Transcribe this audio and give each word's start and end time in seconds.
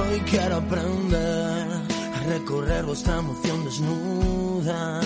Hoy 0.00 0.20
quiero 0.30 0.56
aprender 0.56 1.68
a 2.14 2.22
recorrer 2.28 2.84
vuestra 2.84 3.18
emoción 3.18 3.64
desnuda. 3.64 5.00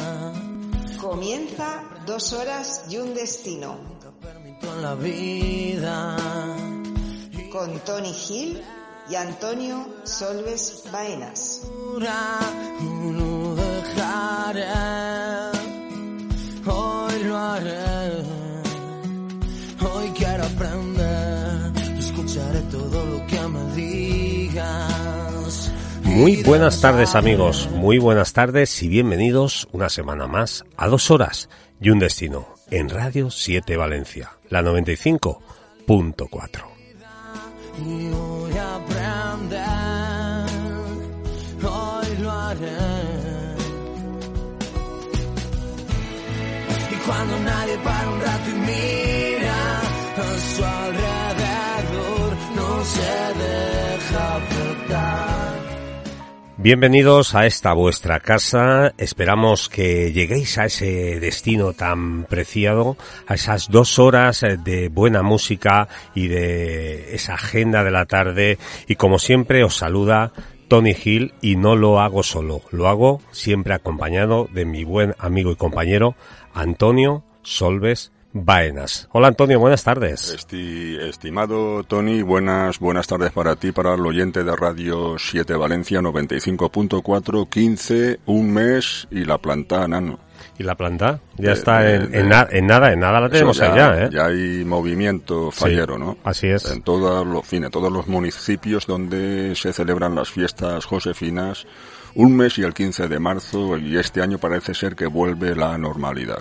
Comienza 1.01 1.83
dos 2.07 2.33
horas 2.33 2.85
y 2.90 2.99
un 2.99 3.15
destino. 3.15 3.79
La 4.81 4.94
vida. 4.94 6.17
Con 7.51 7.79
Tony 7.81 8.13
Gil 8.13 8.63
y 9.08 9.15
Antonio 9.15 9.87
Solves 10.04 10.85
Baenas. 10.93 11.63
No 11.99 13.54
dejaré, 13.54 14.65
Muy 26.23 26.43
buenas 26.45 26.81
tardes 26.81 27.17
amigos, 27.17 27.69
muy 27.73 27.99
buenas 27.99 28.33
tardes 28.33 28.80
y 28.85 28.87
bienvenidos 28.87 29.67
una 29.73 29.89
semana 29.89 30.29
más 30.29 30.65
a 30.77 30.87
dos 30.87 31.11
horas 31.11 31.49
y 31.80 31.91
un 31.91 31.99
destino 31.99 32.47
en 32.71 32.91
Radio 32.91 33.29
7 33.29 33.77
Valencia, 33.77 34.30
la 34.49 34.63
95.4. 34.63 36.63
Y 46.89 46.95
cuando 47.05 47.41
nadie 47.41 47.79
para 47.79 48.11
un 48.11 48.21
rato 48.21 48.51
su 50.55 50.63
no 52.55 52.85
se 52.85 53.11
deja. 53.41 55.41
Bienvenidos 56.63 57.35
a 57.35 57.45
esta 57.45 57.73
vuestra 57.73 58.21
casa. 58.21 58.95
Esperamos 58.96 59.68
que 59.68 60.13
lleguéis 60.13 60.59
a 60.59 60.66
ese 60.66 61.18
destino 61.18 61.73
tan 61.73 62.23
preciado, 62.23 62.96
a 63.27 63.35
esas 63.35 63.68
dos 63.68 63.99
horas 63.99 64.44
de 64.62 64.88
buena 64.88 65.24
música 65.24 65.88
y 66.14 66.28
de 66.28 67.16
esa 67.16 67.34
agenda 67.34 67.83
de 67.83 67.90
la 67.90 68.06
tarde. 68.06 68.58
Y 68.86 68.94
como 68.94 69.18
siempre 69.18 69.64
os 69.64 69.74
saluda 69.74 70.33
Tony 70.68 70.94
Hill 71.05 71.34
y 71.40 71.56
no 71.56 71.74
lo 71.74 71.98
hago 71.98 72.22
solo, 72.22 72.62
lo 72.70 72.86
hago 72.86 73.20
siempre 73.33 73.74
acompañado 73.74 74.48
de 74.52 74.64
mi 74.64 74.84
buen 74.84 75.16
amigo 75.18 75.50
y 75.50 75.56
compañero 75.56 76.14
Antonio 76.55 77.24
Solves 77.42 78.11
Baenas. 78.34 79.08
Hola 79.12 79.28
Antonio, 79.28 79.58
buenas 79.61 79.84
tardes. 79.84 80.34
Esti- 80.34 80.98
estimado 81.00 81.84
Tony, 81.84 82.22
buenas, 82.22 82.78
buenas 82.78 83.06
tardes 83.06 83.30
para 83.30 83.56
ti, 83.56 83.72
para 83.72 83.94
el 83.94 84.06
oyente 84.06 84.42
de 84.42 84.56
Radio 84.56 85.16
7 85.19 85.55
Valencia 85.55 86.00
95.4, 86.00 87.48
15, 87.48 88.20
un 88.27 88.52
mes 88.52 89.06
y 89.11 89.24
la 89.27 89.36
planta 89.39 89.86
nano. 89.86 90.19
¿Y 90.58 90.62
la 90.64 90.74
planta? 90.74 91.20
Ya 91.36 91.48
De- 91.48 91.52
está 91.52 91.80
de- 91.80 91.94
en, 91.97 92.11
de- 92.11 92.19
en 92.20 92.28
na- 92.30 92.48
en 92.50 92.66
nada, 92.66 92.92
en 92.92 93.00
nada 93.00 93.20
la 93.20 93.28
tenemos 93.28 93.56
Eso 93.61 93.70
allá, 93.70 94.05
¿eh? 94.06 94.11
ya 94.11 94.27
hay 94.27 94.64
movimiento 94.64 95.50
fallero, 95.50 95.98
¿no? 95.98 96.17
así 96.24 96.46
es. 96.48 96.70
En 96.70 96.83
todos 96.83 97.27
los 97.27 97.46
fines, 97.46 97.70
todos 97.70 97.92
los 97.92 98.06
municipios 98.08 98.86
donde 98.86 99.55
se 99.56 99.74
celebran 99.74 100.14
las 100.14 100.30
fiestas 100.30 100.86
josefinas, 100.86 101.67
un 102.14 102.34
mes 102.34 102.56
y 102.58 102.62
el 102.62 102.72
15 102.72 103.08
de 103.08 103.19
marzo, 103.19 103.77
y 103.77 103.98
este 103.98 104.22
año 104.22 104.39
parece 104.39 104.72
ser 104.74 104.96
que 104.96 105.06
vuelve 105.06 105.55
la 105.55 105.77
normalidad. 105.78 106.39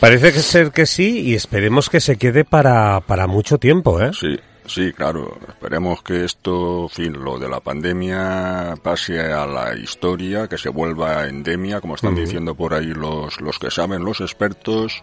Parece 0.00 0.32
que 0.32 0.40
ser 0.40 0.70
que 0.72 0.86
sí 0.86 1.20
y 1.20 1.34
esperemos 1.34 1.90
que 1.90 2.00
se 2.00 2.16
quede 2.16 2.44
para, 2.44 3.00
para 3.02 3.26
mucho 3.26 3.58
tiempo, 3.58 4.00
¿eh? 4.00 4.10
Sí, 4.18 4.38
sí, 4.66 4.92
claro. 4.92 5.38
Esperemos 5.46 6.02
que 6.02 6.24
esto, 6.24 6.84
en 6.84 6.88
fin, 6.88 7.12
lo 7.22 7.38
de 7.38 7.48
la 7.50 7.60
pandemia 7.60 8.74
pase 8.82 9.20
a 9.20 9.46
la 9.46 9.74
historia, 9.76 10.48
que 10.48 10.56
se 10.56 10.70
vuelva 10.70 11.26
endemia, 11.26 11.80
como 11.82 11.96
están 11.96 12.14
diciendo 12.14 12.54
por 12.54 12.72
ahí 12.72 12.86
los, 12.94 13.40
los 13.42 13.58
que 13.58 13.70
saben, 13.70 14.02
los 14.02 14.20
expertos, 14.22 15.02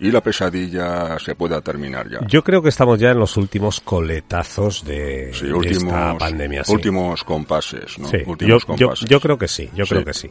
y 0.00 0.10
la 0.12 0.22
pesadilla 0.22 1.18
se 1.18 1.34
pueda 1.34 1.60
terminar 1.60 2.08
ya. 2.08 2.20
Yo 2.28 2.42
creo 2.44 2.62
que 2.62 2.68
estamos 2.68 2.98
ya 3.00 3.10
en 3.10 3.18
los 3.18 3.36
últimos 3.36 3.80
coletazos 3.80 4.84
de, 4.84 5.30
Sí, 5.34 5.46
esta 5.64 6.16
pandemia. 6.16 6.64
Sí, 6.64 6.72
últimos 6.72 7.24
compases, 7.24 7.98
¿no? 7.98 8.08
Sí, 8.08 8.18
yo, 8.24 8.30
Últimos 8.30 8.62
yo, 8.62 8.66
compases. 8.66 9.08
yo 9.10 9.20
creo 9.20 9.36
que 9.36 9.48
sí, 9.48 9.68
yo 9.74 9.84
Sí. 9.84 9.90
creo 9.90 10.04
que 10.04 10.14
sí. 10.14 10.30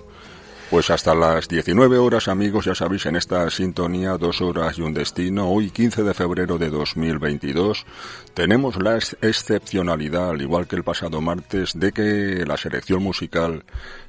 Pues 0.69 0.89
hasta 0.89 1.15
las 1.15 1.47
19 1.47 1.97
horas, 1.97 2.27
amigos, 2.27 2.65
ya 2.65 2.75
sabéis, 2.75 3.05
en 3.05 3.15
esta 3.15 3.49
sintonía, 3.49 4.17
dos 4.17 4.41
horas 4.41 4.77
y 4.77 4.81
un 4.81 4.93
destino, 4.93 5.47
hoy 5.49 5.69
15 5.69 6.03
de 6.03 6.13
febrero 6.13 6.57
de 6.57 6.69
2022, 6.69 7.85
tenemos 8.33 8.75
la 8.75 8.95
ex- 8.95 9.15
excepcionalidad, 9.21 10.31
al 10.31 10.41
igual 10.41 10.67
que 10.67 10.75
el 10.75 10.83
pasado 10.83 11.21
martes, 11.21 11.71
de 11.73 11.93
que 11.93 12.43
la 12.45 12.57
selección 12.57 13.01
musical 13.01 13.63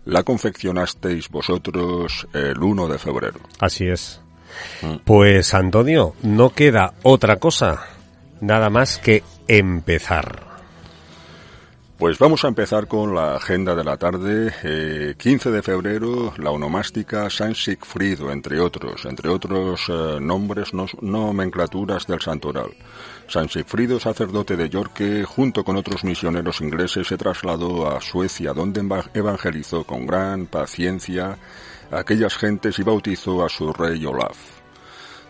la 0.05 0.25
confeccionasteis 0.25 1.29
vosotros 1.29 2.27
el 2.33 2.59
1 2.61 2.89
de 2.89 2.99
febrero. 2.99 3.39
Así 3.61 3.87
es. 3.87 4.21
Mm. 4.83 4.97
Pues 5.05 5.55
Antonio, 5.55 6.15
no 6.23 6.51
queda 6.51 6.95
otra 7.05 7.37
cosa, 7.37 7.85
nada 8.41 8.69
más 8.69 8.99
que 8.99 9.23
empezar. 9.47 10.48
Pues 11.99 12.17
vamos 12.21 12.45
a 12.45 12.49
empezar 12.49 12.87
con 12.87 13.13
la 13.13 13.35
agenda 13.35 13.75
de 13.75 13.83
la 13.83 13.97
tarde. 13.97 14.53
Eh, 14.63 15.15
15 15.19 15.51
de 15.51 15.63
febrero, 15.63 16.33
la 16.39 16.53
onomástica 16.53 17.29
San 17.29 17.57
Sigfrido, 17.57 18.31
entre 18.31 18.61
otros, 18.61 19.05
entre 19.05 19.29
otros 19.29 19.81
eh, 19.89 20.19
nombres, 20.21 20.73
no- 20.73 20.87
nomenclaturas 21.01 22.07
del 22.07 22.21
santoral. 22.21 22.71
San 23.27 23.49
Sigfrido, 23.49 23.99
sacerdote 23.99 24.57
de 24.57 24.69
York, 24.69 25.03
junto 25.27 25.65
con 25.65 25.75
otros 25.77 26.05
misioneros 26.05 26.61
ingleses, 26.61 27.09
se 27.09 27.17
trasladó 27.17 27.91
a 27.91 28.01
Suecia, 28.01 28.53
donde 28.53 28.81
eva- 28.81 29.11
evangelizó 29.13 29.83
con 29.83 30.07
gran 30.07 30.47
paciencia 30.47 31.37
a 31.91 31.99
aquellas 31.99 32.37
gentes 32.37 32.79
y 32.79 32.85
bautizó 32.85 33.45
a 33.45 33.49
su 33.49 33.73
rey 33.73 34.07
Olaf. 34.07 34.58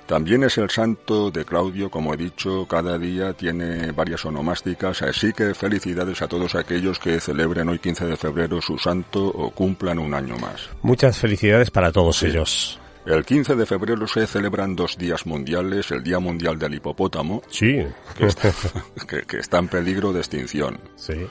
También 0.08 0.42
es 0.42 0.56
el 0.56 0.70
santo 0.70 1.30
de 1.30 1.44
Claudio, 1.44 1.90
como 1.90 2.14
he 2.14 2.16
dicho, 2.16 2.66
cada 2.66 2.96
día 2.98 3.34
tiene 3.34 3.92
varias 3.92 4.24
onomásticas, 4.24 5.02
así 5.02 5.34
que 5.34 5.52
felicidades 5.54 6.22
a 6.22 6.26
todos 6.28 6.54
aquellos 6.54 6.98
que 6.98 7.20
celebren 7.20 7.68
hoy 7.68 7.78
15 7.78 8.06
de 8.06 8.16
febrero 8.16 8.62
su 8.62 8.78
santo 8.78 9.26
o 9.26 9.50
cumplan 9.50 9.98
un 9.98 10.14
año 10.14 10.38
más. 10.38 10.70
Muchas 10.80 11.18
felicidades 11.18 11.70
para 11.70 11.92
todos 11.92 12.22
ellos. 12.22 12.80
El 13.04 13.22
15 13.24 13.54
de 13.54 13.66
febrero 13.66 14.06
se 14.06 14.26
celebran 14.26 14.74
dos 14.74 14.96
días 14.96 15.26
mundiales, 15.26 15.90
el 15.90 16.02
Día 16.02 16.18
Mundial 16.18 16.58
del 16.58 16.74
Hipopótamo, 16.74 17.42
Sí, 17.50 17.78
que 18.16 18.26
está, 18.26 18.50
que- 19.08 19.22
que 19.22 19.36
está 19.38 19.58
en 19.58 19.68
peligro 19.68 20.12
de 20.14 20.20
extinción. 20.20 20.80
sí. 20.96 21.26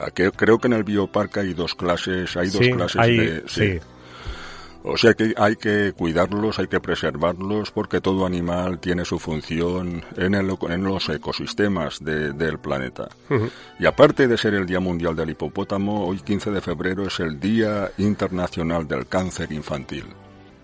Aquí- 0.00 0.30
Creo 0.34 0.58
que 0.58 0.68
en 0.68 0.72
el 0.72 0.84
bioparque 0.84 1.40
hay 1.40 1.52
dos 1.52 1.74
clases, 1.74 2.34
hay 2.38 2.48
dos 2.48 2.64
Sí, 2.64 2.72
clases 2.72 2.98
hay- 3.00 3.16
de... 3.18 3.42
sí. 3.46 3.78
O 4.84 4.96
sea 4.96 5.14
que 5.14 5.32
hay 5.36 5.54
que 5.56 5.92
cuidarlos, 5.96 6.58
hay 6.58 6.66
que 6.66 6.80
preservarlos, 6.80 7.70
porque 7.70 8.00
todo 8.00 8.26
animal 8.26 8.80
tiene 8.80 9.04
su 9.04 9.18
función 9.20 10.02
en, 10.16 10.34
el- 10.34 10.56
en 10.68 10.82
los 10.84 11.08
ecosistemas 11.08 12.04
de- 12.04 12.32
del 12.32 12.58
planeta. 12.58 13.08
Y 13.78 13.86
aparte 13.86 14.26
de 14.26 14.36
ser 14.36 14.54
el 14.54 14.66
Día 14.66 14.80
Mundial 14.80 15.14
del 15.14 15.30
Hipopótamo, 15.30 16.06
hoy 16.06 16.18
15 16.18 16.50
de 16.50 16.60
febrero 16.60 17.06
es 17.06 17.20
el 17.20 17.38
Día 17.38 17.92
Internacional 17.98 18.88
del 18.88 19.06
Cáncer 19.06 19.52
Infantil. 19.52 20.04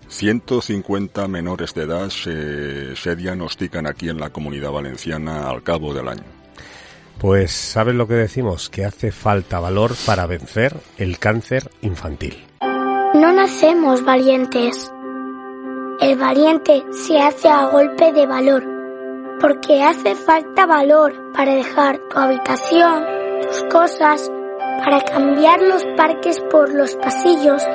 150 0.09 1.27
menores 1.27 1.73
de 1.73 1.83
edad 1.83 2.09
se, 2.09 2.95
se 2.95 3.15
diagnostican 3.15 3.87
aquí 3.87 4.09
en 4.09 4.19
la 4.19 4.31
comunidad 4.31 4.71
valenciana 4.71 5.49
al 5.49 5.63
cabo 5.63 5.93
del 5.93 6.07
año. 6.09 6.23
Pues 7.19 7.51
¿sabes 7.51 7.95
lo 7.95 8.07
que 8.07 8.15
decimos? 8.15 8.69
Que 8.69 8.85
hace 8.85 9.11
falta 9.11 9.59
valor 9.59 9.91
para 10.05 10.25
vencer 10.25 10.75
el 10.97 11.19
cáncer 11.19 11.69
infantil. 11.81 12.37
Nacemos 13.39 14.03
valientes. 14.03 14.91
El 16.01 16.17
valiente 16.17 16.83
se 16.91 17.17
hace 17.19 17.47
a 17.47 17.67
golpe 17.67 18.11
de 18.11 18.25
valor, 18.25 18.61
porque 19.39 19.81
hace 19.81 20.13
falta 20.13 20.65
valor 20.65 21.31
para 21.31 21.55
dejar 21.55 21.99
tu 22.09 22.19
habitación, 22.19 23.05
tus 23.43 23.63
cosas, 23.71 24.29
para 24.83 24.99
cambiar 24.99 25.61
los 25.61 25.85
parques 25.95 26.37
por 26.51 26.73
los 26.73 26.95
pasillos, 26.97 27.65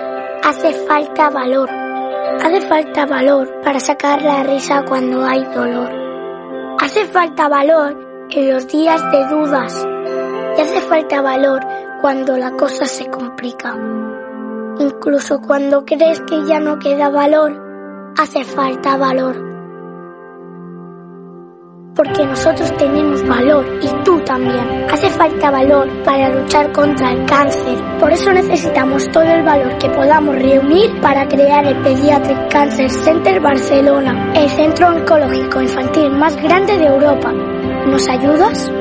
hace 0.42 0.74
falta 0.86 1.30
valor. 1.30 1.70
Hace 1.70 2.60
falta 2.60 3.06
valor 3.06 3.62
para 3.62 3.80
sacar 3.80 4.20
la 4.20 4.42
risa 4.42 4.84
cuando 4.86 5.24
hay 5.24 5.44
dolor. 5.46 5.90
Hace 6.78 7.06
falta 7.06 7.48
valor 7.48 8.26
en 8.28 8.52
los 8.52 8.68
días 8.68 9.00
de 9.10 9.28
dudas. 9.28 9.88
Y 10.58 10.60
hace 10.60 10.80
falta 10.82 11.22
valor 11.22 11.60
cuando 12.02 12.36
la 12.36 12.50
cosa 12.50 12.84
se 12.84 13.06
complica. 13.06 13.74
Incluso 14.78 15.40
cuando 15.40 15.84
crees 15.84 16.20
que 16.22 16.44
ya 16.46 16.58
no 16.58 16.78
queda 16.80 17.08
valor, 17.08 18.12
hace 18.18 18.44
falta 18.44 18.96
valor. 18.96 19.36
Porque 21.94 22.24
nosotros 22.26 22.76
tenemos 22.76 23.24
valor 23.28 23.64
y 23.80 23.86
tú 24.02 24.18
también. 24.24 24.86
Hace 24.90 25.10
falta 25.10 25.52
valor 25.52 25.88
para 26.02 26.28
luchar 26.28 26.72
contra 26.72 27.12
el 27.12 27.24
cáncer. 27.24 27.78
Por 28.00 28.12
eso 28.12 28.32
necesitamos 28.32 29.08
todo 29.12 29.22
el 29.22 29.44
valor 29.44 29.78
que 29.78 29.88
podamos 29.90 30.34
reunir 30.34 31.00
para 31.00 31.28
crear 31.28 31.64
el 31.66 31.80
Pediatric 31.82 32.50
Cancer 32.50 32.90
Center 32.90 33.40
Barcelona, 33.40 34.32
el 34.34 34.50
centro 34.50 34.88
oncológico 34.88 35.60
infantil 35.62 36.10
más 36.10 36.34
grande 36.42 36.76
de 36.76 36.86
Europa. 36.86 37.32
¿Nos 37.32 38.08
ayudas? 38.08 38.72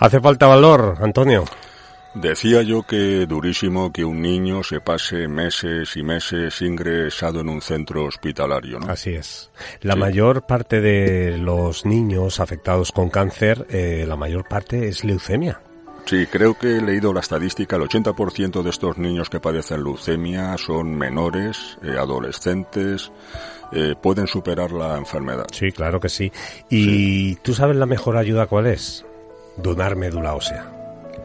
¿Hace 0.00 0.18
falta 0.18 0.46
valor, 0.46 0.96
Antonio? 1.02 1.44
Decía 2.14 2.62
yo 2.62 2.84
que 2.84 3.26
durísimo 3.26 3.92
que 3.92 4.02
un 4.02 4.22
niño 4.22 4.62
se 4.64 4.80
pase 4.80 5.28
meses 5.28 5.94
y 5.94 6.02
meses 6.02 6.62
ingresado 6.62 7.40
en 7.40 7.50
un 7.50 7.60
centro 7.60 8.06
hospitalario, 8.06 8.80
¿no? 8.80 8.90
Así 8.90 9.10
es. 9.10 9.50
La 9.82 9.96
mayor 9.96 10.46
parte 10.46 10.80
de 10.80 11.36
los 11.36 11.84
niños 11.84 12.40
afectados 12.40 12.92
con 12.92 13.10
cáncer, 13.10 13.66
eh, 13.68 14.06
la 14.08 14.16
mayor 14.16 14.48
parte 14.48 14.88
es 14.88 15.04
leucemia. 15.04 15.60
Sí, 16.06 16.26
creo 16.26 16.54
que 16.54 16.78
he 16.78 16.80
leído 16.80 17.12
la 17.12 17.20
estadística, 17.20 17.76
el 17.76 17.82
80% 17.82 18.62
de 18.62 18.70
estos 18.70 18.96
niños 18.96 19.28
que 19.28 19.38
padecen 19.38 19.84
leucemia 19.84 20.56
son 20.56 20.96
menores, 20.96 21.78
eh, 21.82 21.90
adolescentes, 21.98 23.12
eh, 23.70 23.94
pueden 24.02 24.26
superar 24.26 24.72
la 24.72 24.96
enfermedad. 24.96 25.46
Sí, 25.52 25.70
claro 25.70 26.00
que 26.00 26.08
sí. 26.08 26.32
¿Y 26.70 27.36
tú 27.36 27.52
sabes 27.52 27.76
la 27.76 27.86
mejor 27.86 28.16
ayuda 28.16 28.46
cuál 28.46 28.66
es? 28.66 29.04
Donar 29.62 29.96
médula 29.96 30.34
ósea. 30.34 30.64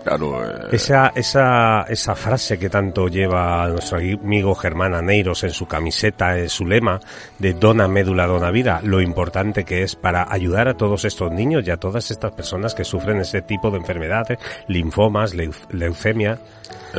Claro, 0.03 0.43
eh, 0.45 0.67
Esa, 0.71 1.11
esa, 1.15 1.81
esa 1.89 2.15
frase 2.15 2.59
que 2.59 2.69
tanto 2.69 3.07
lleva 3.07 3.67
nuestro 3.69 3.97
amigo 3.97 4.53
Germán 4.53 4.93
Aneiros 4.93 5.43
en 5.43 5.49
su 5.49 5.65
camiseta, 5.67 6.37
en 6.37 6.47
su 6.49 6.63
lema 6.65 6.99
de 7.39 7.53
dona 7.53 7.87
médula, 7.87 8.27
dona 8.27 8.51
vida, 8.51 8.81
lo 8.83 9.01
importante 9.01 9.63
que 9.63 9.81
es 9.81 9.95
para 9.95 10.31
ayudar 10.31 10.67
a 10.67 10.75
todos 10.75 11.05
estos 11.05 11.31
niños 11.31 11.63
y 11.65 11.71
a 11.71 11.77
todas 11.77 12.11
estas 12.11 12.33
personas 12.33 12.75
que 12.75 12.83
sufren 12.83 13.19
ese 13.19 13.41
tipo 13.41 13.71
de 13.71 13.77
enfermedades, 13.77 14.38
linfomas, 14.67 15.33
leu- 15.33 15.55
leucemia. 15.71 16.38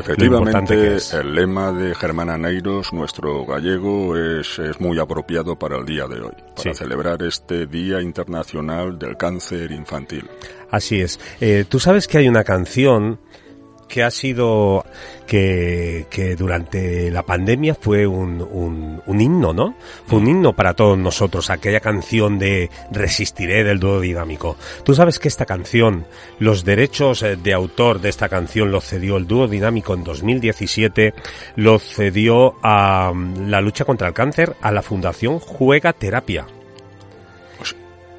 Efectivamente 0.01 0.97
el 1.13 1.35
lema 1.35 1.73
de 1.73 1.95
Germán 1.95 2.31
Aneiros, 2.31 2.93
nuestro 2.93 3.45
gallego, 3.45 4.17
es, 4.17 4.59
es 4.59 4.81
muy 4.81 4.99
apropiado 4.99 5.57
para 5.59 5.79
el 5.79 5.85
día 5.87 6.07
de 6.07 6.21
hoy, 6.21 6.33
para 6.55 6.63
Sí. 6.63 6.75
celebrar 6.75 7.23
este 7.23 7.67
Día 7.67 8.01
Internacional 8.01 8.99
del 8.99 9.17
Cáncer 9.17 9.71
Infantil. 9.73 10.29
Así 10.71 11.01
es. 11.01 11.19
Eh, 11.41 11.65
Tú 11.69 11.79
sabes 11.79 12.09
que 12.09 12.19
hay 12.19 12.29
una 12.29 12.45
canción 12.45 13.19
que 13.89 14.03
ha 14.03 14.11
sido 14.11 14.85
que, 15.27 16.07
que 16.11 16.37
durante 16.37 17.11
la 17.11 17.23
pandemia 17.23 17.75
fue 17.75 18.07
un, 18.07 18.41
un, 19.07 19.21
himno, 19.21 19.53
¿no? 19.53 19.77
Fue 20.07 20.19
un 20.19 20.29
himno 20.29 20.53
para 20.55 20.75
todos 20.75 20.99
nosotros, 20.99 21.51
aquella 21.51 21.81
canción 21.81 22.39
de 22.39 22.71
Resistiré 22.91 23.65
del 23.65 23.81
dúo 23.81 24.01
dinámico. 24.01 24.57
Tú 24.85 24.95
sabes 24.95 25.19
que 25.19 25.29
esta 25.29 25.47
canción, 25.47 26.07
los 26.39 26.65
derechos 26.65 27.23
eh, 27.23 27.37
de 27.37 27.53
autor 27.53 28.01
de 28.01 28.09
esta 28.09 28.29
canción 28.29 28.71
los 28.71 28.85
cedió 28.85 29.17
el 29.17 29.27
dúo 29.27 29.49
dinámico 29.49 29.95
en 29.95 30.05
2017, 30.05 31.15
los 31.57 31.83
cedió 31.83 32.55
a 32.63 33.13
mm, 33.13 33.49
la 33.49 33.61
lucha 33.61 33.85
contra 33.85 34.09
el 34.09 34.15
cáncer 34.15 34.57
a 34.61 34.73
la 34.73 34.83
Fundación 34.83 35.39
Juega 35.39 35.93
Terapia. 35.93 36.47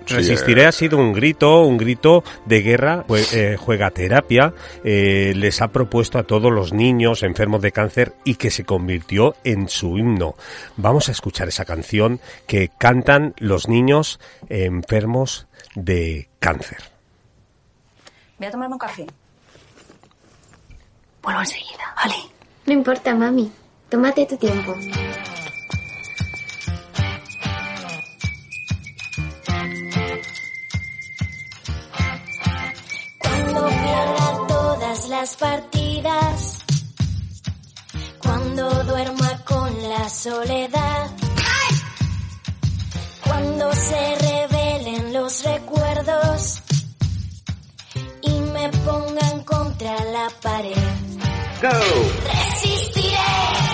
Resistiré 0.09 0.63
eh, 0.63 0.65
ha 0.67 0.71
sido 0.71 0.97
un 0.97 1.13
grito, 1.13 1.61
un 1.61 1.77
grito 1.77 2.23
de 2.45 2.61
guerra, 2.61 3.05
jue- 3.07 3.27
eh, 3.33 3.57
juega 3.57 3.91
terapia, 3.91 4.53
eh, 4.83 5.33
les 5.35 5.61
ha 5.61 5.67
propuesto 5.69 6.17
a 6.19 6.23
todos 6.23 6.51
los 6.51 6.73
niños 6.73 7.23
enfermos 7.23 7.61
de 7.61 7.71
cáncer 7.71 8.13
y 8.23 8.35
que 8.35 8.49
se 8.51 8.63
convirtió 8.63 9.35
en 9.43 9.67
su 9.69 9.97
himno. 9.97 10.35
Vamos 10.77 11.09
a 11.09 11.11
escuchar 11.11 11.47
esa 11.47 11.65
canción 11.65 12.19
que 12.47 12.69
cantan 12.77 13.33
los 13.37 13.67
niños 13.67 14.19
enfermos 14.49 15.47
de 15.75 16.29
cáncer. 16.39 16.77
Voy 18.37 18.47
a 18.47 18.51
tomarme 18.51 18.73
un 18.75 18.79
café. 18.79 19.05
Vuelvo 21.23 21.39
enseguida, 21.41 21.93
vale. 21.95 22.15
No 22.65 22.73
importa, 22.73 23.13
mami. 23.15 23.51
Tómate 23.89 24.25
tu 24.25 24.37
tiempo. 24.37 24.75
Todas 34.87 35.09
las 35.09 35.35
partidas, 35.35 36.59
cuando 38.19 38.69
duerma 38.85 39.43
con 39.43 39.89
la 39.89 40.07
soledad, 40.07 41.11
cuando 43.21 43.73
se 43.73 44.15
revelen 44.15 45.13
los 45.13 45.43
recuerdos. 45.43 46.61
Y 48.21 48.31
me 48.31 48.69
pongan 48.69 49.43
contra 49.43 50.05
la 50.05 50.29
pared. 50.41 50.77
Resistiré, 51.61 53.66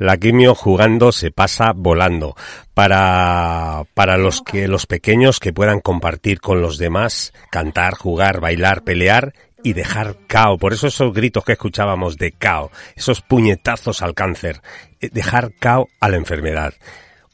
La 0.00 0.16
quimio 0.16 0.54
jugando 0.54 1.12
se 1.12 1.30
pasa 1.30 1.72
volando. 1.76 2.34
Para, 2.72 3.84
para 3.94 4.16
los 4.16 4.40
que, 4.40 4.66
los 4.66 4.86
pequeños 4.86 5.38
que 5.38 5.52
puedan 5.52 5.80
compartir 5.80 6.40
con 6.40 6.62
los 6.62 6.78
demás, 6.78 7.34
cantar, 7.50 7.94
jugar, 7.94 8.40
bailar, 8.40 8.82
pelear 8.82 9.34
y 9.62 9.74
dejar 9.74 10.16
cao. 10.26 10.56
Por 10.56 10.72
eso 10.72 10.86
esos 10.86 11.12
gritos 11.12 11.44
que 11.44 11.52
escuchábamos 11.52 12.16
de 12.16 12.32
cao, 12.32 12.70
esos 12.96 13.20
puñetazos 13.20 14.00
al 14.00 14.14
cáncer, 14.14 14.62
eh, 15.02 15.10
dejar 15.12 15.52
cao 15.60 15.88
a 16.00 16.08
la 16.08 16.16
enfermedad. 16.16 16.72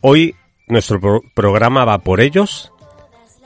Hoy 0.00 0.34
nuestro 0.66 1.00
pro- 1.00 1.22
programa 1.34 1.84
va 1.84 1.98
por 1.98 2.20
ellos 2.20 2.72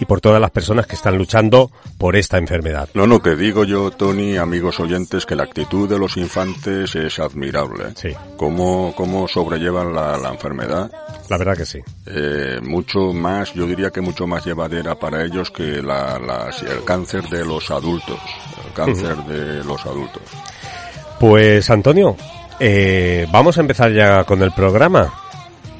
y 0.00 0.06
por 0.06 0.20
todas 0.20 0.40
las 0.40 0.50
personas 0.50 0.86
que 0.86 0.96
están 0.96 1.16
luchando 1.18 1.70
por 1.98 2.16
esta 2.16 2.38
enfermedad. 2.38 2.88
No, 2.94 3.06
no, 3.06 3.20
que 3.20 3.36
digo 3.36 3.64
yo, 3.64 3.90
Tony, 3.90 4.36
amigos 4.38 4.80
oyentes, 4.80 5.26
que 5.26 5.36
la 5.36 5.42
actitud 5.44 5.88
de 5.88 5.98
los 5.98 6.16
infantes 6.16 6.94
es 6.96 7.18
admirable. 7.18 7.84
Sí. 7.94 8.08
Cómo, 8.38 8.94
cómo 8.96 9.28
sobrellevan 9.28 9.94
la, 9.94 10.16
la 10.16 10.30
enfermedad. 10.30 10.90
La 11.28 11.36
verdad 11.36 11.56
que 11.56 11.66
sí. 11.66 11.78
Eh, 12.06 12.58
mucho 12.62 13.12
más, 13.12 13.52
yo 13.54 13.66
diría 13.66 13.90
que 13.90 14.00
mucho 14.00 14.26
más 14.26 14.44
llevadera 14.44 14.94
para 14.98 15.22
ellos 15.24 15.50
que 15.50 15.82
la, 15.82 16.18
la- 16.18 16.50
el 16.68 16.82
cáncer 16.84 17.28
de 17.28 17.44
los 17.44 17.70
adultos. 17.70 18.18
El 18.66 18.72
cáncer 18.72 19.16
de 19.24 19.62
los 19.62 19.84
adultos. 19.84 20.22
Pues 21.18 21.68
Antonio, 21.68 22.16
eh, 22.58 23.26
vamos 23.30 23.58
a 23.58 23.60
empezar 23.60 23.92
ya 23.92 24.24
con 24.24 24.42
el 24.42 24.52
programa. 24.52 25.12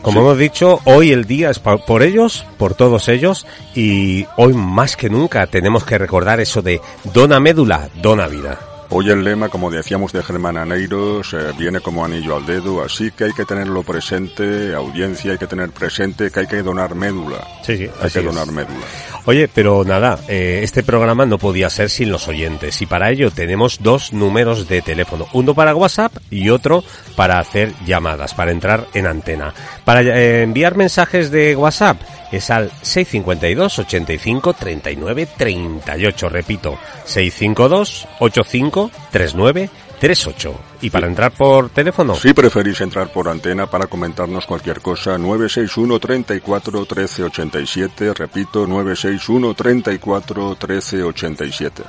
Como 0.03 0.21
Sí. 0.21 0.27
hemos 0.27 0.39
dicho, 0.39 0.81
hoy 0.85 1.13
el 1.13 1.27
día 1.27 1.51
es 1.51 1.59
por 1.59 2.03
ellos, 2.03 2.47
por 2.59 2.75
todos 2.75 3.09
ellos, 3.09 3.47
y 3.75 4.27
hoy 4.37 4.55
más 4.55 4.97
que 4.97 5.11
nunca 5.11 5.47
tenemos 5.47 5.85
que 5.85 5.99
recordar 5.99 6.41
eso 6.41 6.63
de 6.63 6.81
dona 7.13 7.39
médula, 7.41 7.89
dona 8.01 8.27
vida. 8.27 8.59
Hoy 8.93 9.09
el 9.09 9.23
lema, 9.23 9.49
como 9.49 9.71
decíamos 9.71 10.13
de 10.13 10.21
Germán 10.21 10.57
Aneiros, 10.57 11.33
eh, 11.33 11.53
viene 11.57 11.79
como 11.81 12.05
anillo 12.05 12.37
al 12.37 12.45
dedo, 12.45 12.83
así 12.83 13.13
que 13.13 13.25
hay 13.25 13.33
que 13.33 13.45
tenerlo 13.45 13.85
presente, 13.85 14.75
audiencia, 14.75 15.31
hay 15.31 15.39
que 15.39 15.47
tener 15.47 15.71
presente 15.71 16.33
que 16.33 16.41
hay 16.41 16.47
que 16.49 16.61
donar 16.63 16.97
médula. 16.97 17.47
Sí, 17.63 17.77
sí, 17.77 17.89
Hay 18.03 18.11
que 18.11 18.19
es. 18.19 18.25
donar 18.25 18.49
médula. 18.51 18.85
Oye, 19.27 19.49
pero 19.49 19.85
nada, 19.85 20.19
eh, 20.29 20.61
este 20.65 20.83
programa 20.83 21.25
no 21.25 21.39
podía 21.39 21.71
ser 21.71 21.89
sin 21.89 22.11
los 22.11 22.27
oyentes 22.27 22.83
y 22.83 22.87
para 22.87 23.11
ello 23.11 23.31
tenemos 23.31 23.79
dos 23.81 24.13
números 24.13 24.67
de 24.67 24.83
teléfono, 24.83 25.29
uno 25.35 25.55
para 25.55 25.75
WhatsApp 25.77 26.13
y 26.31 26.49
otro 26.49 26.83
para 27.15 27.39
hacer 27.39 27.73
llamadas, 27.87 28.35
para 28.35 28.51
entrar 28.51 28.89
en 28.95 29.07
antena. 29.07 29.55
Para 29.85 30.01
eh, 30.03 30.43
enviar 30.43 30.75
mensajes 30.77 31.31
de 31.31 31.55
WhatsApp 31.55 32.01
es 32.33 32.49
al 32.51 32.71
652 32.83 33.79
85 33.81 34.55
39 34.55 35.29
38, 35.37 36.29
repito, 36.29 36.79
652 37.05 38.09
85 38.21 38.80
39 39.11 39.69
38. 39.99 40.55
Y 40.81 40.89
para 40.89 41.07
entrar 41.07 41.33
por 41.33 41.69
teléfono, 41.69 42.15
Si 42.15 42.33
preferís 42.33 42.81
entrar 42.81 43.13
por 43.13 43.29
antena 43.29 43.67
para 43.69 43.87
comentarnos 43.87 44.47
cualquier 44.47 44.81
cosa, 44.81 45.19
961 45.19 45.99
34 45.99 46.87
13 46.87 47.23
87, 47.25 48.15
repito, 48.15 48.67
961 48.67 49.53
34 49.55 50.55
13 50.57 51.03
87. 51.03 51.83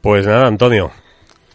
Pues 0.00 0.26
nada, 0.26 0.46
Antonio. 0.46 0.90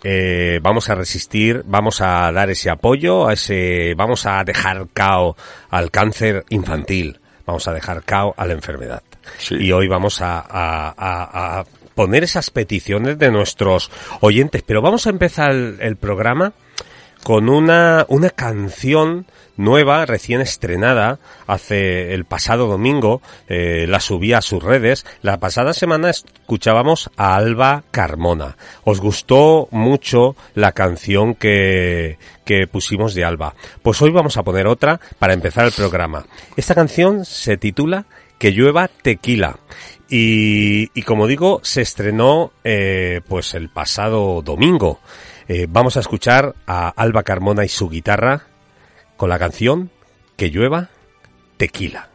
eh, 0.04 0.60
vamos 0.62 0.90
a 0.90 0.96
resistir, 0.96 1.64
vamos 1.66 2.02
a 2.02 2.30
dar 2.32 2.50
ese 2.50 2.70
apoyo, 2.70 3.28
a 3.28 3.34
ese, 3.34 3.94
vamos 3.96 4.26
a 4.26 4.44
dejar 4.44 4.88
cao 4.94 5.38
al 5.70 5.92
cáncer 5.92 6.44
infantil, 6.50 7.20
vamos 7.46 7.68
a 7.70 7.74
dejar 7.74 8.04
cao 8.04 8.34
a 8.36 8.46
la 8.46 8.52
enfermedad. 8.54 9.02
Sí. 9.38 9.56
Y 9.58 9.72
hoy 9.72 9.88
vamos 9.88 10.22
a, 10.22 10.40
a- 10.40 10.90
a- 10.98 11.60
a 11.62 11.66
poner 11.96 12.24
esas 12.24 12.50
peticiones 12.50 13.18
de 13.18 13.32
nuestros 13.32 13.92
oyentes, 14.22 14.64
pero 14.64 14.82
vamos 14.82 15.08
a 15.08 15.12
empezar 15.12 15.52
el, 15.52 15.98
programa 15.98 16.54
con 17.24 17.50
una, 17.50 18.06
una 18.10 18.30
canción 18.30 19.26
nueva, 19.58 20.06
recién 20.06 20.42
estrenada, 20.42 21.20
hace 21.48 22.14
el 22.14 22.26
pasado 22.26 22.68
domingo, 22.68 23.22
eh, 23.48 23.86
la 23.88 24.00
subí 24.00 24.34
a 24.34 24.42
sus 24.42 24.64
redes. 24.64 25.06
La 25.22 25.40
pasada 25.40 25.74
semana 25.74 26.10
escuchábamos 26.10 27.10
a 27.18 27.36
Alba 27.36 27.84
Carmona. 27.92 28.58
Os 28.84 29.00
gustó 29.00 29.68
mucho 29.72 30.36
la 30.56 30.72
canción 30.72 31.36
que, 31.36 32.18
que 32.46 32.68
pusimos 32.68 33.14
de 33.14 33.26
Alba. 33.26 33.56
Pues 33.82 34.02
hoy 34.02 34.12
vamos 34.12 34.38
a 34.38 34.44
poner 34.44 34.68
otra 34.68 35.00
para 35.20 35.34
empezar 35.34 35.66
el 35.66 35.72
programa. 35.72 36.26
Esta 36.56 36.76
canción 36.76 37.26
se 37.26 37.58
titula 37.58 38.06
Que 38.38 38.52
llueva 38.52 38.88
tequila. 38.88 39.60
Y, 40.16 40.92
y 40.94 41.02
como 41.02 41.26
digo, 41.26 41.60
se 41.64 41.82
estrenó 41.82 42.52
eh, 42.64 43.22
pues 43.28 43.56
el 43.56 43.70
pasado 43.70 44.44
domingo. 44.44 45.00
Eh, 45.48 45.66
vamos 45.68 45.98
a 45.98 46.02
escuchar 46.02 46.54
a 46.68 46.90
Alba 46.90 47.24
Carmona 47.24 47.66
y 47.66 47.68
su 47.68 47.90
guitarra 47.90 48.44
con 49.18 49.30
la 49.30 49.40
canción 49.40 49.90
Que 50.38 50.52
llueva 50.52 50.92
tequila. 51.58 52.10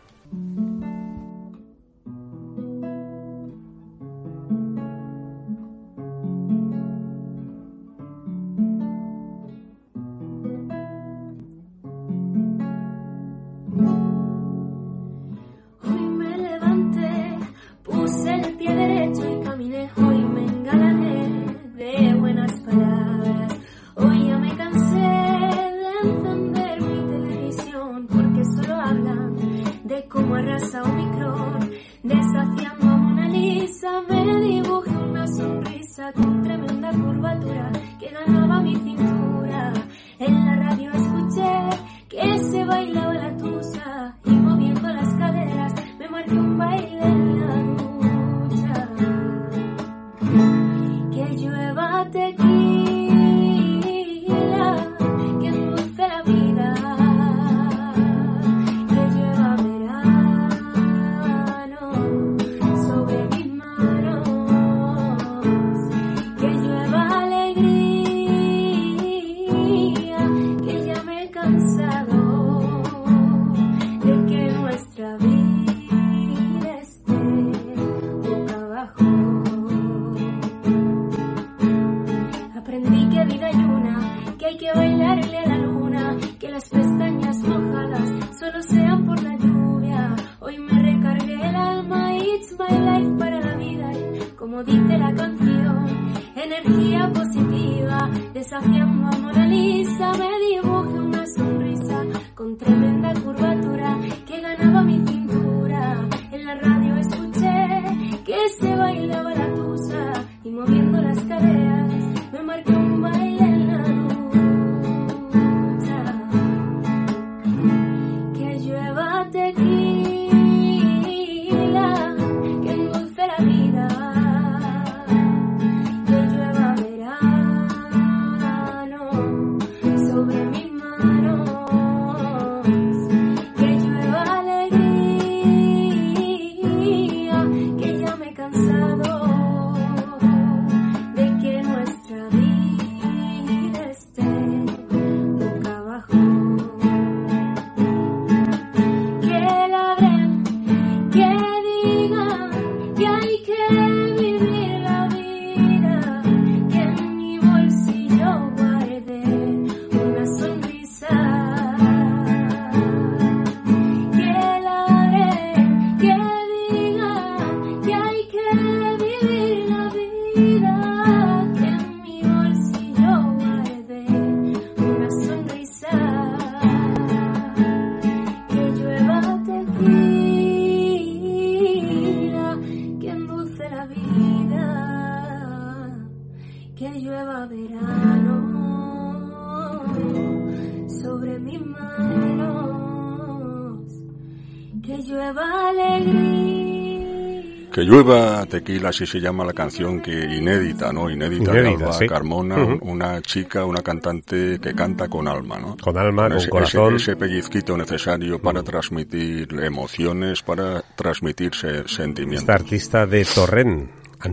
Tequila, 198.49 198.88
así 198.88 199.07
se 199.07 199.21
llama 199.21 199.45
la 199.45 199.52
canción 199.52 200.00
que 200.00 200.12
inédita, 200.12 200.93
¿no? 200.93 201.09
Inédita, 201.11 201.52
de 201.52 201.69
Alba 201.69 201.93
sí. 201.93 202.07
Carmona, 202.07 202.57
una 202.81 203.21
chica, 203.23 203.64
una 203.64 203.83
cantante 203.83 204.59
que 204.61 204.75
canta 204.75 205.09
con 205.09 205.28
alma, 205.28 205.59
¿no? 205.59 205.76
Con 205.83 205.97
alma, 205.99 206.28
con 206.28 206.38
ese, 206.38 206.49
corazón. 206.49 206.95
Ese, 206.97 207.12
ese 207.12 207.17
pellizquito 207.17 207.76
necesario 207.76 208.40
para 208.40 208.62
transmitir 208.62 209.49
emociones, 209.62 210.43
para 210.43 210.83
transmitir 210.97 211.55
se- 211.55 211.87
sentimientos. 211.87 212.43
Esta 212.43 212.55
artista 212.55 213.07
de 213.07 213.25
Torrent, 213.25 213.90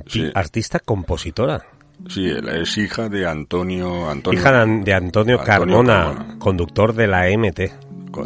Sí. 0.07 0.31
artista 0.33 0.79
compositora. 0.79 1.61
Sí, 2.09 2.25
es 2.29 2.77
hija 2.77 3.07
de 3.07 3.25
Antonio... 3.27 4.09
Antonio 4.09 4.39
Hija 4.39 4.51
de, 4.51 4.57
An- 4.59 4.83
de 4.83 4.93
Antonio, 4.93 5.39
Antonio 5.39 5.45
Carmona, 5.45 6.03
Carmona. 6.13 6.39
conductor 6.39 6.93
de 6.93 7.07
la 7.07 7.29
MT. 7.29 7.71
co- 8.11 8.25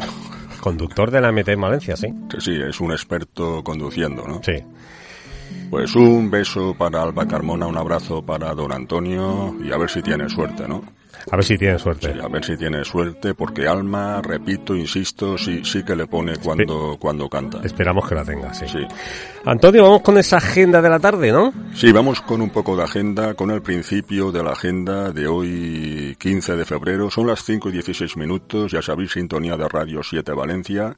Conductor 0.59 1.09
de 1.11 1.21
la 1.21 1.31
MT 1.31 1.49
en 1.53 1.61
Valencia, 1.61 1.95
sí. 1.95 2.07
sí, 2.39 2.51
es 2.67 2.81
un 2.81 2.91
experto 2.91 3.63
conduciendo, 3.63 4.27
¿no? 4.27 4.41
Sí. 4.43 4.53
Pues 5.69 5.95
un 5.95 6.31
beso 6.31 6.73
para 6.77 7.03
Alba 7.03 7.27
Carmona, 7.27 7.67
un 7.67 7.77
abrazo 7.77 8.23
para 8.23 8.53
don 8.55 8.71
Antonio 8.71 9.55
y 9.63 9.71
a 9.71 9.77
ver 9.77 9.89
si 9.89 10.01
tiene 10.01 10.27
suerte, 10.27 10.67
¿no? 10.67 10.81
A 11.31 11.35
ver 11.35 11.45
si 11.45 11.57
tiene 11.57 11.77
suerte. 11.77 12.13
Sí, 12.13 12.19
a 12.19 12.27
ver 12.27 12.43
si 12.43 12.57
tiene 12.57 12.83
suerte, 12.83 13.33
porque 13.35 13.67
Alma, 13.67 14.21
repito, 14.21 14.75
insisto, 14.75 15.37
sí, 15.37 15.61
sí 15.63 15.83
que 15.83 15.95
le 15.95 16.07
pone 16.07 16.37
cuando, 16.37 16.97
cuando 16.99 17.29
canta. 17.29 17.59
Esperamos 17.63 18.07
que 18.07 18.15
la 18.15 18.23
tenga, 18.23 18.53
sí. 18.53 18.67
Sí. 18.67 18.79
Antonio, 19.45 19.83
vamos 19.83 20.01
con 20.01 20.17
esa 20.17 20.37
agenda 20.37 20.81
de 20.81 20.89
la 20.89 20.99
tarde, 20.99 21.31
¿no? 21.31 21.53
Sí, 21.75 21.91
vamos 21.91 22.21
con 22.21 22.41
un 22.41 22.49
poco 22.49 22.75
de 22.75 22.83
agenda, 22.83 23.33
con 23.35 23.51
el 23.51 23.61
principio 23.61 24.31
de 24.31 24.43
la 24.43 24.51
agenda 24.51 25.11
de 25.11 25.27
hoy, 25.27 26.15
15 26.17 26.55
de 26.55 26.65
febrero. 26.65 27.11
Son 27.11 27.27
las 27.27 27.43
5 27.43 27.69
y 27.69 27.73
16 27.73 28.17
minutos, 28.17 28.71
ya 28.71 28.81
sabéis, 28.81 29.11
sintonía 29.11 29.55
de 29.55 29.67
Radio 29.67 30.01
7 30.01 30.31
Valencia. 30.33 30.95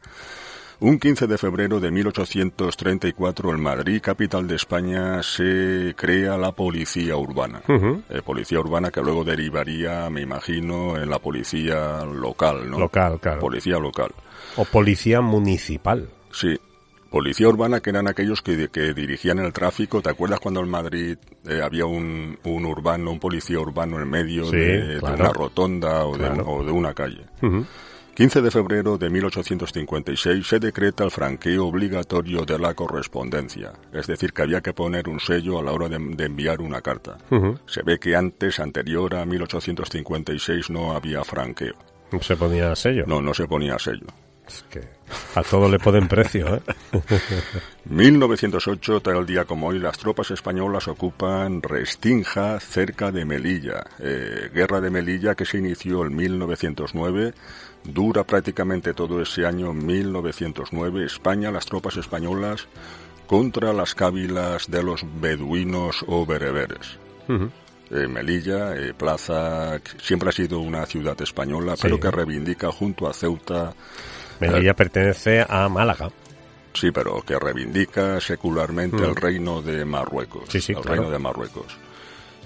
Un 0.83 0.97
15 0.97 1.27
de 1.27 1.37
febrero 1.37 1.79
de 1.79 1.91
1834 1.91 3.51
en 3.53 3.61
Madrid, 3.61 4.01
capital 4.01 4.47
de 4.47 4.55
España, 4.55 5.21
se 5.21 5.93
crea 5.95 6.37
la 6.37 6.53
policía 6.53 7.15
urbana. 7.17 7.61
Eh, 8.09 8.21
policía 8.25 8.59
urbana 8.59 8.89
que 8.89 8.99
luego 9.01 9.23
derivaría, 9.23 10.09
me 10.09 10.21
imagino, 10.21 10.97
en 10.97 11.07
la 11.07 11.19
policía 11.19 12.03
local, 12.03 12.67
¿no? 12.67 12.79
Local, 12.79 13.19
claro. 13.19 13.39
Policía 13.39 13.77
local. 13.77 14.09
O 14.55 14.65
policía 14.65 15.21
municipal. 15.21 16.09
Sí. 16.31 16.57
Policía 17.11 17.47
urbana 17.47 17.79
que 17.81 17.91
eran 17.91 18.07
aquellos 18.07 18.41
que, 18.41 18.69
que 18.69 18.93
dirigían 18.95 19.37
el 19.37 19.53
tráfico. 19.53 20.01
¿Te 20.01 20.09
acuerdas 20.09 20.39
cuando 20.39 20.61
en 20.61 20.69
Madrid 20.69 21.15
eh, 21.47 21.61
había 21.61 21.85
un, 21.85 22.39
un 22.43 22.65
urbano, 22.65 23.11
un 23.11 23.19
policía 23.19 23.59
urbano 23.59 24.01
en 24.01 24.09
medio 24.09 24.45
Sí, 24.45 24.55
de, 24.57 24.99
una 24.99 25.29
rotonda 25.31 26.05
o, 26.05 26.13
Claro. 26.13 26.35
de, 26.35 26.41
o 26.43 26.63
de 26.63 26.71
una 26.71 26.93
calle? 26.95 27.25
15 28.21 28.43
de 28.43 28.51
febrero 28.51 28.99
de 28.99 29.09
1856 29.09 30.45
se 30.45 30.59
decreta 30.59 31.03
el 31.03 31.09
franqueo 31.09 31.65
obligatorio 31.65 32.45
de 32.45 32.59
la 32.59 32.75
correspondencia, 32.75 33.73
es 33.91 34.05
decir, 34.05 34.31
que 34.31 34.43
había 34.43 34.61
que 34.61 34.73
poner 34.73 35.09
un 35.09 35.19
sello 35.19 35.57
a 35.57 35.63
la 35.63 35.71
hora 35.71 35.89
de, 35.89 35.97
de 35.97 36.25
enviar 36.25 36.61
una 36.61 36.81
carta. 36.81 37.17
Se 37.65 37.81
ve 37.81 37.97
que 37.97 38.15
antes, 38.15 38.59
anterior 38.59 39.15
a 39.15 39.25
1856, 39.25 40.69
no 40.69 40.91
había 40.91 41.23
franqueo. 41.23 41.73
Se 42.21 42.37
ponía 42.37 42.75
sello. 42.75 43.05
No, 43.07 43.23
no 43.23 43.33
se 43.33 43.47
ponía 43.47 43.79
sello. 43.79 44.05
Es 44.47 44.63
que 44.69 44.81
a 45.35 45.43
todo 45.43 45.69
le 45.69 45.79
ponen 45.79 46.07
precio, 46.07 46.55
¿eh? 46.55 46.61
1908, 47.85 49.01
tal 49.01 49.25
día 49.25 49.45
como 49.45 49.67
hoy, 49.67 49.79
las 49.79 49.97
tropas 49.97 50.29
españolas 50.31 50.87
ocupan 50.87 51.61
Restinja, 51.61 52.59
cerca 52.59 53.11
de 53.11 53.25
Melilla. 53.25 53.83
Eh, 53.99 54.49
guerra 54.53 54.81
de 54.81 54.89
Melilla 54.89 55.35
que 55.35 55.45
se 55.45 55.57
inició 55.57 56.05
en 56.05 56.15
1909, 56.15 57.33
dura 57.83 58.23
prácticamente 58.23 58.93
todo 58.93 59.21
ese 59.21 59.45
año 59.45 59.73
1909. 59.73 61.05
España, 61.05 61.51
las 61.51 61.65
tropas 61.65 61.97
españolas 61.97 62.67
contra 63.27 63.73
las 63.73 63.95
cávilas 63.95 64.69
de 64.69 64.83
los 64.83 65.05
beduinos 65.21 66.03
o 66.07 66.25
bereberes. 66.25 66.97
Eh, 67.29 68.07
Melilla, 68.07 68.75
eh, 68.75 68.93
plaza, 68.93 69.79
siempre 70.01 70.29
ha 70.29 70.31
sido 70.31 70.59
una 70.59 70.85
ciudad 70.85 71.19
española, 71.21 71.75
Sí. 71.75 71.83
pero 71.83 71.99
que 71.99 72.11
reivindica 72.11 72.71
junto 72.71 73.07
a 73.07 73.13
Ceuta 73.13 73.73
Melilla 74.39 74.73
pertenece 74.73 75.45
a 75.47 75.69
Málaga. 75.69 76.09
Sí, 76.73 76.89
pero 76.91 77.21
que 77.21 77.37
reivindica 77.37 78.19
secularmente 78.21 78.97
Mm. 78.97 79.03
el 79.03 79.15
reino 79.15 79.61
de 79.61 79.83
Marruecos. 79.85 80.43
Sí, 80.49 80.59
sí, 80.61 80.71
el 80.71 80.79
claro. 80.79 80.95
reino 81.01 81.11
de 81.11 81.19
Marruecos. 81.19 81.77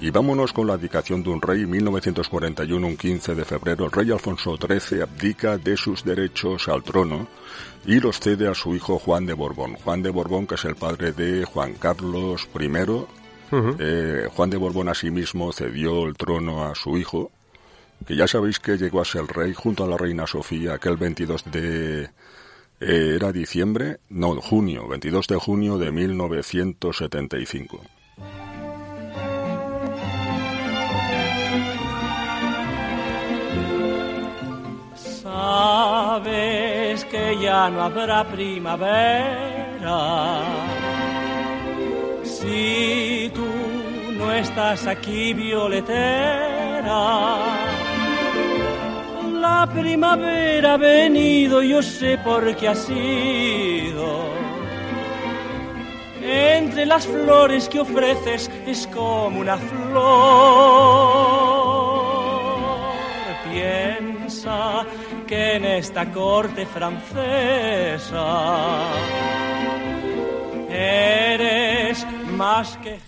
Y 0.01 0.11
vámonos 0.11 0.51
con 0.51 0.67
la 0.67 0.73
abdicación 0.73 1.23
de 1.23 1.29
un 1.29 1.41
rey. 1.41 1.65
1941, 1.65 2.85
un 2.85 2.97
15 2.97 3.33
de 3.33 3.45
febrero, 3.45 3.85
el 3.85 3.91
rey 3.91 4.11
Alfonso 4.11 4.57
XIII 4.57 5.01
abdica 5.01 5.57
de 5.57 5.77
sus 5.77 6.03
derechos 6.03 6.67
al 6.67 6.83
trono 6.83 7.27
y 7.85 7.99
los 7.99 8.19
cede 8.19 8.47
a 8.47 8.53
su 8.53 8.75
hijo 8.75 8.99
Juan 8.99 9.25
de 9.25 9.33
Borbón. 9.33 9.75
Juan 9.75 10.03
de 10.03 10.09
Borbón, 10.09 10.47
que 10.47 10.55
es 10.55 10.65
el 10.65 10.75
padre 10.75 11.13
de 11.13 11.45
Juan 11.45 11.73
Carlos 11.75 12.47
I. 12.59 12.69
Eh, 13.79 14.27
Juan 14.35 14.49
de 14.49 14.57
Borbón 14.57 14.89
asimismo 14.89 15.53
cedió 15.53 16.05
el 16.07 16.15
trono 16.15 16.65
a 16.65 16.75
su 16.75 16.97
hijo, 16.97 17.31
que 18.05 18.15
ya 18.17 18.27
sabéis 18.27 18.59
que 18.59 18.77
llegó 18.77 18.99
a 19.01 19.05
ser 19.05 19.25
rey 19.27 19.53
junto 19.53 19.85
a 19.85 19.87
la 19.87 19.97
reina 19.97 20.27
Sofía 20.27 20.73
aquel 20.73 20.97
22 20.97 21.45
de... 21.51 22.03
eh, 22.81 23.13
¿Era 23.15 23.31
diciembre? 23.31 23.99
No, 24.09 24.35
junio, 24.41 24.87
22 24.89 25.27
de 25.27 25.35
junio 25.37 25.77
de 25.77 25.91
1975. 25.91 27.81
Sabes 36.15 37.03
que 37.11 37.37
ya 37.41 37.69
no 37.69 37.81
habrá 37.81 38.23
primavera 38.23 39.99
si 42.23 43.29
tú 43.35 43.45
no 44.17 44.31
estás 44.31 44.87
aquí, 44.87 45.33
violetera. 45.33 47.01
La 49.41 49.69
primavera 49.73 50.75
ha 50.75 50.77
venido, 50.77 51.61
yo 51.61 51.83
sé 51.83 52.17
por 52.19 52.55
qué 52.55 52.69
ha 52.69 52.75
sido. 52.75 54.29
Entre 56.21 56.85
las 56.85 57.05
flores 57.05 57.67
que 57.67 57.81
ofreces 57.81 58.49
es 58.65 58.87
como 58.87 59.41
una 59.41 59.57
flor. 59.57 61.54
Que 65.27 65.55
en 65.55 65.65
esta 65.65 66.11
corte 66.11 66.65
francesa 66.65 68.25
eres 70.69 72.05
más 72.37 72.77
que 72.77 72.99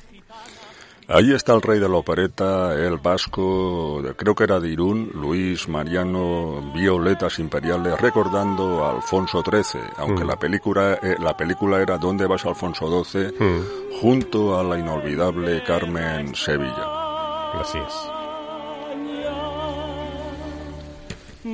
Ahí 1.10 1.32
está 1.34 1.54
el 1.54 1.62
rey 1.62 1.80
de 1.80 1.88
la 1.88 1.96
opereta, 1.96 2.74
el 2.74 2.98
vasco, 2.98 4.02
de- 4.04 4.14
creo 4.14 4.36
que 4.36 4.44
era 4.44 4.60
de 4.60 4.68
Irún, 4.68 5.10
Luis 5.14 5.70
Mariano 5.70 6.74
Violetas 6.74 7.40
Imperiales, 7.40 7.98
recordando 8.02 8.84
a 8.84 8.92
Alfonso 8.92 9.42
XIII, 9.42 9.80
aunque 10.00 10.26
Mm. 10.26 10.28
la 10.28 10.36
película 10.36 10.94
eh, 11.02 11.16
la 11.18 11.38
película 11.38 11.82
era 11.82 11.98
¿Dónde 11.98 12.28
vas 12.28 12.46
Alfonso 12.46 13.06
XII? 13.06 13.32
Mm. 13.40 14.02
junto 14.02 14.60
a 14.60 14.64
la 14.66 14.78
inolvidable 14.78 15.64
Carmen 15.64 16.36
Sevilla. 16.36 17.54
Así 17.62 17.78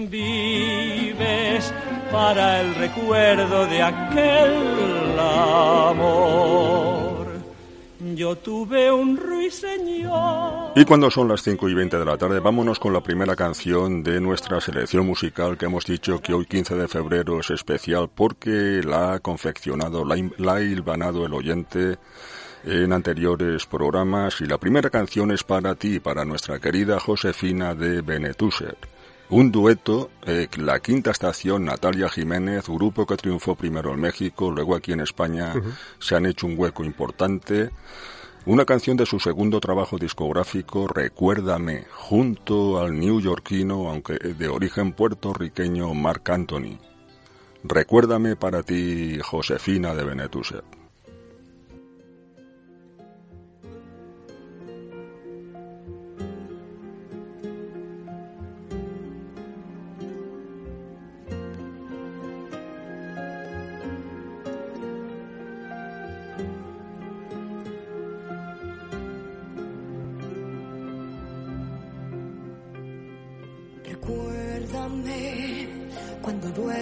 vives 0.09 1.73
para 2.11 2.61
el 2.61 2.75
recuerdo 2.75 3.65
de 3.67 3.81
aquel 3.81 5.19
amor. 5.19 7.23
Yo 8.15 8.35
tuve 8.37 8.91
un 8.91 9.17
ruiseñor. 9.17 10.73
Y 10.75 10.85
cuando 10.85 11.09
son 11.09 11.27
las 11.29 11.41
5 11.41 11.69
y 11.69 11.73
20 11.73 11.97
de 11.97 12.05
la 12.05 12.17
tarde, 12.17 12.39
vámonos 12.39 12.79
con 12.79 12.93
la 12.93 13.01
primera 13.01 13.35
canción 13.35 14.03
de 14.03 14.19
nuestra 14.19 14.59
selección 14.61 15.05
musical 15.05 15.57
que 15.57 15.65
hemos 15.65 15.85
dicho 15.85 16.19
que 16.21 16.33
hoy 16.33 16.45
15 16.45 16.75
de 16.75 16.87
febrero 16.87 17.39
es 17.39 17.49
especial 17.51 18.09
porque 18.13 18.81
la 18.83 19.13
ha 19.13 19.19
confeccionado, 19.19 20.03
la, 20.05 20.15
ha- 20.53 20.61
hilvanado 20.61 21.25
el 21.25 21.33
oyente 21.33 21.97
en 22.65 22.93
anteriores 22.93 23.65
programas 23.65 24.39
y 24.41 24.45
la 24.45 24.57
primera 24.57 24.89
canción 24.89 25.31
es 25.31 25.43
para 25.43 25.75
ti, 25.75 25.99
para 25.99 26.25
nuestra 26.25 26.59
querida 26.59 26.99
Josefina 26.99 27.73
de 27.75 28.01
Benetuser. 28.01 28.77
Un 29.33 29.51
dueto, 29.51 30.11
eh, 30.27 30.47
la 30.57 30.79
quinta 30.79 31.09
estación, 31.09 31.65
Natalia 31.65 32.07
Jiménez, 32.07 32.67
grupo 32.67 33.07
que 33.07 33.17
triunfó 33.17 33.55
primero 33.55 33.91
en 33.91 33.99
México, 33.99 34.51
luego 34.51 34.75
aquí 34.75 34.91
en 34.91 34.99
España 34.99 35.55
se 35.97 36.15
han 36.15 36.27
hecho 36.27 36.45
un 36.45 36.53
hueco 36.55 36.83
importante. 36.83 37.71
Una 38.45 38.63
canción 38.63 38.95
de 38.95 39.07
su 39.07 39.19
segundo 39.19 39.59
trabajo 39.59 39.97
discográfico, 39.97 40.87
Recuérdame, 40.87 41.85
junto 41.91 42.77
al 42.79 42.99
neoyorquino, 42.99 43.89
aunque 43.89 44.19
de 44.19 44.47
origen 44.47 44.93
puertorriqueño, 44.93 45.91
Marc 45.95 46.29
Anthony. 46.29 46.77
Recuérdame 47.63 48.35
para 48.35 48.61
ti, 48.61 49.17
Josefina 49.19 49.95
de 49.95 50.03
Benetuser. 50.03 50.63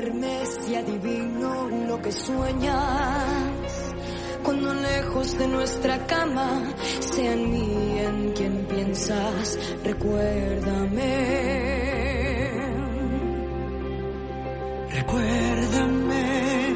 Y 0.03 0.75
adivino 0.75 1.69
lo 1.87 2.01
que 2.01 2.11
sueñas. 2.11 3.93
Cuando 4.43 4.73
lejos 4.73 5.37
de 5.37 5.47
nuestra 5.47 6.07
cama 6.07 6.63
sea 6.99 7.33
en 7.33 7.51
mí 7.51 7.99
en 7.99 8.31
quien 8.31 8.65
piensas. 8.65 9.59
Recuérdame. 9.83 11.41
Recuérdame 14.89 16.73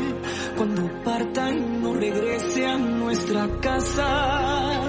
cuando 0.56 1.04
parta 1.04 1.52
y 1.52 1.60
no 1.60 1.94
regrese 1.94 2.66
a 2.68 2.78
nuestra 2.78 3.48
casa. 3.60 4.82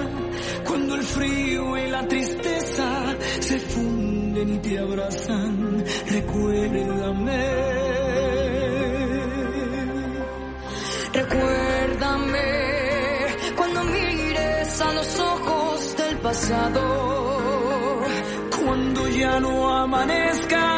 Cuando 0.63 0.93
el 0.95 1.01
frío 1.01 1.75
y 1.77 1.89
la 1.89 2.07
tristeza 2.07 3.15
se 3.39 3.59
funden 3.59 4.53
y 4.53 4.57
te 4.59 4.77
abrazan. 4.77 5.83
Recuérdame. 6.11 7.86
Recuérdame 11.17 12.45
cuando 13.55 13.83
mires 13.85 14.81
a 14.81 14.93
los 14.93 15.19
ojos 15.19 15.97
del 15.97 16.17
pasado. 16.17 18.03
Cuando 18.63 19.07
ya 19.07 19.39
no 19.39 19.77
amanezcan 19.77 20.76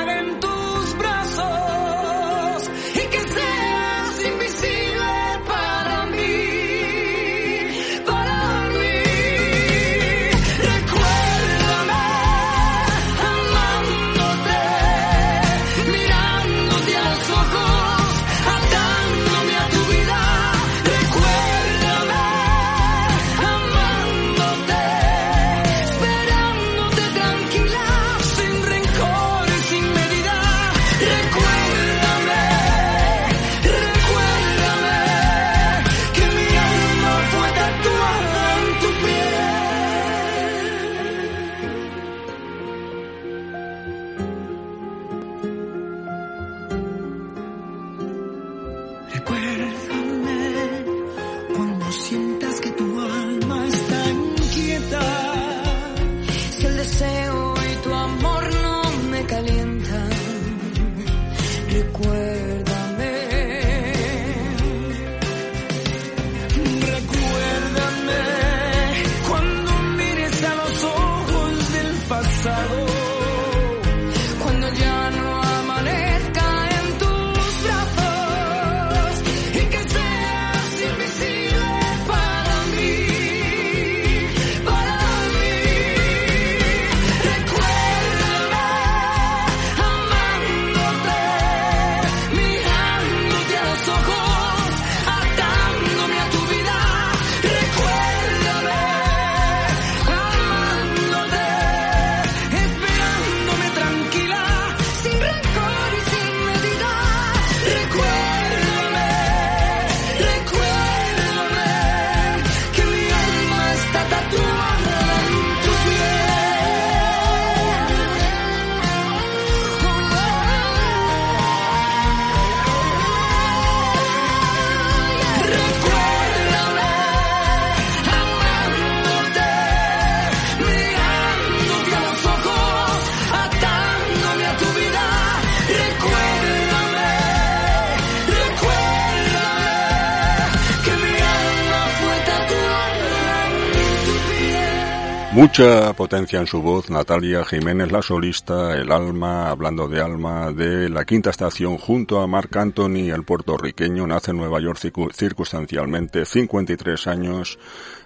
Mucha 145.39 145.93
potencia 145.93 146.37
en 146.37 146.47
su 146.47 146.61
voz, 146.61 146.89
Natalia 146.89 147.45
Jiménez, 147.45 147.93
la 147.93 148.01
solista, 148.01 148.75
el 148.75 148.91
alma, 148.91 149.49
hablando 149.49 149.87
de 149.87 150.01
alma, 150.01 150.51
de 150.51 150.89
la 150.89 151.05
quinta 151.05 151.29
estación 151.29 151.77
junto 151.77 152.19
a 152.19 152.27
Marc 152.27 152.53
Anthony, 152.57 153.09
el 153.09 153.23
puertorriqueño, 153.23 154.05
nace 154.05 154.31
en 154.31 154.37
Nueva 154.37 154.59
York 154.59 154.77
circu- 154.77 155.13
circunstancialmente, 155.13 156.25
53 156.25 157.07
años, 157.07 157.57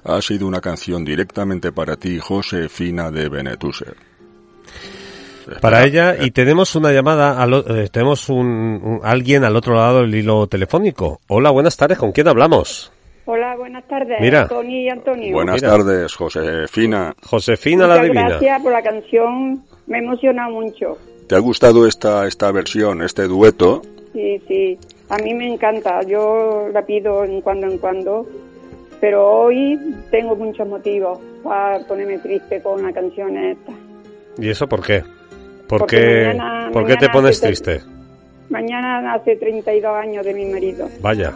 ha 0.04 0.22
sido 0.22 0.46
una 0.46 0.62
canción 0.62 1.04
directamente 1.04 1.72
para 1.72 1.96
ti, 1.96 2.20
Josefina 2.20 3.10
de 3.10 3.28
Benetuser. 3.30 3.96
Para 5.60 5.86
ella, 5.86 6.24
y 6.24 6.30
tenemos 6.30 6.76
una 6.76 6.92
llamada, 6.92 7.44
eh, 7.68 7.90
tenemos 7.92 8.30
un, 8.30 8.46
un- 8.48 9.00
alguien 9.04 9.44
al 9.44 9.56
otro 9.56 9.74
lado 9.74 10.02
del 10.02 10.14
hilo 10.14 10.46
telefónico. 10.46 11.20
Hola, 11.28 11.50
buenas 11.50 11.76
tardes, 11.78 11.98
¿con 11.98 12.12
quién 12.12 12.28
hablamos? 12.28 12.93
Hola, 13.26 13.56
buenas 13.56 13.88
tardes, 13.88 14.20
Mira. 14.20 14.48
Tony 14.48 14.86
y 14.86 14.90
Antonio. 14.90 15.34
Buenas 15.34 15.62
Mira. 15.62 15.70
tardes, 15.78 16.14
Josefina. 16.14 17.16
Josefina 17.24 17.88
la 17.88 17.96
Muchas 17.96 18.04
Divina. 18.04 18.30
gracias 18.30 18.62
por 18.62 18.72
la 18.74 18.82
canción, 18.82 19.64
me 19.88 20.00
emociona 20.00 20.50
mucho. 20.50 20.98
¿Te 21.28 21.36
ha 21.36 21.40
gustado 21.40 21.88
esta, 21.88 22.28
esta 22.28 22.52
versión, 22.52 23.02
este 23.02 23.24
dueto? 23.24 23.82
Sí, 24.12 24.42
sí, 24.48 24.78
a 25.10 25.18
mí 25.20 25.34
me 25.34 25.54
encanta, 25.54 26.02
yo 26.04 26.68
la 26.74 26.86
pido 26.86 27.24
en 27.24 27.40
cuando 27.42 27.68
en 27.68 27.78
cuando, 27.78 28.28
pero 29.00 29.26
hoy 29.28 29.80
tengo 30.12 30.36
muchos 30.36 30.68
motivos 30.68 31.18
para 31.44 31.80
ponerme 31.88 32.20
triste 32.20 32.62
con 32.62 32.84
la 32.84 32.92
canción 32.92 33.38
esta. 33.38 33.72
¿Y 34.38 34.50
eso 34.50 34.68
por 34.68 34.86
qué? 34.86 35.02
¿Por 35.68 35.80
Porque 35.80 35.96
qué, 35.98 36.28
mañana- 36.28 36.70
¿por 36.74 36.86
qué 36.86 36.98
te 36.98 37.10
pones 37.10 37.38
hace- 37.38 37.48
triste? 37.48 37.82
Mañana 38.50 39.14
hace 39.14 39.38
32 39.38 39.96
años 39.96 40.24
de 40.26 40.34
mi 40.34 40.46
marido 40.46 40.88
Vaya, 41.02 41.34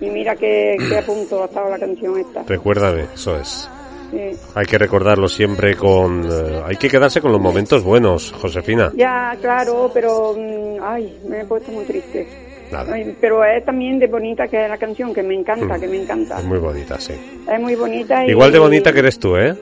y 0.00 0.06
mira 0.10 0.34
que, 0.36 0.76
que 0.88 0.98
a 0.98 1.02
punto 1.02 1.42
ha 1.42 1.46
estado 1.46 1.70
la 1.70 1.78
canción 1.78 2.18
esta. 2.18 2.42
recuérdame, 2.44 3.06
eso 3.14 3.36
es. 3.38 3.68
Sí. 4.10 4.18
Hay 4.54 4.66
que 4.66 4.78
recordarlo 4.78 5.26
siempre 5.28 5.74
con... 5.74 6.24
eh, 6.30 6.62
hay 6.64 6.76
que 6.76 6.88
quedarse 6.88 7.20
con 7.20 7.32
los 7.32 7.40
momentos 7.40 7.82
buenos, 7.82 8.30
Josefina. 8.40 8.92
Ya, 8.94 9.36
claro, 9.40 9.90
pero 9.92 10.32
mm, 10.36 10.78
ay, 10.80 11.18
me 11.28 11.40
he 11.40 11.44
puesto 11.44 11.72
muy 11.72 11.84
triste. 11.84 12.26
Nada. 12.70 12.94
Ay, 12.94 13.16
pero 13.20 13.44
es 13.44 13.64
también 13.64 13.98
de 13.98 14.06
bonita 14.06 14.46
que 14.46 14.62
es 14.64 14.68
la 14.70 14.78
canción, 14.78 15.12
que 15.12 15.22
me 15.24 15.34
encanta, 15.34 15.76
Mm. 15.76 15.80
que 15.80 15.88
me 15.88 16.02
encanta. 16.02 16.38
Es 16.38 16.44
muy 16.44 16.58
bonita, 16.58 17.00
sí. 17.00 17.14
Es 17.52 17.60
muy 17.60 17.74
bonita. 17.74 18.24
Y, 18.24 18.30
Igual 18.30 18.52
de 18.52 18.58
bonita 18.60 18.92
que 18.92 18.98
eres 19.00 19.18
tú, 19.18 19.36
¿eh? 19.36 19.54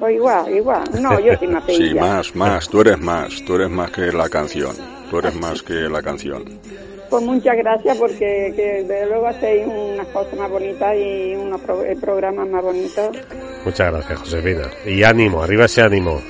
Pues 0.00 0.14
igual, 0.14 0.54
igual. 0.56 0.84
No, 1.00 1.18
yo 1.20 1.34
soy 1.36 1.48
más 1.48 1.64
Sí, 1.68 1.94
más, 1.94 2.34
más, 2.36 2.68
tú 2.68 2.80
eres 2.80 2.98
más, 3.00 3.42
tú 3.44 3.54
eres 3.56 3.70
más 3.70 3.90
que 3.92 4.12
la 4.12 4.28
canción, 4.28 4.72
tú 5.10 5.18
eres 5.18 5.34
más 5.36 5.62
que 5.62 5.74
la 5.74 6.02
canción. 6.02 6.44
Pues 7.10 7.22
muchas 7.22 7.56
gracias 7.56 7.96
porque 7.96 8.52
que 8.54 8.82
desde 8.84 9.06
luego 9.06 9.28
hacéis 9.28 9.66
unas 9.66 10.06
cosas 10.08 10.34
más 10.34 10.50
bonitas 10.50 10.94
y 10.96 11.34
unos 11.34 11.60
pro- 11.62 11.82
programas 12.00 12.48
más 12.48 12.62
bonitos. 12.62 13.16
Muchas 13.64 13.92
gracias, 13.92 14.18
Josefina. 14.20 14.62
Y 14.84 15.02
ánimo, 15.02 15.42
arriba 15.42 15.64
ese 15.64 15.80
ánimo. 15.82 16.20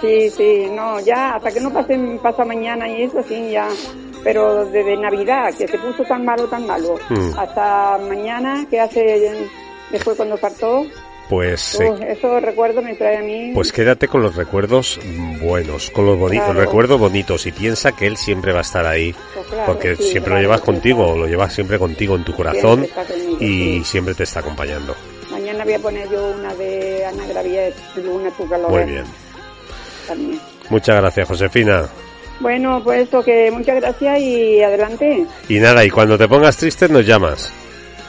Sí, 0.00 0.28
sí, 0.30 0.66
no, 0.74 0.98
ya, 1.00 1.36
hasta 1.36 1.50
que 1.52 1.60
no 1.60 1.72
pase, 1.72 1.98
pasa 2.22 2.44
mañana 2.44 2.88
y 2.88 3.02
eso, 3.04 3.22
sí, 3.22 3.50
ya. 3.52 3.68
Pero 4.24 4.64
desde 4.66 4.96
Navidad, 4.96 5.54
que 5.56 5.68
se 5.68 5.78
puso 5.78 6.02
tan 6.02 6.24
malo, 6.24 6.44
tan 6.48 6.66
malo, 6.66 6.96
Mm. 7.08 7.38
hasta 7.38 7.96
mañana, 8.08 8.66
que 8.68 8.80
hace 8.80 9.32
después 9.92 10.16
cuando 10.16 10.36
faltó, 10.36 10.84
Pues, 11.28 11.80
eh, 11.80 11.90
Uf, 11.90 12.00
esos 12.02 12.40
recuerdos 12.40 12.84
me 12.84 12.94
trae 12.94 13.16
a 13.16 13.20
mí. 13.20 13.50
pues 13.52 13.72
quédate 13.72 14.06
con 14.06 14.22
los 14.22 14.36
recuerdos 14.36 15.00
buenos, 15.40 15.90
con 15.90 16.06
los 16.06 16.16
bonitos, 16.16 16.44
Claro. 16.46 16.60
recuerdos 16.60 17.00
bonitos 17.00 17.46
y 17.46 17.52
piensa 17.52 17.90
que 17.92 18.06
él 18.06 18.16
siempre 18.16 18.52
va 18.52 18.58
a 18.58 18.62
estar 18.62 18.86
ahí, 18.86 19.12
Pues 19.34 19.46
claro, 19.48 19.72
porque 19.72 19.96
sí, 19.96 20.04
siempre 20.12 20.34
lo 20.34 20.40
llevas 20.40 20.60
contigo, 20.60 21.16
lo 21.16 21.26
llevas 21.26 21.52
siempre 21.52 21.78
contigo 21.80 22.14
en 22.14 22.22
tu 22.24 22.32
corazón 22.32 22.86
y 23.40 23.78
sí. 23.78 23.84
siempre 23.84 24.14
te 24.14 24.22
está 24.22 24.38
acompañando. 24.40 24.94
Mañana 25.32 25.64
voy 25.64 25.72
a 25.74 25.78
poner 25.80 26.08
yo 26.08 26.26
una 26.38 26.54
de 26.54 27.04
Ana 27.06 27.26
Graviet, 27.26 27.74
Luna 27.96 28.30
tu 28.30 28.48
calor. 28.48 28.70
Muy 28.70 28.84
bien. 28.84 29.04
También. 30.06 30.40
Muchas 30.70 30.96
gracias, 31.00 31.26
Josefina. 31.28 31.88
Bueno, 32.38 32.80
pues 32.84 33.08
eso, 33.08 33.22
que 33.24 33.50
muchas 33.50 33.76
gracias 33.80 34.20
y 34.20 34.62
adelante. 34.62 35.24
Y 35.48 35.58
nada, 35.58 35.84
y 35.84 35.90
cuando 35.90 36.16
te 36.18 36.28
pongas 36.28 36.56
triste 36.56 36.88
nos 36.88 37.04
llamas. 37.04 37.52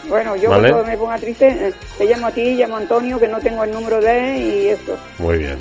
Bueno, 0.08 0.36
yo 0.36 0.50
Vale. 0.50 0.72
cuando 0.72 0.88
me 0.88 0.98
ponga 0.98 1.18
triste, 1.18 1.48
eh, 1.48 1.74
te 1.98 2.06
llamo 2.06 2.28
a 2.28 2.32
ti, 2.32 2.56
llamo 2.56 2.76
a 2.76 2.80
Antonio, 2.80 3.20
que 3.20 3.28
no 3.28 3.40
tengo 3.40 3.64
el 3.64 3.72
número 3.72 4.00
de 4.02 4.36
él 4.38 4.44
y 4.54 4.68
eso. 4.70 4.98
Muy 5.20 5.38
bien. 5.40 5.58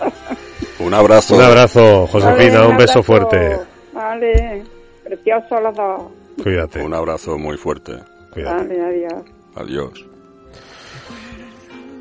Un 0.78 0.94
abrazo. 0.94 1.36
Un 1.36 1.42
abrazo, 1.42 2.06
Josefina, 2.06 2.60
Vale, 2.60 2.66
un 2.70 2.76
beso 2.78 3.00
abrazo. 3.00 3.02
fuerte. 3.02 3.58
Vale, 3.92 4.62
preciosos 5.04 5.62
los 5.62 5.76
dos. 5.76 6.02
Cuídate. 6.42 6.80
Un 6.82 6.94
abrazo 6.94 7.36
muy 7.36 7.58
fuerte. 7.58 7.92
Cuídate. 8.32 8.56
Vale, 8.68 8.82
adiós. 8.82 9.24
Adiós. 9.56 10.06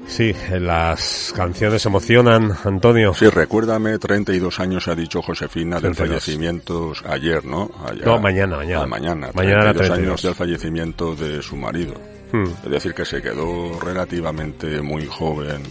Sí, 0.09 0.33
las 0.59 1.31
canciones 1.35 1.85
emocionan, 1.85 2.51
Antonio. 2.63 3.13
Sí, 3.13 3.29
recuérdame, 3.29 3.97
32 3.99 4.59
años 4.59 4.87
ha 4.87 4.95
dicho 4.95 5.21
Josefina 5.21 5.75
del 5.79 5.93
32. 5.95 6.07
fallecimiento 6.23 6.93
ayer, 7.07 7.45
¿no? 7.45 7.69
No, 8.03 8.19
mañana, 8.19 8.57
mañana. 8.57 8.83
Ah, 8.83 8.87
mañana. 8.87 9.29
Mañana 9.33 9.61
era 9.61 9.73
32 9.73 9.75
32. 9.75 9.97
años 10.09 10.21
del 10.23 10.35
fallecimiento 10.35 11.15
de 11.15 11.41
su 11.43 11.55
marido. 11.55 11.93
Hmm. 12.31 12.43
Es 12.63 12.69
decir, 12.71 12.93
que 12.93 13.05
se 13.05 13.21
quedó 13.21 13.79
relativamente 13.79 14.81
muy 14.81 15.05
joven, 15.05 15.61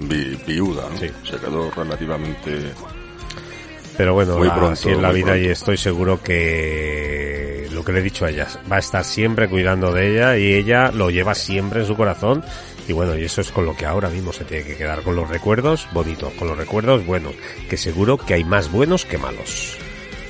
vi- 0.00 0.38
viuda, 0.46 0.88
¿no? 0.88 0.96
Sí. 0.96 1.10
Se 1.24 1.36
quedó 1.38 1.70
relativamente... 1.72 2.72
Pero 3.96 4.14
bueno, 4.14 4.38
Muy 4.38 4.48
la- 4.48 4.54
pronto, 4.54 4.88
es 4.88 4.98
la 4.98 5.12
vida 5.12 5.36
y 5.36 5.46
estoy 5.48 5.76
seguro 5.76 6.22
que 6.22 7.68
lo 7.72 7.84
que 7.84 7.92
le 7.92 7.98
he 8.00 8.02
dicho 8.02 8.24
a 8.24 8.30
ella, 8.30 8.46
va 8.70 8.76
a 8.76 8.78
estar 8.78 9.04
siempre 9.04 9.48
cuidando 9.48 9.92
de 9.92 10.12
ella 10.12 10.36
y 10.38 10.54
ella 10.54 10.90
lo 10.92 11.10
lleva 11.10 11.34
siempre 11.34 11.80
en 11.80 11.86
su 11.86 11.94
corazón 11.96 12.42
y 12.92 12.94
bueno, 12.94 13.16
y 13.16 13.24
eso 13.24 13.40
es 13.40 13.50
con 13.50 13.64
lo 13.64 13.74
que 13.74 13.86
ahora 13.86 14.10
mismo 14.10 14.34
se 14.34 14.44
tiene 14.44 14.64
que 14.64 14.76
quedar, 14.76 15.02
con 15.02 15.16
los 15.16 15.26
recuerdos 15.26 15.88
bonitos, 15.94 16.30
con 16.34 16.46
los 16.48 16.58
recuerdos 16.58 17.06
buenos, 17.06 17.34
que 17.70 17.78
seguro 17.78 18.18
que 18.18 18.34
hay 18.34 18.44
más 18.44 18.70
buenos 18.70 19.06
que 19.06 19.16
malos. 19.16 19.78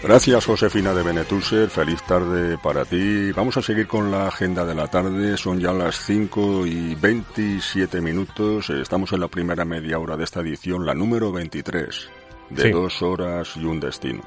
Gracias, 0.01 0.47
Josefina 0.47 0.95
de 0.95 1.03
Benetuser. 1.03 1.69
Feliz 1.71 2.01
tarde 2.03 2.57
para 2.59 2.85
ti. 2.85 3.33
Vamos 3.33 3.57
a 3.57 3.63
seguir 3.63 3.89
con 3.89 4.13
la 4.13 4.29
agenda 4.29 4.65
de 4.65 4.75
la 4.77 4.87
tarde. 4.89 5.37
Son 5.37 5.59
ya 5.59 5.73
las 5.73 5.97
5 6.07 6.67
y 6.67 6.95
27 6.95 8.01
minutos. 8.01 8.71
Estamos 8.71 9.13
en 9.13 9.21
la 9.21 9.29
primera 9.29 9.65
media 9.65 9.99
hora 9.99 10.17
de 10.17 10.23
esta 10.25 10.41
edición, 10.41 10.87
la 10.87 10.95
número 10.95 11.31
23, 11.33 12.09
de 12.51 12.63
Sí. 12.63 12.71
dos 12.71 13.03
horas 13.03 13.57
y 13.57 13.65
un 13.65 13.79
destino. 13.81 14.23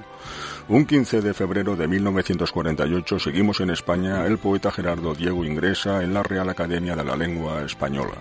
Un 0.68 0.86
15 0.86 1.22
de 1.22 1.34
febrero 1.36 1.76
de 1.76 1.88
1948 1.88 3.20
seguimos 3.20 3.60
en 3.60 3.70
España. 3.70 4.26
El 4.26 4.40
poeta 4.40 4.72
Gerardo 4.72 5.14
Diego 5.14 5.46
ingresa 5.46 6.02
en 6.02 6.12
la 6.14 6.24
Real 6.24 6.50
Academia 6.50 6.96
de 6.96 7.04
la 7.04 7.16
Lengua 7.16 7.62
Española. 7.64 8.16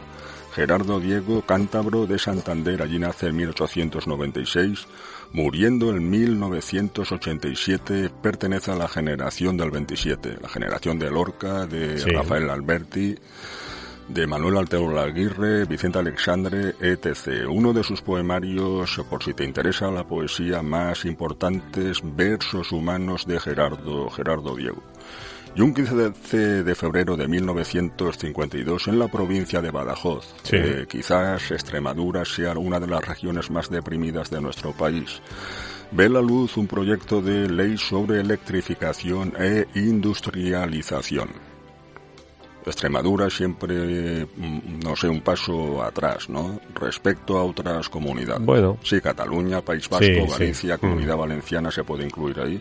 Gerardo 0.55 1.01
Diego, 1.01 1.41
cántabro 1.43 2.07
de 2.07 2.19
Santander, 2.19 2.83
allí 2.83 2.99
nace 2.99 3.29
en 3.29 3.37
1896, 3.37 4.87
muriendo 5.33 5.91
en 5.91 6.09
1987, 6.11 8.11
pertenece 8.23 8.71
a 8.71 8.77
la 8.77 8.87
generación 8.89 9.57
del 9.57 9.71
27, 9.73 10.37
la 10.41 10.49
generación 10.49 10.99
de 10.99 11.11
Lorca, 11.11 11.67
de 11.67 11.99
Sí. 11.99 12.11
Rafael 12.11 12.51
Alberti, 12.51 13.17
de 14.09 14.27
Manuel 14.27 14.59
Altero 14.59 14.99
Aguirre, 15.01 15.65
Vicente 15.65 15.99
Alexandre, 15.99 16.75
etc. 16.81 17.47
Uno 17.49 17.73
de 17.73 17.83
sus 17.83 18.03
poemarios, 18.03 19.01
por 19.09 19.23
si 19.23 19.35
te 19.35 19.45
interesa 19.45 19.91
la 19.91 20.05
poesía 20.07 20.63
más 20.63 21.05
importantes, 21.05 22.01
Versos 22.03 22.73
Humanos 22.73 23.27
de 23.27 23.41
Gerardo, 23.41 24.11
Gerardo 24.11 24.55
Diego. 24.57 24.83
Y 25.57 25.61
un 25.61 25.73
15 25.73 25.95
de, 25.95 26.65
de 26.65 26.75
febrero 26.75 27.17
de 27.17 27.29
1952 27.29 28.89
en 28.89 28.99
la 28.99 29.07
provincia 29.09 29.63
de 29.63 29.71
Badajoz, 29.71 30.35
Sí. 30.43 30.57
que 30.57 30.87
quizás 30.89 31.51
Extremadura 31.53 32.25
sea 32.25 32.55
una 32.55 32.81
de 32.81 32.89
las 32.89 33.07
regiones 33.07 33.51
más 33.51 33.71
deprimidas 33.71 34.31
de 34.31 34.41
nuestro 34.41 34.73
país, 34.73 35.23
ve 35.93 36.09
la 36.09 36.21
luz 36.21 36.57
un 36.57 36.67
proyecto 36.67 37.23
de 37.23 37.49
ley 37.49 37.79
sobre 37.79 38.21
electrificación 38.21 39.33
e 39.39 39.67
industrialización. 39.77 41.29
Extremadura 42.67 43.29
siempre, 43.31 44.27
mm, 44.37 44.81
no 44.83 44.97
sé, 44.97 45.09
un 45.09 45.21
paso 45.21 45.83
atrás, 45.83 46.29
¿no? 46.31 46.61
Respecto 46.75 47.39
a 47.39 47.45
otras 47.45 47.89
comunidades. 47.89 48.45
Bueno. 48.45 48.79
Sí, 48.83 49.01
Cataluña, 49.01 49.61
País 49.61 49.89
Vasco, 49.89 50.05
Sí, 50.07 50.21
sí. 50.27 50.31
Galicia, 50.31 50.77
Mm. 50.77 50.81
Comunidad 50.81 51.17
Valenciana 51.17 51.71
se 51.71 51.85
puede 51.85 52.05
incluir 52.05 52.41
ahí. 52.41 52.61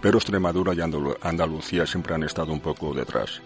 Pero 0.00 0.18
Extremadura 0.18 0.74
y 0.74 0.78
Andalu- 0.78 1.16
Andalucía 1.22 1.86
siempre 1.86 2.14
han 2.14 2.24
estado 2.24 2.52
un 2.52 2.60
poco 2.60 2.92
detrás. 2.92 3.40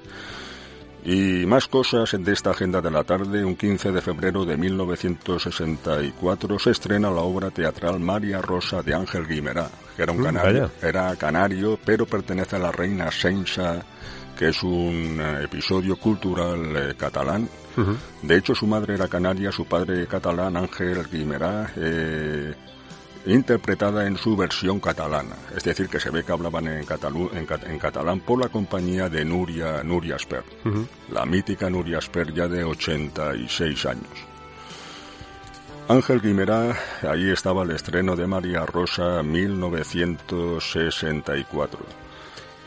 Y 1.03 1.47
más 1.47 1.67
cosas 1.67 2.15
de 2.19 2.31
esta 2.33 2.51
agenda 2.51 2.83
de 2.83 2.91
la 2.91 3.03
tarde. 3.05 3.43
Un 3.43 3.57
15 3.57 3.91
de 3.91 4.03
febrero 4.03 4.45
de 4.45 4.59
1964 4.59 6.59
se 6.59 6.71
estrena 6.73 7.11
la 7.11 7.23
obra 7.23 7.51
teatral 7.51 7.99
María 8.01 8.43
Rosa 8.43 8.83
de 8.83 8.93
Ángel 8.95 9.27
Guimerá, 9.27 9.71
que 9.97 10.03
era 10.03 10.13
un 10.13 10.21
Mm, 10.21 10.25
canario, 10.25 10.71
era 10.83 11.17
canario, 11.17 11.79
pero 11.85 12.05
pertenece 12.05 12.57
a 12.57 12.59
la 12.59 12.71
reina 12.73 13.11
Sensa, 13.11 13.83
que 14.41 14.49
es 14.49 14.63
un 14.63 15.19
eh, 15.21 15.45
episodio 15.45 15.97
cultural 15.97 16.75
eh, 16.75 16.95
catalán. 16.97 17.47
De 18.23 18.37
hecho, 18.39 18.55
su 18.55 18.67
madre 18.67 18.95
era 18.95 19.07
canaria, 19.07 19.53
su 19.53 19.67
padre 19.67 20.07
catalán, 20.07 20.57
Ángel 20.57 21.07
Guimerá, 21.13 21.71
eh, 21.77 22.55
interpretada 23.27 24.07
en 24.07 24.17
su 24.17 24.35
versión 24.39 24.81
catalana. 24.81 25.37
Es 25.55 25.63
decir, 25.65 25.91
que 25.91 26.01
se 26.01 26.09
ve 26.09 26.25
que 26.25 26.33
hablaban 26.33 26.67
en, 26.69 26.87
catalu- 26.87 27.29
en 27.35 27.45
cat- 27.45 27.67
en 27.69 27.79
catalán 27.79 28.21
por 28.21 28.41
la 28.41 28.49
compañía 28.49 29.11
de 29.11 29.27
Nuria, 29.27 29.83
Nuria 29.85 30.17
Esper. 30.17 30.43
Ujú. 30.65 30.87
La 31.13 31.27
mítica 31.27 31.69
Nuria 31.69 31.99
Esper 31.99 32.33
ya 32.33 32.49
de 32.49 32.65
86 32.65 33.85
años. 33.87 34.09
Ángel 35.89 36.23
Guimerá, 36.23 36.75
ahí 37.03 37.29
estaba 37.31 37.63
el 37.65 37.73
estreno 37.73 38.17
de 38.17 38.27
María 38.27 38.65
Rosa 38.65 39.23
1964. 39.23 41.79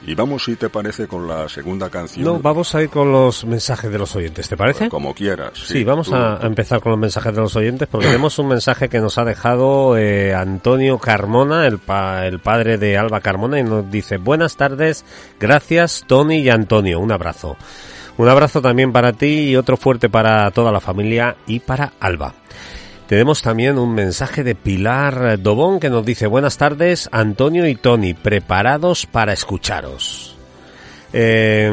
Y 0.05 0.15
vamos, 0.15 0.43
si 0.43 0.55
te 0.57 0.69
parece, 0.69 1.07
con 1.07 1.27
la 1.27 1.47
segunda 1.47 1.89
canción. 1.89 2.25
No, 2.25 2.39
vamos 2.39 2.75
a 2.75 2.81
ir 2.81 2.89
con 2.89 3.11
los 3.11 3.45
mensajes 3.45 3.89
de 3.91 3.97
los 3.97 4.13
oyentes, 4.15 4.49
¿te 4.49 4.57
parece? 4.57 4.89
Como 4.89 5.13
quieras. 5.13 5.51
Sí, 5.65 5.83
vamos 5.83 6.07
tú- 6.09 6.15
a 6.15 6.39
empezar 6.43 6.81
con 6.81 6.91
los 6.91 6.99
mensajes 6.99 7.33
de 7.33 7.39
los 7.41 7.55
oyentes 7.55 7.87
porque 7.89 8.07
tenemos 8.07 8.37
un 8.37 8.49
mensaje 8.49 8.89
que 8.89 8.99
nos 8.99 9.17
ha 9.17 9.23
dejado 9.23 9.97
eh, 9.97 10.33
Antonio 10.35 10.97
Carmona, 10.97 11.65
el, 11.67 11.77
pa- 11.79 12.25
el 12.27 12.39
padre 12.39 12.77
de 12.77 12.97
Alba 12.97 13.21
Carmona, 13.21 13.59
y 13.59 13.63
nos 13.63 13.89
dice, 13.89 14.17
buenas 14.17 14.57
tardes, 14.57 15.05
gracias 15.39 16.03
Tony 16.07 16.39
y 16.39 16.49
Antonio, 16.49 16.99
un 16.99 17.11
abrazo. 17.11 17.55
Un 18.17 18.29
abrazo 18.29 18.61
también 18.61 18.91
para 18.91 19.13
ti 19.13 19.49
y 19.49 19.55
otro 19.55 19.75
fuerte 19.77 20.09
para 20.09 20.51
toda 20.51 20.71
la 20.71 20.79
familia 20.79 21.35
y 21.47 21.59
para 21.61 21.93
Alba. 21.99 22.33
Tenemos 23.07 23.41
también 23.41 23.77
un 23.77 23.93
mensaje 23.93 24.43
de 24.43 24.55
Pilar 24.55 25.39
Dobón 25.41 25.79
que 25.79 25.89
nos 25.89 26.05
dice 26.05 26.25
buenas 26.25 26.57
tardes 26.57 27.09
Antonio 27.11 27.67
y 27.67 27.75
Tony, 27.75 28.13
preparados 28.13 29.05
para 29.05 29.33
escucharos. 29.33 30.37
Eh, 31.15 31.71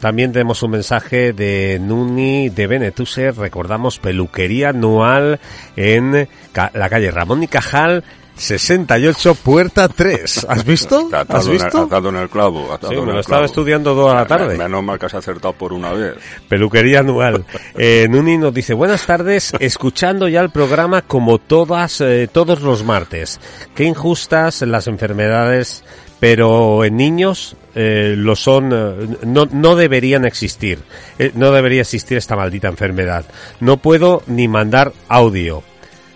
también 0.00 0.32
tenemos 0.32 0.62
un 0.62 0.70
mensaje 0.70 1.34
de 1.34 1.78
Nuni 1.78 2.48
de 2.48 2.66
Benetuse, 2.66 3.30
recordamos 3.32 3.98
peluquería 3.98 4.70
anual 4.70 5.38
en 5.76 6.28
la 6.54 6.88
calle 6.88 7.10
Ramón 7.10 7.42
y 7.42 7.48
Cajal 7.48 8.04
68 8.42 9.34
puerta 9.36 9.88
3. 9.88 10.46
¿Has 10.48 10.64
visto? 10.64 11.08
¿Has 11.12 11.46
en 11.46 11.52
visto? 11.52 11.82
has 11.82 11.88
dado 11.88 12.08
en 12.08 12.16
el 12.16 12.28
clavo. 12.28 12.78
Sí, 12.80 12.94
en 12.94 13.06
me 13.06 13.12
lo 13.12 13.20
estaba 13.20 13.46
estudiando 13.46 13.94
toda 13.94 14.14
la 14.14 14.26
tarde. 14.26 14.56
Menos 14.56 14.82
mal 14.82 14.98
que 14.98 15.06
has 15.06 15.14
acertado 15.14 15.54
por 15.54 15.72
una 15.72 15.92
vez. 15.92 16.14
Peluquería 16.48 17.00
anual. 17.00 17.44
Eh, 17.76 18.06
Nuni 18.10 18.38
nos 18.38 18.52
dice, 18.52 18.74
buenas 18.74 19.06
tardes, 19.06 19.52
escuchando 19.58 20.28
ya 20.28 20.40
el 20.40 20.50
programa 20.50 21.02
como 21.02 21.38
todas, 21.38 22.00
eh, 22.00 22.28
todos 22.30 22.62
los 22.62 22.84
martes. 22.84 23.40
Qué 23.74 23.84
injustas 23.84 24.62
las 24.62 24.86
enfermedades, 24.88 25.84
pero 26.20 26.84
en 26.84 26.96
niños 26.96 27.56
eh, 27.74 28.14
lo 28.16 28.36
son, 28.36 28.70
eh, 28.72 29.16
no, 29.24 29.46
no 29.46 29.76
deberían 29.76 30.24
existir. 30.24 30.80
Eh, 31.18 31.32
no 31.34 31.50
debería 31.52 31.80
existir 31.80 32.18
esta 32.18 32.36
maldita 32.36 32.68
enfermedad. 32.68 33.24
No 33.60 33.78
puedo 33.78 34.22
ni 34.26 34.46
mandar 34.48 34.92
audio. 35.08 35.62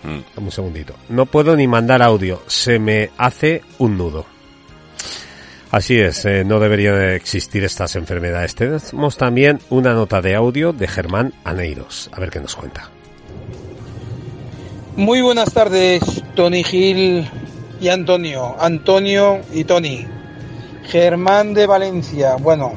Mm. 0.07 0.19
Dame 0.35 0.47
un 0.47 0.51
segundito. 0.51 0.95
No 1.09 1.25
puedo 1.25 1.55
ni 1.55 1.67
mandar 1.67 2.01
audio. 2.01 2.41
Se 2.47 2.79
me 2.79 3.11
hace 3.17 3.61
un 3.77 3.97
nudo. 3.97 4.25
Así 5.69 5.99
es, 5.99 6.23
eh, 6.23 6.45
no 6.45 6.61
deberían 6.61 7.01
existir 7.11 7.63
estas 7.65 7.97
enfermedades. 7.97 8.55
Tenemos 8.55 9.17
también 9.17 9.59
una 9.69 9.93
nota 9.93 10.21
de 10.21 10.33
audio 10.33 10.71
de 10.71 10.87
Germán 10.87 11.33
Aneiros. 11.43 12.09
A 12.13 12.21
ver 12.21 12.29
qué 12.29 12.39
nos 12.39 12.55
cuenta. 12.55 12.89
Muy 14.95 15.21
buenas 15.21 15.53
tardes, 15.53 16.01
Tony 16.35 16.63
Gil 16.63 17.29
y 17.81 17.89
Antonio. 17.89 18.55
Antonio 18.59 19.41
y 19.53 19.65
Tony. 19.65 20.07
Germán 20.85 21.53
de 21.53 21.67
Valencia. 21.67 22.37
Bueno, 22.37 22.73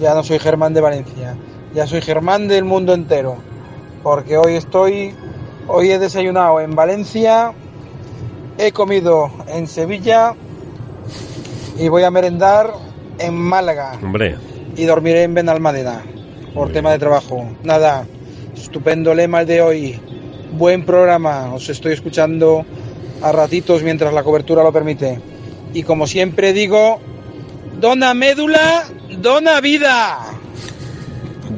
ya 0.00 0.12
no 0.12 0.24
soy 0.24 0.40
Germán 0.40 0.74
de 0.74 0.80
Valencia, 0.80 1.36
ya 1.74 1.86
soy 1.86 2.02
Germán 2.02 2.48
del 2.48 2.64
mundo 2.64 2.92
entero. 2.92 3.38
porque 4.02 4.36
hoy 4.36 4.54
estoy, 4.54 5.14
hoy 5.68 5.90
he 5.90 5.98
desayunado 5.98 6.60
en 6.60 6.74
Valencia, 6.74 7.52
he 8.58 8.72
comido 8.72 9.30
en 9.48 9.66
Sevilla 9.66 10.34
y 11.78 11.88
voy 11.88 12.04
a 12.04 12.10
merendar 12.10 12.72
en 13.18 13.34
Málaga 13.34 13.98
Hombre, 14.02 14.36
y 14.76 14.84
dormiré 14.84 15.24
en 15.24 15.34
Benalmádena 15.34 16.02
por 16.54 16.72
tema 16.72 16.92
de 16.92 16.98
trabajo. 16.98 17.48
Nada, 17.64 18.06
estupendo 18.54 19.14
lema 19.14 19.42
el 19.42 19.46
de 19.46 19.60
hoy. 19.60 20.00
Buen 20.52 20.86
programa, 20.86 21.52
os 21.52 21.68
estoy 21.68 21.92
escuchando 21.92 22.64
a 23.22 23.32
ratitos 23.32 23.82
mientras 23.82 24.12
la 24.14 24.22
cobertura 24.22 24.62
lo 24.62 24.72
permite. 24.72 25.20
Y 25.74 25.82
como 25.82 26.06
siempre 26.06 26.52
digo, 26.52 26.98
dona 27.78 28.14
médula, 28.14 28.84
dona 29.18 29.60
vida. 29.60 30.35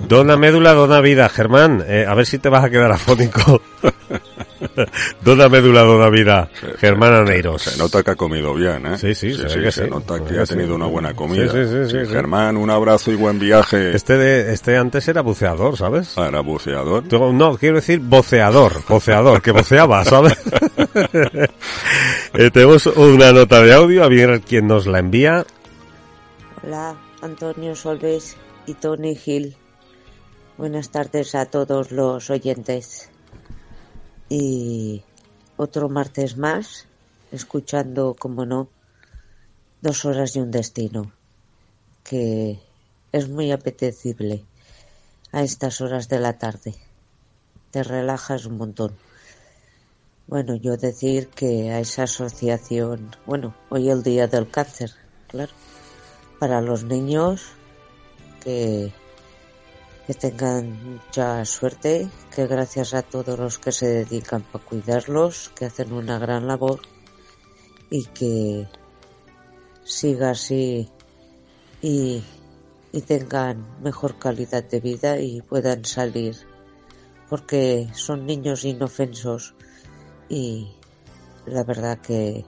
Dona 0.08 0.36
médula, 0.36 0.72
dona 0.72 1.00
vida. 1.00 1.28
Germán, 1.28 1.84
eh, 1.86 2.06
a 2.08 2.14
ver 2.14 2.26
si 2.26 2.38
te 2.38 2.48
vas 2.48 2.64
a 2.64 2.70
quedar 2.70 2.90
afónico. 2.90 3.60
dona 5.22 5.48
médula, 5.48 5.82
dona 5.82 6.08
vida. 6.08 6.48
Germán 6.78 7.14
Aneiros. 7.14 7.62
Se 7.62 7.78
nota 7.78 8.02
que 8.02 8.12
ha 8.12 8.16
comido 8.16 8.54
bien, 8.54 8.86
¿eh? 8.86 8.98
Sí, 8.98 9.14
sí, 9.14 9.34
se 9.34 9.60
que 9.60 9.70
se 9.70 9.84
sí. 9.84 9.90
nota 9.90 10.14
Se 10.14 10.20
ve 10.22 10.30
que 10.30 10.40
ha 10.40 10.46
sí. 10.46 10.54
tenido 10.54 10.74
una 10.74 10.86
buena 10.86 11.14
comida. 11.14 11.52
Sí, 11.52 11.64
sí, 11.64 11.68
sí, 11.68 11.90
sí, 11.90 12.06
sí. 12.06 12.12
Germán, 12.12 12.56
un 12.56 12.70
abrazo 12.70 13.12
y 13.12 13.16
buen 13.16 13.38
viaje. 13.38 13.94
Este, 13.94 14.16
de, 14.16 14.52
este 14.52 14.76
antes 14.78 15.06
era 15.06 15.20
buceador, 15.20 15.76
¿sabes? 15.76 16.16
Ah, 16.16 16.28
era 16.28 16.40
buceador. 16.40 17.04
No, 17.34 17.56
quiero 17.58 17.76
decir 17.76 18.00
voceador, 18.00 18.82
voceador, 18.88 19.42
que 19.42 19.52
voceaba, 19.52 20.04
¿sabes? 20.04 20.38
Eh, 22.34 22.50
tenemos 22.50 22.86
una 22.86 23.32
nota 23.32 23.62
de 23.62 23.72
audio, 23.72 24.04
a 24.04 24.08
ver 24.08 24.42
quién 24.42 24.66
nos 24.66 24.86
la 24.86 24.98
envía. 24.98 25.44
Hola, 26.62 26.94
Antonio 27.22 27.74
Solves 27.74 28.36
y 28.66 28.74
Tony 28.74 29.16
Gil. 29.16 29.56
Buenas 30.58 30.90
tardes 30.90 31.36
a 31.36 31.46
todos 31.46 31.92
los 31.92 32.30
oyentes. 32.30 33.10
Y 34.28 35.04
otro 35.56 35.88
martes 35.88 36.36
más, 36.36 36.88
escuchando, 37.30 38.16
como 38.18 38.44
no, 38.44 38.68
dos 39.82 40.04
horas 40.04 40.34
y 40.34 40.40
un 40.40 40.50
destino, 40.50 41.12
que 42.02 42.58
es 43.12 43.28
muy 43.28 43.52
apetecible 43.52 44.44
a 45.30 45.44
estas 45.44 45.80
horas 45.80 46.08
de 46.08 46.18
la 46.18 46.38
tarde. 46.38 46.74
Te 47.70 47.84
relajas 47.84 48.44
un 48.44 48.56
montón. 48.56 48.96
Bueno, 50.26 50.56
yo 50.56 50.76
decir 50.76 51.28
que 51.28 51.70
a 51.70 51.78
esa 51.78 52.02
asociación, 52.02 53.14
bueno, 53.26 53.54
hoy 53.68 53.90
el 53.90 54.02
día 54.02 54.26
del 54.26 54.50
cáncer, 54.50 54.90
claro, 55.28 55.52
para 56.40 56.60
los 56.60 56.82
niños 56.82 57.44
que, 58.42 58.92
que 60.08 60.14
tengan 60.14 60.94
mucha 60.94 61.44
suerte, 61.44 62.08
que 62.34 62.46
gracias 62.46 62.94
a 62.94 63.02
todos 63.02 63.38
los 63.38 63.58
que 63.58 63.72
se 63.72 63.88
dedican 63.88 64.40
para 64.40 64.64
cuidarlos, 64.64 65.50
que 65.50 65.66
hacen 65.66 65.92
una 65.92 66.18
gran 66.18 66.46
labor 66.46 66.80
y 67.90 68.06
que 68.06 68.66
siga 69.84 70.30
así 70.30 70.88
y, 71.82 72.24
y 72.90 73.00
tengan 73.02 73.82
mejor 73.82 74.18
calidad 74.18 74.64
de 74.64 74.80
vida 74.80 75.20
y 75.20 75.42
puedan 75.42 75.84
salir 75.84 76.38
porque 77.28 77.90
son 77.92 78.24
niños 78.24 78.64
inofensos 78.64 79.56
y 80.30 80.72
la 81.44 81.64
verdad 81.64 81.98
que 81.98 82.46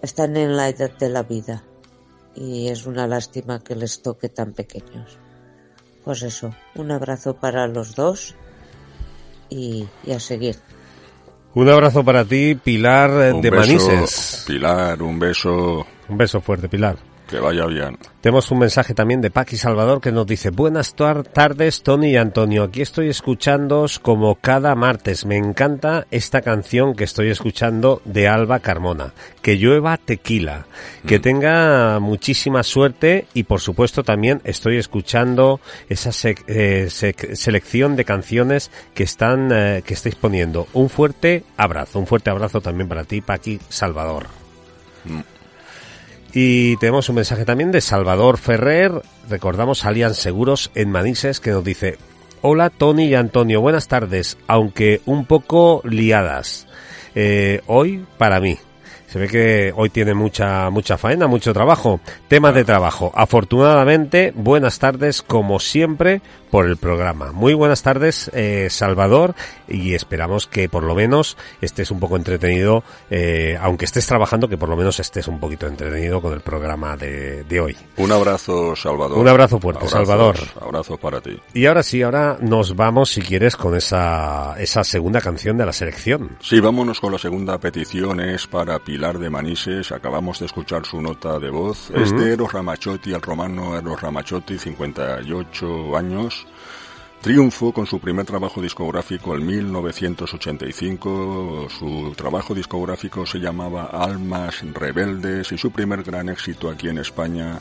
están 0.00 0.34
en 0.38 0.56
la 0.56 0.70
edad 0.70 0.96
de 0.96 1.10
la 1.10 1.24
vida 1.24 1.62
y 2.34 2.68
es 2.68 2.86
una 2.86 3.06
lástima 3.06 3.60
que 3.60 3.74
les 3.74 4.02
toque 4.02 4.28
tan 4.28 4.52
pequeños. 4.52 5.18
Pues 6.04 6.22
eso, 6.22 6.54
un 6.74 6.90
abrazo 6.90 7.34
para 7.34 7.66
los 7.66 7.94
dos 7.94 8.34
y, 9.48 9.86
y 10.04 10.12
a 10.12 10.20
seguir. 10.20 10.56
Un 11.54 11.68
abrazo 11.68 12.04
para 12.04 12.24
ti, 12.24 12.54
Pilar 12.54 13.10
eh, 13.10 13.32
Un 13.32 13.42
de 13.42 13.50
beso, 13.50 13.88
Manises. 13.88 14.44
Pilar, 14.46 15.02
un 15.02 15.18
beso. 15.18 15.86
Un 16.08 16.16
beso 16.16 16.40
fuerte, 16.40 16.68
Pilar. 16.68 17.09
Que 17.30 17.38
vaya 17.38 17.64
bien. 17.66 17.96
Tenemos 18.20 18.50
un 18.50 18.58
mensaje 18.58 18.92
también 18.92 19.20
de 19.20 19.30
Paqui 19.30 19.56
Salvador 19.56 20.00
que 20.00 20.10
nos 20.10 20.26
dice 20.26 20.50
Buenas 20.50 20.96
tar- 20.96 21.22
tardes 21.22 21.82
Tony 21.84 22.08
y 22.10 22.16
Antonio, 22.16 22.64
aquí 22.64 22.82
estoy 22.82 23.08
escuchándoos 23.08 24.00
como 24.00 24.34
cada 24.34 24.74
martes. 24.74 25.24
Me 25.24 25.36
encanta 25.36 26.08
esta 26.10 26.40
canción 26.42 26.96
que 26.96 27.04
estoy 27.04 27.30
escuchando 27.30 28.02
de 28.04 28.26
Alba 28.26 28.58
Carmona. 28.58 29.12
Que 29.42 29.54
llueva 29.56 29.96
tequila. 29.96 30.66
Que 31.06 31.20
tenga 31.20 32.00
muchísima 32.00 32.64
suerte 32.64 33.26
y 33.32 33.44
por 33.44 33.60
supuesto 33.60 34.02
también 34.02 34.40
estoy 34.42 34.78
escuchando 34.78 35.60
esa 35.88 36.10
sec- 36.10 36.42
eh, 36.48 36.88
selección 36.90 37.94
de 37.94 38.04
canciones 38.04 38.72
que 38.92 39.04
están 39.04 39.50
eh, 39.52 39.82
que 39.86 39.94
estáis 39.94 40.16
poniendo. 40.16 40.66
Un 40.72 40.90
fuerte 40.90 41.44
abrazo, 41.56 42.00
un 42.00 42.08
fuerte 42.08 42.28
abrazo 42.30 42.60
también 42.60 42.88
para 42.88 43.04
ti 43.04 43.20
Paqui 43.20 43.60
Salvador. 43.68 44.26
Y 46.32 46.76
tenemos 46.76 47.08
un 47.08 47.16
mensaje 47.16 47.44
también 47.44 47.72
de 47.72 47.80
Salvador 47.80 48.38
Ferrer. 48.38 49.02
Recordamos 49.28 49.84
Alian 49.84 50.14
Seguros 50.14 50.70
en 50.74 50.90
Manises 50.90 51.40
que 51.40 51.50
nos 51.50 51.64
dice 51.64 51.98
Hola 52.42 52.70
Tony 52.70 53.04
y 53.06 53.14
Antonio, 53.14 53.60
buenas 53.60 53.86
tardes, 53.86 54.38
aunque 54.46 55.02
un 55.04 55.26
poco 55.26 55.82
liadas. 55.84 56.66
Eh, 57.14 57.60
hoy 57.66 58.06
para 58.16 58.40
mí. 58.40 58.58
Se 59.10 59.18
ve 59.18 59.26
que 59.26 59.72
hoy 59.74 59.90
tiene 59.90 60.14
mucha 60.14 60.70
mucha 60.70 60.96
faena, 60.96 61.26
mucho 61.26 61.52
trabajo. 61.52 61.98
Temas 62.28 62.54
de 62.54 62.64
trabajo. 62.64 63.10
Afortunadamente, 63.12 64.32
buenas 64.36 64.78
tardes 64.78 65.20
como 65.20 65.58
siempre 65.58 66.22
por 66.48 66.66
el 66.66 66.76
programa. 66.76 67.32
Muy 67.32 67.54
buenas 67.54 67.82
tardes, 67.82 68.30
eh, 68.34 68.68
Salvador, 68.70 69.34
y 69.68 69.94
esperamos 69.94 70.46
que 70.46 70.68
por 70.68 70.84
lo 70.84 70.94
menos 70.94 71.36
estés 71.60 71.90
un 71.90 71.98
poco 71.98 72.16
entretenido, 72.16 72.84
eh, 73.08 73.58
aunque 73.60 73.84
estés 73.84 74.06
trabajando, 74.06 74.48
que 74.48 74.56
por 74.56 74.68
lo 74.68 74.76
menos 74.76 75.00
estés 75.00 75.26
un 75.26 75.40
poquito 75.40 75.66
entretenido 75.66 76.20
con 76.20 76.32
el 76.32 76.40
programa 76.40 76.96
de, 76.96 77.42
de 77.44 77.60
hoy. 77.60 77.76
Un 77.96 78.12
abrazo, 78.12 78.76
Salvador. 78.76 79.18
Un 79.18 79.28
abrazo 79.28 79.58
fuerte, 79.58 79.86
Abrazos, 79.86 80.06
Salvador. 80.08 80.36
Abrazos 80.60 80.98
para 81.00 81.20
ti. 81.20 81.36
Y 81.52 81.66
ahora 81.66 81.82
sí, 81.82 82.02
ahora 82.02 82.38
nos 82.40 82.76
vamos, 82.76 83.10
si 83.10 83.22
quieres, 83.22 83.56
con 83.56 83.76
esa, 83.76 84.54
esa 84.58 84.84
segunda 84.84 85.20
canción 85.20 85.56
de 85.56 85.66
la 85.66 85.72
selección. 85.72 86.36
Sí, 86.40 86.60
vámonos 86.60 87.00
con 87.00 87.12
la 87.12 87.18
segunda 87.18 87.58
petición. 87.58 88.20
Es 88.20 88.46
para 88.46 88.78
Pilar 88.78 88.99
de 89.00 89.30
Manises. 89.30 89.92
Acabamos 89.92 90.40
de 90.40 90.46
escuchar 90.46 90.84
su 90.84 91.00
nota 91.00 91.38
de 91.38 91.48
voz. 91.50 91.90
Es 91.90 92.10
Ujú. 92.12 92.20
de 92.20 92.32
Eros 92.34 92.52
Ramazzotti, 92.52 93.12
el 93.12 93.22
romano 93.22 93.76
Eros 93.78 94.00
Ramazzotti, 94.00 94.58
58 94.58 95.96
años. 95.96 96.46
Triunfo 97.22 97.72
con 97.72 97.86
su 97.86 97.98
primer 97.98 98.24
trabajo 98.26 98.60
discográfico 98.62 99.34
en 99.34 99.46
1985. 99.46 101.66
Su 101.78 102.12
trabajo 102.16 102.54
discográfico 102.54 103.26
se 103.26 103.38
llamaba 103.38 103.84
Almas 103.86 104.62
Rebeldes 104.74 105.52
y 105.52 105.58
su 105.58 105.70
primer 105.70 106.02
gran 106.02 106.28
éxito 106.28 106.70
aquí 106.70 106.88
en 106.88 106.98
España 106.98 107.58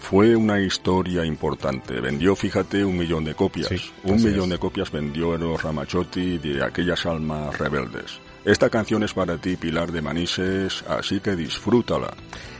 fue 0.00 0.34
una 0.34 0.60
historia 0.60 1.24
importante. 1.24 2.00
Vendió, 2.00 2.34
fíjate, 2.34 2.84
un 2.84 2.98
millón 2.98 3.24
de 3.24 3.34
copias. 3.34 3.70
un 4.02 4.16
millón 4.22 4.44
es. 4.44 4.50
de 4.50 4.58
copias 4.58 4.90
vendió 4.90 5.34
Eros 5.34 5.62
Ramazzotti 5.62 6.38
de 6.38 6.64
aquellas 6.64 7.06
almas 7.06 7.56
rebeldes. 7.58 8.18
Esta 8.44 8.68
canción 8.70 9.04
es 9.04 9.14
para 9.14 9.38
ti, 9.38 9.56
Pilar 9.56 9.92
de 9.92 10.02
Manises, 10.02 10.82
así 10.88 11.20
que 11.20 11.36
disfrútala. 11.36 12.12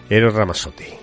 Eros 0.08 0.34
Ramazzotti. 0.34 1.01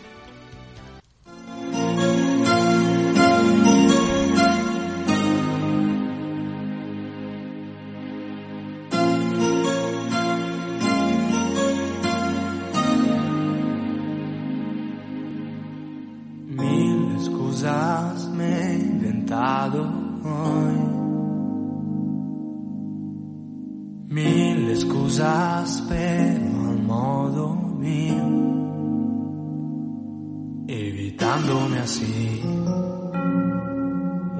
Evitándome 31.30 31.80
así 31.80 32.42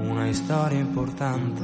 una 0.10 0.28
historia 0.28 0.80
importante. 0.80 1.62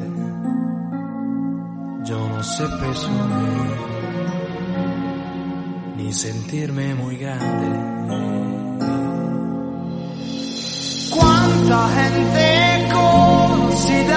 Yo 2.04 2.30
no 2.30 2.44
sé 2.44 2.64
presumir 2.80 3.76
ni 5.98 6.14
sentirme 6.14 6.94
muy 6.94 7.18
grande. 7.18 7.68
Cuánta 11.10 11.90
gente 11.90 12.90
conocida 12.94 14.15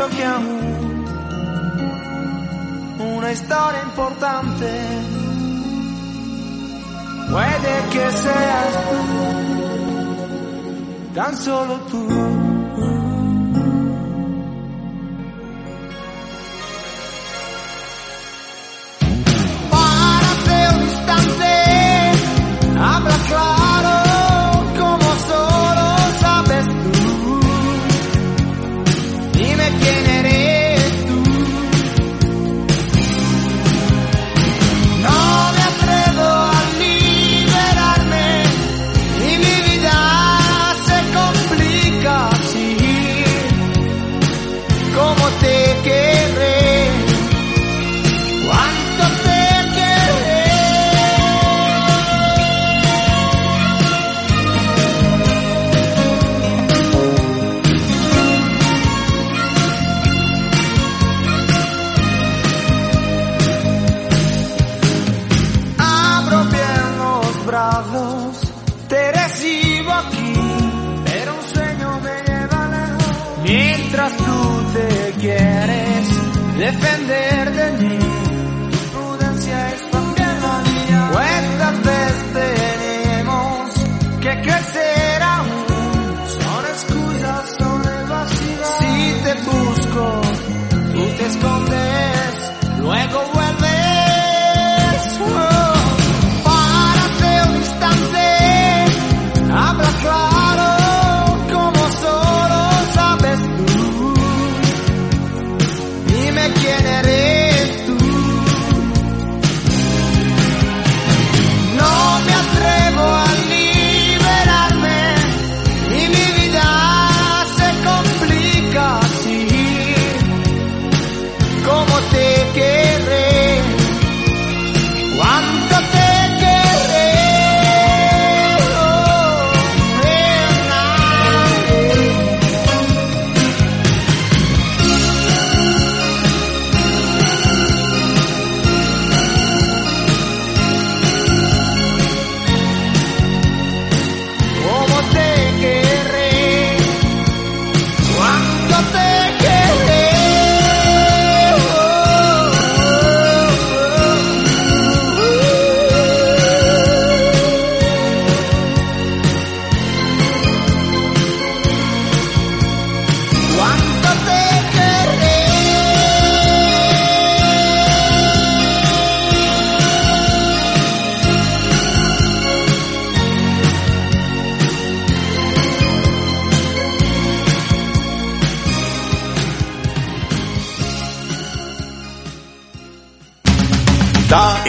Aún 0.00 0.78
una 3.00 3.32
historia 3.32 3.82
importante. 3.82 4.66
Puede 7.30 7.88
que 7.92 8.12
seas 8.12 8.74
tú, 8.90 9.00
tan 11.14 11.36
solo 11.36 11.74
tú. 11.90 12.47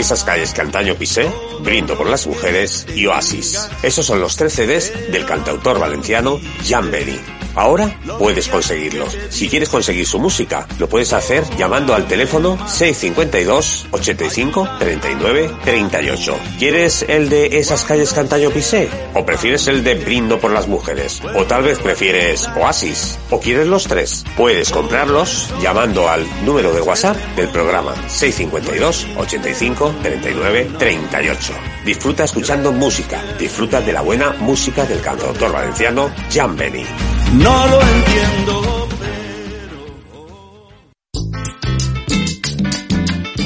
Esas 0.10 0.24
calles 0.24 0.56
que 0.56 0.62
antaño 0.62 0.96
pisé, 0.96 1.32
Brindo 1.60 1.96
por 1.96 2.10
las 2.10 2.26
mujeres 2.26 2.88
y 2.96 3.06
Oasis. 3.06 3.70
Esos 3.84 4.08
son 4.08 4.20
los 4.20 4.36
tres 4.36 4.54
CDs 4.54 5.12
del 5.12 5.24
cantautor 5.24 5.78
valenciano 5.78 6.42
Jan 6.68 6.90
Benny. 6.90 7.39
Ahora 7.60 7.94
puedes 8.18 8.48
conseguirlos. 8.48 9.18
Si 9.28 9.50
quieres 9.50 9.68
conseguir 9.68 10.06
su 10.06 10.18
música, 10.18 10.66
lo 10.80 10.88
puedes 10.88 11.12
hacer 11.12 11.44
llamando 11.58 11.94
al 11.94 12.08
teléfono 12.08 12.58
652 12.70 13.88
85 13.92 14.70
39 14.80 15.52
38. 15.66 16.38
¿Quieres 16.58 17.06
el 17.10 17.28
de 17.28 17.60
esas 17.60 17.84
calles 17.84 18.18
antaño 18.18 18.50
pisé? 18.52 18.88
¿O 19.14 19.26
prefieres 19.26 19.68
el 19.68 19.84
de 19.84 19.96
Brindo 19.96 20.40
por 20.40 20.52
las 20.52 20.70
mujeres? 20.70 21.22
¿O 21.36 21.44
tal 21.44 21.64
vez 21.64 21.80
prefieres 21.80 22.48
Oasis? 22.56 23.20
¿O 23.30 23.42
quieres 23.42 23.68
los 23.68 23.84
tres? 23.88 24.24
Puedes 24.38 24.72
comprarlos 24.72 25.50
llamando 25.62 26.08
al 26.08 26.26
número 26.46 26.72
de 26.72 26.80
WhatsApp 26.80 27.18
del 27.36 27.50
programa 27.50 27.94
652 28.08 29.06
85 29.18 29.96
39 30.02 30.72
38. 30.80 31.54
Disfruta 31.84 32.24
escuchando 32.24 32.72
música. 32.72 33.22
Disfruta 33.38 33.82
de 33.82 33.92
la 33.92 34.02
buena 34.02 34.32
música 34.40 34.86
del 34.86 35.02
cantautor 35.02 35.52
valenciano 35.52 36.10
Jan 36.32 36.56
Benny. 36.56 36.86
No 37.34 37.68
lo 37.68 37.82
entiendo. 37.82 38.88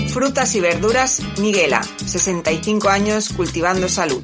Frutas 0.08 0.56
y 0.56 0.62
verduras 0.62 1.22
Miguela, 1.40 1.82
65 2.06 2.90
años 2.90 3.30
cultivando 3.36 3.90
salud. 3.90 4.24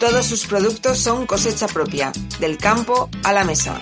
Todos 0.00 0.26
sus 0.26 0.46
productos 0.46 0.98
son 0.98 1.26
cosecha 1.26 1.68
propia, 1.68 2.10
del 2.40 2.56
campo 2.56 3.10
a 3.22 3.32
la 3.32 3.44
mesa. 3.44 3.80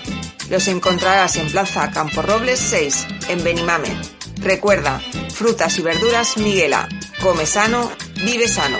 Los 0.49 0.67
encontrarás 0.67 1.37
en 1.37 1.49
Plaza 1.49 1.91
Campo 1.91 2.21
Robles 2.21 2.59
6, 2.59 3.07
en 3.29 3.43
Benimame. 3.43 3.97
Recuerda, 4.41 5.01
frutas 5.33 5.79
y 5.79 5.81
verduras 5.81 6.37
Miguela. 6.37 6.87
Come 7.21 7.45
sano, 7.45 7.91
vive 8.25 8.47
sano. 8.47 8.77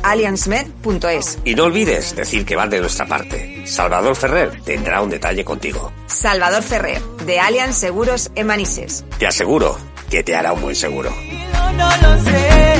Y 1.44 1.54
no 1.54 1.64
olvides 1.64 2.16
decir 2.16 2.44
que 2.44 2.56
van 2.56 2.70
de 2.70 2.80
nuestra 2.80 3.06
parte. 3.06 3.66
Salvador 3.66 4.16
Ferrer 4.16 4.60
tendrá 4.62 5.02
un 5.02 5.10
detalle 5.10 5.44
contigo. 5.44 5.92
Salvador 6.06 6.62
Ferrer, 6.62 7.00
de 7.26 7.40
Allianz 7.40 7.76
Seguros 7.76 8.30
en 8.34 8.46
Manises. 8.46 9.04
Te 9.18 9.26
aseguro 9.26 9.78
que 10.10 10.22
te 10.22 10.34
hará 10.34 10.52
un 10.52 10.62
buen 10.62 10.76
seguro. 10.76 11.10
No 11.76 11.96
lo 11.96 12.24
sé. 12.24 12.70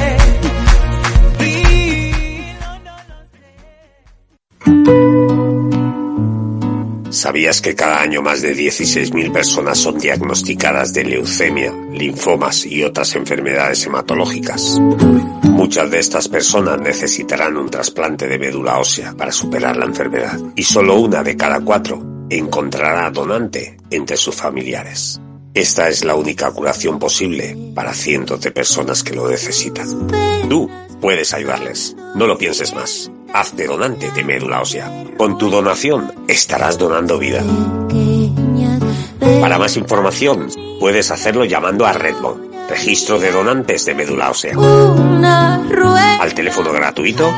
¿Sabías 7.11 7.61
que 7.61 7.75
cada 7.75 8.01
año 8.01 8.23
más 8.23 8.41
de 8.41 8.55
16.000 8.55 9.33
personas 9.33 9.79
son 9.79 9.99
diagnosticadas 9.99 10.93
de 10.93 11.05
leucemia, 11.05 11.73
linfomas 11.93 12.65
y 12.65 12.85
otras 12.85 13.15
enfermedades 13.15 13.85
hematológicas? 13.85 14.79
Muchas 15.61 15.91
de 15.91 15.99
estas 15.99 16.27
personas 16.27 16.81
necesitarán 16.81 17.55
un 17.59 17.69
trasplante 17.69 18.27
de 18.27 18.39
médula 18.39 18.79
ósea 18.79 19.13
para 19.13 19.31
superar 19.31 19.77
la 19.77 19.85
enfermedad 19.85 20.41
y 20.57 20.63
solo 20.63 20.99
una 20.99 21.23
de 21.23 21.37
cada 21.37 21.61
cuatro 21.61 22.03
encontrará 22.31 23.11
donante 23.11 23.77
entre 23.91 24.17
sus 24.17 24.35
familiares. 24.35 25.21
Esta 25.53 25.91
es 25.91 26.03
la 26.03 26.15
única 26.15 26.51
curación 26.53 26.99
posible 26.99 27.73
para 27.75 27.93
cientos 27.93 28.41
de 28.41 28.53
personas 28.53 29.03
que 29.03 29.15
lo 29.15 29.29
necesitan. 29.29 30.09
Tú 30.49 30.71
puedes 30.99 31.35
ayudarles. 31.35 31.95
No 32.15 32.27
lo 32.27 32.39
pienses 32.39 32.75
más. 32.75 33.13
Hazte 33.35 33.67
donante 33.67 34.11
de 34.13 34.25
médula 34.25 34.63
ósea. 34.63 34.91
Con 35.19 35.37
tu 35.37 35.51
donación 35.51 36.11
estarás 36.27 36.79
donando 36.79 37.19
vida. 37.19 37.45
Para 39.43 39.59
más 39.59 39.77
información, 39.77 40.49
puedes 40.81 41.11
hacerlo 41.11 41.45
llamando 41.45 41.85
a 41.85 41.93
Redmond, 41.93 42.49
registro 42.71 43.18
de 43.18 43.33
donantes 43.33 43.85
de 43.85 43.95
médula 43.95 44.31
ósea. 44.31 44.55
Al 46.21 46.35
teléfono 46.35 46.73
gratuito 46.73 47.31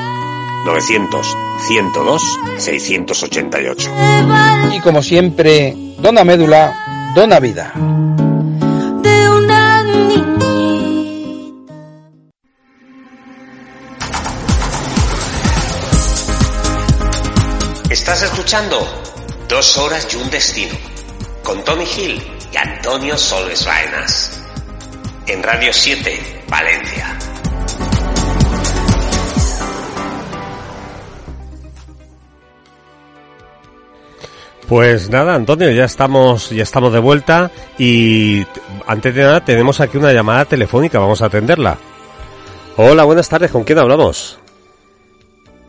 900 0.66 1.37
102 1.66 2.22
688. 2.59 3.91
Y 4.74 4.80
como 4.80 5.03
siempre, 5.03 5.74
dona 5.99 6.22
médula, 6.22 7.12
dona 7.14 7.41
vida. 7.41 7.72
De 7.74 9.28
una 9.30 9.85
Estás 17.91 18.22
escuchando 18.22 18.78
Dos 19.49 19.76
horas 19.76 20.09
y 20.12 20.16
un 20.16 20.30
destino 20.30 20.74
con 21.45 21.62
Tommy 21.64 21.85
Hill 21.85 22.22
y 22.53 22.57
Antonio 22.57 23.18
Solves 23.18 23.66
Baenas 23.66 24.41
en 25.27 25.43
Radio 25.43 25.73
7, 25.73 26.18
Valencia. 26.49 27.18
Pues 34.68 35.11
nada, 35.11 35.35
Antonio, 35.35 35.70
ya 35.70 35.85
estamos, 35.85 36.51
ya 36.51 36.62
estamos 36.62 36.93
de 36.93 36.99
vuelta 36.99 37.51
y 37.79 38.47
antes 38.87 39.14
de 39.14 39.23
nada 39.23 39.45
tenemos 39.45 39.81
aquí 39.81 39.99
una 39.99 40.12
llamada 40.12 40.47
telefónica, 40.47 40.99
vamos 40.99 41.20
a 41.20 41.27
atenderla. 41.27 41.77
Hola, 42.77 43.05
buenas 43.05 43.29
tardes, 43.29 43.51
¿con 43.51 43.64
quién 43.64 43.79
hablamos? 43.79 44.39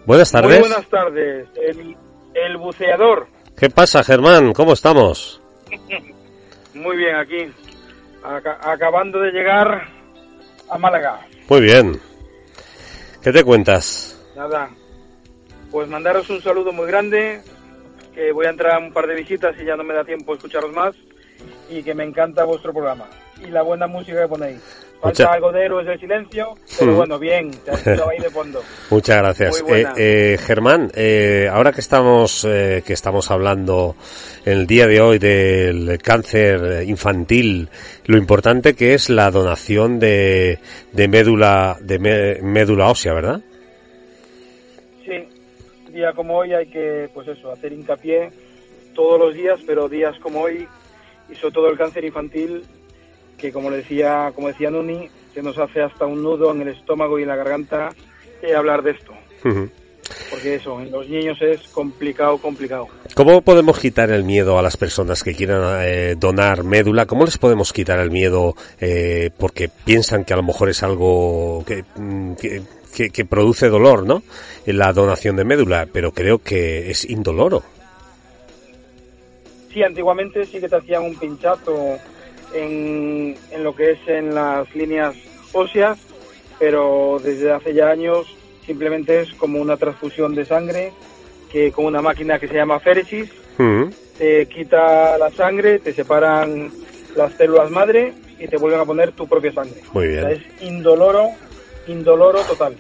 Buenas 0.05 0.31
tardes. 0.31 0.59
Muy 0.59 0.69
buenas 0.69 0.89
tardes. 0.89 1.47
El, 1.55 1.97
el 2.33 2.57
buceador. 2.57 3.27
¿Qué 3.57 3.69
pasa, 3.69 4.03
Germán? 4.03 4.53
¿Cómo 4.53 4.73
estamos? 4.73 5.41
Muy 6.73 6.97
bien, 6.97 7.15
aquí. 7.15 7.51
Aca- 8.23 8.59
acabando 8.61 9.19
de 9.19 9.31
llegar 9.31 9.87
a 10.69 10.77
Málaga. 10.77 11.19
Muy 11.49 11.61
bien. 11.61 11.99
¿Qué 13.21 13.31
te 13.31 13.43
cuentas? 13.43 14.19
Nada. 14.35 14.69
Pues 15.71 15.87
mandaros 15.89 16.29
un 16.29 16.41
saludo 16.41 16.71
muy 16.71 16.87
grande. 16.87 17.41
Que 18.13 18.31
voy 18.31 18.45
a 18.45 18.49
entrar 18.51 18.75
a 18.75 18.79
un 18.79 18.93
par 18.93 19.07
de 19.07 19.15
visitas 19.15 19.55
y 19.59 19.65
ya 19.65 19.75
no 19.75 19.83
me 19.83 19.93
da 19.93 20.03
tiempo 20.03 20.35
escucharos 20.35 20.71
más. 20.71 20.95
Y 21.69 21.81
que 21.83 21.93
me 21.95 22.03
encanta 22.03 22.43
vuestro 22.43 22.71
programa. 22.71 23.05
Y 23.41 23.47
la 23.47 23.61
buena 23.63 23.87
música 23.87 24.21
que 24.21 24.27
ponéis. 24.27 24.82
Falta 25.03 25.23
Mucha- 25.23 25.33
algo 25.33 25.51
de 25.51 25.65
héroes 25.65 25.85
del 25.85 25.99
silencio. 25.99 26.55
Pero 26.79 26.95
bueno, 26.95 27.19
bien. 27.19 27.51
Se 27.53 27.71
ha 27.71 27.73
escuchado 27.73 28.09
ahí 28.09 28.19
de 28.19 28.29
fondo. 28.29 28.63
Muchas 28.89 29.17
gracias. 29.17 29.63
Eh, 29.67 29.85
eh, 29.97 30.37
Germán, 30.39 30.91
eh, 30.95 31.49
ahora 31.51 31.73
que 31.73 31.81
estamos 31.81 32.41
que 32.43 32.83
estamos 32.93 33.29
hablando 33.29 33.95
en 34.45 34.53
el 34.59 34.65
día 34.67 34.87
de 34.87 35.01
hoy 35.01 35.19
del 35.19 35.97
cáncer 36.01 36.83
infantil, 36.87 37.67
lo 38.05 38.17
importante 38.17 38.75
que 38.75 38.93
es 38.93 39.09
la 39.09 39.29
donación 39.29 39.99
de, 39.99 40.59
de 40.93 41.07
médula 41.09 41.77
de 41.81 41.99
mé- 41.99 42.41
médula 42.41 42.87
ósea, 42.89 43.13
¿verdad? 43.13 43.41
Sí, 45.05 45.27
día 45.91 46.13
como 46.13 46.37
hoy 46.37 46.53
hay 46.53 46.67
que, 46.67 47.09
pues 47.13 47.27
eso, 47.27 47.51
hacer 47.51 47.73
hincapié 47.73 48.29
todos 48.95 49.19
los 49.19 49.33
días, 49.33 49.59
pero 49.65 49.89
días 49.89 50.17
como 50.19 50.41
hoy, 50.41 50.65
y 51.29 51.35
sobre 51.35 51.53
todo 51.53 51.69
el 51.69 51.77
cáncer 51.77 52.05
infantil, 52.05 52.63
que 53.43 53.51
como 53.51 53.69
le 53.69 53.77
decía, 53.77 54.31
como 54.33 54.47
decía 54.47 54.69
Nuni, 54.71 55.09
se 55.33 55.43
nos 55.43 55.57
hace 55.57 55.81
hasta 55.81 56.05
un 56.05 56.23
nudo 56.23 56.53
en 56.53 56.61
el 56.61 56.69
estómago 56.69 57.19
y 57.19 57.23
en 57.23 57.27
la 57.27 57.35
garganta 57.35 57.89
eh, 58.41 58.55
hablar 58.55 58.81
de 58.83 58.91
esto, 58.91 59.11
Ujú. 59.43 59.69
porque 60.29 60.55
eso, 60.55 60.79
en 60.79 60.89
los 60.89 61.09
niños 61.09 61.37
es 61.41 61.59
complicado, 61.67 62.37
complicado. 62.37 62.87
¿Cómo 63.15 63.41
podemos 63.41 63.77
quitar 63.79 64.11
el 64.11 64.23
miedo 64.23 64.57
a 64.57 64.61
las 64.61 64.77
personas 64.77 65.23
que 65.23 65.35
quieran 65.35 65.81
eh, 65.83 66.15
donar 66.17 66.63
médula? 66.63 67.05
¿Cómo 67.05 67.25
les 67.25 67.37
podemos 67.37 67.73
quitar 67.73 67.99
el 67.99 68.11
miedo 68.11 68.55
eh, 68.79 69.29
porque 69.37 69.67
piensan 69.83 70.23
que 70.23 70.31
a 70.31 70.37
lo 70.37 70.43
mejor 70.43 70.69
es 70.69 70.81
algo 70.81 71.65
que, 71.67 71.83
mm, 71.97 72.35
que, 72.35 72.61
que- 72.95 73.09
que 73.09 73.25
produce 73.25 73.67
dolor, 73.67 74.05
¿no? 74.05 74.23
En 74.65 74.77
la 74.77 74.93
donación 74.93 75.35
de 75.35 75.43
médula, 75.43 75.85
pero 75.91 76.13
creo 76.13 76.39
que 76.39 76.91
es 76.91 77.03
indoloro. 77.09 77.61
Sí, 79.73 79.83
antiguamente 79.83 80.45
sí 80.45 80.61
que 80.61 80.69
te 80.69 80.75
hacían 80.77 81.03
un 81.03 81.15
pinchazo 81.17 81.97
en, 82.53 83.35
en 83.51 83.63
lo 83.63 83.75
que 83.75 83.91
es 83.91 83.99
en 84.07 84.33
las 84.35 84.73
líneas 84.75 85.15
óseas, 85.53 85.97
pero 86.59 87.19
desde 87.23 87.51
hace 87.51 87.73
ya 87.73 87.89
años 87.89 88.27
simplemente 88.65 89.21
es 89.21 89.33
como 89.33 89.59
una 89.59 89.77
transfusión 89.77 90.35
de 90.35 90.45
sangre 90.45 90.93
que 91.51 91.71
con 91.71 91.85
una 91.85 92.01
máquina 92.01 92.39
que 92.39 92.47
se 92.47 92.55
llama 92.55 92.79
féresis 92.79 93.29
te 94.17 94.45
quita 94.47 95.17
la 95.17 95.29
sangre, 95.31 95.79
te 95.79 95.93
separan 95.93 96.71
las 97.15 97.33
células 97.33 97.69
madre 97.71 98.13
y 98.39 98.47
te 98.47 98.57
vuelven 98.57 98.79
a 98.79 98.85
poner 98.85 99.11
tu 99.11 99.27
propia 99.27 99.51
sangre. 99.51 99.81
Muy 99.93 100.07
O 100.07 100.11
sea, 100.19 100.27
bien. 100.29 100.41
es 100.57 100.63
indoloro, 100.63 101.29
indoloro 101.87 102.41
total. 102.43 102.75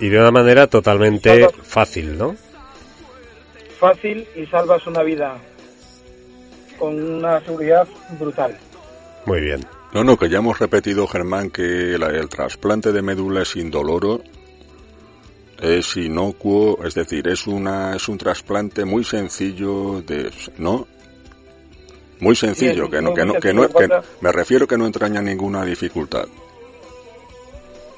Y 0.00 0.08
de 0.08 0.18
una 0.18 0.30
manera 0.30 0.66
totalmente 0.66 1.48
fácil, 1.62 2.18
¿no? 2.18 2.34
Fácil 3.78 4.26
y 4.34 4.46
salvas 4.46 4.86
una 4.86 5.02
vida 5.02 5.36
con 6.78 7.00
una 7.02 7.40
seguridad 7.40 7.86
brutal. 8.18 8.56
Muy 9.26 9.40
bien. 9.40 9.64
No, 9.92 10.02
no, 10.04 10.16
que 10.16 10.28
ya 10.28 10.38
hemos 10.38 10.58
repetido, 10.58 11.06
Germán, 11.06 11.50
que 11.50 11.96
la- 11.98 12.08
el 12.08 12.28
trasplante 12.28 12.92
de 12.92 13.00
médula 13.02 13.42
es 13.42 13.54
indoloro, 13.56 14.20
es 15.60 15.96
inocuo, 15.96 16.78
es 16.84 16.94
decir, 16.94 17.28
es 17.28 17.46
una 17.46 17.94
es 17.96 18.08
un 18.08 18.18
trasplante 18.18 18.84
muy 18.84 19.04
sencillo 19.04 20.02
de, 20.02 20.30
¿no? 20.58 20.86
Muy 22.20 22.34
sencillo, 22.34 22.86
Sí, 22.86 22.90
que 22.90 23.02
no, 23.02 23.14
que 23.14 23.24
no, 23.24 23.34
que 23.34 23.54
no, 23.54 23.68
que 23.68 23.88
me 24.20 24.32
refiero 24.32 24.66
que 24.66 24.76
no 24.76 24.86
entraña 24.86 25.20
ninguna 25.22 25.64
dificultad. 25.64 26.26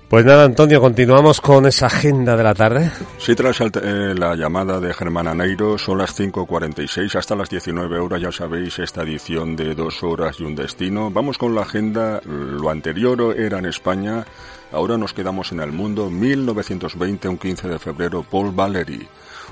Pues 0.08 0.24
nada, 0.24 0.44
Antonio, 0.46 0.80
continuamos 0.80 1.42
con 1.42 1.66
esa 1.66 1.88
agenda 1.88 2.38
de 2.38 2.44
la 2.44 2.54
tarde. 2.54 2.92
Si 3.18 3.34
tras 3.36 3.60
el 3.60 3.72
eh, 3.82 4.14
la 4.16 4.36
llamada 4.36 4.80
de 4.80 4.94
Germán 4.94 5.28
Aneiro 5.28 5.80
son 5.80 5.98
las 5.98 6.18
5.46 6.18 7.16
hasta 7.18 7.36
las 7.36 7.50
19 7.50 7.98
horas, 7.98 8.22
ya 8.22 8.32
sabéis, 8.32 8.78
esta 8.78 9.02
edición 9.02 9.56
de 9.56 9.74
dos 9.74 10.04
horas 10.04 10.40
y 10.40 10.44
un 10.44 10.56
destino. 10.56 11.10
Vamos 11.10 11.40
con 11.40 11.56
la 11.56 11.64
agenda, 11.64 12.22
lo 12.24 12.70
anterior 12.70 13.36
era 13.38 13.58
en 13.58 13.66
España, 13.66 14.24
ahora 14.72 14.96
nos 14.96 15.12
quedamos 15.14 15.52
en 15.52 15.60
el 15.62 15.72
mundo, 15.72 16.10
1920, 16.12 17.28
un 17.28 17.38
15 17.40 17.68
de 17.68 17.80
febrero, 17.80 18.24
Paul 18.30 18.52
Valéry, 18.52 19.08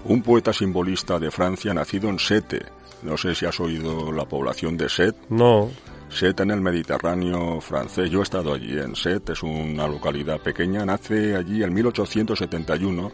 un 0.06 0.22
poeta 0.22 0.54
simbolista 0.54 1.18
de 1.18 1.32
Francia 1.32 1.74
nacido 1.74 2.10
en 2.10 2.20
Sete. 2.20 2.62
No 3.04 3.18
sé 3.18 3.36
si 3.36 3.46
has 3.46 3.60
oído 3.60 4.12
la 4.12 4.26
población 4.26 4.78
de 4.78 4.90
Sete. 4.90 5.20
No. 5.30 5.70
Sète 6.10 6.44
en 6.44 6.52
el 6.52 6.62
Mediterráneo 6.62 7.60
francés. 7.60 8.10
Yo 8.12 8.20
he 8.20 8.24
estado 8.24 8.54
allí 8.54 8.78
en 8.78 8.96
Sète, 8.96 9.34
es 9.34 9.42
una 9.42 9.88
localidad 9.88 10.40
pequeña. 10.40 10.86
Nace 10.86 11.36
allí 11.36 11.64
en 11.64 11.74
1871, 11.74 13.12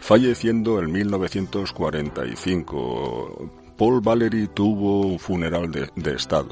falleciendo 0.00 0.80
en 0.80 0.90
1945. 0.90 3.50
Paul 3.78 4.00
Valéry 4.00 4.48
tuvo 4.48 5.06
un 5.06 5.18
funeral 5.18 5.70
de, 5.70 5.88
de 5.94 6.14
Estado. 6.14 6.48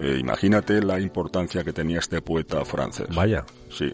Eh, 0.00 0.18
imagínate 0.20 0.82
la 0.82 1.00
importancia 1.00 1.64
que 1.64 1.72
tenía 1.72 2.00
este 2.00 2.20
poeta 2.20 2.64
francés. 2.64 3.06
Vaya. 3.14 3.44
Sí. 3.70 3.92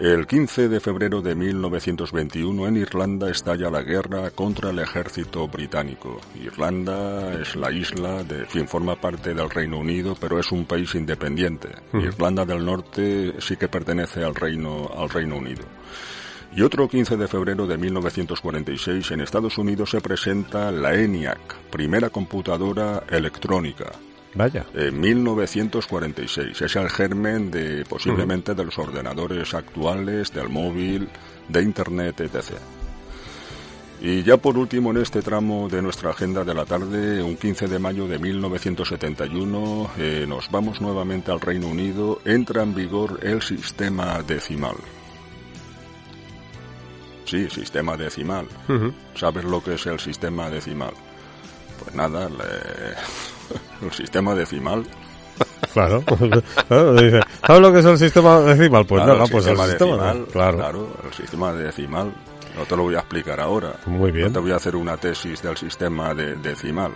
El 0.00 0.26
15 0.26 0.68
de 0.68 0.80
febrero 0.80 1.22
de 1.22 1.36
1921 1.36 2.66
en 2.66 2.76
Irlanda 2.78 3.30
estalla 3.30 3.70
la 3.70 3.82
guerra 3.82 4.32
contra 4.32 4.70
el 4.70 4.80
ejército 4.80 5.46
británico. 5.46 6.20
Irlanda 6.34 7.40
es 7.40 7.54
la 7.54 7.70
isla, 7.70 8.24
de 8.24 8.40
en 8.40 8.46
fin, 8.46 8.66
forma 8.66 8.96
parte 8.96 9.34
del 9.34 9.48
Reino 9.48 9.78
Unido, 9.78 10.16
pero 10.20 10.40
es 10.40 10.50
un 10.50 10.64
país 10.64 10.96
independiente. 10.96 11.68
Irlanda 11.92 12.44
del 12.44 12.64
Norte 12.64 13.34
sí 13.38 13.56
que 13.56 13.68
pertenece 13.68 14.24
al 14.24 14.34
Reino, 14.34 14.90
al 14.96 15.10
Reino 15.10 15.36
Unido. 15.36 15.62
Y 16.56 16.62
otro 16.62 16.88
15 16.88 17.16
de 17.16 17.28
febrero 17.28 17.64
de 17.68 17.78
1946 17.78 19.12
en 19.12 19.20
Estados 19.20 19.58
Unidos 19.58 19.90
se 19.90 20.00
presenta 20.00 20.72
la 20.72 20.94
ENIAC, 20.94 21.70
primera 21.70 22.10
computadora 22.10 23.04
electrónica. 23.08 23.92
Vaya. 24.34 24.66
En 24.74 24.98
1946. 25.00 26.60
Es 26.62 26.76
el 26.76 26.90
germen 26.90 27.50
de 27.50 27.84
posiblemente 27.84 28.54
de 28.54 28.64
los 28.64 28.78
ordenadores 28.78 29.54
actuales, 29.54 30.32
del 30.32 30.48
móvil, 30.48 31.08
de 31.48 31.62
Internet, 31.62 32.20
etc. 32.20 32.52
Y 34.00 34.22
ya 34.22 34.36
por 34.36 34.58
último 34.58 34.90
en 34.90 34.98
este 34.98 35.22
tramo 35.22 35.68
de 35.68 35.80
nuestra 35.80 36.10
agenda 36.10 36.44
de 36.44 36.52
la 36.52 36.64
tarde, 36.64 37.22
un 37.22 37.36
15 37.36 37.68
de 37.68 37.78
mayo 37.78 38.06
de 38.08 38.18
1971, 38.18 39.90
eh, 39.98 40.24
nos 40.28 40.50
vamos 40.50 40.80
nuevamente 40.80 41.30
al 41.30 41.40
Reino 41.40 41.68
Unido, 41.68 42.20
entra 42.24 42.62
en 42.64 42.74
vigor 42.74 43.20
el 43.22 43.40
sistema 43.40 44.20
decimal. 44.22 44.74
Sí, 47.24 47.48
sistema 47.48 47.96
decimal. 47.96 48.46
¿Sabes 49.14 49.44
lo 49.44 49.62
que 49.62 49.74
es 49.74 49.86
el 49.86 49.98
sistema 49.98 50.50
decimal? 50.50 50.92
Pues 51.82 51.94
nada, 51.94 52.28
le- 52.28 52.94
el 53.82 53.92
sistema 53.92 54.34
decimal. 54.34 54.84
Claro. 55.72 56.02
Claro, 56.68 56.94
dice, 56.94 57.20
¿Sabes 57.44 57.62
lo 57.62 57.72
que 57.72 57.78
es 57.80 57.84
el 57.84 57.98
sistema 57.98 58.40
decimal? 58.40 58.86
Pues 58.86 59.02
Claro, 59.02 59.12
nada, 59.14 59.24
el 59.24 59.30
pues 59.32 59.46
el 59.46 59.56
sistema 59.56 59.68
sistema. 59.68 59.96
decimal, 60.12 60.26
Claro. 60.32 60.88
el 61.04 61.12
sistema 61.14 61.52
decimal. 61.52 62.12
No 62.56 62.64
te 62.64 62.76
lo 62.76 62.82
voy 62.84 62.94
a 62.94 62.98
explicar 63.00 63.40
ahora. 63.40 63.74
Muy 63.86 64.12
bien. 64.12 64.26
No 64.28 64.32
te 64.34 64.38
voy 64.38 64.52
a 64.52 64.56
hacer 64.56 64.76
una 64.76 64.96
tesis 64.96 65.42
del 65.42 65.56
sistema 65.56 66.14
de- 66.14 66.36
decimal. 66.36 66.92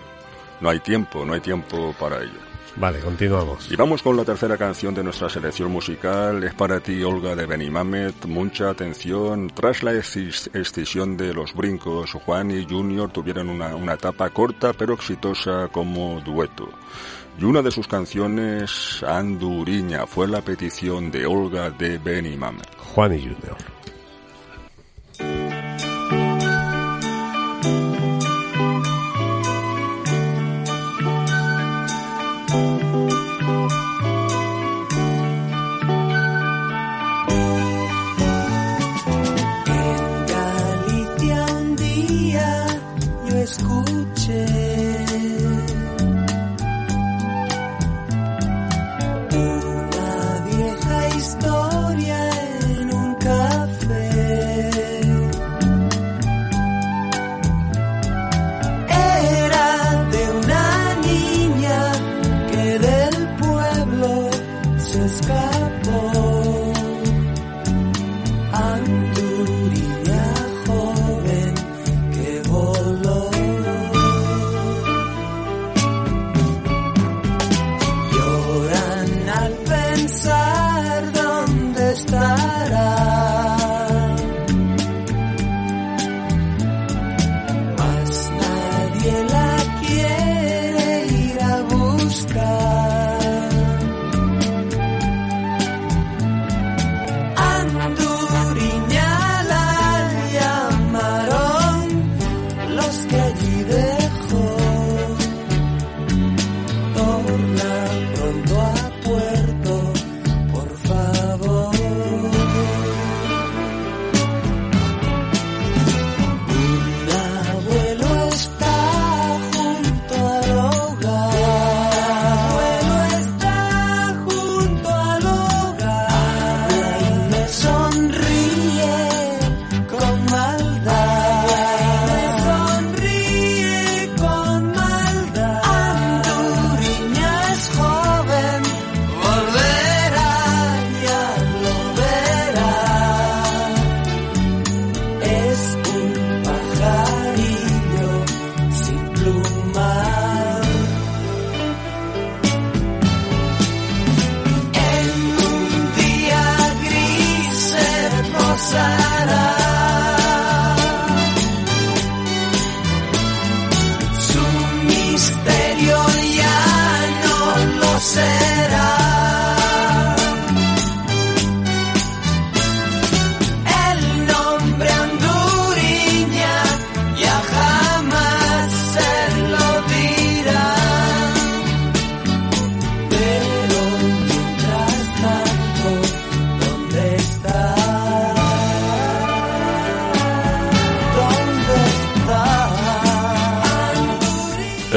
No 0.60 0.70
hay 0.70 0.78
tiempo, 0.80 1.24
no 1.24 1.32
hay 1.34 1.40
tiempo 1.40 1.92
para 1.98 2.18
ello. 2.22 2.38
Vale, 2.80 3.00
continuamos. 3.00 3.72
Y 3.72 3.74
vamos 3.74 4.04
con 4.04 4.16
la 4.16 4.24
tercera 4.24 4.56
canción 4.56 4.94
de 4.94 5.02
nuestra 5.02 5.28
selección 5.28 5.72
musical. 5.72 6.44
Es 6.44 6.54
para 6.54 6.78
ti, 6.78 7.02
Olga 7.02 7.34
de 7.34 7.44
Benimamet. 7.44 8.26
Mucha 8.26 8.70
atención. 8.70 9.50
Tras 9.50 9.82
la 9.82 9.94
escisión 9.94 11.16
de 11.16 11.34
los 11.34 11.54
brincos, 11.54 12.12
Juan 12.12 12.52
y 12.52 12.64
Junior 12.64 13.10
tuvieron 13.10 13.48
una, 13.48 13.74
una 13.74 13.94
etapa 13.94 14.30
corta 14.30 14.72
pero 14.72 14.94
exitosa 14.94 15.68
como 15.72 16.20
dueto. 16.20 16.68
Y 17.36 17.44
una 17.44 17.62
de 17.62 17.72
sus 17.72 17.88
canciones, 17.88 19.02
Anduriña, 19.02 20.06
fue 20.06 20.28
la 20.28 20.42
petición 20.42 21.10
de 21.10 21.26
Olga 21.26 21.70
de 21.70 21.98
Benimamet. 21.98 22.76
Juan 22.94 23.12
y 23.14 23.20
Junior. 23.22 23.56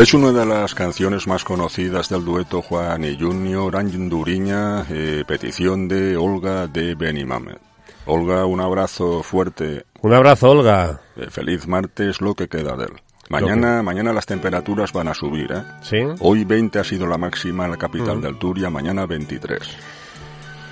Es 0.01 0.15
una 0.15 0.31
de 0.31 0.47
las 0.47 0.73
canciones 0.73 1.27
más 1.27 1.43
conocidas 1.43 2.09
del 2.09 2.25
dueto 2.25 2.63
Juan 2.63 3.03
y 3.03 3.15
Junior, 3.19 3.75
Anduriña, 3.75 4.83
eh, 4.89 5.23
petición 5.27 5.87
de 5.87 6.17
Olga 6.17 6.65
de 6.65 6.95
Benimamet. 6.95 7.59
Olga, 8.07 8.45
un 8.45 8.61
abrazo 8.61 9.21
fuerte. 9.21 9.85
Un 10.01 10.11
abrazo, 10.15 10.49
Olga. 10.49 11.01
Eh, 11.15 11.27
feliz 11.29 11.67
martes, 11.67 12.19
lo 12.19 12.33
que 12.33 12.47
queda 12.47 12.75
de 12.75 12.85
él. 12.85 12.93
Mañana, 13.29 13.83
mañana 13.83 14.11
las 14.11 14.25
temperaturas 14.25 14.91
van 14.91 15.07
a 15.07 15.13
subir, 15.13 15.51
¿eh? 15.51 15.61
Sí. 15.83 15.99
Hoy 16.19 16.45
20 16.45 16.79
ha 16.79 16.83
sido 16.83 17.05
la 17.05 17.19
máxima 17.19 17.65
en 17.65 17.71
la 17.71 17.77
capital 17.77 18.17
Mm. 18.17 18.21
del 18.21 18.39
Turia, 18.39 18.71
mañana 18.71 19.05
23. 19.05 19.59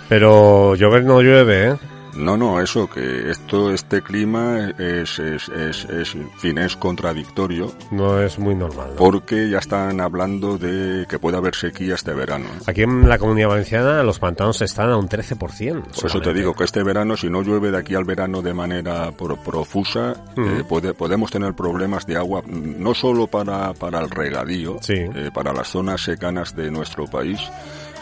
Pero 0.10 0.74
llover 0.74 1.04
no 1.04 1.22
llueve, 1.22 1.68
¿eh? 1.70 1.76
No, 2.20 2.38
no, 2.38 2.60
eso, 2.62 2.90
que 2.90 3.30
esto, 3.32 3.72
este 3.74 4.02
clima 4.02 4.70
es, 4.78 5.20
es, 5.20 5.50
es, 5.50 5.86
es, 5.86 6.16
en 6.16 6.30
fin, 6.38 6.58
es 6.58 6.76
contradictorio 6.76 7.72
No 7.92 8.20
es 8.22 8.38
muy 8.38 8.56
normal. 8.56 8.90
¿no? 8.92 8.96
porque 8.98 9.50
ya 9.50 9.60
están 9.60 10.00
hablando 10.02 10.58
de 10.58 11.06
que 11.10 11.18
puede 11.20 11.38
haber 11.38 11.56
sequía 11.56 11.96
este 11.96 12.14
verano. 12.14 12.46
Aquí 12.68 12.84
en 12.84 13.08
la 13.08 13.18
Comunidad 13.18 13.48
Valenciana 13.50 14.04
los 14.04 14.20
pantanos 14.20 14.62
están 14.62 14.90
a 14.90 14.98
un 14.98 15.08
13%. 15.10 15.82
Por 15.96 16.06
eso 16.06 16.22
te 16.22 16.34
digo 16.34 16.54
que 16.54 16.64
este 16.66 16.84
verano, 16.84 17.16
si 17.18 17.30
no 17.30 17.42
llueve 17.42 17.72
de 17.72 17.78
aquí 17.78 17.96
al 17.96 18.04
verano 18.06 18.42
de 18.42 18.54
manera 18.54 19.12
pro- 19.12 19.38
profusa, 19.38 20.14
eh, 20.38 20.64
puede- 20.68 20.94
podemos 20.94 21.32
tener 21.32 21.54
problemas 21.54 22.06
de 22.06 22.18
agua, 22.18 22.42
no 22.46 22.94
solo 22.94 23.28
para, 23.28 23.74
para 23.74 24.00
el 24.00 24.10
regadío, 24.10 24.78
eh, 25.16 25.32
para 25.34 25.54
las 25.54 25.70
zonas 25.70 26.02
secanas 26.02 26.56
de 26.56 26.70
nuestro 26.70 27.06
país, 27.06 27.40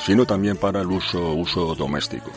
sino 0.06 0.26
también 0.26 0.58
para 0.58 0.82
el 0.82 0.88
uso, 0.88 1.34
uso 1.34 1.76
doméstico. 1.76 2.32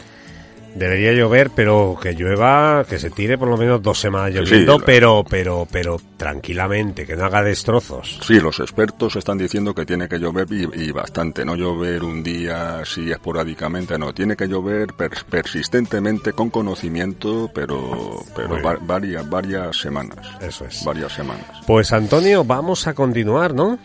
Debería 0.75 1.13
llover, 1.13 1.51
pero 1.51 1.99
que 2.01 2.13
llueva, 2.15 2.85
que 2.89 2.99
se 2.99 3.11
tire 3.11 3.37
por 3.37 3.49
lo 3.49 3.57
menos 3.57 3.83
dos 3.83 3.99
semanas 3.99 4.33
lloviendo, 4.33 4.77
sí. 4.79 4.83
pero, 4.87 5.25
pero, 5.29 5.67
pero 5.71 6.01
tranquilamente, 6.17 7.07
que 7.07 7.17
no 7.17 7.25
haga 7.25 7.43
destrozos. 7.43 8.21
Sí, 8.25 8.39
los 8.41 8.61
expertos 8.61 9.17
están 9.17 9.37
diciendo 9.37 9.75
que 9.75 9.85
tiene 9.85 10.09
que 10.09 10.19
llover 10.19 10.47
y, 10.51 10.69
y 10.85 10.93
bastante, 10.93 11.45
no 11.45 11.57
llover 11.57 12.05
un 12.05 12.23
día 12.23 12.79
así 12.81 13.11
esporádicamente, 13.11 13.99
no, 13.99 14.15
tiene 14.15 14.37
que 14.37 14.47
llover 14.47 14.89
pers- 14.93 15.25
persistentemente 15.25 16.33
con 16.33 16.51
conocimiento, 16.51 17.51
pero, 17.53 18.23
pero 18.37 18.63
va- 18.63 18.79
varias, 18.81 19.29
varias 19.29 19.77
semanas. 19.77 20.19
Eso 20.41 20.65
es. 20.67 20.85
Varias 20.85 21.13
semanas. 21.13 21.45
Pues 21.67 21.93
Antonio, 21.93 22.45
vamos 22.45 22.87
a 22.87 22.95
continuar, 22.95 23.55
¿no? 23.55 23.77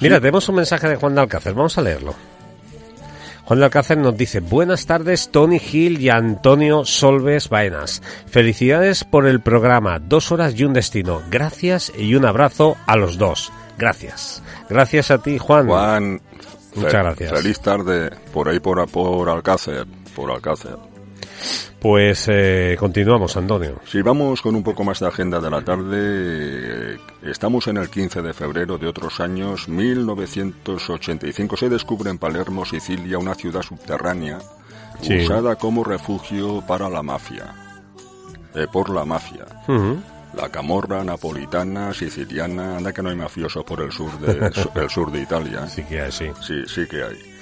Mira, 0.00 0.18
tenemos 0.18 0.48
un 0.48 0.56
mensaje 0.56 0.88
de 0.88 0.96
Juan 0.96 1.14
de 1.14 1.20
Alcácer, 1.20 1.54
vamos 1.54 1.78
a 1.78 1.82
leerlo. 1.82 2.14
Juan 3.44 3.58
de 3.58 3.64
Alcácer 3.66 3.98
nos 3.98 4.16
dice, 4.16 4.40
buenas 4.40 4.86
tardes 4.86 5.30
Tony 5.30 5.58
Gil 5.58 6.00
y 6.00 6.08
Antonio 6.08 6.84
Solves 6.84 7.50
Baenas. 7.50 8.02
Felicidades 8.26 9.04
por 9.04 9.26
el 9.26 9.40
programa, 9.40 9.98
dos 9.98 10.32
horas 10.32 10.54
y 10.58 10.64
un 10.64 10.72
destino. 10.72 11.20
Gracias 11.30 11.92
y 11.96 12.14
un 12.14 12.24
abrazo 12.24 12.76
a 12.86 12.96
los 12.96 13.18
dos. 13.18 13.52
Gracias. 13.76 14.42
Gracias 14.70 15.10
a 15.10 15.18
ti, 15.18 15.36
Juan. 15.38 15.66
Juan, 15.66 16.20
Muchas 16.74 16.92
gracias. 16.92 17.32
Feliz 17.32 17.60
tarde 17.60 18.10
por 18.32 18.48
ahí 18.48 18.60
por, 18.60 18.88
por 18.88 19.28
Alcácer, 19.28 19.86
por 20.16 20.30
Alcácer. 20.30 20.93
Pues 21.80 22.26
eh, 22.30 22.76
continuamos, 22.78 23.36
Antonio. 23.36 23.80
Si 23.86 24.00
vamos 24.00 24.40
con 24.40 24.54
un 24.56 24.62
poco 24.62 24.84
más 24.84 25.00
de 25.00 25.06
agenda 25.08 25.38
de 25.40 25.50
la 25.50 25.62
tarde, 25.62 25.96
eh, 26.94 26.98
estamos 27.24 27.66
en 27.68 27.76
el 27.76 27.90
15 27.90 28.22
de 28.22 28.32
febrero 28.32 28.78
de 28.78 28.86
otros 28.86 29.20
años, 29.20 29.68
1985. 29.68 31.56
Se 31.56 31.68
descubre 31.68 32.10
en 32.10 32.18
Palermo, 32.18 32.64
Sicilia, 32.64 33.18
una 33.18 33.34
ciudad 33.34 33.62
subterránea 33.62 34.38
Sí. 35.00 35.18
usada 35.24 35.56
como 35.56 35.84
refugio 35.84 36.62
para 36.66 36.88
la 36.88 37.02
mafia. 37.02 37.52
Eh, 38.54 38.66
por 38.72 38.88
la 38.90 39.04
mafia. 39.04 39.44
La 40.36 40.48
camorra 40.48 41.04
napolitana, 41.04 41.92
siciliana, 41.92 42.76
anda 42.78 42.92
que 42.92 43.02
no 43.02 43.10
hay 43.10 43.16
mafiosos 43.16 43.64
por 43.64 43.80
el 43.82 43.92
sur 43.92 44.10
de, 44.20 44.50
el 44.82 44.90
sur 44.90 45.10
de 45.12 45.20
Italia. 45.22 45.66
Sí 45.68 45.82
que 45.84 46.00
hay, 46.00 46.12
sí. 46.12 46.26
Sí, 46.40 46.62
sí 46.66 46.86
que 46.86 47.02
hay. 47.02 47.33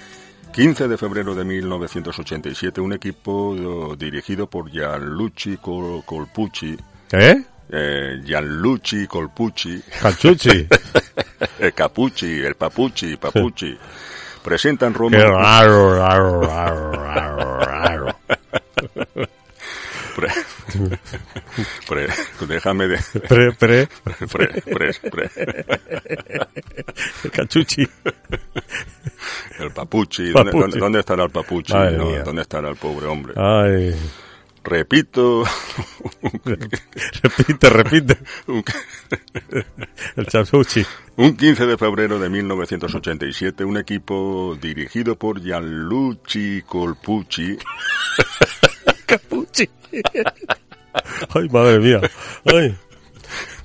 15 0.52 0.86
de 0.88 0.98
febrero 0.98 1.34
de 1.34 1.44
1987, 1.44 2.80
un 2.80 2.92
equipo 2.92 3.54
eh, 3.56 3.96
dirigido 3.98 4.46
por 4.48 4.70
Gianluigi 4.70 5.56
Col- 5.56 6.02
Colpucci. 6.04 6.76
¿Eh? 7.12 7.42
Eh, 7.70 8.20
Gianluigi 8.22 9.06
Colpucci. 9.06 9.82
Calchucci. 10.00 10.66
el 11.58 11.72
Capucci, 11.72 12.40
el 12.42 12.54
Papucci, 12.56 13.16
Papucci. 13.16 13.76
Presenta 14.44 14.86
en 14.86 14.94
Roma. 14.94 15.16
Qué 15.16 15.24
raro, 15.24 15.94
raro, 15.98 16.40
raro, 16.42 16.92
raro, 16.92 17.58
raro. 17.60 18.16
Pre- 20.16 20.28
pre- 21.88 22.08
déjame 22.46 22.88
de. 22.88 22.98
Pre, 23.28 23.52
pre. 23.52 23.88
Pre, 24.30 24.48
pre, 24.62 24.92
pre. 25.10 25.30
El 27.24 27.30
cachuchi. 27.30 27.86
El 29.58 29.70
Papucci. 29.70 30.30
¿Dónde, 30.30 30.50
Papucci. 30.52 30.60
dónde- 30.60 30.78
dónde 30.78 31.00
estará 31.00 31.24
el 31.24 31.30
Papucci? 31.30 31.72
Madre 31.72 31.96
no? 31.98 32.24
¿Dónde 32.24 32.42
estará 32.42 32.68
el 32.68 32.76
pobre 32.76 33.06
hombre? 33.06 33.34
Ay. 33.36 33.94
Repito. 34.64 35.42
repite, 37.22 37.68
repite. 37.68 38.16
El 40.16 40.26
chapuchi. 40.26 40.84
Un 41.16 41.36
15 41.36 41.66
de 41.66 41.76
febrero 41.76 42.20
de 42.20 42.28
1987, 42.30 43.64
un 43.64 43.76
equipo 43.76 44.56
dirigido 44.62 45.16
por 45.18 45.40
Gianluigi 45.42 46.62
Colpucci. 46.62 47.58
Ay, 51.34 51.48
madre 51.50 51.78
mía. 51.78 52.00
Ay. 52.44 52.76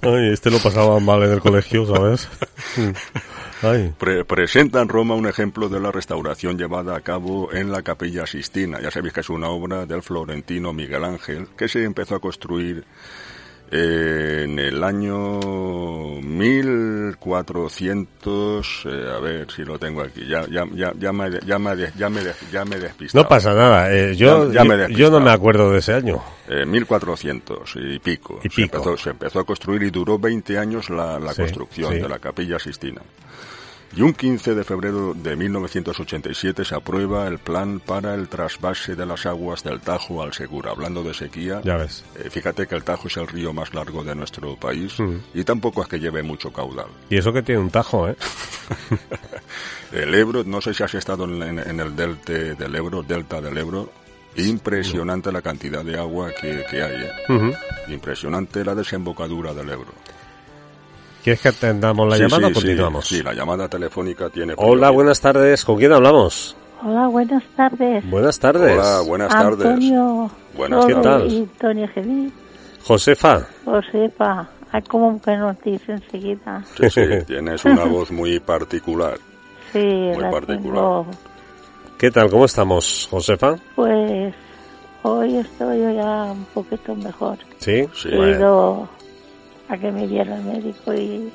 Ay, 0.01 0.31
este 0.31 0.49
lo 0.51 0.59
pasaba 0.59 0.99
mal 0.99 1.23
en 1.23 1.31
el 1.33 1.39
colegio, 1.41 1.85
¿sabes? 1.85 2.27
Ay. 3.63 3.93
Pre- 3.97 4.23
presenta 4.23 4.81
en 4.81 4.87
Roma 4.89 5.15
un 5.15 5.27
ejemplo 5.27 5.67
de 5.67 5.79
la 5.79 5.91
restauración 5.91 6.57
llevada 6.57 6.95
a 6.95 7.01
cabo 7.01 7.51
en 7.51 7.71
la 7.71 7.81
Capilla 7.81 8.27
Sistina. 8.27 8.79
Ya 8.79 8.91
sabéis 8.91 9.13
que 9.13 9.21
es 9.21 9.29
una 9.29 9.49
obra 9.49 9.85
del 9.85 10.03
florentino 10.03 10.71
Miguel 10.73 11.03
Ángel 11.03 11.47
que 11.57 11.67
se 11.67 11.83
empezó 11.83 12.15
a 12.15 12.19
construir 12.19 12.85
en 13.69 14.59
el 14.59 14.81
año 14.83 15.39
1400. 16.21 18.83
eh, 18.85 19.11
a 19.15 19.19
ver 19.19 19.51
si 19.51 19.63
lo 19.63 19.77
tengo 19.77 20.01
aquí. 20.01 20.25
Ya, 20.27 20.45
ya, 20.49 20.65
ya, 20.73 20.93
ya 20.97 21.11
me, 21.11 21.29
ya 21.45 21.59
me, 21.59 21.75
ya 21.97 22.09
me, 22.09 22.21
ya 22.51 22.65
me 22.65 22.75
he 22.75 22.79
despistado. 22.79 23.23
No 23.23 23.29
pasa 23.29 23.53
nada. 23.53 23.91
eh, 23.93 24.15
yo, 24.15 24.51
Ya- 24.51 24.61
ya 24.61 24.63
me 24.63 24.75
he 24.75 24.77
yo, 24.77 24.81
despistado. 24.87 25.11
yo 25.11 25.19
no 25.19 25.25
me 25.25 25.31
acuerdo 25.31 25.71
de 25.71 25.79
ese 25.79 25.93
año. 25.93 26.21
Eh, 26.47 26.65
1400 26.65 27.73
y 27.75 27.99
pico. 27.99 28.39
Y 28.43 28.49
Se, 28.49 28.55
pico. 28.55 28.77
empezó, 28.77 28.97
se 28.97 29.09
empezó 29.11 29.39
a 29.39 29.45
construir 29.45 29.83
y 29.83 29.89
duró 29.89 30.17
20 30.17 30.57
años 30.57 30.89
la, 30.89 31.19
la 31.19 31.33
Sí, 31.33 31.41
construcción 31.41 31.93
sí. 31.93 31.99
de 31.99 32.09
la 32.09 32.19
Capilla 32.19 32.59
Sistina. 32.59 33.01
Y 33.95 34.01
un 34.01 34.13
15 34.13 34.53
de 34.53 34.63
febrero 34.63 35.13
de 35.15 35.35
1987 35.35 36.65
se 36.65 36.75
aprueba 36.75 37.25
el 37.27 37.39
plan 37.39 37.79
para 37.79 38.13
el 38.13 38.27
trasvase 38.27 38.95
de 38.95 39.05
las 39.05 39.25
aguas 39.25 39.63
del 39.63 39.79
Tajo 39.79 40.21
al 40.21 40.33
Segura. 40.33 40.71
Hablando 40.71 41.01
de 41.03 41.13
sequía, 41.13 41.61
Ya 41.63 41.77
ves. 41.77 42.03
eh, 42.15 42.29
fíjate 42.29 42.67
que 42.67 42.75
el 42.75 42.83
Tajo 42.83 43.07
es 43.07 43.17
el 43.17 43.27
río 43.27 43.53
más 43.53 43.73
largo 43.73 44.03
de 44.03 44.13
nuestro 44.13 44.55
país 44.57 44.99
Mm. 44.99 45.15
y 45.33 45.43
tampoco 45.43 45.81
es 45.81 45.87
que 45.87 45.99
lleve 45.99 46.21
mucho 46.21 46.51
caudal. 46.51 46.87
Y 47.09 47.17
eso 47.17 47.31
que 47.33 47.41
tiene 47.41 47.61
un 47.61 47.69
tajo, 47.71 48.07
¿eh? 48.09 48.15
El 49.91 50.13
Ebro, 50.13 50.43
no 50.43 50.59
sé 50.61 50.73
si 50.73 50.83
has 50.83 50.93
estado 50.93 51.23
en, 51.23 51.59
el 51.79 51.95
delta 51.95 52.33
del 52.33 52.75
Ebro, 52.75 53.03
delta 53.03 53.39
del 53.41 53.57
Ebro, 53.57 53.89
impresionante 54.35 55.31
la 55.31 55.41
cantidad 55.41 55.83
de 55.83 55.97
agua 55.97 56.31
que, 56.39 56.63
que 56.69 56.83
hay. 56.83 57.03
¿eh? 57.29 57.53
Impresionante 57.87 58.63
la 58.65 58.75
desembocadura 58.75 59.53
del 59.53 59.69
Ebro. 59.69 59.93
¿Quieres 61.27 61.41
que 61.41 61.49
atendamos 61.49 62.07
la 62.07 62.15
Sí, 62.15 62.21
llamada 62.21 62.47
sí, 62.47 62.51
o 62.51 62.53
continuamos? 62.53 63.05
Sí, 63.05 63.15
sí, 63.17 63.21
la 63.21 63.33
llamada 63.33 63.67
telefónica 63.67 64.29
tiene... 64.29 64.53
Hola, 64.55 64.91
buenas 64.91 65.19
tardes. 65.19 65.65
¿Con 65.65 65.75
quién 65.75 65.91
hablamos? 65.91 66.55
Hola, 66.81 67.07
buenas 67.07 67.43
tardes. 67.53 68.09
Buenas 68.09 68.39
tardes. 68.39 68.71
Hola, 68.71 69.01
buenas 69.05 69.27
tardes. 69.33 69.65
Antonio 69.65 70.31
Buenas 70.55 70.87
tardes. 70.87 71.33
y 71.33 71.45
Tony 71.59 71.85
Gelí. 71.89 72.31
Josefa. 72.81 73.45
Josefa, 73.65 74.47
ay, 74.71 74.81
como 74.83 75.21
que 75.21 75.35
nos 75.35 75.61
dice 75.63 75.91
enseguida. 75.91 76.63
Sí, 76.79 76.89
sí, 76.89 77.01
tienes 77.27 77.65
una 77.65 77.83
voz 77.83 78.09
muy 78.09 78.39
particular. 78.39 79.17
Sí, 79.73 79.79
Muy 79.79 80.21
la 80.21 80.31
particular. 80.31 80.61
tengo. 80.75 81.05
¿Qué 81.97 82.09
tal? 82.09 82.29
¿Cómo 82.29 82.45
estamos, 82.45 83.05
Josefa? 83.11 83.57
Pues 83.75 84.33
hoy 85.03 85.35
estoy 85.35 85.93
ya 85.93 86.23
un 86.31 86.45
poquito 86.53 86.95
mejor. 86.95 87.37
Sí. 87.57 87.85
He 88.05 88.29
ido 88.29 88.87
a 89.69 89.77
que 89.77 89.91
me 89.91 90.07
viera 90.07 90.35
el 90.35 90.43
médico 90.43 90.93
y 90.93 91.31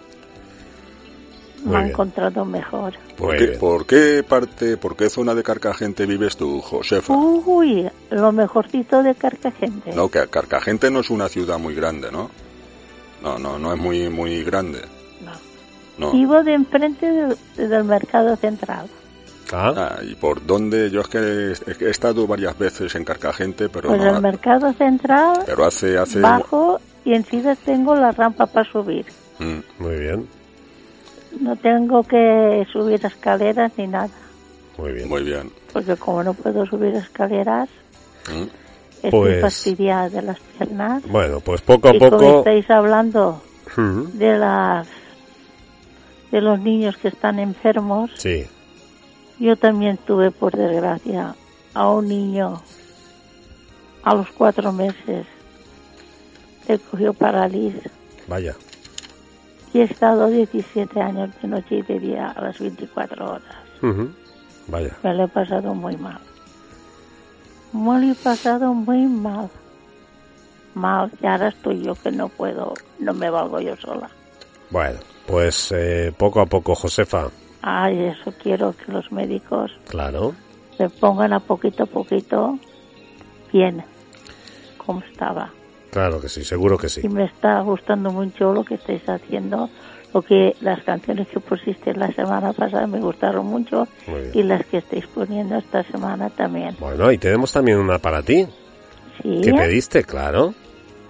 Muy 1.65 1.73
me 1.73 1.77
ha 1.77 1.87
encontrado 1.87 2.45
mejor. 2.45 2.95
¿Por 3.17 3.37
qué, 3.37 3.47
por 3.49 3.87
qué 3.87 4.25
parte, 4.27 4.77
por 4.77 4.97
qué 4.97 5.09
zona 5.09 5.35
de 5.35 5.43
Carcagente 5.43 6.07
vives 6.07 6.37
tú, 6.37 6.61
Josefa? 6.61 7.15
Uy, 7.15 7.89
lo 8.11 8.33
mejorcito 8.33 9.03
de 9.03 9.15
Carcagente. 9.15 9.93
No, 9.93 10.09
que 10.09 10.27
Carcagente 10.29 10.91
no 10.91 11.01
es 11.01 11.11
una 11.11 11.29
ciudad 11.29 11.59
muy 11.59 11.75
grande, 11.75 12.11
¿no? 12.11 12.31
No, 13.23 13.39
no, 13.39 13.59
no 13.59 13.73
es 13.73 13.79
muy, 13.79 14.09
muy 14.09 14.43
grande. 14.43 14.81
No. 15.99 16.11
Vivo 16.11 16.43
de 16.43 16.55
enfrente 16.55 17.07
del, 17.07 17.37
del 17.57 17.85
mercado 17.85 18.35
central. 18.37 18.89
Ah, 19.53 19.99
¿y 20.03 20.15
por 20.15 20.45
dónde? 20.47 20.91
Yo 20.91 21.03
es 21.03 21.09
que 21.09 21.19
he, 21.19 21.85
he 21.85 21.91
estado 21.91 22.27
varias 22.27 22.59
veces 22.59 22.95
en 22.95 23.05
Carcagente, 23.05 23.69
pero 23.69 23.91
Pues 23.91 24.01
no, 24.01 24.17
el 24.17 24.23
mercado 24.23 24.73
central 24.73 25.41
pero 25.45 25.67
hace, 25.67 25.99
hace, 25.99 26.21
bajo 26.21 26.81
y 27.05 27.15
enseguida 27.15 27.55
tengo 27.57 27.95
la 27.95 28.13
rampa 28.13 28.47
para 28.47 28.71
subir. 28.71 29.07
Mm. 29.39 29.83
Muy 29.83 29.97
bien. 29.97 30.29
no 31.41 31.57
tengo 31.57 32.03
que 32.03 32.67
subir 32.71 33.05
escaleras 33.07 33.73
ni 33.79 33.87
nada. 33.87 34.11
Muy 34.77 34.93
bien. 34.93 35.09
Muy 35.09 35.23
bien. 35.23 35.51
Porque 35.73 35.97
como 35.97 36.23
no 36.23 36.35
puedo 36.35 36.67
subir 36.67 36.95
escaleras, 36.95 37.69
Mm. 38.29 38.43
estoy 39.03 39.11
Pues- 39.11 39.41
fastidiada 39.41 40.09
de 40.11 40.23
las 40.23 40.39
piernas. 40.39 41.03
Bueno, 41.09 41.41
pues 41.41 41.63
poco 41.63 41.89
a 41.89 41.95
y 41.95 41.99
como 41.99 42.11
poco... 42.11 42.39
estáis 42.41 42.71
hablando 42.71 43.43
Ujú. 43.77 44.11
de 44.13 44.39
las 44.39 44.87
de 46.31 46.41
los 46.41 46.59
niños 46.61 46.97
que 46.99 47.09
están 47.09 47.39
enfermos, 47.39 48.11
Sí, 48.17 48.47
yo 49.39 49.57
también 49.57 49.97
tuve, 49.99 50.31
por 50.31 50.55
desgracia, 50.57 51.35
a 51.75 51.91
un 51.91 52.09
niño 52.09 52.63
a 54.03 54.15
los 54.15 54.29
cuatro 54.33 54.73
meses. 54.73 55.27
Le 56.69 56.79
cogió 56.79 57.13
parálisis 57.13 57.91
vaya. 58.29 58.55
y 59.75 59.81
he 59.81 59.85
estado 59.85 60.29
17 60.29 61.01
años 61.01 61.31
de 61.43 61.49
noche 61.49 61.77
y 61.79 61.83
de 61.83 61.99
día 61.99 62.31
a 62.31 62.41
las 62.43 62.59
24 62.59 63.31
horas. 63.31 63.43
Vaya. 64.69 64.97
Me 65.03 65.15
lo 65.15 65.25
he 65.25 65.29
pasado 65.29 65.75
muy 65.75 65.97
mal. 65.97 66.19
Me 67.73 67.99
lo 68.01 68.13
he 68.13 68.15
pasado 68.15 68.73
muy 68.75 69.07
mal. 69.07 69.49
Mal, 70.75 71.11
y 71.21 71.27
ahora 71.27 71.49
estoy 71.49 71.83
yo 71.83 71.95
que 71.97 72.11
no 72.11 72.29
puedo, 72.29 72.73
no 72.99 73.13
me 73.13 73.29
valgo 73.29 73.61
yo 73.61 73.77
sola. 73.77 74.09
Bueno, 74.71 75.01
pues 75.27 75.71
eh, 75.77 76.15
poco 76.17 76.41
a 76.41 76.47
poco, 76.47 76.75
Josefa. 76.75 77.29
Ay, 77.61 78.05
eso 78.07 78.33
quiero 78.43 78.75
que 78.77 78.91
los 78.91 79.13
médicos 79.13 79.71
Claro. 79.89 80.35
me 80.79 80.89
pongan 80.89 81.33
a 81.35 81.41
poquito 81.41 81.83
a 81.83 81.87
poquito 81.87 82.59
bien, 83.53 83.85
como 84.79 85.01
estaba. 85.01 85.51
Claro 85.93 86.21
que 86.21 86.29
sí, 86.29 86.43
seguro 86.43 86.77
que 86.79 86.89
sí. 86.89 87.03
Y 87.05 87.09
me 87.09 87.25
está 87.25 87.61
gustando 87.61 88.11
mucho 88.11 88.53
lo 88.55 88.65
que 88.65 88.75
estáis 88.77 89.07
haciendo, 89.09 89.69
lo 90.15 90.23
que 90.23 90.57
las 90.63 90.83
canciones 90.85 91.29
que 91.29 91.39
pusiste 91.39 91.93
la 91.95 92.11
semana 92.13 92.53
pasada 92.55 92.87
me 92.87 92.99
gustaron 92.99 93.45
mucho 93.47 93.87
y 94.33 94.43
las 94.43 94.65
que 94.67 94.79
estáis 94.79 95.07
poniendo 95.09 95.57
esta 95.57 95.83
semana 95.85 96.31
también. 96.31 96.77
Bueno, 96.81 97.13
y 97.13 97.19
tenemos 97.19 97.53
también 97.53 97.79
una 97.79 97.99
para 97.99 98.23
ti. 98.23 98.47
Sí. 99.23 99.41
que 99.45 99.53
pediste? 99.53 100.03
Claro. 100.05 100.55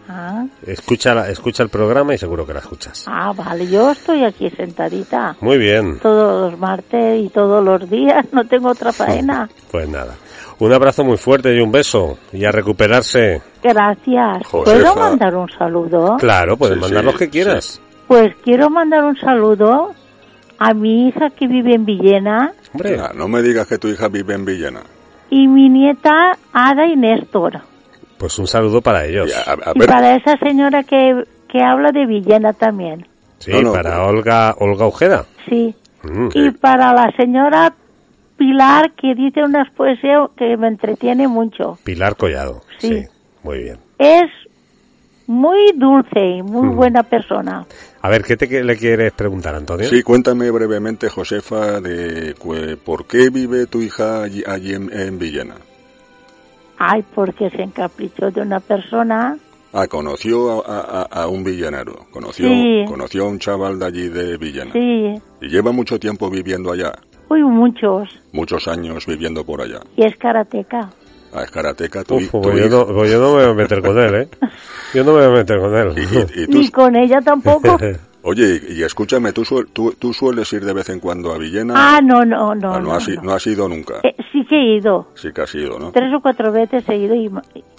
Ah, 0.08 0.44
Escucha, 0.66 1.14
la- 1.14 1.30
escucha 1.30 1.62
el 1.62 1.68
programa 1.68 2.12
y 2.12 2.18
seguro 2.18 2.44
que 2.44 2.52
la 2.52 2.58
escuchas. 2.58 3.04
ah, 3.06 3.32
vale, 3.34 3.68
yo 3.68 3.92
estoy 3.92 4.24
aquí 4.24 4.50
sentadita 4.50 5.36
Muy 5.40 5.58
bien. 5.58 6.00
todos 6.00 6.50
los 6.50 6.60
martes 6.60 7.24
y 7.24 7.28
todos 7.28 7.64
los 7.64 7.88
días, 7.88 8.26
no 8.32 8.44
tengo 8.46 8.70
otra 8.70 8.92
faena. 8.92 9.48
Pues 9.70 9.88
nada. 9.88 10.16
Un 10.64 10.72
abrazo 10.72 11.02
muy 11.02 11.16
fuerte 11.16 11.54
y 11.54 11.60
un 11.60 11.72
beso. 11.72 12.18
Y 12.32 12.44
a 12.44 12.52
recuperarse. 12.52 13.42
Gracias. 13.62 14.42
¿Puedo 14.50 14.94
mandar 14.94 15.34
un 15.34 15.50
saludo? 15.50 16.16
Claro, 16.18 16.56
puedes 16.56 16.76
Sí, 16.76 16.80
mandar 16.82 17.00
sí, 17.00 17.06
los 17.06 17.16
que 17.18 17.28
quieras. 17.30 17.80
Pues 18.06 18.34
quiero 18.44 18.70
mandar 18.70 19.04
un 19.04 19.16
saludo 19.16 19.92
a 20.58 20.74
mi 20.74 21.08
hija 21.08 21.30
que 21.30 21.48
vive 21.48 21.74
en 21.74 21.84
Villena 21.84 22.52
Hombre, 22.72 22.96
Ah, 23.00 23.10
no 23.14 23.26
me 23.26 23.42
digas 23.42 23.66
que 23.66 23.78
tu 23.78 23.88
hija 23.88 24.06
vive 24.08 24.34
en 24.34 24.44
Villena. 24.44 24.80
y 25.30 25.48
mi 25.48 25.68
nieta 25.68 26.38
Ada 26.52 26.86
y 26.86 26.94
Néstor. 26.96 27.60
pues 28.18 28.38
un 28.38 28.46
saludo 28.46 28.80
para 28.80 29.04
ellos. 29.04 29.28
Y 29.28 29.32
a, 29.32 29.52
a 29.54 29.72
Y 29.74 29.78
ver, 29.80 29.88
para 29.88 30.14
esa 30.14 30.36
señora 30.38 30.84
que, 30.84 31.24
que 31.48 31.60
habla 31.60 31.90
de 31.90 32.06
Villena 32.06 32.52
también. 32.52 33.08
Sí, 33.38 33.50
No, 33.50 33.62
no, 33.62 33.72
para 33.72 34.04
Olga, 34.04 34.54
Olga 34.58 34.86
Ojeda. 34.86 35.24
Sí. 35.48 35.74
Mm. 36.04 36.28
Y 36.34 36.50
para 36.52 36.92
la 36.92 37.10
señora 37.16 37.72
Pilar 38.36 38.92
que 38.92 39.14
dice 39.14 39.42
unas 39.44 39.70
poesías 39.70 40.28
que 40.36 40.56
me 40.56 40.68
entretiene 40.68 41.28
mucho. 41.28 41.78
Pilar 41.84 42.16
Collado. 42.16 42.62
Sí. 42.78 43.02
Muy 43.42 43.58
bien. 43.64 43.78
Es 43.98 44.30
muy 45.26 45.72
dulce 45.76 46.20
y 46.38 46.42
muy 46.42 46.68
Mm. 46.68 46.76
buena 46.76 47.02
persona. 47.04 47.64
A 48.00 48.08
ver, 48.08 48.22
¿qué 48.24 48.36
te 48.36 48.62
le 48.64 48.76
quieres 48.76 49.12
preguntar, 49.12 49.54
Antonio? 49.54 49.88
sí, 49.88 50.02
cuéntame 50.02 50.50
brevemente, 50.50 51.08
Josefa, 51.08 51.80
de 51.80 52.34
por 52.84 53.06
qué 53.06 53.30
vive 53.30 53.66
tu 53.66 53.80
hija 53.80 54.22
allí, 54.24 54.42
allí 54.46 54.74
en, 54.74 54.90
en 54.92 55.18
Villena. 55.18 55.54
Ay, 56.78 57.04
porque 57.14 57.48
se 57.50 57.62
encaprichó 57.62 58.30
de 58.32 58.40
una 58.40 58.58
persona. 58.60 59.38
Ah, 59.72 59.86
conoció 59.86 60.66
a, 60.68 60.80
a- 61.02 61.22
a 61.22 61.28
un 61.28 61.44
villanero, 61.44 62.06
conoció, 62.10 62.48
Sí. 62.48 62.84
conoció 62.88 63.24
a 63.24 63.28
un 63.28 63.38
chaval 63.38 63.78
de 63.78 63.86
allí 63.86 64.08
de 64.08 64.36
Villena. 64.36 64.72
Sí. 64.72 65.14
Y 65.40 65.48
lleva 65.48 65.70
mucho 65.72 65.98
tiempo 65.98 66.28
viviendo 66.28 66.72
allá, 66.72 66.92
Uy, 67.32 67.42
muchos. 67.42 68.08
muchos 68.32 68.68
años 68.68 69.06
viviendo 69.06 69.44
por 69.44 69.62
allá. 69.62 69.80
Y 69.96 70.04
es 70.04 70.16
karateca. 70.16 70.90
A 71.34 71.44
Escarateca, 71.44 72.04
tu, 72.04 72.16
Uf, 72.16 72.30
tu 72.30 72.42
pues 72.42 72.58
yo, 72.58 72.68
no, 72.68 72.86
pues 72.92 73.10
yo 73.10 73.18
no 73.18 73.34
me 73.34 73.42
voy 73.42 73.50
a 73.52 73.54
meter 73.54 73.80
con 73.80 73.98
él, 73.98 74.14
¿eh? 74.16 74.28
Yo 74.92 75.02
no 75.02 75.14
me 75.14 75.26
voy 75.26 75.28
a 75.28 75.38
meter 75.40 75.58
con 75.60 75.74
él. 75.74 75.94
y 76.36 76.46
tú- 76.46 76.58
Ni 76.58 76.68
con 76.70 76.94
ella 76.94 77.22
tampoco. 77.22 77.78
Oye, 78.24 78.60
y, 78.68 78.80
y 78.80 78.82
escúchame, 78.82 79.32
¿tú, 79.32 79.42
suel- 79.42 79.66
tú, 79.72 79.94
tú 79.98 80.12
sueles 80.12 80.52
ir 80.52 80.62
de 80.66 80.74
vez 80.74 80.90
en 80.90 81.00
cuando 81.00 81.32
a 81.32 81.38
Villena? 81.38 81.72
ah, 81.74 82.00
no, 82.02 82.22
no, 82.26 82.54
no. 82.54 82.74
Ah, 82.74 82.78
no, 82.80 82.88
no, 82.88 82.92
has, 82.94 83.08
no. 83.08 83.22
no 83.22 83.32
has 83.32 83.46
ido 83.46 83.66
nunca. 83.66 83.94
Eh, 84.02 84.14
sí 84.30 84.44
que 84.44 84.56
he 84.56 84.76
ido. 84.76 85.08
Sí 85.14 85.32
que 85.32 85.40
has 85.40 85.54
ido, 85.54 85.78
¿no? 85.78 85.90
Tres 85.92 86.12
o 86.14 86.20
cuatro 86.20 86.52
veces 86.52 86.86
he 86.86 86.96
ido 86.98 87.14
y, 87.14 87.30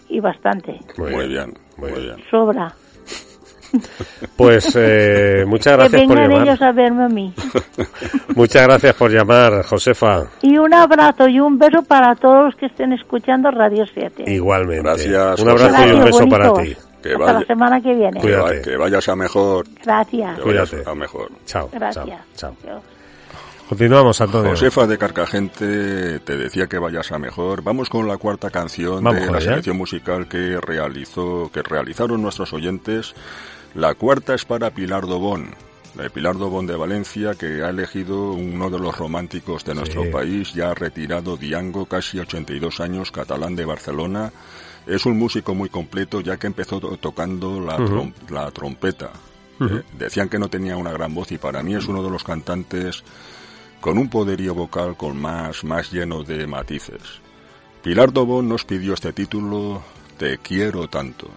y 0.09 0.19
bastante. 0.19 0.79
Muy, 0.97 1.27
bien, 1.27 1.53
muy 1.77 1.91
bien. 1.91 2.15
Sobra. 2.31 2.73
Pues 4.37 4.71
eh, 4.75 5.43
muchas 5.47 5.73
que 5.73 5.77
gracias 5.77 6.01
por 6.07 6.15
vengan 6.17 6.29
llamar. 6.31 6.47
ellos 6.47 6.61
a 6.61 6.71
verme 6.71 7.03
a 7.05 7.09
mí. 7.09 7.33
Muchas 8.35 8.63
gracias 8.63 8.95
por 8.95 9.11
llamar, 9.11 9.63
Josefa. 9.65 10.23
Y 10.41 10.57
un 10.57 10.73
abrazo 10.73 11.27
y 11.27 11.39
un 11.39 11.57
beso 11.57 11.83
para 11.83 12.15
todos 12.15 12.45
los 12.45 12.55
que 12.55 12.67
estén 12.67 12.93
escuchando 12.93 13.49
Radio 13.51 13.85
7. 13.93 14.23
Igualmente. 14.27 14.83
Gracias, 14.83 15.39
Un 15.39 15.49
abrazo 15.49 15.87
y 15.87 15.91
un 15.91 16.03
beso 16.03 16.27
para 16.27 16.53
ti. 16.53 16.75
Que 17.01 17.11
Hasta 17.13 17.17
vaya- 17.25 17.39
la 17.39 17.45
semana 17.45 17.81
que 17.81 17.93
viene. 17.93 18.21
Cuídate. 18.21 18.61
que 18.61 18.77
vayas 18.77 19.09
a 19.09 19.15
mejor. 19.15 19.65
Gracias. 19.83 20.39
Que 20.39 20.45
vayas 20.45 20.69
Cuídate. 20.69 20.89
a 20.89 20.95
mejor. 20.95 21.31
Chao. 21.45 21.69
Gracias. 21.73 22.19
Chao. 22.37 22.55
Continuamos, 23.67 24.19
Antonio. 24.21 24.51
Josefa 24.51 24.85
de 24.87 24.97
Carcagente 24.97 26.19
te 26.19 26.37
decía 26.37 26.67
que 26.67 26.77
vayas 26.77 27.11
a 27.11 27.17
mejor. 27.17 27.63
Vamos 27.63 27.89
con 27.89 28.07
la 28.07 28.17
cuarta 28.17 28.49
canción 28.51 29.03
Vamos 29.03 29.25
de 29.25 29.31
la 29.31 29.41
selección 29.41 29.77
musical 29.77 30.27
que 30.27 30.59
realizó, 30.61 31.49
que 31.51 31.61
realizaron 31.63 32.21
nuestros 32.21 32.53
oyentes. 32.53 33.15
La 33.75 33.95
cuarta 33.95 34.33
es 34.35 34.45
para 34.45 34.71
Pilar 34.71 35.07
Dobón. 35.07 35.55
de 35.95 36.09
Pilar 36.09 36.35
Dobón 36.39 36.65
de 36.65 36.75
Valencia, 36.75 37.35
que 37.35 37.61
ha 37.63 37.69
elegido 37.69 38.31
uno 38.31 38.71
de 38.71 38.79
los 38.79 38.97
románticos 38.97 39.63
de 39.63 39.75
nuestro 39.75 40.01
Sí. 40.05 40.09
país, 40.09 40.51
ya 40.55 40.73
retirado 40.73 41.37
Diango, 41.37 41.85
casi 41.85 42.17
82 42.17 42.79
años, 42.79 43.11
catalán 43.11 43.55
de 43.55 43.63
Barcelona. 43.65 44.31
Es 44.87 45.05
un 45.05 45.19
músico 45.19 45.53
muy 45.53 45.69
completo, 45.69 46.19
ya 46.21 46.37
que 46.37 46.47
empezó 46.47 46.79
to- 46.79 46.97
tocando 46.97 47.59
la, 47.61 47.75
Ujú. 47.75 47.85
trom- 47.85 48.13
la 48.31 48.49
trompeta. 48.49 49.11
Eh, 49.61 49.83
decían 49.95 50.29
que 50.29 50.39
no 50.39 50.49
tenía 50.49 50.75
una 50.77 50.91
gran 50.91 51.13
voz 51.13 51.31
y 51.31 51.37
para 51.37 51.61
mí 51.61 51.75
es 51.75 51.87
uno 51.87 52.01
de 52.03 52.09
los 52.09 52.23
cantantes 52.23 53.03
con 53.79 53.99
un 53.99 54.09
poderío 54.09 54.55
vocal 54.55 54.97
con 54.97 55.15
más, 55.21 55.63
más 55.63 55.91
lleno 55.91 56.23
de 56.23 56.47
matices. 56.47 57.03
Pilar 57.83 58.11
Dobón 58.11 58.49
nos 58.49 58.65
pidió 58.65 58.95
este 58.95 59.13
título, 59.13 59.83
Te 60.17 60.39
quiero 60.39 60.87
tanto. 60.87 61.27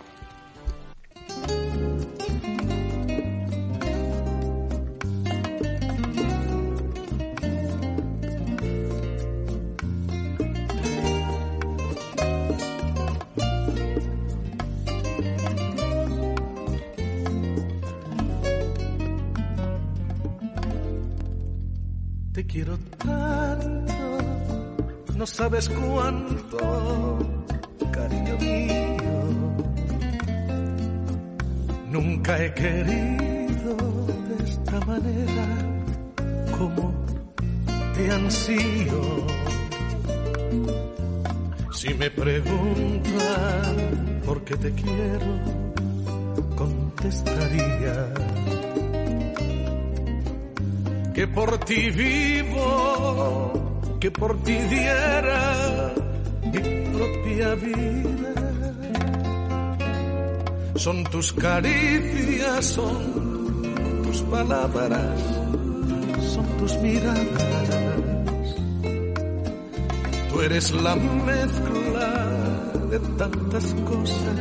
Quiero 22.48 22.78
tanto, 22.98 23.94
no 25.16 25.26
sabes 25.26 25.68
cuánto, 25.68 27.18
cariño 27.92 28.36
mío. 28.38 28.76
Nunca 31.90 32.42
he 32.42 32.54
querido 32.54 33.76
de 34.28 34.44
esta 34.44 34.80
manera 34.86 35.46
como 36.58 36.94
te 37.94 38.10
ansío. 38.10 39.26
Si 41.72 41.94
me 41.94 42.10
preguntan 42.10 43.76
por 44.24 44.42
qué 44.44 44.56
te 44.56 44.72
quiero, 44.72 45.26
contestaría 46.56 48.12
que 51.16 51.26
por 51.26 51.56
ti 51.64 51.88
vivo, 51.90 53.50
que 53.98 54.10
por 54.10 54.36
ti 54.42 54.52
diera 54.52 55.94
mi 56.52 56.60
propia 56.92 57.54
vida. 57.54 58.34
Son 60.74 61.02
tus 61.04 61.32
caricias, 61.32 62.66
son 62.66 63.62
tus 64.04 64.20
palabras, 64.24 65.18
son 66.34 66.46
tus 66.58 66.76
miradas. 66.82 67.26
Tú 70.30 70.42
eres 70.42 70.70
la 70.72 70.96
mezcla 70.96 72.08
de 72.90 72.98
tantas 73.16 73.74
cosas 73.88 74.36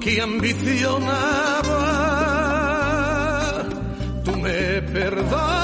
que 0.00 0.22
ambicionaba 0.22 2.02
Tú 4.24 4.36
me 4.36 4.82
perdonas, 4.82 5.61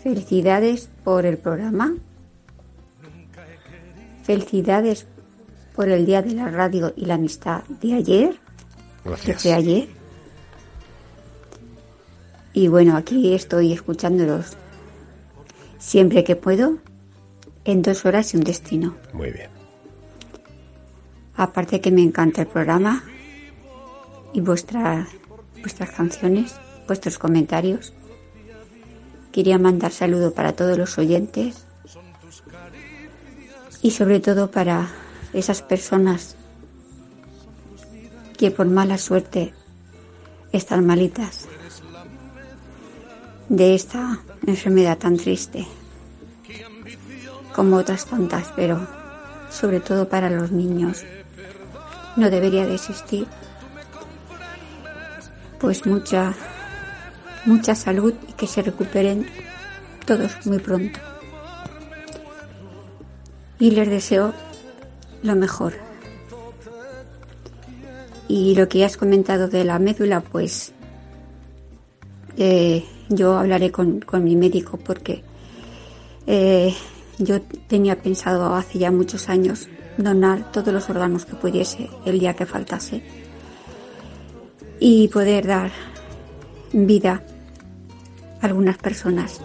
Felicidades 0.03 0.89
por 1.05 1.25
el 1.25 1.39
programa. 1.39 1.95
Felicidades 4.25 5.07
por 5.77 5.89
el 5.89 6.07
Día 6.07 6.23
de 6.23 6.33
la 6.35 6.49
Radio 6.51 6.93
y 6.97 7.05
la 7.05 7.15
Amistad 7.15 7.63
de 7.81 7.95
ayer, 7.95 8.41
Gracias. 9.05 9.43
fue 9.43 9.53
ayer. 9.53 9.89
Y 12.55 12.69
bueno, 12.69 12.97
aquí 12.97 13.35
estoy 13.35 13.73
escuchándolos 13.73 14.57
siempre 15.79 16.23
que 16.23 16.37
puedo, 16.37 16.79
en 17.65 17.83
dos 17.83 18.07
horas 18.07 18.33
y 18.33 18.37
un 18.37 18.45
destino. 18.45 18.95
Muy 19.13 19.33
bien. 19.33 19.51
Aparte 21.35 21.81
que 21.81 21.91
me 21.91 22.03
encanta 22.03 22.43
el 22.43 22.47
programa 22.47 23.03
y 24.33 24.41
vuestra, 24.41 25.09
vuestras 25.61 25.91
canciones, 25.91 26.55
vuestros 26.87 27.19
comentarios. 27.19 27.93
Quería 29.33 29.59
mandar 29.59 29.91
saludo 29.91 30.33
para 30.33 30.55
todos 30.55 30.79
los 30.79 30.97
oyentes 30.97 31.67
y 33.83 33.91
sobre 33.91 34.21
todo 34.21 34.53
para 34.53 34.89
esas 35.33 35.61
personas 35.61 36.37
que 38.39 38.53
por 38.53 38.67
mala 38.67 38.97
suerte 38.97 39.53
están 40.53 40.87
malitas 40.87 41.49
de 43.49 43.75
esta 43.75 44.21
enfermedad 44.47 44.99
tan 44.99 45.17
triste 45.17 45.67
como 47.55 47.77
otras 47.77 48.07
tantas, 48.07 48.53
pero 48.57 48.87
sobre 49.49 49.81
todo 49.81 50.09
para 50.09 50.29
los 50.29 50.51
niños 50.51 51.05
no 52.17 52.31
debería 52.31 52.67
de 52.67 52.75
existir. 52.75 53.27
Pues 55.61 55.87
mucha, 55.87 56.35
mucha 57.47 57.75
salud 57.75 58.15
y 58.29 58.33
que 58.33 58.47
se 58.47 58.63
recuperen 58.63 59.27
todos 60.05 60.45
muy 60.47 60.59
pronto. 60.59 60.99
Y 63.59 63.71
les 63.71 63.89
deseo 63.89 64.35
lo 65.23 65.37
mejor. 65.37 65.75
Y 68.27 68.55
lo 68.57 68.69
que 68.69 68.85
has 68.85 68.97
comentado 68.97 69.49
de 69.49 69.65
la 69.65 69.79
médula, 69.79 70.21
pues 70.21 70.73
eh, 72.37 72.85
yo 73.09 73.37
hablaré 73.39 73.71
con, 73.71 74.01
con 74.01 74.25
mi 74.25 74.37
médico 74.37 74.79
porque 74.79 75.23
eh, 76.27 76.75
yo 77.19 77.41
tenía 77.69 78.01
pensado 78.01 78.55
hace 78.55 78.79
ya 78.79 78.91
muchos 78.91 79.29
años 79.29 79.69
donar 79.97 80.51
todos 80.53 80.73
los 80.73 80.89
órganos 80.91 81.25
que 81.27 81.37
pudiese 81.37 81.89
el 82.05 82.19
día 82.19 82.35
que 82.35 82.47
faltase 82.47 83.03
y 84.81 85.09
poder 85.09 85.47
dar 85.47 85.71
vida 86.73 87.23
a 88.41 88.47
algunas 88.47 88.77
personas. 88.79 89.41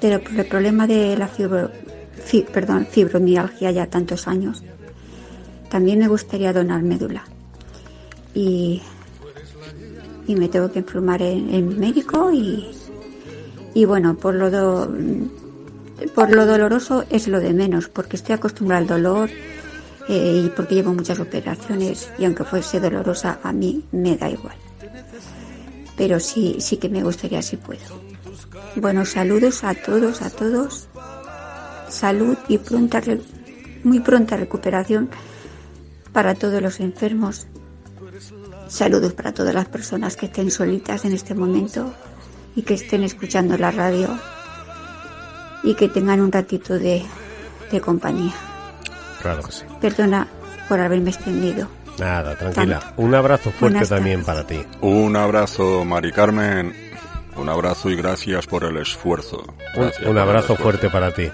Pero 0.00 0.20
por 0.20 0.32
el 0.38 0.46
problema 0.46 0.86
de 0.86 1.16
la 1.16 1.28
fibro, 1.28 1.70
fi- 2.22 2.42
perdón, 2.52 2.86
fibromialgia 2.90 3.70
ya 3.70 3.86
tantos 3.86 4.28
años, 4.28 4.62
también 5.70 5.98
me 5.98 6.08
gustaría 6.08 6.52
donar 6.52 6.82
médula. 6.82 7.24
Y, 8.34 8.82
y 10.26 10.34
me 10.36 10.48
tengo 10.48 10.70
que 10.70 10.80
informar 10.80 11.22
en, 11.22 11.52
en 11.54 11.78
médico 11.78 12.30
y, 12.32 12.68
y 13.74 13.84
bueno, 13.84 14.16
por 14.16 14.34
lo, 14.34 14.88
por 16.14 16.34
lo 16.34 16.46
doloroso 16.46 17.04
es 17.10 17.26
lo 17.26 17.40
de 17.40 17.52
menos, 17.52 17.88
porque 17.88 18.16
estoy 18.16 18.36
acostumbrada 18.36 18.80
al 18.80 18.86
dolor 18.86 19.30
eh, 20.08 20.42
y 20.46 20.48
porque 20.50 20.76
llevo 20.76 20.94
muchas 20.94 21.18
operaciones 21.18 22.10
y 22.18 22.24
aunque 22.24 22.44
fuese 22.44 22.78
dolorosa 22.78 23.40
a 23.42 23.52
mí 23.52 23.84
me 23.90 24.16
da 24.16 24.30
igual. 24.30 24.56
Pero 25.96 26.20
sí, 26.20 26.56
sí 26.60 26.76
que 26.76 26.88
me 26.88 27.02
gustaría 27.02 27.42
si 27.42 27.56
puedo. 27.56 27.82
Bueno, 28.76 29.04
saludos 29.04 29.64
a 29.64 29.74
todos, 29.74 30.22
a 30.22 30.30
todos. 30.30 30.88
Salud 31.88 32.36
y 32.48 32.58
pronta, 32.58 33.02
muy 33.82 34.00
pronta 34.00 34.36
recuperación 34.36 35.10
para 36.12 36.34
todos 36.34 36.62
los 36.62 36.80
enfermos. 36.80 37.46
Saludos 38.68 39.12
para 39.12 39.34
todas 39.34 39.54
las 39.54 39.66
personas 39.66 40.16
que 40.16 40.26
estén 40.26 40.50
solitas 40.50 41.04
en 41.04 41.12
este 41.12 41.34
momento 41.34 41.92
y 42.56 42.62
que 42.62 42.74
estén 42.74 43.02
escuchando 43.04 43.56
la 43.58 43.70
radio 43.70 44.08
y 45.62 45.74
que 45.74 45.88
tengan 45.88 46.20
un 46.20 46.30
ratito 46.30 46.78
de, 46.78 47.02
de 47.70 47.80
compañía. 47.80 48.32
Claro 49.22 49.42
que 49.42 49.52
sí. 49.52 49.64
Perdona 49.80 50.28
por 50.68 50.80
haberme 50.80 51.10
extendido. 51.10 51.68
Nada, 51.98 52.36
tranquila. 52.36 52.92
Un 52.96 53.14
abrazo 53.14 53.50
fuerte 53.50 53.78
Buenas 53.78 53.88
también 53.88 54.24
para 54.24 54.46
ti. 54.46 54.60
Un 54.80 55.16
abrazo, 55.16 55.84
Mari 55.84 56.12
Carmen. 56.12 56.74
Un 57.36 57.48
abrazo 57.48 57.90
y 57.90 57.96
gracias 57.96 58.46
por 58.46 58.64
el 58.64 58.76
esfuerzo. 58.76 59.44
Un, 59.76 59.82
Gracias 59.82 60.06
un 60.08 60.18
abrazo 60.18 60.52
esfuerzo. 60.54 60.62
fuerte 60.62 60.90
para 60.90 61.12
ti. 61.12 61.28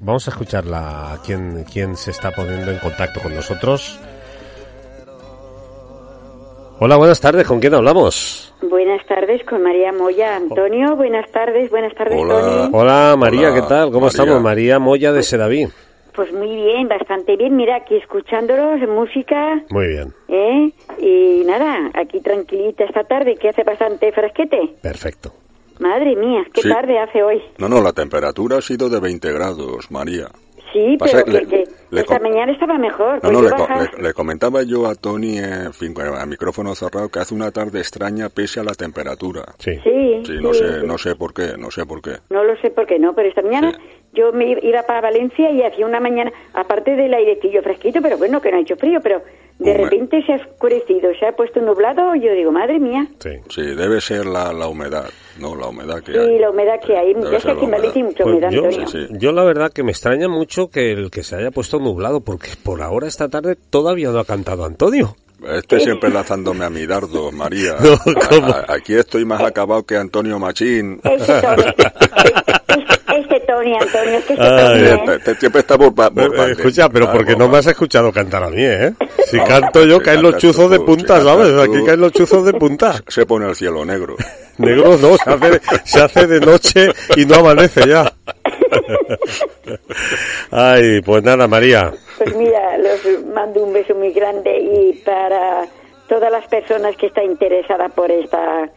Vamos 0.00 0.26
a 0.28 0.30
escuchar 0.30 0.66
la, 0.66 1.18
quién, 1.24 1.64
quién 1.64 1.96
se 1.96 2.10
está 2.10 2.30
poniendo 2.30 2.70
en 2.70 2.78
contacto 2.78 3.20
con 3.20 3.34
nosotros. 3.34 3.98
Hola, 6.78 6.96
buenas 6.96 7.20
tardes. 7.20 7.46
¿Con 7.46 7.60
quién 7.60 7.74
hablamos? 7.74 8.53
Buenas 8.70 9.04
tardes 9.06 9.44
con 9.44 9.62
María 9.62 9.92
Moya. 9.92 10.36
Antonio, 10.36 10.96
buenas 10.96 11.30
tardes, 11.30 11.70
buenas 11.70 11.94
tardes, 11.94 12.16
Tony. 12.16 12.70
Hola, 12.72 13.14
María, 13.18 13.48
Hola, 13.50 13.54
¿qué 13.60 13.66
tal? 13.68 13.86
¿Cómo 13.90 14.06
María. 14.06 14.08
estamos? 14.22 14.42
María 14.42 14.78
Moya 14.78 15.12
de 15.12 15.22
Sedaví. 15.22 15.66
Pues 16.14 16.32
muy 16.32 16.54
bien, 16.54 16.88
bastante 16.88 17.36
bien. 17.36 17.56
Mira, 17.56 17.76
aquí 17.76 17.96
escuchándolos, 17.96 18.88
música, 18.88 19.62
Muy 19.70 19.88
bien, 19.88 20.14
¿eh? 20.28 20.70
Y 20.98 21.42
nada, 21.44 21.90
aquí 21.94 22.20
tranquilita 22.20 22.84
esta 22.84 23.04
tarde, 23.04 23.36
que 23.36 23.48
hace 23.48 23.64
bastante 23.64 24.12
fresquete. 24.12 24.76
perfecto. 24.80 25.32
Madre 25.80 26.14
mía, 26.14 26.44
qué 26.52 26.62
Sí. 26.62 26.68
tarde 26.68 26.98
hace 27.00 27.22
hoy. 27.24 27.42
No, 27.58 27.68
no, 27.68 27.82
la 27.82 27.92
temperatura 27.92 28.58
ha 28.58 28.62
sido 28.62 28.88
de 28.88 29.00
20 29.00 29.32
grados, 29.32 29.90
María. 29.90 30.28
Sí, 30.74 30.96
Pasa 30.98 31.22
pero 31.24 31.24
que 31.24 31.32
que, 31.46 31.56
le- 31.56 31.64
que 31.64 31.70
le 31.90 32.00
esta 32.02 32.18
mañana 32.18 32.52
estaba 32.52 32.76
mejor. 32.76 33.14
No, 33.22 33.30
pues 33.40 33.52
no, 33.56 34.02
le, 34.02 34.12
comentaba 34.12 34.62
yo 34.64 34.86
a 34.86 34.94
Tony, 34.96 35.38
en 35.38 35.72
fin, 35.72 35.94
a 35.98 36.26
micrófono 36.26 36.74
cerrado, 36.74 37.08
que 37.08 37.20
hace 37.20 37.32
una 37.34 37.50
tarde 37.52 37.78
extraña 37.78 38.28
pese 38.28 38.58
a 38.60 38.64
la 38.64 38.74
temperatura. 38.74 39.44
Sí. 39.58 39.76
Sí, 39.84 40.22
Sí, 40.26 40.32
no 40.42 40.52
sí, 40.52 40.58
sé, 40.60 40.80
sí. 40.80 40.86
no 40.86 40.98
sé 40.98 41.14
por 41.16 41.32
qué, 41.32 41.54
no 41.56 41.70
sé 41.70 41.86
por 41.86 42.02
qué. 42.02 42.16
No 42.30 42.42
lo 42.44 42.56
sé 42.56 42.70
por 42.70 42.86
qué 42.86 42.98
no, 42.98 43.14
pero 43.14 43.28
esta 43.28 43.42
mañana 43.42 43.72
yo 44.14 44.32
me 44.32 44.56
iba 44.62 44.82
para 44.84 45.00
Valencia 45.00 45.50
y 45.50 45.62
hacía 45.62 45.86
una 45.86 46.00
mañana, 46.00 46.32
aparte 46.54 46.96
del 46.96 47.12
airecillo 47.12 47.62
fresquito, 47.62 48.00
pero 48.02 48.16
bueno, 48.18 48.40
que 48.40 48.50
no 48.50 48.56
ha 48.58 48.60
hecho 48.60 48.76
frío, 48.76 49.00
pero 49.02 49.20
de 49.58 49.70
Hombre. 49.70 49.84
repente 49.84 50.22
se 50.26 50.32
ha 50.32 50.36
oscurecido, 50.36 51.10
se 51.18 51.26
ha 51.26 51.32
puesto 51.32 51.60
nublado, 51.60 52.14
y 52.16 52.22
yo 52.22 52.32
digo, 52.32 52.50
madre 52.50 52.80
mía, 52.80 53.06
Sí, 53.20 53.62
debe 53.62 54.00
ser 54.00 54.26
la, 54.26 54.52
la 54.52 54.66
humedad, 54.66 55.04
¿no? 55.38 55.54
La 55.54 55.68
humedad 55.68 56.02
que 56.02 56.12
y 56.12 56.16
hay. 56.18 56.38
la 56.40 56.50
humedad 56.50 56.80
que 56.84 56.96
hay, 56.96 57.14
Debe 57.14 57.40
sé 57.40 57.54
que 57.54 57.66
Valencia 57.66 57.92
hay 57.94 58.02
mucha 58.02 58.24
Pues 58.24 58.34
humedad, 58.34 58.50
yo, 58.50 58.64
Antonio. 58.64 59.08
yo 59.10 59.32
la 59.32 59.44
verdad 59.44 59.72
que 59.72 59.82
me 59.84 59.92
extraña 59.92 60.26
mucho 60.28 60.68
que 60.70 60.90
el 60.92 61.10
que 61.10 61.22
se 61.22 61.36
haya 61.36 61.50
puesto 61.52 61.78
nublado, 61.78 62.20
porque 62.22 62.48
por 62.64 62.82
ahora 62.82 63.06
esta 63.06 63.28
tarde 63.28 63.56
todavía 63.70 64.10
no 64.10 64.18
ha 64.18 64.24
cantado 64.24 64.64
Antonio. 64.64 65.14
Este 65.46 65.78
siempre 65.80 66.08
lanzándome 66.10 66.64
a 66.64 66.70
mi 66.70 66.86
dardo, 66.86 67.30
María. 67.30 67.74
No, 67.80 67.92
A- 67.92 68.28
¿cómo? 68.28 68.46
a- 68.48 68.64
aquí 68.68 68.94
estoy 68.94 69.24
más 69.24 69.42
acabado 69.42 69.84
que 69.84 69.96
Antonio 69.96 70.38
Machín. 70.38 71.00
Este 71.04 71.32
Tony, 73.46 73.72
Tony, 73.72 73.76
Antonio, 73.80 74.18
es 74.18 74.24
que 74.24 74.34
Ay, 74.38 75.00
este 75.16 75.34
siempre 75.36 75.60
está 75.60 75.76
por, 75.78 75.94
por 75.94 76.06
Eh, 76.06 76.30
parte. 76.30 76.52
escucha, 76.52 76.88
pero 76.88 77.10
porque 77.12 77.32
por 77.32 77.40
no 77.42 77.48
me 77.48 77.58
has 77.58 77.66
escuchado 77.66 78.12
cantar 78.12 78.42
a 78.44 78.50
mí, 78.50 78.62
¿eh? 78.62 78.92
Si 79.26 79.38
canto 79.40 79.84
yo, 79.84 80.00
caen 80.00 80.22
los 80.22 80.36
chuzos 80.36 80.70
de 80.70 80.78
punta, 80.80 81.20
¿sabes? 81.22 81.56
Aquí 81.58 81.82
caen 81.84 82.00
los 82.00 82.12
chuzos 82.12 82.44
de 82.44 82.52
punta. 82.52 82.94
Se 83.08 83.24
pone 83.26 83.48
el 83.48 83.54
cielo 83.56 83.84
negro. 83.84 84.16
Negro 84.58 84.96
no, 84.98 85.16
se 85.16 85.30
hace, 85.30 85.60
se 85.84 86.00
hace 86.00 86.26
de 86.28 86.38
noche 86.38 86.88
y 87.16 87.24
no 87.26 87.34
amanece 87.40 87.88
ya. 87.88 88.12
Ay, 90.52 91.00
pues 91.00 91.24
nada, 91.24 91.48
María. 91.48 91.92
Pues 92.18 92.36
mira, 92.36 92.78
los 92.78 93.24
mando 93.34 93.64
un 93.64 93.72
beso 93.72 93.96
muy 93.96 94.12
grande 94.12 94.56
y 94.60 94.92
para 95.04 95.66
todas 96.08 96.30
las 96.30 96.46
personas 96.46 96.96
que 96.96 97.06
están 97.06 97.24
interesadas 97.24 97.90
por 97.92 98.10
esta, 98.12 98.70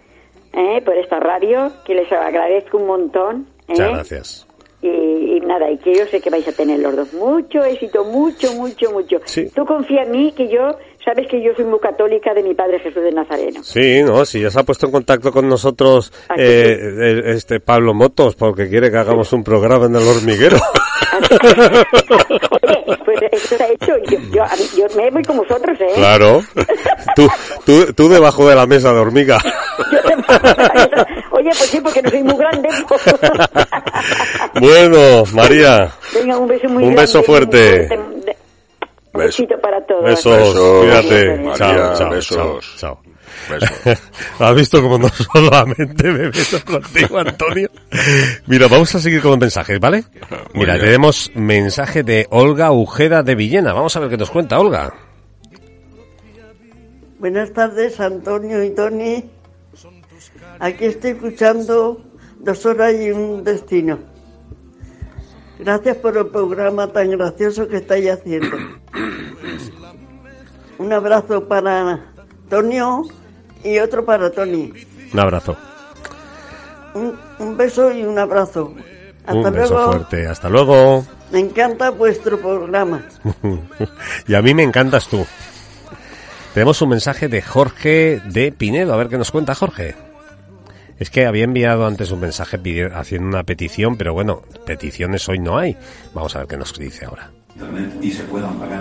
¿eh? 0.54 0.82
por 0.84 0.96
esta 0.98 1.20
radio, 1.20 1.72
que 1.86 1.94
les 1.94 2.12
agradezco 2.12 2.78
un 2.80 2.88
montón. 2.88 3.48
¿eh? 3.68 3.74
Muchas 3.74 3.90
gracias. 3.90 4.47
Y, 4.82 4.88
y 4.88 5.40
nada, 5.40 5.72
y 5.72 5.78
que 5.78 5.96
yo 5.96 6.06
sé 6.06 6.22
que 6.22 6.30
vais 6.30 6.48
a 6.48 6.52
tener 6.52 6.80
los 6.80 6.96
dos 6.96 7.14
mucho 7.14 7.64
éxito, 7.64 8.04
mucho, 8.04 8.54
mucho, 8.54 8.92
mucho. 8.92 9.20
Tú 9.56 9.66
confía 9.66 10.04
en 10.04 10.12
mí, 10.12 10.32
que 10.34 10.50
yo, 10.50 10.78
sabes 11.08 11.26
que 11.30 11.42
yo 11.42 11.54
soy 11.56 11.64
muy 11.64 11.80
católica 11.80 12.34
de 12.34 12.44
mi 12.44 12.54
Padre 12.54 12.80
Jesús 12.80 13.02
de 13.02 13.14
Nazareno. 13.14 13.64
Sí, 13.64 14.04
no, 14.04 14.26
si 14.26 14.42
ya 14.42 14.50
se 14.50 14.60
ha 14.60 14.64
puesto 14.64 14.88
en 14.88 14.92
contacto 14.92 15.32
con 15.32 15.48
nosotros 15.48 16.12
eh, 16.38 16.78
eh, 16.82 17.22
este 17.28 17.62
Pablo 17.62 17.94
Motos 17.94 18.36
porque 18.36 18.68
quiere 18.68 18.92
que 18.92 18.98
hagamos 18.98 19.32
un 19.32 19.42
programa 19.42 19.86
en 19.86 19.96
el 19.96 20.06
hormiguero. 20.06 20.58
Oye, 22.62 22.98
pues 23.06 23.20
esto 23.32 23.56
está 23.56 23.68
hecho. 23.68 23.94
Yo, 24.10 24.20
yo, 24.34 24.44
yo 24.78 24.86
me 24.98 25.10
voy 25.10 25.24
con 25.24 25.38
vosotros, 25.38 25.80
¿eh? 25.80 25.94
Claro. 25.96 26.42
Tú, 27.16 27.30
tú, 27.66 27.94
tú 27.94 28.10
debajo 28.10 28.46
de 28.50 28.56
la 28.56 28.66
mesa 28.66 28.92
de 28.92 29.00
hormiga. 29.00 29.38
Oye, 31.32 31.50
pues 31.58 31.70
sí, 31.70 31.80
porque 31.80 32.02
no 32.02 32.10
soy 32.10 32.24
muy 32.24 32.36
grande. 32.36 32.70
Bueno, 34.60 35.24
María, 35.34 35.92
Venga, 36.14 36.38
un 36.38 36.48
beso 36.48 36.68
muy 36.70 36.84
un 36.84 36.90
grande, 36.90 37.02
beso 37.02 37.18
muy 37.20 37.26
fuerte. 37.26 37.90
Un 39.18 39.26
besito 39.26 39.60
para 39.60 39.86
todos. 39.86 40.04
Besos, 40.04 40.38
Besos, 40.38 40.80
cuídate. 40.80 41.38
María, 41.38 41.56
chao, 41.56 41.96
chao, 41.96 42.10
besos. 42.12 42.78
chao, 42.78 43.02
chao. 43.02 43.02
¿Has 44.40 44.56
visto 44.56 44.82
cómo 44.82 44.98
no 44.98 45.10
solamente 45.34 46.12
me 46.12 46.30
beso 46.30 46.64
contigo, 46.64 47.18
Antonio? 47.18 47.70
Mira, 48.46 48.68
vamos 48.68 48.94
a 48.96 49.00
seguir 49.00 49.22
con 49.22 49.32
los 49.32 49.40
mensajes, 49.40 49.80
¿vale? 49.80 50.04
Mira, 50.54 50.74
bien. 50.74 50.86
tenemos 50.86 51.32
mensaje 51.36 52.04
de 52.04 52.28
Olga 52.30 52.72
Ujeda 52.72 53.24
de 53.24 53.36
Villena. 53.36 53.74
Vamos 53.74 53.96
a 53.96 54.00
ver 54.02 54.10
qué 54.10 54.18
nos 54.18 54.30
cuenta, 54.30 54.60
Olga. 54.60 54.94
Buenas 57.20 57.52
tardes, 57.52 58.00
Antonio 58.00 58.64
y 58.64 58.70
Tony. 58.72 59.24
Aquí 60.60 60.86
estoy 60.86 61.12
escuchando 61.12 62.02
dos 62.40 62.66
horas 62.66 62.94
y 62.94 63.12
un 63.12 63.44
destino. 63.44 64.17
Gracias 65.60 65.98
por 65.98 66.18
el 66.18 66.28
programa 66.28 66.88
tan 66.88 67.12
gracioso 67.12 67.68
que 67.68 67.78
estáis 67.78 68.10
haciendo. 68.12 68.58
Un 70.78 70.94
abrazo 70.94 71.48
para 71.48 72.12
Antonio 72.44 73.04
y 73.64 73.80
otro 73.80 74.06
para 74.06 74.32
Tony. 74.32 74.72
Un 75.12 75.20
abrazo. 75.20 75.58
Un, 76.94 77.18
un 77.40 77.58
beso 77.58 77.92
y 77.92 78.04
un 78.04 78.20
abrazo. 78.20 78.74
Hasta 79.26 79.40
un 79.40 79.54
beso 79.54 79.74
luego. 79.74 79.92
fuerte. 79.92 80.28
Hasta 80.28 80.50
luego. 80.50 81.06
Me 81.32 81.40
encanta 81.40 81.90
vuestro 81.90 82.40
programa. 82.40 83.02
y 84.28 84.36
a 84.36 84.42
mí 84.42 84.54
me 84.54 84.64
encantas 84.64 85.08
tú. 85.08 85.26
Tenemos 86.54 86.82
un 86.82 86.90
mensaje 86.90 87.28
de 87.28 87.42
Jorge 87.42 88.22
de 88.26 88.52
Pinedo. 88.52 88.94
A 88.94 88.98
ver 88.98 89.10
qué 89.10 89.18
nos 89.18 89.32
cuenta 89.32 89.56
Jorge. 89.56 89.96
Es 91.00 91.10
que 91.10 91.26
había 91.26 91.44
enviado 91.44 91.86
antes 91.86 92.12
un 92.12 92.22
mensaje 92.22 92.58
haciendo 92.94 93.28
una 93.28 93.44
petición, 93.44 93.98
pero 93.98 94.14
bueno, 94.14 94.42
peticiones 94.66 95.28
hoy 95.30 95.40
no 95.40 95.58
hay. 95.58 95.78
Vamos 96.14 96.36
a 96.36 96.40
ver 96.40 96.48
qué 96.48 96.58
nos 96.58 96.78
dice 96.78 97.06
ahora. 97.06 97.32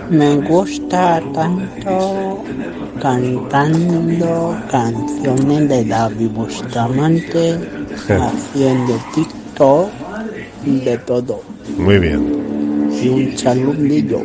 Me 0.09 0.35
gusta 0.35 1.21
tanto 1.33 2.43
cantando 3.01 4.57
canciones 4.69 5.69
de 5.69 5.85
David 5.85 6.29
Bustamante, 6.29 7.57
haciendo 8.07 8.99
TikTok, 9.13 9.89
de 10.63 10.97
todo. 10.99 11.41
Muy 11.77 11.97
bien. 11.97 12.89
Y 13.01 13.09
un 13.09 13.37
saludillo. 13.37 14.21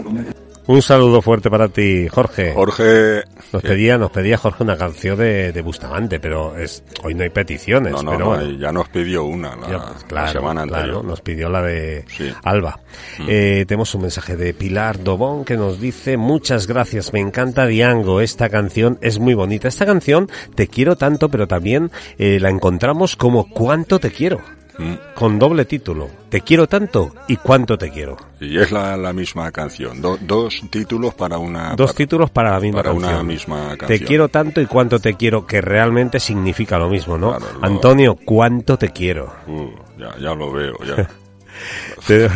Un 0.65 0.81
saludo 0.81 1.21
fuerte 1.21 1.51
para 1.51 1.69
ti, 1.69 2.07
Jorge. 2.09 2.53
Jorge. 2.55 3.25
Nos 3.53 3.63
pedía, 3.63 3.99
nos 3.99 4.13
pedía 4.13 4.39
Jorge 4.39 4.63
una 4.63 4.77
canción 4.77 5.19
de, 5.19 5.51
de 5.53 5.61
Bustamante, 5.61 6.21
pero 6.21 6.57
es, 6.57 6.85
hoy 7.03 7.15
no 7.15 7.25
hay 7.25 7.31
peticiones. 7.31 7.93
No, 7.93 8.03
no, 8.05 8.11
pero 8.13 8.25
no, 8.25 8.31
bueno. 8.37 8.59
ya 8.59 8.71
nos 8.71 8.89
pidió 8.89 9.25
una 9.25 9.57
la, 9.57 9.67
Ya, 9.69 9.79
la 9.79 9.95
claro, 10.07 10.33
semana 10.33 10.63
claro, 10.65 10.83
anterior. 10.83 11.05
nos 11.05 11.21
pidió 11.21 11.49
la 11.51 11.63
de 11.63 12.05
Alba. 12.45 12.79
Eh, 13.27 13.65
tenemos 13.67 13.93
un 13.97 14.03
mensaje 14.03 14.37
de 14.37 14.55
Pilar 14.55 15.03
Dobón 15.03 15.45
que 15.45 15.57
nos 15.57 15.81
dice 15.81 16.17
muchas 16.17 16.69
gracias, 16.69 17.13
me 17.13 17.19
encanta 17.21 17.67
Diango, 17.67 18.21
esta 18.21 18.49
canción 18.49 18.99
es 19.03 19.19
muy 19.19 19.35
bonita. 19.35 19.67
Esta 19.67 19.85
canción 19.85 20.31
te 20.55 20.69
quiero 20.69 20.95
tanto, 20.97 21.29
pero 21.29 21.49
también 21.49 21.91
eh, 22.19 22.39
la 22.41 22.51
encontramos 22.51 23.17
como 23.17 23.49
cuánto 23.51 23.99
te 23.99 24.13
quiero, 24.13 24.41
Mm. 24.79 24.95
con 25.15 25.39
doble 25.39 25.65
título. 25.67 26.09
Te 26.31 26.41
quiero 26.41 26.67
tanto 26.67 27.15
y 27.29 27.37
cuánto 27.37 27.77
te 27.77 27.91
quiero. 27.91 28.17
Y 28.41 28.59
es 28.59 28.73
la, 28.73 28.97
la 28.97 29.13
misma 29.13 29.51
canción. 29.53 30.01
Do- 30.01 30.19
dos 30.21 30.63
títulos 30.71 31.13
para 31.15 31.37
una. 31.39 31.75
Dos 31.77 31.95
títulos 31.95 32.31
para 32.31 32.53
la 32.53 32.61
misma 32.61 32.79
para 32.83 32.91
canción. 32.93 33.13
una 33.15 33.23
misma 33.23 33.77
Te 33.87 34.01
quiero 34.01 34.29
tanto 34.29 34.61
y 34.61 34.67
cuánto 34.67 34.99
te 34.99 35.15
quiero, 35.15 35.47
que 35.47 35.61
realmente 35.61 36.19
significa 36.19 36.79
lo 36.79 36.89
mismo, 36.89 37.19
¿no? 37.19 37.37
Claro, 37.37 37.59
lo- 37.61 37.65
Antonio, 37.67 38.17
cuánto 38.25 38.79
te 38.79 38.89
quiero. 38.91 39.33
Uh, 39.47 39.71
ya, 39.99 40.17
ya 40.19 40.35
lo 40.35 40.51
veo, 40.51 40.75
ya. 40.85 41.09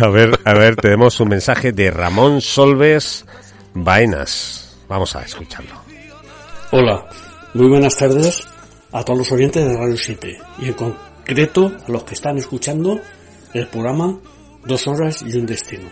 A 0.01 0.09
ver, 0.09 0.39
a 0.45 0.53
ver, 0.55 0.77
tenemos 0.77 1.19
un 1.21 1.29
mensaje 1.31 1.73
de 1.73 1.91
Ramón 1.91 2.41
Solves 2.41 3.25
Baenas. 3.75 4.77
Vamos 4.89 5.17
a 5.17 5.23
escucharlo. 5.23 5.73
Hola, 6.71 7.07
muy 7.55 7.69
buenas 7.69 7.97
tardes 7.97 8.47
a 8.93 9.03
todos 9.03 9.19
los 9.21 9.33
oyentes 9.33 9.65
de 9.67 9.77
Radio 9.77 9.97
7 9.97 10.39
y 10.59 10.69
en 10.69 10.75
concreto 11.27 11.73
a 11.85 11.91
los 11.91 12.05
que 12.05 12.15
están 12.15 12.39
escuchando 12.39 13.01
el 13.53 13.67
programa 13.67 14.17
Dos 14.65 14.87
Horas 14.87 15.25
y 15.27 15.37
un 15.37 15.45
Destino, 15.45 15.89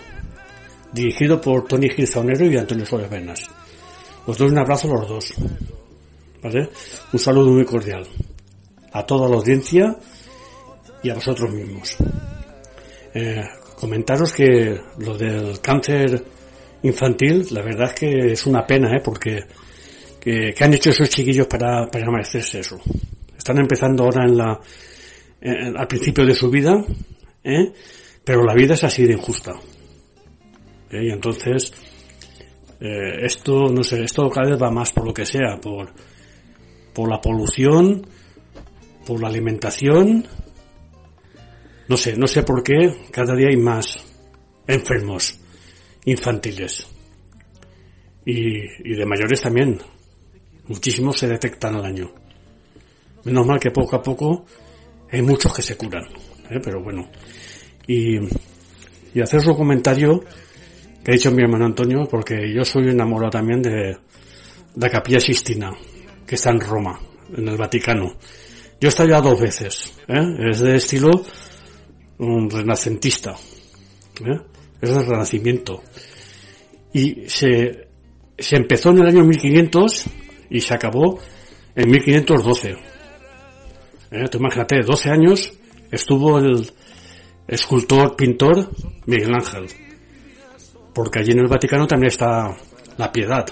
dirigido 0.92 1.40
por 1.40 1.66
Tony 1.66 1.88
Gilzaonero 1.88 2.46
y 2.46 2.56
Antonio 2.56 2.86
Suárez 2.86 3.10
Venas. 3.10 3.48
Os 4.26 4.38
doy 4.38 4.50
un 4.50 4.58
abrazo 4.58 4.88
a 4.88 5.00
los 5.00 5.08
dos, 5.08 5.34
¿vale? 6.40 6.68
Un 7.12 7.18
saludo 7.18 7.50
muy 7.50 7.64
cordial 7.64 8.06
a 8.92 9.04
toda 9.04 9.28
la 9.28 9.34
audiencia 9.34 9.96
y 11.02 11.10
a 11.10 11.14
vosotros 11.14 11.52
mismos. 11.52 11.96
Eh, 13.12 13.42
comentaros 13.74 14.32
que 14.32 14.78
lo 14.98 15.18
del 15.18 15.60
cáncer 15.60 16.24
infantil, 16.84 17.48
la 17.50 17.62
verdad 17.62 17.88
es 17.88 17.94
que 17.94 18.32
es 18.34 18.46
una 18.46 18.64
pena, 18.64 18.96
¿eh? 18.96 19.00
Porque 19.04 19.40
que, 20.20 20.52
que 20.56 20.64
han 20.64 20.74
hecho 20.74 20.90
esos 20.90 21.08
chiquillos 21.08 21.48
para, 21.48 21.88
para 21.88 22.08
merecerse 22.08 22.60
eso. 22.60 22.78
Están 23.36 23.58
empezando 23.58 24.04
ahora 24.04 24.22
en 24.22 24.36
la, 24.36 24.60
eh, 25.44 25.72
al 25.76 25.86
principio 25.86 26.24
de 26.24 26.34
su 26.34 26.50
vida, 26.50 26.82
¿eh? 27.44 27.70
pero 28.24 28.42
la 28.42 28.54
vida 28.54 28.72
es 28.72 28.82
así 28.82 29.04
de 29.04 29.12
injusta. 29.12 29.52
¿eh? 30.90 31.04
Y 31.04 31.10
entonces, 31.10 31.70
eh, 32.80 33.18
esto, 33.20 33.66
no 33.68 33.84
sé, 33.84 34.02
esto 34.02 34.28
cada 34.30 34.50
vez 34.50 34.62
va 34.62 34.70
más 34.70 34.90
por 34.92 35.06
lo 35.06 35.12
que 35.12 35.26
sea, 35.26 35.58
por, 35.60 35.92
por 36.94 37.10
la 37.10 37.20
polución, 37.20 38.06
por 39.06 39.20
la 39.20 39.28
alimentación, 39.28 40.26
no 41.88 41.96
sé, 41.98 42.16
no 42.16 42.26
sé 42.26 42.42
por 42.42 42.62
qué 42.62 42.94
cada 43.10 43.36
día 43.36 43.48
hay 43.48 43.58
más 43.58 44.02
enfermos 44.66 45.38
infantiles. 46.06 46.88
Y, 48.24 48.92
y 48.92 48.96
de 48.96 49.04
mayores 49.04 49.42
también. 49.42 49.78
Muchísimos 50.66 51.18
se 51.18 51.28
detectan 51.28 51.74
al 51.74 51.84
año. 51.84 52.10
Menos 53.24 53.46
mal 53.46 53.60
que 53.60 53.70
poco 53.70 53.96
a 53.96 54.02
poco 54.02 54.46
hay 55.14 55.22
muchos 55.22 55.54
que 55.54 55.62
se 55.62 55.76
curan. 55.76 56.04
¿eh? 56.50 56.58
Pero 56.62 56.82
bueno. 56.82 57.08
Y, 57.86 58.18
hacer 59.20 59.40
su 59.40 59.54
comentario 59.54 60.24
que 61.04 61.12
ha 61.12 61.14
dicho 61.14 61.30
mi 61.30 61.42
hermano 61.42 61.66
Antonio, 61.66 62.08
porque 62.10 62.52
yo 62.52 62.64
soy 62.64 62.88
enamorado 62.88 63.30
también 63.30 63.62
de 63.62 63.96
la 64.74 64.90
Capilla 64.90 65.20
Sistina, 65.20 65.70
que 66.26 66.34
está 66.34 66.50
en 66.50 66.60
Roma, 66.60 66.98
en 67.36 67.46
el 67.46 67.56
Vaticano. 67.56 68.16
Yo 68.80 68.88
he 68.88 68.88
estado 68.88 69.10
ya 69.10 69.20
dos 69.20 69.40
veces. 69.40 69.94
¿eh? 70.08 70.50
Es 70.50 70.60
de 70.60 70.76
estilo 70.76 71.10
un 72.18 72.50
renacentista. 72.50 73.36
¿eh? 74.20 74.40
Es 74.80 74.90
del 74.90 75.06
Renacimiento. 75.06 75.82
Y 76.92 77.28
se, 77.28 77.86
se 78.36 78.56
empezó 78.56 78.90
en 78.90 78.98
el 78.98 79.06
año 79.06 79.24
1500 79.24 80.06
y 80.50 80.60
se 80.60 80.74
acabó 80.74 81.20
en 81.76 81.90
1512. 81.90 82.93
¿Eh? 84.14 84.28
Imagínate, 84.32 84.80
12 84.82 85.10
años 85.10 85.52
estuvo 85.90 86.38
el 86.38 86.70
escultor, 87.48 88.14
pintor 88.14 88.68
Miguel 89.06 89.34
Ángel. 89.34 89.66
Porque 90.94 91.18
allí 91.18 91.32
en 91.32 91.40
el 91.40 91.48
Vaticano 91.48 91.86
también 91.86 92.08
está 92.12 92.56
la 92.96 93.10
piedad. 93.10 93.44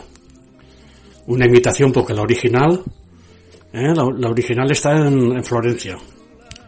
Una 1.27 1.47
imitación 1.47 1.93
porque 1.93 2.15
la 2.15 2.23
original, 2.23 2.81
¿eh? 3.73 3.93
la, 3.95 4.29
original 4.29 4.71
está 4.71 4.93
en, 4.93 5.33
en 5.33 5.45
Florencia. 5.45 5.97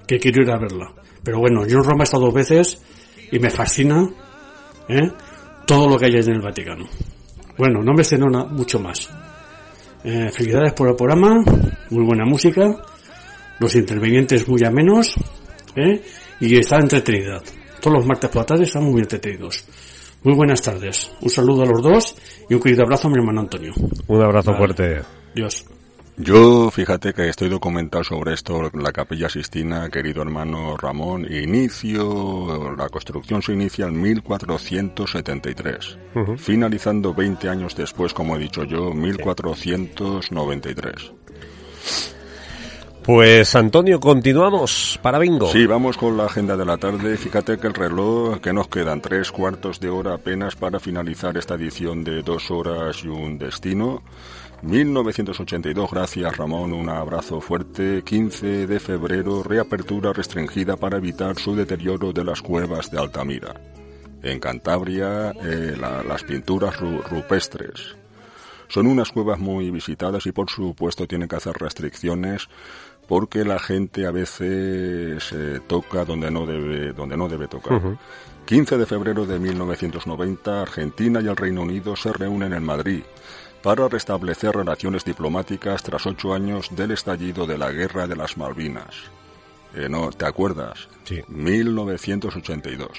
Que 0.07 0.19
quiero 0.19 0.43
ir 0.43 0.51
a 0.51 0.59
verla. 0.59 0.93
Pero 1.23 1.39
bueno, 1.39 1.65
yo 1.67 1.79
en 1.79 1.85
Roma 1.85 2.03
he 2.03 2.05
estado 2.05 2.25
dos 2.27 2.35
veces 2.35 2.83
y 3.31 3.39
me 3.39 3.49
fascina 3.51 4.09
¿eh? 4.89 5.11
todo 5.67 5.89
lo 5.89 5.97
que 5.97 6.07
hay 6.07 6.17
en 6.17 6.31
el 6.33 6.41
Vaticano. 6.41 6.87
Bueno, 7.57 7.81
no 7.83 7.93
me 7.93 8.01
extiendo 8.01 8.29
na- 8.29 8.45
mucho 8.45 8.81
más. 8.81 9.09
Eh, 10.03 10.29
felicidades 10.33 10.73
por 10.73 10.89
el 10.89 10.97
programa, 10.97 11.43
muy 11.91 12.05
buena 12.05 12.25
música, 12.27 12.77
los 13.65 13.75
intervinientes 13.77 14.47
muy 14.47 14.63
amenos 14.63 15.15
¿eh? 15.75 16.03
y 16.39 16.59
está 16.59 16.77
entretenida. 16.77 17.41
Todos 17.81 17.97
los 17.97 18.07
martes 18.07 18.29
por 18.31 18.43
la 18.43 18.47
tarde 18.47 18.65
están 18.65 18.85
muy 18.85 19.01
entretenidos. 19.01 19.65
Muy 20.23 20.35
buenas 20.35 20.61
tardes. 20.61 21.11
Un 21.23 21.31
saludo 21.31 21.63
a 21.63 21.67
los 21.67 21.81
dos 21.83 22.15
y 22.49 22.53
un 22.55 22.61
querido 22.61 22.83
abrazo 22.85 23.09
a 23.09 23.11
mi 23.11 23.17
hermano 23.17 23.41
Antonio. 23.41 23.73
Un 24.07 24.23
abrazo 24.23 24.51
Vale. 24.53 24.59
fuerte. 24.59 25.01
Dios. 25.35 25.65
Yo, 26.17 26.71
fíjate 26.71 27.13
que 27.15 27.29
estoy 27.29 27.49
documentado 27.49 28.05
sobre 28.05 28.35
esto, 28.35 28.71
la 28.75 28.93
Capilla 28.93 29.29
Sistina, 29.29 29.89
querido 29.89 30.23
hermano 30.23 30.77
Ramón, 30.77 31.27
inicio, 31.29 32.73
la 32.77 32.89
construcción 32.89 33.43
se 33.43 33.55
inicia 33.55 33.87
en 33.87 34.01
1473, 34.01 35.99
Ujú. 36.15 36.37
finalizando 36.37 37.13
20 37.15 37.49
años 37.49 37.75
después, 37.75 38.15
como 38.15 38.37
he 38.37 38.39
dicho 38.39 38.63
yo, 38.63 38.93
1493. 38.95 41.11
Pues 43.05 43.55
Antonio, 43.55 44.01
continuamos 44.01 44.99
para 45.03 45.19
bingo. 45.19 45.49
Sí, 45.49 45.67
vamos 45.67 45.99
con 45.99 46.17
la 46.17 46.25
agenda 46.25 46.57
de 46.57 46.65
la 46.65 46.79
tarde. 46.79 47.19
Fíjate 47.19 47.59
que 47.59 47.67
el 47.67 47.75
reloj, 47.75 48.41
que 48.41 48.55
nos 48.55 48.69
quedan 48.69 49.03
tres 49.03 49.31
cuartos 49.31 49.79
de 49.79 49.91
hora 49.91 50.15
apenas 50.15 50.57
para 50.57 50.81
finalizar 50.81 51.37
esta 51.37 51.55
edición 51.55 52.03
de 52.03 52.23
dos 52.23 52.51
horas 52.51 53.05
y 53.05 53.09
un 53.09 53.37
destino. 53.37 54.03
1982, 54.63 55.91
gracias 55.91 56.35
Ramón, 56.39 56.73
un 56.73 56.89
abrazo 56.89 57.43
fuerte. 57.43 58.03
15 58.03 58.67
de 58.67 58.81
febrero, 58.81 59.43
reapertura 59.43 60.15
restringida 60.15 60.77
para 60.79 60.97
evitar 60.97 61.39
su 61.39 61.55
deterioro 61.55 62.11
de 62.15 62.25
las 62.25 62.41
cuevas 62.41 62.91
de 62.91 62.99
Altamira. 62.99 63.53
En 64.23 64.41
Cantabria, 64.41 65.33
eh, 65.43 65.77
la- 65.79 66.03
las 66.03 66.23
pinturas 66.23 66.75
ru- 66.81 67.03
rupestres. 67.03 67.97
Son 68.67 68.87
unas 68.87 69.13
cuevas 69.13 69.39
muy 69.39 69.71
visitadas 69.71 70.25
y 70.25 70.33
por 70.33 70.49
supuesto 70.49 71.07
tienen 71.07 71.29
que 71.29 71.37
hacer 71.37 71.53
restricciones 71.59 72.49
porque 73.07 73.45
la 73.45 73.59
gente 73.59 74.07
a 74.07 74.11
veces 74.11 75.33
eh, 75.33 75.61
toca 75.67 76.05
donde 76.05 76.31
no 76.31 76.47
debe, 76.47 76.93
donde 76.93 77.17
no 77.17 77.29
debe 77.29 77.49
tocar. 77.49 77.75
Ujú. 77.75 77.97
15 78.47 78.77
de 78.77 78.87
febrero 78.87 79.25
de 79.25 79.39
1990, 79.39 80.63
Argentina 80.63 81.21
y 81.23 81.29
el 81.29 81.37
Reino 81.37 81.63
Unido 81.63 81.97
se 81.97 82.13
reúnen 82.13 82.53
en 82.53 82.63
Madrid 82.63 83.03
para 83.63 83.89
restablecer 83.89 84.55
relaciones 84.55 85.05
diplomáticas 85.05 85.83
tras 85.83 86.07
ocho 86.07 86.35
años 86.35 86.69
del 86.77 86.91
estallido 86.91 87.47
de 87.47 87.57
la 87.57 87.73
Guerra 87.73 88.07
de 88.07 88.17
las 88.17 88.37
Malvinas. 88.37 88.95
Eh, 89.75 89.89
no, 89.89 90.11
¿Te 90.11 90.27
acuerdas? 90.27 90.89
Sí. 91.05 91.23
1982. 91.29 92.91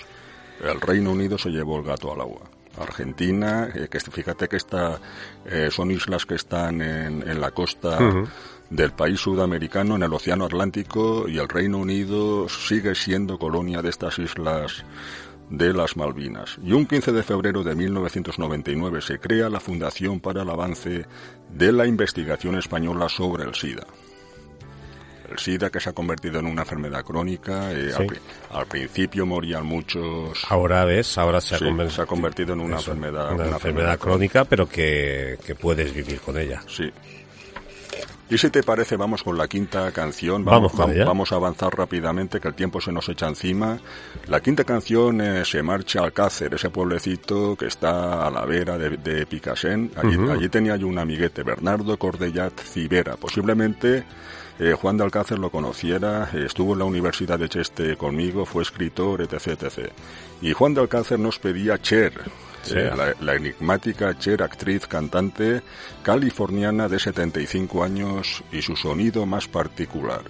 El 0.64 0.82
Reino 0.82 1.12
Unido 1.12 1.38
se 1.38 1.50
llevó 1.50 1.78
el 1.78 1.84
gato 1.84 2.12
al 2.12 2.22
agua. 2.22 2.42
Argentina, 2.80 3.70
eh, 3.74 3.88
que 3.90 4.00
fíjate 4.00 4.48
que 4.48 4.58
está, 4.58 5.00
eh, 5.46 5.70
son 5.72 5.92
islas 5.92 6.26
que 6.26 6.36
están 6.36 6.82
en, 6.82 7.28
en 7.28 7.40
la 7.40 7.52
costa. 7.52 8.00
Del 8.70 8.92
país 8.92 9.20
sudamericano, 9.20 9.96
en 9.96 10.04
el 10.04 10.14
Océano 10.14 10.46
Atlántico, 10.46 11.28
y 11.28 11.38
el 11.38 11.48
Reino 11.48 11.78
Unido 11.78 12.50
sigue 12.50 12.96
siendo 12.96 13.38
colonia 13.38 13.82
de 13.82 13.90
estas 13.90 14.18
islas 14.20 14.84
de 15.50 15.72
las 15.74 15.96
Malvinas. 15.96 16.58
Y 16.64 16.74
un 16.74 16.88
15 16.88 17.12
de 17.12 17.22
febrero 17.24 17.64
de 17.64 17.76
1999 17.76 19.02
se 19.02 19.20
crea 19.20 19.50
la 19.50 19.60
Fundación 19.60 20.20
para 20.20 20.42
el 20.42 20.50
Avance 20.50 21.06
de 21.54 21.72
la 21.72 21.86
Investigación 21.86 22.58
Española 22.58 23.08
sobre 23.10 23.44
el 23.44 23.54
SIDA. 23.54 23.86
El 25.30 25.40
SIDA 25.40 25.70
que 25.72 25.80
se 25.80 25.90
ha 25.90 25.94
convertido 25.94 26.40
en 26.40 26.46
una 26.46 26.62
enfermedad 26.64 27.04
crónica. 27.04 27.72
eh, 27.72 27.90
Sí. 27.92 28.02
al, 28.02 28.06
pri- 28.08 28.20
al 28.52 28.66
principio 28.68 29.26
morían 29.26 29.66
muchos. 29.66 30.44
Ahora 30.50 30.86
ves, 30.86 31.18
ahora 31.18 31.42
se 31.42 31.56
ha, 31.56 31.60
Sí, 31.60 31.66
conver- 31.66 31.90
se 31.90 32.02
ha 32.02 32.06
convertido 32.06 32.54
en 32.54 32.60
una 32.62 32.78
Eso, 32.78 32.92
enfermedad. 32.92 33.32
una, 33.34 33.44
una 33.46 33.54
enfermedad 33.54 33.98
crónica, 34.00 34.46
pero 34.46 34.68
que, 34.70 35.38
que 35.46 35.56
puedes 35.56 35.94
vivir 35.94 36.20
con 36.22 36.38
ella. 36.38 36.62
Sí. 36.68 36.92
Y 38.28 38.40
si 38.40 38.50
te 38.50 38.64
parece, 38.64 38.98
vamos 38.98 39.22
con 39.22 39.38
la 39.38 39.48
quinta 39.48 39.92
canción. 39.92 40.44
Vamos 40.44 40.72
con 40.72 40.90
vam- 40.90 40.96
ella. 40.96 41.06
vamos 41.06 41.32
a 41.32 41.36
avanzar 41.36 41.78
rápidamente, 41.78 42.40
que 42.40 42.48
el 42.48 42.56
tiempo 42.56 42.82
se 42.82 42.92
nos 42.92 43.08
echa 43.08 43.28
encima. 43.28 43.78
La 44.28 44.40
quinta 44.40 44.64
canción 44.64 45.22
eh, 45.22 45.46
se 45.46 45.62
marcha 45.62 46.00
al 46.00 46.06
Alcácer, 46.06 46.54
ese 46.56 46.72
pueblecito 46.72 47.56
que 47.56 47.68
está 47.68 48.26
a 48.26 48.32
la 48.32 48.44
vera 48.46 48.80
de, 48.80 48.98
de 48.98 49.26
Picasen. 49.28 49.92
Allí, 49.96 50.18
allí 50.32 50.50
tenía 50.50 50.76
yo 50.76 50.88
un 50.88 50.98
amiguete, 50.98 51.44
Bernardo 51.44 51.98
Cordellat 52.00 52.60
Civera. 52.62 53.16
Posiblemente 53.16 54.04
eh, 54.58 54.74
Juan 54.74 54.98
de 54.98 55.04
Alcácer 55.04 55.38
lo 55.38 55.52
conociera, 55.52 56.28
estuvo 56.34 56.74
en 56.74 56.80
la 56.80 56.86
Universidad 56.86 57.38
de 57.38 57.48
Cheste 57.48 57.96
conmigo, 57.96 58.46
fue 58.46 58.64
escritor, 58.64 59.22
etc. 59.22 59.50
etc. 59.62 59.92
Y 60.42 60.54
Juan 60.54 60.74
de 60.74 60.82
Alcácer 60.82 61.20
nos 61.20 61.38
pedía 61.38 61.78
Cher, 61.80 62.14
Eh, 62.72 62.92
la, 62.96 63.14
la 63.20 63.36
enigmática 63.36 64.18
Cher, 64.18 64.42
actriz, 64.42 64.88
cantante 64.88 65.62
californiana 66.02 66.88
de 66.88 67.00
75 67.00 67.84
años 67.84 68.44
y 68.52 68.62
su 68.62 68.76
sonido 68.76 69.26
más 69.26 69.48
particular. 69.48 70.24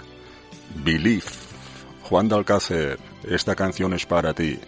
Believe. 0.84 1.26
Juan 2.04 2.28
de 2.28 2.36
Alcácer, 2.36 3.00
esta 3.28 3.56
canción 3.56 3.94
es 3.94 4.06
para 4.06 4.34
ti. 4.34 4.60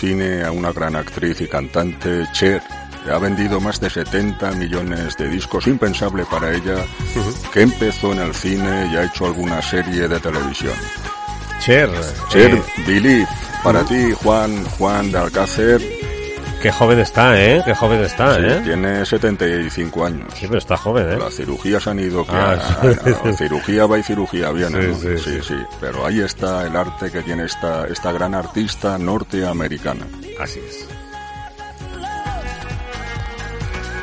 Define 0.00 0.42
a 0.44 0.50
una 0.50 0.72
gran 0.72 0.96
actriz 0.96 1.42
y 1.42 1.46
cantante, 1.46 2.26
Cher, 2.32 2.62
que 3.04 3.10
ha 3.10 3.18
vendido 3.18 3.60
más 3.60 3.78
de 3.80 3.90
70 3.90 4.52
millones 4.52 5.14
de 5.18 5.28
discos, 5.28 5.66
impensable 5.66 6.24
para 6.24 6.54
ella, 6.54 6.76
que 7.52 7.62
empezó 7.62 8.12
en 8.12 8.20
el 8.20 8.34
cine 8.34 8.88
y 8.90 8.96
ha 8.96 9.04
hecho 9.04 9.26
alguna 9.26 9.60
serie 9.60 10.08
de 10.08 10.18
televisión. 10.18 10.72
Cher. 11.60 11.90
Cher, 12.30 12.54
eh, 12.54 12.62
Believe, 12.86 13.28
para 13.62 13.84
ti, 13.84 14.12
Juan, 14.22 14.64
Juan 14.78 15.12
de 15.12 15.18
Alcácer, 15.18 15.82
qué 16.62 16.70
joven 16.70 16.98
está, 17.00 17.40
¿eh? 17.42 17.62
Qué 17.64 17.74
joven 17.74 18.00
está, 18.04 18.36
Sí, 18.36 18.42
¿eh? 18.44 18.60
tiene 18.64 19.04
75 19.06 20.04
años. 20.06 20.26
Sí, 20.34 20.46
pero 20.46 20.58
está 20.58 20.76
joven, 20.76 21.10
¿eh? 21.12 21.18
Las 21.18 21.34
cirugías 21.34 21.86
han 21.86 21.98
ido 22.00 22.24
que 22.24 22.32
Ah, 22.32 22.52
a- 22.52 22.82
sí. 23.32 23.32
cirugía 23.38 23.86
va 23.86 23.98
y 23.98 24.02
cirugía 24.02 24.50
viene, 24.50 24.82
Sí, 24.82 24.88
¿no? 24.88 25.18
sí, 25.18 25.24
sí, 25.24 25.38
sí. 25.42 25.54
Pero 25.80 26.06
ahí 26.06 26.20
está 26.20 26.66
el 26.66 26.76
arte 26.76 27.10
que 27.10 27.22
tiene 27.22 27.44
esta, 27.44 27.86
esta 27.86 28.12
gran 28.12 28.34
artista 28.34 28.98
norteamericana. 28.98 30.06
Así 30.38 30.60
es. 30.68 30.86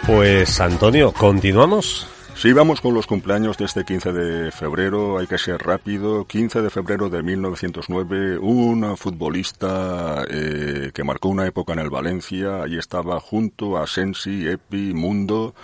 Pues 0.05 0.59
Antonio, 0.61 1.11
¿continuamos? 1.11 2.07
Sí, 2.39 2.53
vamos 2.53 2.81
con 2.81 2.93
los 2.93 3.07
cumpleaños 3.07 3.57
de 3.57 3.65
este 3.65 3.83
15 3.83 4.13
de 4.13 4.51
febrero, 4.51 5.17
hay 5.17 5.25
que 5.25 5.39
ser 5.39 5.57
rápido. 5.59 6.25
15 6.25 6.61
de 6.61 6.69
febrero 6.69 7.09
de 7.09 7.23
1909, 7.23 8.37
un 8.37 8.95
futbolista 8.95 10.23
eh, 10.29 10.91
que 10.93 11.03
marcó 11.03 11.29
una 11.29 11.47
época 11.47 11.73
en 11.73 11.79
el 11.79 11.89
Valencia, 11.89 12.61
ahí 12.63 12.77
estaba 12.77 13.19
junto 13.19 13.75
a 13.77 13.87
Sensi, 13.87 14.47
Epi, 14.47 14.93
Mundo. 14.93 15.55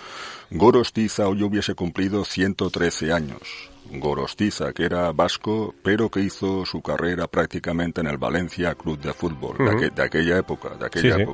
Gorostiza 0.50 1.28
hoy 1.28 1.44
hubiese 1.44 1.74
cumplido 1.76 2.24
113 2.24 3.12
años. 3.12 3.70
Gorostiza, 3.92 4.72
que 4.72 4.84
era 4.84 5.12
vasco, 5.12 5.74
pero 5.84 6.08
que 6.10 6.20
hizo 6.20 6.66
su 6.66 6.82
carrera 6.82 7.28
prácticamente 7.28 8.00
en 8.00 8.08
el 8.08 8.18
Valencia 8.18 8.74
Club 8.74 8.98
de 8.98 9.12
Fútbol, 9.12 9.58
de, 9.58 9.64
Ujú. 9.64 9.72
aqu- 9.78 9.94
de 9.94 10.02
aquella 10.02 10.38
época, 10.38 10.70
de 10.70 10.86
aquella 10.86 11.14
Sí, 11.14 11.20
sí. 11.20 11.24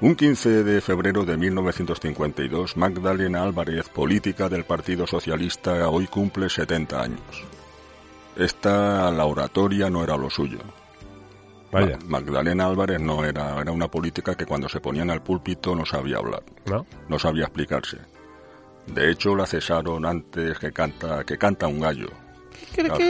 Un 0.00 0.14
15 0.14 0.64
de 0.64 0.80
febrero 0.80 1.24
de 1.24 1.36
1952, 1.36 2.76
Magdalena 2.76 3.42
Álvarez, 3.42 3.88
política 3.90 4.48
del 4.48 4.64
Partido 4.64 5.06
Socialista, 5.06 5.88
hoy 5.90 6.06
cumple 6.06 6.48
70 6.48 7.02
años. 7.02 7.44
Esta, 8.36 9.10
la 9.10 9.26
oratoria 9.26 9.90
no 9.90 10.02
era 10.02 10.16
lo 10.16 10.30
suyo. 10.30 10.58
Vaya. 11.70 11.98
Ma- 12.06 12.18
Magdalena 12.20 12.66
Álvarez 12.66 12.98
no 13.00 13.24
era, 13.24 13.60
era 13.60 13.72
una 13.72 13.88
política 13.88 14.34
que 14.34 14.46
cuando 14.46 14.68
se 14.70 14.80
ponía 14.80 15.02
en 15.02 15.10
el 15.10 15.20
púlpito 15.20 15.74
no 15.74 15.84
sabía 15.84 16.16
hablar, 16.16 16.42
¿No? 16.64 16.86
no 17.08 17.18
sabía 17.18 17.44
explicarse. 17.44 17.98
De 18.86 19.10
hecho, 19.10 19.36
la 19.36 19.46
cesaron 19.46 20.06
antes 20.06 20.58
que 20.58 20.72
canta, 20.72 21.24
que 21.24 21.36
canta 21.36 21.66
un 21.66 21.80
gallo. 21.80 22.08
Claro. 22.74 22.96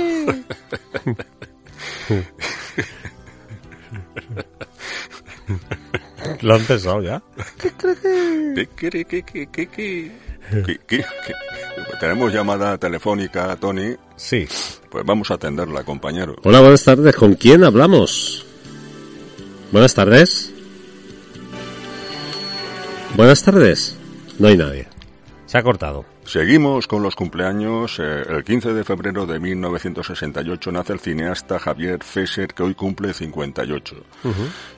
Lo 6.42 6.54
han 6.54 6.64
pensado 6.64 7.02
ya. 7.02 7.22
¿Qué, 7.60 7.72
qué, 8.76 8.90
qué, 9.04 9.22
qué, 9.22 9.46
qué, 9.46 9.66
qué? 9.68 10.12
¿Qué, 10.50 10.80
qué, 10.86 11.04
qué? 11.26 11.34
Tenemos 12.00 12.32
llamada 12.32 12.78
telefónica, 12.78 13.54
Tony. 13.56 13.94
Sí. 14.16 14.48
Pues 14.90 15.04
vamos 15.04 15.30
a 15.30 15.34
atenderla, 15.34 15.84
compañero. 15.84 16.36
Hola, 16.42 16.60
buenas 16.60 16.84
tardes. 16.84 17.14
¿Con 17.14 17.34
quién 17.34 17.62
hablamos? 17.62 18.46
Buenas 19.70 19.94
tardes. 19.94 20.52
Buenas 23.16 23.42
tardes. 23.42 23.96
No 24.38 24.48
hay 24.48 24.56
nadie. 24.56 24.88
Se 25.46 25.58
ha 25.58 25.62
cortado. 25.62 26.04
Seguimos 26.30 26.86
con 26.86 27.02
los 27.02 27.16
cumpleaños. 27.16 27.98
Eh, 27.98 28.22
el 28.28 28.44
15 28.44 28.72
de 28.72 28.84
febrero 28.84 29.26
de 29.26 29.40
1968 29.40 30.70
nace 30.70 30.92
el 30.92 31.00
cineasta 31.00 31.58
Javier 31.58 32.04
Fesser, 32.04 32.54
que 32.54 32.62
hoy 32.62 32.74
cumple 32.76 33.12
58. 33.12 33.96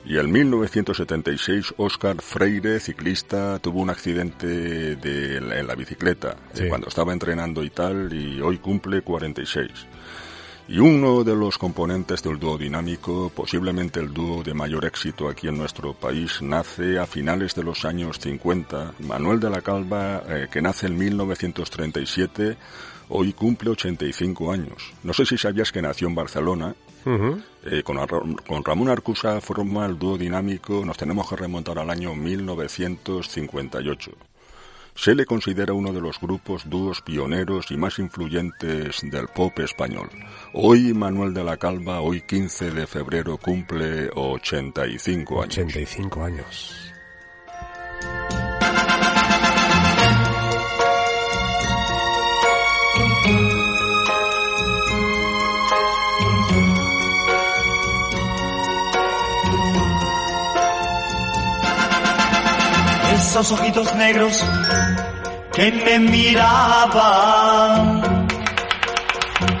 Y 0.03 0.17
en 0.17 0.31
1976, 0.31 1.75
Oscar 1.77 2.19
Freire, 2.23 2.79
ciclista, 2.79 3.59
tuvo 3.59 3.81
un 3.81 3.91
accidente 3.91 4.47
de, 4.95 5.37
en 5.37 5.67
la 5.67 5.75
bicicleta 5.75 6.35
Sí. 6.53 6.67
cuando 6.67 6.87
estaba 6.87 7.13
entrenando 7.13 7.63
y 7.63 7.69
tal, 7.69 8.11
y 8.11 8.41
hoy 8.41 8.57
cumple 8.57 9.01
46. 9.03 9.69
Y 10.67 10.79
uno 10.79 11.25
de 11.25 11.35
los 11.35 11.57
componentes 11.57 12.23
del 12.23 12.39
dúo 12.39 12.57
dinámico, 12.57 13.29
posiblemente 13.35 13.99
el 13.99 14.13
dúo 14.13 14.41
de 14.43 14.53
mayor 14.53 14.85
éxito 14.85 15.27
aquí 15.27 15.49
en 15.49 15.57
nuestro 15.57 15.93
país, 15.93 16.41
nace 16.41 16.97
a 16.97 17.05
finales 17.05 17.53
de 17.53 17.63
los 17.63 17.83
años 17.83 18.17
50. 18.19 18.93
Manuel 18.99 19.41
de 19.41 19.49
la 19.49 19.61
Calva, 19.61 20.23
eh, 20.27 20.47
que 20.49 20.61
nace 20.61 20.87
en 20.87 20.97
1937, 20.97 22.55
hoy 23.09 23.33
cumple 23.33 23.71
85 23.71 24.53
años. 24.53 24.93
No 25.03 25.11
sé 25.11 25.25
si 25.25 25.37
sabías 25.37 25.71
que 25.71 25.81
nació 25.81 26.07
en 26.07 26.15
Barcelona. 26.15 26.73
Eh, 27.65 27.83
con, 27.83 27.97
con 28.47 28.63
Ramón 28.63 28.87
Arcusa 28.87 29.41
forma 29.41 29.85
el 29.85 29.99
dúo 29.99 30.17
dinámico, 30.17 30.85
nos 30.85 30.95
tenemos 30.95 31.27
que 31.29 31.35
remontar 31.35 31.77
al 31.77 31.89
año 31.89 32.15
1958. 32.15 34.11
Se 34.95 35.15
le 35.15 35.25
considera 35.25 35.73
uno 35.73 35.91
de 35.91 36.01
los 36.01 36.19
grupos 36.19 36.69
dúos 36.69 37.01
pioneros 37.01 37.71
y 37.71 37.77
más 37.77 37.99
influyentes 37.99 39.01
del 39.01 39.27
pop 39.27 39.57
español. 39.59 40.09
Hoy 40.53 40.93
Manuel 40.93 41.33
de 41.33 41.43
la 41.43 41.57
Calva, 41.57 42.01
hoy 42.01 42.21
15 42.21 42.71
de 42.71 42.87
febrero, 42.87 43.37
cumple 43.37 44.09
85 44.13 45.41
años. 45.41 45.57
85 45.57 46.23
años. 46.23 46.92
Esos 63.33 63.51
ojitos 63.53 63.95
negros 63.95 64.45
que 65.53 65.71
me 65.71 65.97
miraban, 65.97 67.07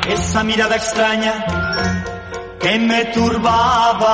esa 0.07 0.43
mirada 0.43 0.75
extraña 0.75 1.43
que 2.59 2.77
me 2.77 3.05
turbaba, 3.05 4.11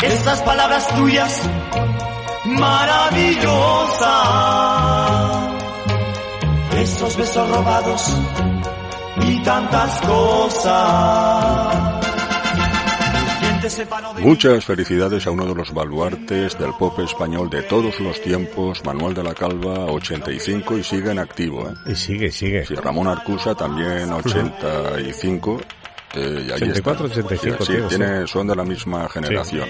esas 0.00 0.40
palabras 0.40 0.86
tuyas 0.86 1.38
maravillosas, 2.46 4.08
esos 6.78 7.14
besos 7.14 7.50
robados 7.50 8.16
y 9.20 9.42
tantas 9.42 10.00
cosas. 10.00 11.65
Muchas 14.20 14.64
felicidades 14.64 15.26
a 15.26 15.30
uno 15.30 15.46
de 15.46 15.54
los 15.54 15.72
baluartes 15.72 16.58
del 16.58 16.72
pop 16.78 16.98
español 17.00 17.50
de 17.50 17.62
todos 17.62 17.98
los 18.00 18.20
tiempos, 18.20 18.84
Manuel 18.84 19.14
de 19.14 19.22
la 19.22 19.34
Calva, 19.34 19.86
85 19.86 20.78
y 20.78 20.84
sigue 20.84 21.10
en 21.10 21.18
activo. 21.18 21.68
¿eh? 21.68 21.74
Y 21.92 21.94
sigue, 21.94 22.30
sigue. 22.30 22.64
Sí, 22.66 22.74
Ramón 22.74 23.06
Arcusa 23.08 23.54
también 23.54 24.12
85. 24.12 25.60
eh, 26.14 26.44
y 26.48 26.50
ahí 26.52 26.62
84, 26.62 27.06
está. 27.06 27.20
85 27.20 27.64
Sí, 27.64 27.72
tiene, 27.72 27.88
tiene- 27.88 28.26
son 28.26 28.46
de 28.46 28.56
la 28.56 28.64
misma 28.64 29.08
generación. 29.08 29.68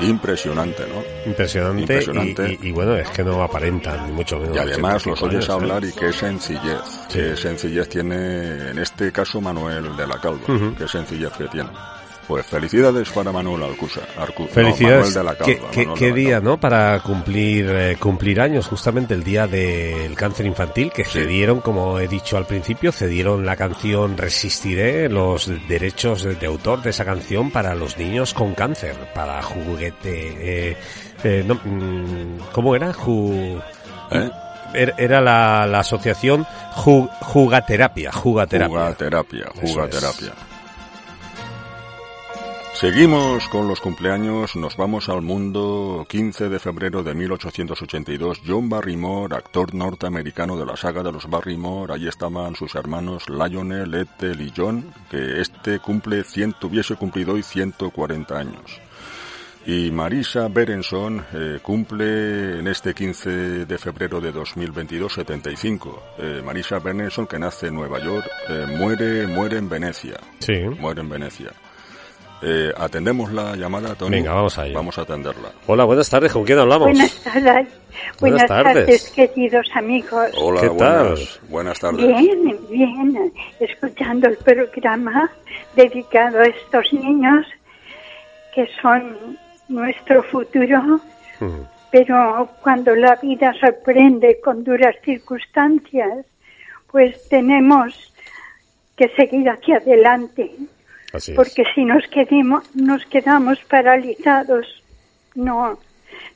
Impresionante, 0.00 0.84
¿no? 0.88 1.02
Impresionante, 1.30 1.80
Impresionante. 1.82 2.58
Y, 2.62 2.66
y- 2.66 2.68
y 2.70 2.72
bueno, 2.72 2.96
es 2.96 3.08
que 3.10 3.22
no 3.22 3.42
aparentan, 3.42 4.06
ni 4.06 4.12
mucho 4.12 4.38
menos. 4.38 4.56
Y 4.56 4.58
además 4.58 5.04
los 5.06 5.20
85 5.22 5.26
oyes 5.26 5.34
años, 5.36 5.48
¿eh? 5.48 5.52
hablar 5.52 5.84
y 5.84 5.92
qué 5.92 6.12
sencillez. 6.12 6.80
Qué 7.12 7.36
sencillez 7.36 7.88
tiene, 7.88 8.70
en 8.70 8.78
este 8.78 9.12
caso, 9.12 9.40
Manuel 9.42 9.94
de 9.96 10.06
la 10.06 10.18
Calva. 10.18 10.46
Qué 10.78 10.88
sencillez 10.88 11.30
que 11.32 11.48
tiene. 11.48 11.68
Pues 12.30 12.46
felicidades 12.46 13.10
para 13.10 13.32
Manuel 13.32 13.64
Alcusa. 13.64 14.02
Arcu- 14.16 14.42
no, 14.42 14.46
Felicidades. 14.46 14.98
Manuel 14.98 15.14
de 15.14 15.24
la 15.24 15.34
¿Qué, 15.36 15.56
Calva. 15.56 15.70
qué- 15.72 15.80
Manuel 15.80 15.98
qué 15.98 16.04
de 16.04 16.10
la 16.10 16.16
día, 16.16 16.40
¿no? 16.40 16.60
Para 16.60 17.00
cumplir 17.00 17.66
eh, 17.70 17.96
cumplir 17.98 18.40
años, 18.40 18.68
justamente 18.68 19.14
el 19.14 19.24
día 19.24 19.48
del 19.48 20.14
cáncer 20.14 20.46
infantil, 20.46 20.92
que 20.92 21.04
cedieron, 21.04 21.60
como 21.60 21.98
he 21.98 22.06
dicho 22.06 22.36
al 22.36 22.46
principio, 22.46 22.92
cedieron 22.92 23.44
la 23.44 23.56
canción 23.56 24.16
Resistiré, 24.16 25.08
los 25.08 25.50
derechos 25.66 26.22
de, 26.22 26.46
autor 26.46 26.82
de 26.82 26.90
esa 26.90 27.04
canción 27.04 27.50
para 27.50 27.74
los 27.74 27.98
niños 27.98 28.32
con 28.32 28.54
cáncer, 28.54 28.94
para 29.12 29.42
juguete. 29.42 30.70
Eh, 30.70 30.76
eh, 31.24 31.44
no, 31.44 31.54
mm, 31.56 32.38
¿Cómo 32.52 32.76
era? 32.76 32.92
Ju- 32.92 33.60
¿Eh? 34.12 34.30
Era 34.72 34.94
era 34.98 35.20
la, 35.20 35.66
la 35.66 35.80
asociación 35.80 36.46
Ju- 36.76 37.10
Jugaterapia. 37.22 38.12
Jugaterapia. 38.12 38.68
Jugaterapia, 38.78 39.46
jugaterapia. 39.60 40.32
Seguimos 42.80 43.46
con 43.48 43.68
los 43.68 43.78
cumpleaños, 43.78 44.56
nos 44.56 44.74
vamos 44.74 45.10
al 45.10 45.20
mundo 45.20 46.06
15 46.08 46.48
de 46.48 46.58
febrero 46.58 47.02
de 47.02 47.14
1882. 47.14 48.40
John 48.46 48.70
Barrymore, 48.70 49.36
actor 49.36 49.74
norteamericano 49.74 50.56
de 50.56 50.64
la 50.64 50.78
saga 50.78 51.02
de 51.02 51.12
los 51.12 51.28
Barrymore, 51.28 51.92
allí 51.92 52.08
estaban 52.08 52.56
sus 52.56 52.74
hermanos 52.76 53.28
Lionel, 53.28 53.92
Ethel 53.92 54.40
y 54.40 54.50
John, 54.56 54.94
que 55.10 55.42
este 55.42 55.78
cumple 55.78 56.24
100, 56.24 56.54
hubiese 56.62 56.96
cumplido 56.96 57.34
hoy 57.34 57.42
140 57.42 58.38
años. 58.38 58.80
Y 59.66 59.90
Marisa 59.90 60.48
Berenson 60.48 61.22
eh, 61.34 61.58
cumple 61.62 62.60
en 62.60 62.66
este 62.66 62.94
15 62.94 63.66
de 63.66 63.76
febrero 63.78 64.22
de 64.22 64.32
2022 64.32 65.12
75. 65.12 66.02
Eh, 66.16 66.42
Marisa 66.42 66.78
Berenson, 66.78 67.26
que 67.26 67.38
nace 67.38 67.66
en 67.66 67.74
Nueva 67.74 68.02
York, 68.02 68.26
eh, 68.48 68.64
muere, 68.66 69.26
muere 69.26 69.58
en 69.58 69.68
Venecia. 69.68 70.18
Sí. 70.38 70.62
Muere 70.78 71.02
en 71.02 71.10
Venecia. 71.10 71.52
Eh, 72.42 72.72
¿Atendemos 72.76 73.30
la 73.32 73.54
llamada, 73.54 73.94
Tony? 73.94 74.16
Venga, 74.16 74.32
vamos 74.32 74.56
a. 74.58 74.64
Vamos 74.72 74.96
a 74.98 75.02
atenderla. 75.02 75.50
Hola, 75.66 75.84
buenas 75.84 76.08
tardes. 76.08 76.32
¿Con 76.32 76.44
quién 76.44 76.58
hablamos? 76.58 76.88
Buenas 76.88 77.14
tardes. 77.22 77.42
Buenas 77.44 78.20
Buenas 78.20 78.46
tardes. 78.46 78.74
tardes, 78.74 79.10
queridos 79.10 79.66
amigos. 79.74 80.30
Hola, 80.38 80.60
¿Qué 80.62 80.68
tal? 80.70 80.76
buenas, 81.08 81.40
buenas 81.50 81.78
tardes. 81.80 82.06
Bien, 82.18 82.58
bien, 82.70 83.32
escuchando 83.60 84.28
el 84.28 84.36
programa 84.38 85.30
dedicado 85.76 86.40
a 86.40 86.46
estos 86.46 86.90
niños 86.94 87.46
que 88.54 88.66
son 88.80 89.36
nuestro 89.68 90.22
futuro, 90.22 91.00
Mm. 91.40 91.60
pero 91.90 92.48
cuando 92.62 92.94
la 92.96 93.16
vida 93.16 93.52
sorprende 93.60 94.40
con 94.42 94.64
duras 94.64 94.94
circunstancias, 95.04 96.24
pues 96.90 97.28
tenemos 97.28 98.12
que 98.96 99.08
seguir 99.10 99.48
hacia 99.48 99.76
adelante, 99.76 100.50
Así 101.12 101.32
es. 101.32 101.36
porque 101.36 101.64
si 101.74 101.84
nos 101.84 102.06
quedemos, 102.08 102.64
nos 102.76 103.04
quedamos 103.06 103.58
paralizados, 103.68 104.66
no, 105.34 105.78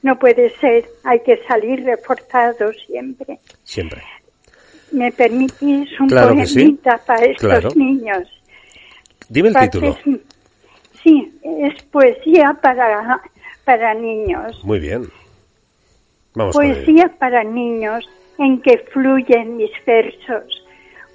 no 0.03 0.19
puede 0.19 0.51
ser, 0.59 0.85
hay 1.05 1.21
que 1.21 1.39
salir 1.47 1.85
reforzados 1.85 2.77
siempre. 2.87 3.39
Siempre. 3.63 4.03
¿Me 4.93 5.11
permitís 5.13 5.89
un 6.01 6.09
Claro 6.09 6.35
sí. 6.47 6.55
poemita 6.55 6.99
para 7.07 7.25
estos 7.27 7.41
Claro. 7.49 7.69
niños? 7.75 8.29
Dime 9.29 9.49
el 9.49 9.57
título. 9.57 9.97
Sí, 11.03 11.39
es 11.43 11.83
poesía 11.85 12.57
para, 12.63 13.21
para 13.65 13.95
niños. 13.95 14.63
Muy 14.65 14.79
bien. 14.79 15.09
Vamos. 16.35 16.55
Poesía 16.55 17.09
para 17.19 17.45
niños 17.45 18.05
en 18.39 18.61
que 18.63 18.79
fluyen 18.93 19.57
mis 19.57 19.71
versos, 19.87 20.45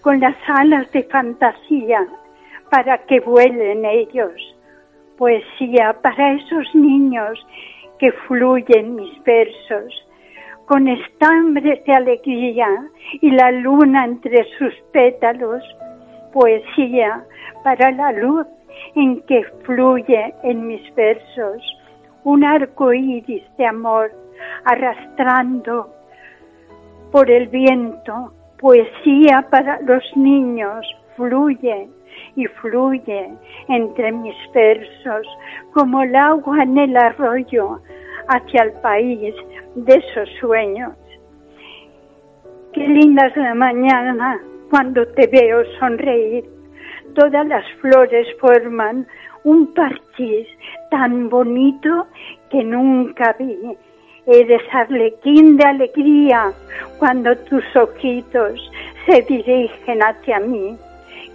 con 0.01 0.19
las 0.19 0.35
alas 0.47 0.89
de 0.91 1.03
fantasía 1.03 2.07
para 2.69 2.97
que 3.05 3.19
vuelen 3.19 3.85
ellos. 3.85 4.33
Poesía 5.17 5.95
para 6.01 6.33
esos 6.33 6.73
niños 6.73 7.45
que 7.99 8.11
fluyen 8.27 8.95
mis 8.95 9.23
versos, 9.23 10.07
con 10.65 10.87
estambres 10.87 11.83
de 11.85 11.93
alegría 11.93 12.69
y 13.21 13.31
la 13.31 13.51
luna 13.51 14.05
entre 14.05 14.45
sus 14.57 14.73
pétalos. 14.93 15.63
Poesía 16.31 17.23
para 17.63 17.91
la 17.91 18.11
luz 18.13 18.47
en 18.95 19.21
que 19.21 19.43
fluye 19.65 20.33
en 20.43 20.67
mis 20.67 20.95
versos 20.95 21.61
un 22.23 22.43
arco 22.43 22.93
iris 22.93 23.43
de 23.57 23.65
amor 23.65 24.11
arrastrando 24.65 25.89
por 27.11 27.29
el 27.29 27.47
viento. 27.47 28.33
Poesía 28.59 29.47
para 29.49 29.79
los 29.81 30.03
niños 30.15 30.85
fluye 31.15 31.89
y 32.39 32.47
fluye 32.47 33.29
entre 33.67 34.11
mis 34.13 34.35
versos 34.53 35.27
como 35.73 36.01
el 36.03 36.15
agua 36.15 36.63
en 36.63 36.77
el 36.77 36.95
arroyo 36.95 37.81
hacia 38.29 38.63
el 38.63 38.71
país 38.81 39.35
de 39.75 39.93
esos 39.93 40.29
sueños. 40.39 40.93
Qué 42.73 42.87
linda 42.87 43.27
es 43.27 43.35
la 43.35 43.55
mañana 43.55 44.39
cuando 44.69 45.05
te 45.09 45.27
veo 45.27 45.65
sonreír. 45.79 46.45
Todas 47.15 47.45
las 47.47 47.65
flores 47.81 48.27
forman 48.39 49.05
un 49.43 49.73
parchís 49.73 50.47
tan 50.91 51.29
bonito 51.29 52.07
que 52.49 52.63
nunca 52.63 53.35
vi. 53.37 53.57
Eres 54.27 54.61
arlequín 54.71 55.57
de 55.57 55.65
alegría 55.65 56.53
cuando 56.99 57.35
tus 57.49 57.63
ojitos 57.75 58.71
se 59.07 59.23
dirigen 59.23 60.01
hacia 60.03 60.39
mí. 60.39 60.77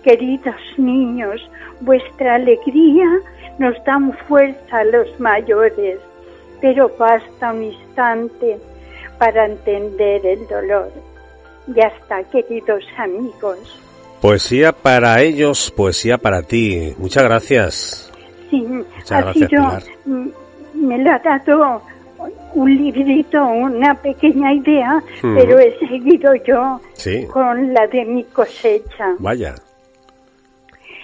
Queridos 0.05 0.55
niños, 0.77 1.41
vuestra 1.81 2.35
alegría 2.35 3.07
nos 3.59 3.75
dan 3.85 4.13
fuerza 4.29 4.79
a 4.79 4.85
los 4.85 5.19
mayores, 5.19 5.99
pero 6.61 6.91
basta 6.99 7.53
un 7.53 7.65
instante 7.65 8.59
para 9.19 9.47
entender 9.47 10.27
el 10.27 10.47
dolor. 10.47 10.93
Ya 11.69 11.87
está, 11.87 12.23
queridos 12.25 12.85
amigos. 12.99 13.81
Poesía 14.21 14.73
para 14.73 15.23
ellos, 15.23 15.71
poesía 15.75 16.19
para 16.19 16.43
ti. 16.43 16.95
Muchas 16.99 17.23
gracias. 17.23 18.13
Sí, 18.51 18.61
Muchas 18.61 19.11
ha 19.13 19.21
gracias, 19.23 19.49
sido, 19.49 19.63
Pilar. 19.63 19.83
me 20.75 20.99
lo 20.99 21.11
ha 21.13 21.19
dado 21.19 21.83
un 22.55 22.77
librito, 22.77 23.43
una 23.43 23.95
pequeña 23.95 24.53
idea, 24.53 25.03
Mm. 25.23 25.35
pero 25.35 25.59
he 25.59 25.79
seguido 25.79 26.35
yo 26.47 26.81
Sí. 26.93 27.27
con 27.27 27.73
la 27.73 27.87
de 27.87 28.05
mi 28.05 28.25
cosecha. 28.25 29.15
Vaya. 29.19 29.55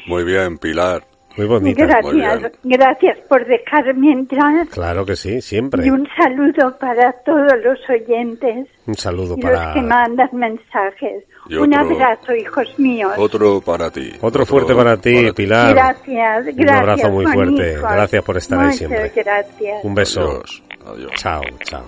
Muy 0.07 0.25
bien, 0.25 0.59
Pilar. 0.59 1.05
Muy 1.37 1.47
bonita. 1.47 1.87
Gracias, 1.87 2.53
gracias 2.65 3.19
por 3.29 3.47
dejarme 3.47 4.13
entrar 4.13 4.67
Claro 4.67 5.07
que 5.07 5.15
sí, 5.15 5.41
siempre. 5.41 5.87
y 5.87 5.91
un 5.91 6.07
saludo 6.17 6.77
para 6.77 7.13
todos 7.25 7.53
los 7.65 7.79
oyentes 7.89 8.67
Un 8.87 8.95
saludo 8.97 9.37
y 9.39 9.41
para... 9.41 9.67
los 9.67 9.75
que 9.75 9.81
mandan 9.83 10.29
mensajes. 10.33 11.25
Y 11.49 11.55
Un 11.55 11.73
otro- 11.73 11.95
abrazo, 11.95 12.35
hijos 12.35 12.77
míos. 12.79 13.13
Otro 13.17 13.61
para 13.61 13.91
ti. 13.91 14.11
Otro 14.21 14.45
fuerte 14.45 14.75
para 14.75 14.97
ti, 14.97 15.31
Pilar. 15.35 15.73
Gracias, 15.73 16.45
gracias. 16.47 16.57
Un 16.57 16.69
abrazo 16.71 17.11
muy 17.11 17.25
fuerte. 17.27 17.53
bonijos. 17.77 17.93
Gracias 17.93 18.25
por 18.25 18.37
estar 18.37 18.59
ahí 18.59 18.65
Muchas 18.67 18.79
siempre. 18.79 19.13
gracias. 19.15 19.85
Un 19.85 19.95
beso. 19.95 20.21
Adiós. 20.23 20.63
Adiós. 20.85 21.13
Chao, 21.15 21.43
chao. 21.65 21.85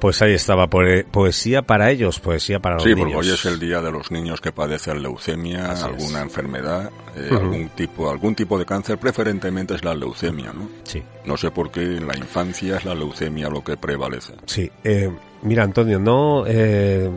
Pues 0.00 0.22
ahí 0.22 0.32
estaba, 0.32 0.66
poe- 0.66 1.04
poesía 1.04 1.60
para 1.62 1.90
ellos, 1.90 2.20
poesía 2.20 2.58
para 2.58 2.76
los 2.76 2.84
Sí, 2.84 2.90
porque 2.94 3.04
niños. 3.12 3.26
hoy 3.26 3.32
es 3.34 3.44
el 3.44 3.60
día 3.60 3.82
de 3.82 3.92
los 3.92 4.10
niños 4.10 4.40
que 4.40 4.50
padecen 4.50 5.02
leucemia, 5.02 5.72
Así 5.72 5.82
es. 5.82 5.84
alguna 5.88 6.22
enfermedad, 6.22 6.90
eh, 7.16 7.28
algún 7.30 7.68
tipo, 7.70 8.10
algún 8.10 8.34
tipo 8.34 8.58
de 8.58 8.64
cáncer, 8.64 8.96
preferentemente 8.98 9.74
es 9.74 9.84
la 9.84 9.94
leucemia, 9.94 10.52
¿no? 10.54 10.68
Sí. 10.84 11.02
No 11.26 11.36
sé 11.36 11.50
por 11.50 11.70
qué 11.70 11.82
en 11.82 12.06
la 12.06 12.16
infancia 12.16 12.78
es 12.78 12.84
la 12.86 12.94
leucemia 12.94 13.50
lo 13.50 13.62
que 13.62 13.76
prevalece. 13.76 14.32
Sí, 14.46 14.70
eh, 14.84 15.10
mira 15.42 15.64
Antonio, 15.64 15.98
no, 15.98 16.44
eh, 16.46 17.10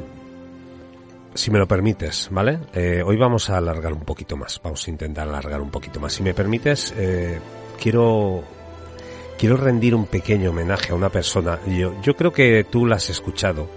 si 1.36 1.52
me 1.52 1.60
lo 1.60 1.68
permites, 1.68 2.28
¿vale? 2.32 2.60
Eh, 2.74 3.02
hoy 3.06 3.16
vamos 3.18 3.50
a 3.50 3.58
alargar 3.58 3.94
un 3.94 4.02
poquito 4.02 4.36
más, 4.36 4.60
vamos 4.62 4.86
a 4.86 4.92
intentar 4.92 5.28
alargar 5.28 5.62
un 5.62 5.72
poquito 5.72 6.00
más. 6.02 6.12
Si 6.14 6.22
me 6.22 6.34
permites, 6.34 6.94
eh, 6.98 7.40
quiero 7.82 8.44
quiero 9.44 9.58
rendir 9.58 9.94
un 9.94 10.06
pequeño 10.06 10.52
homenaje 10.52 10.94
a 10.94 10.96
una 10.96 11.10
persona. 11.10 11.60
Yo, 11.68 12.02
yo 12.02 12.16
creo 12.16 12.32
que 12.32 12.64
tú 12.64 12.86
la 12.86 12.96
has 12.96 13.10
escuchado. 13.10 13.68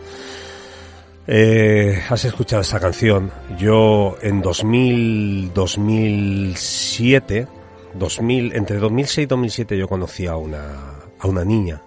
Eh, 1.27 2.01
has 2.09 2.25
escuchado 2.25 2.63
esa 2.63 2.79
canción. 2.79 3.33
Yo 3.59 4.17
en 4.23 4.41
2000, 4.43 5.53
2007, 5.53 7.49
2000, 7.95 8.55
entre 8.55 8.77
2006 8.77 9.25
y 9.25 9.27
2007 9.27 9.77
yo 9.77 9.89
conocí 9.89 10.29
a 10.29 10.37
una, 10.37 11.01
a 11.19 11.27
una 11.27 11.45
niña, 11.45 11.83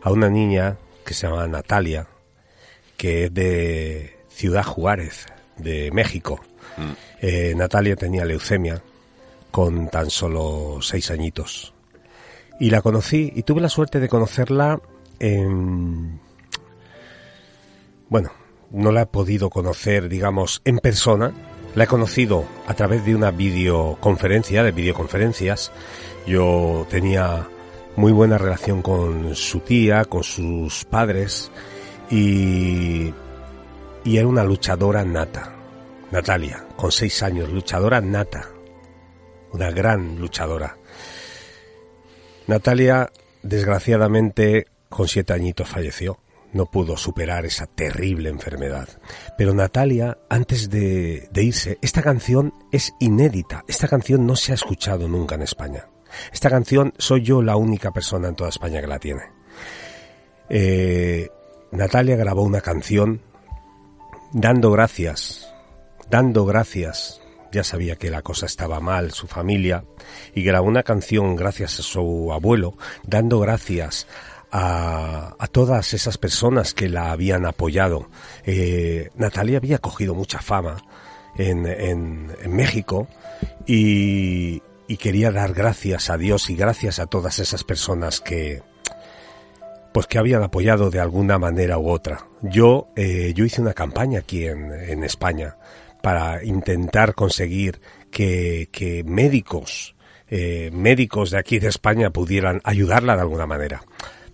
a 0.00 0.12
una 0.12 0.30
niña 0.30 0.76
que 1.04 1.14
se 1.14 1.26
llama 1.26 1.48
Natalia, 1.48 2.06
que 2.96 3.24
es 3.24 3.34
de 3.34 4.18
Ciudad 4.28 4.62
Juárez, 4.62 5.26
de 5.56 5.90
México. 5.90 6.40
Eh, 7.20 7.54
Natalia 7.56 7.96
tenía 7.96 8.24
leucemia 8.24 8.80
con 9.50 9.88
tan 9.88 10.10
solo 10.10 10.78
seis 10.80 11.10
añitos. 11.10 11.73
Y 12.60 12.70
la 12.70 12.82
conocí 12.82 13.32
y 13.34 13.42
tuve 13.42 13.60
la 13.60 13.68
suerte 13.68 14.00
de 14.00 14.08
conocerla 14.08 14.80
en... 15.18 16.20
Bueno, 18.08 18.30
no 18.70 18.92
la 18.92 19.02
he 19.02 19.06
podido 19.06 19.50
conocer, 19.50 20.08
digamos, 20.08 20.62
en 20.64 20.78
persona. 20.78 21.32
La 21.74 21.84
he 21.84 21.88
conocido 21.88 22.44
a 22.66 22.74
través 22.74 23.04
de 23.04 23.14
una 23.14 23.30
videoconferencia, 23.30 24.62
de 24.62 24.72
videoconferencias. 24.72 25.72
Yo 26.26 26.86
tenía 26.88 27.48
muy 27.96 28.12
buena 28.12 28.38
relación 28.38 28.82
con 28.82 29.34
su 29.34 29.60
tía, 29.60 30.04
con 30.04 30.22
sus 30.22 30.84
padres 30.84 31.50
y, 32.10 33.12
y 34.04 34.16
era 34.16 34.26
una 34.26 34.44
luchadora 34.44 35.04
nata. 35.04 35.54
Natalia, 36.10 36.66
con 36.76 36.92
seis 36.92 37.22
años, 37.22 37.50
luchadora 37.50 38.00
nata. 38.00 38.48
Una 39.52 39.70
gran 39.70 40.18
luchadora. 40.18 40.76
Natalia, 42.46 43.10
desgraciadamente, 43.42 44.66
con 44.90 45.08
siete 45.08 45.32
añitos 45.32 45.68
falleció. 45.68 46.18
No 46.52 46.66
pudo 46.66 46.96
superar 46.96 47.46
esa 47.46 47.66
terrible 47.66 48.28
enfermedad. 48.28 48.88
Pero 49.36 49.54
Natalia, 49.54 50.18
antes 50.28 50.70
de, 50.70 51.28
irse, 51.34 51.78
esta 51.82 52.02
canción 52.02 52.54
es 52.70 52.92
inédita. 53.00 53.64
Esta 53.66 53.88
canción 53.88 54.26
no 54.26 54.36
se 54.36 54.52
ha 54.52 54.54
escuchado 54.54 55.08
nunca 55.08 55.34
en 55.34 55.42
España. 55.42 55.88
Esta 56.32 56.50
canción 56.50 56.92
soy 56.96 57.22
yo 57.22 57.42
la 57.42 57.56
única 57.56 57.90
persona 57.90 58.28
en 58.28 58.36
toda 58.36 58.50
España 58.50 58.80
que 58.80 58.86
la 58.86 59.00
tiene. 59.00 59.22
Eh, 60.48 61.28
Natalia 61.72 62.14
grabó 62.14 62.42
una 62.42 62.60
canción 62.60 63.20
dando 64.32 64.70
gracias, 64.70 65.52
dando 66.08 66.44
gracias. 66.44 67.23
Ya 67.54 67.62
sabía 67.62 67.94
que 67.94 68.10
la 68.10 68.22
cosa 68.22 68.46
estaba 68.46 68.80
mal, 68.80 69.12
su 69.12 69.28
familia, 69.28 69.84
y 70.34 70.42
grabó 70.42 70.66
una 70.66 70.82
canción 70.82 71.36
gracias 71.36 71.78
a 71.78 71.82
su 71.84 72.32
abuelo, 72.32 72.76
dando 73.04 73.38
gracias 73.38 74.08
a, 74.50 75.36
todas 75.52 75.94
esas 75.94 76.18
personas 76.18 76.74
que 76.74 76.88
la 76.88 77.12
habían 77.12 77.46
apoyado. 77.46 78.08
Eh, 78.44 79.10
Natalia 79.14 79.58
había 79.58 79.78
cogido 79.78 80.16
mucha 80.16 80.40
fama 80.40 80.78
en, 81.38 81.64
en, 81.66 82.32
México 82.48 83.06
y, 83.68 84.60
y 84.88 84.96
quería 84.96 85.30
dar 85.30 85.52
gracias 85.52 86.10
a 86.10 86.16
Dios 86.16 86.50
y 86.50 86.56
gracias 86.56 86.98
a 86.98 87.06
todas 87.06 87.38
esas 87.38 87.62
personas 87.62 88.20
que 88.20 88.62
pues 89.92 90.08
que 90.08 90.18
habían 90.18 90.42
apoyado 90.42 90.90
de 90.90 90.98
alguna 90.98 91.38
manera 91.38 91.78
u 91.78 91.88
otra. 91.88 92.26
Yo 92.42 92.88
eh, 92.96 93.32
yo 93.32 93.44
hice 93.44 93.60
una 93.60 93.74
campaña 93.74 94.18
aquí 94.18 94.44
en, 94.44 94.72
en 94.72 95.04
España 95.04 95.56
para 96.04 96.44
intentar 96.44 97.14
conseguir 97.14 97.80
que, 98.10 98.68
que 98.70 99.02
médicos 99.04 99.96
eh, 100.28 100.70
médicos 100.72 101.30
de 101.30 101.38
aquí 101.38 101.58
de 101.58 101.68
España 101.68 102.10
pudieran 102.10 102.60
ayudarla 102.64 103.14
de 103.14 103.22
alguna 103.22 103.46
manera, 103.46 103.82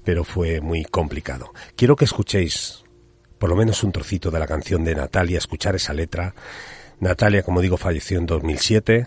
pero 0.05 0.25
fue 0.25 0.61
muy 0.61 0.85
complicado. 0.85 1.53
Quiero 1.77 1.97
que 1.97 2.05
escuchéis 2.05 2.85
por 3.39 3.49
lo 3.51 3.57
menos 3.57 3.83
un 3.85 3.93
trocito 3.93 4.31
de 4.31 4.39
la 4.39 4.47
canción 4.47 4.85
de 4.85 4.95
Natalia, 4.95 5.39
escuchar 5.39 5.75
esa 5.75 5.93
letra. 5.95 6.35
Natalia, 7.01 7.43
como 7.43 7.61
digo, 7.63 7.77
falleció 7.77 8.19
en 8.19 8.27
2007. 8.27 9.07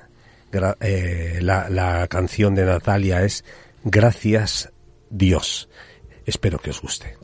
Gra- 0.52 0.78
eh, 0.82 1.40
la, 1.42 1.70
la 1.70 2.08
canción 2.08 2.56
de 2.56 2.66
Natalia 2.66 3.22
es 3.24 3.44
Gracias 3.84 4.72
Dios. 5.10 5.70
Espero 6.26 6.58
que 6.60 6.72
os 6.72 6.82
guste. 6.82 7.16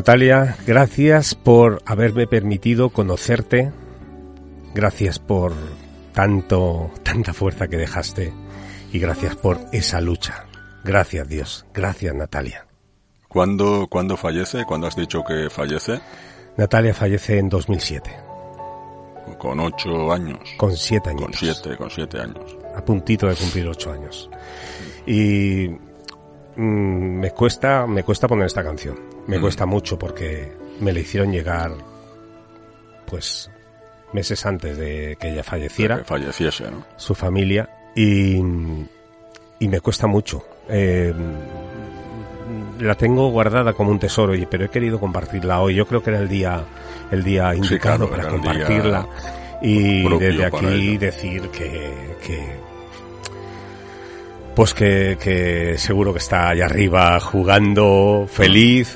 Natalia, 0.00 0.56
gracias 0.66 1.34
por 1.34 1.82
haberme 1.84 2.26
permitido 2.26 2.88
conocerte. 2.88 3.70
Gracias 4.74 5.18
por 5.18 5.52
tanto, 6.14 6.90
tanta 7.02 7.34
fuerza 7.34 7.68
que 7.68 7.76
dejaste. 7.76 8.32
Y 8.94 8.98
gracias 8.98 9.36
por 9.36 9.60
esa 9.72 10.00
lucha. 10.00 10.46
Gracias 10.84 11.28
Dios. 11.28 11.66
Gracias 11.74 12.14
Natalia. 12.14 12.66
¿Cuándo, 13.28 13.88
¿Cuándo 13.90 14.16
fallece? 14.16 14.64
¿Cuándo 14.64 14.86
has 14.86 14.96
dicho 14.96 15.22
que 15.22 15.50
fallece? 15.50 16.00
Natalia 16.56 16.94
fallece 16.94 17.36
en 17.36 17.50
2007. 17.50 18.10
Con 19.36 19.60
ocho 19.60 20.10
años. 20.10 20.38
Con 20.56 20.74
siete 20.78 21.10
años. 21.10 21.24
Con 21.24 21.34
siete, 21.34 21.76
con 21.76 21.90
siete 21.90 22.18
años. 22.18 22.56
A 22.74 22.82
puntito 22.82 23.26
de 23.26 23.34
cumplir 23.34 23.68
ocho 23.68 23.92
años. 23.92 24.30
Y 25.06 25.68
mm, 26.60 27.20
me 27.20 27.30
cuesta, 27.30 27.86
me 27.86 28.02
cuesta 28.02 28.28
poner 28.28 28.46
esta 28.46 28.62
canción. 28.62 28.98
Me 29.26 29.38
Mm. 29.38 29.40
cuesta 29.40 29.66
mucho 29.66 29.98
porque 29.98 30.52
me 30.80 30.92
la 30.92 31.00
hicieron 31.00 31.32
llegar, 31.32 31.72
pues, 33.06 33.50
meses 34.12 34.44
antes 34.46 34.76
de 34.76 35.16
que 35.20 35.30
ella 35.30 35.42
falleciera. 35.42 35.98
Que 35.98 36.04
falleciese, 36.04 36.70
¿no? 36.70 36.84
su 36.96 37.14
familia 37.14 37.68
y, 37.94 38.36
y 39.58 39.68
me 39.68 39.80
cuesta 39.80 40.06
mucho. 40.06 40.44
Eh, 40.68 41.12
la 42.80 42.94
tengo 42.94 43.30
guardada 43.30 43.72
como 43.74 43.90
un 43.90 43.98
tesoro, 43.98 44.34
y, 44.34 44.46
pero 44.46 44.64
he 44.64 44.68
querido 44.70 44.98
compartirla 44.98 45.60
hoy. 45.60 45.74
Yo 45.74 45.86
creo 45.86 46.02
que 46.02 46.10
era 46.10 46.18
el 46.20 46.28
día, 46.28 46.64
el 47.10 47.22
día 47.22 47.54
indicado 47.54 48.08
claro, 48.08 48.22
para 48.22 48.28
compartirla 48.30 49.06
y 49.62 50.08
desde 50.18 50.46
aquí 50.46 50.96
decir 50.96 51.50
que, 51.50 52.16
que 52.26 52.56
pues 54.60 54.74
que, 54.74 55.16
que 55.18 55.78
seguro 55.78 56.12
que 56.12 56.18
está 56.18 56.50
allá 56.50 56.66
arriba 56.66 57.18
jugando 57.18 58.26
feliz, 58.30 58.94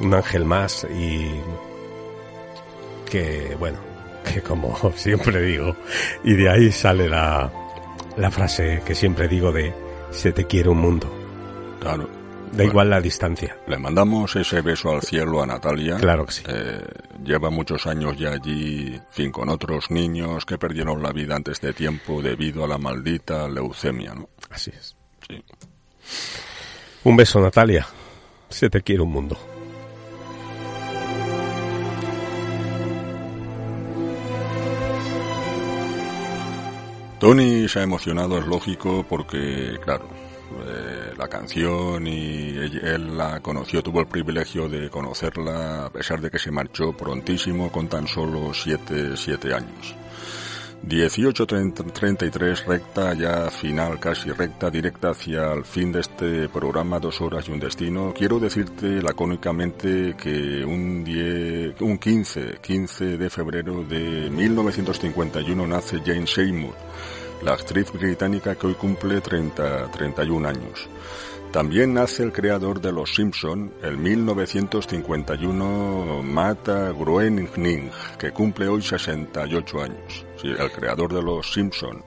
un 0.00 0.12
ángel 0.12 0.44
más 0.44 0.86
y 0.94 1.40
que 3.10 3.56
bueno, 3.58 3.78
que 4.30 4.42
como 4.42 4.76
siempre 4.94 5.40
digo, 5.40 5.74
y 6.22 6.34
de 6.34 6.50
ahí 6.50 6.70
sale 6.70 7.08
la, 7.08 7.50
la 8.18 8.30
frase 8.30 8.82
que 8.84 8.94
siempre 8.94 9.26
digo 9.26 9.52
de 9.52 9.72
Se 10.10 10.32
te 10.32 10.44
quiere 10.44 10.68
un 10.68 10.82
mundo. 10.82 11.10
Claro. 11.80 12.06
Da 12.52 12.62
igual 12.62 12.90
la 12.90 13.00
distancia. 13.00 13.56
Le 13.66 13.78
mandamos 13.78 14.36
ese 14.36 14.60
beso 14.60 14.90
al 14.90 15.02
cielo 15.02 15.42
a 15.42 15.46
Natalia. 15.46 15.96
Claro 15.96 16.26
que 16.26 16.32
sí. 16.32 16.42
Eh, 16.46 16.84
lleva 17.24 17.50
muchos 17.50 17.86
años 17.86 18.16
ya 18.16 18.32
allí, 18.32 18.94
en 18.94 19.02
fin, 19.10 19.32
con 19.32 19.48
otros 19.48 19.90
niños 19.90 20.44
que 20.44 20.56
perdieron 20.56 21.02
la 21.02 21.10
vida 21.10 21.34
antes 21.34 21.60
de 21.60 21.72
tiempo 21.72 22.22
debido 22.22 22.64
a 22.64 22.68
la 22.68 22.78
maldita 22.78 23.48
leucemia, 23.48 24.14
¿no? 24.14 24.28
Así 24.54 24.70
es. 24.70 24.96
Un 27.02 27.16
beso, 27.16 27.40
Natalia. 27.40 27.86
Se 28.48 28.70
te 28.70 28.82
quiere 28.82 29.02
un 29.02 29.10
mundo. 29.10 29.36
Tony 37.18 37.68
se 37.68 37.80
ha 37.80 37.82
emocionado, 37.82 38.38
es 38.38 38.46
lógico, 38.46 39.04
porque, 39.08 39.76
claro, 39.82 40.08
eh, 40.66 41.14
la 41.16 41.26
canción 41.26 42.06
y 42.06 42.50
él, 42.50 42.80
él 42.84 43.16
la 43.16 43.40
conoció, 43.40 43.82
tuvo 43.82 44.00
el 44.00 44.06
privilegio 44.06 44.68
de 44.68 44.88
conocerla 44.88 45.86
a 45.86 45.90
pesar 45.90 46.20
de 46.20 46.30
que 46.30 46.38
se 46.38 46.52
marchó 46.52 46.92
prontísimo 46.92 47.72
con 47.72 47.88
tan 47.88 48.06
solo 48.06 48.54
siete, 48.54 49.16
siete 49.16 49.52
años. 49.52 49.96
18.33 50.86 52.66
recta, 52.66 53.14
ya 53.14 53.50
final, 53.50 53.98
casi 53.98 54.30
recta, 54.30 54.70
directa 54.70 55.10
hacia 55.10 55.52
el 55.52 55.64
fin 55.64 55.90
de 55.92 56.00
este 56.00 56.48
programa, 56.50 57.00
dos 57.00 57.20
horas 57.20 57.48
y 57.48 57.52
un 57.52 57.58
destino. 57.60 58.12
Quiero 58.16 58.38
decirte 58.38 59.00
lacónicamente 59.02 60.14
que 60.16 60.64
un, 60.64 61.02
die- 61.02 61.74
un 61.80 61.98
15, 61.98 62.58
15 62.60 63.16
de 63.16 63.30
febrero 63.30 63.82
de 63.82 64.28
1951 64.30 65.66
nace 65.66 66.00
Jane 66.04 66.26
Seymour, 66.26 66.74
la 67.42 67.54
actriz 67.54 67.90
británica 67.92 68.54
que 68.54 68.66
hoy 68.66 68.74
cumple 68.74 69.20
30, 69.22 69.90
31 69.90 70.46
años. 70.48 70.88
También 71.50 71.94
nace 71.94 72.22
el 72.24 72.32
creador 72.32 72.78
de 72.80 72.92
Los 72.92 73.14
Simpson, 73.14 73.72
el 73.82 73.96
1951 73.96 76.22
Matt 76.24 76.68
Groening, 76.68 77.90
que 78.18 78.32
cumple 78.32 78.68
hoy 78.68 78.82
68 78.82 79.82
años. 79.82 80.26
El 80.50 80.70
creador 80.70 81.12
de 81.12 81.22
Los 81.22 81.52
Simpson. 81.52 82.04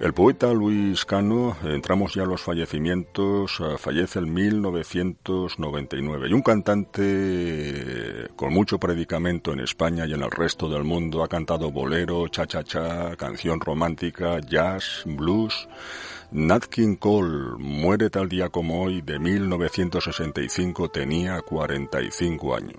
El 0.00 0.14
poeta 0.14 0.52
Luis 0.54 1.04
Cano, 1.04 1.56
entramos 1.62 2.14
ya 2.14 2.22
a 2.22 2.26
los 2.26 2.40
fallecimientos, 2.40 3.60
eh, 3.60 3.76
fallece 3.76 4.20
en 4.20 4.32
1999. 4.32 6.28
Y 6.30 6.32
un 6.32 6.40
cantante 6.40 8.28
con 8.34 8.54
mucho 8.54 8.78
predicamento 8.78 9.52
en 9.52 9.60
España 9.60 10.06
y 10.06 10.14
en 10.14 10.22
el 10.22 10.30
resto 10.30 10.70
del 10.70 10.84
mundo 10.84 11.22
ha 11.22 11.28
cantado 11.28 11.70
bolero, 11.70 12.28
cha-cha-cha, 12.28 13.14
canción 13.16 13.60
romántica, 13.60 14.40
jazz, 14.40 15.02
blues. 15.04 15.68
Nat 16.30 16.64
King 16.64 16.96
Cole 16.96 17.56
muere 17.58 18.08
tal 18.08 18.30
día 18.30 18.48
como 18.48 18.82
hoy 18.84 19.02
de 19.02 19.18
1965, 19.18 20.88
tenía 20.88 21.42
45 21.42 22.54
años. 22.54 22.78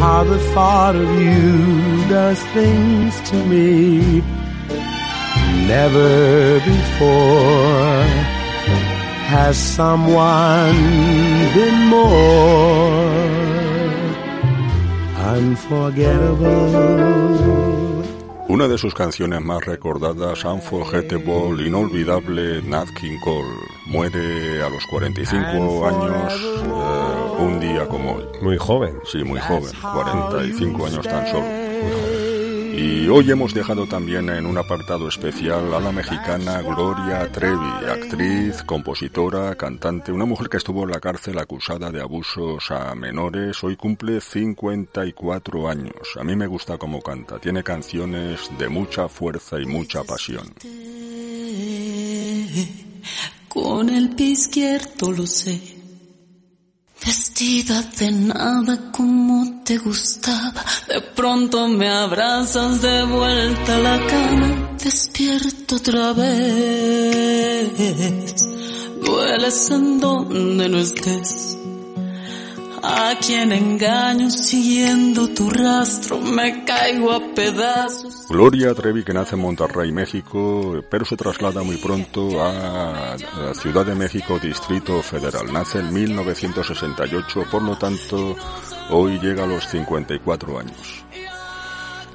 how 0.00 0.24
the 0.24 0.38
thought 0.54 0.96
of 0.96 1.08
you 1.20 2.08
does 2.08 2.40
things 2.56 3.20
to 3.30 3.36
me 3.44 4.22
never 5.68 6.58
before. 6.60 8.40
Has 9.30 9.56
someone 9.56 10.74
been 11.54 11.86
more 11.86 13.30
unforgettable 15.36 17.80
Una 18.50 18.66
de 18.66 18.78
sus 18.78 18.94
canciones 18.94 19.40
más 19.42 19.64
recordadas, 19.64 20.44
Unforgettable, 20.44 21.64
inolvidable, 21.64 22.62
Nat 22.62 22.88
King 23.00 23.20
Cole, 23.22 23.46
muere 23.86 24.60
a 24.60 24.68
los 24.68 24.84
45 24.86 25.86
años, 25.86 26.34
eh, 26.34 27.29
un 27.40 27.60
día 27.60 27.86
como 27.86 28.16
hoy. 28.16 28.24
Muy 28.42 28.56
joven. 28.58 28.98
Sí, 29.04 29.24
muy 29.24 29.40
joven, 29.40 29.72
45 29.80 30.86
años 30.86 31.06
tan 31.06 31.26
solo. 31.28 31.70
Y 32.72 33.08
hoy 33.08 33.30
hemos 33.30 33.52
dejado 33.52 33.86
también 33.86 34.30
en 34.30 34.46
un 34.46 34.56
apartado 34.56 35.08
especial 35.08 35.74
a 35.74 35.80
la 35.80 35.92
mexicana 35.92 36.62
Gloria 36.62 37.30
Trevi, 37.30 37.84
actriz, 37.90 38.62
compositora, 38.62 39.54
cantante, 39.56 40.12
una 40.12 40.24
mujer 40.24 40.48
que 40.48 40.56
estuvo 40.56 40.84
en 40.84 40.92
la 40.92 41.00
cárcel 41.00 41.38
acusada 41.38 41.90
de 41.90 42.00
abusos 42.00 42.70
a 42.70 42.94
menores, 42.94 43.62
hoy 43.64 43.76
cumple 43.76 44.20
54 44.20 45.68
años. 45.68 46.16
A 46.18 46.24
mí 46.24 46.36
me 46.36 46.46
gusta 46.46 46.78
cómo 46.78 47.02
canta, 47.02 47.38
tiene 47.38 47.62
canciones 47.62 48.50
de 48.58 48.68
mucha 48.68 49.08
fuerza 49.08 49.60
y 49.60 49.66
mucha 49.66 50.02
pasión. 50.04 50.54
Con 53.48 53.90
el 53.90 54.10
pie 54.14 54.26
izquierdo 54.28 55.12
lo 55.12 55.26
sé. 55.26 55.79
Vestida 57.04 57.82
de 57.98 58.10
nada 58.12 58.90
como 58.92 59.62
te 59.64 59.78
gustaba. 59.78 60.64
De 60.88 61.00
pronto 61.00 61.66
me 61.68 61.88
abrazas 61.88 62.82
de 62.82 63.04
vuelta 63.04 63.76
a 63.76 63.78
la 63.78 64.06
cama. 64.06 64.76
Despierto 64.82 65.76
otra 65.76 66.12
vez. 66.12 67.72
Dueles 69.02 69.70
en 69.70 70.00
donde 70.00 70.68
no 70.68 70.78
estés. 70.78 71.59
A 72.82 73.14
quien 73.20 73.52
engaño 73.52 74.30
siguiendo 74.30 75.28
tu 75.28 75.50
rastro. 75.50 76.20
Me 76.20 76.64
caigo 76.64 77.12
a 77.12 77.20
pedazos. 77.34 78.26
Gloria 78.28 78.74
Trevi, 78.74 79.04
que 79.04 79.12
nace 79.12 79.34
en 79.34 79.42
Monterrey, 79.42 79.92
México, 79.92 80.82
pero 80.90 81.04
se 81.04 81.16
traslada 81.16 81.62
muy 81.62 81.76
pronto 81.76 82.42
a 82.42 83.16
la 83.16 83.54
Ciudad 83.54 83.84
de 83.84 83.94
México, 83.94 84.38
Distrito 84.38 85.02
Federal. 85.02 85.52
Nace 85.52 85.80
en 85.80 85.92
1968, 85.92 87.44
por 87.50 87.62
lo 87.62 87.76
tanto, 87.76 88.36
hoy 88.90 89.18
llega 89.18 89.44
a 89.44 89.46
los 89.46 89.66
54 89.66 90.58
años. 90.58 91.04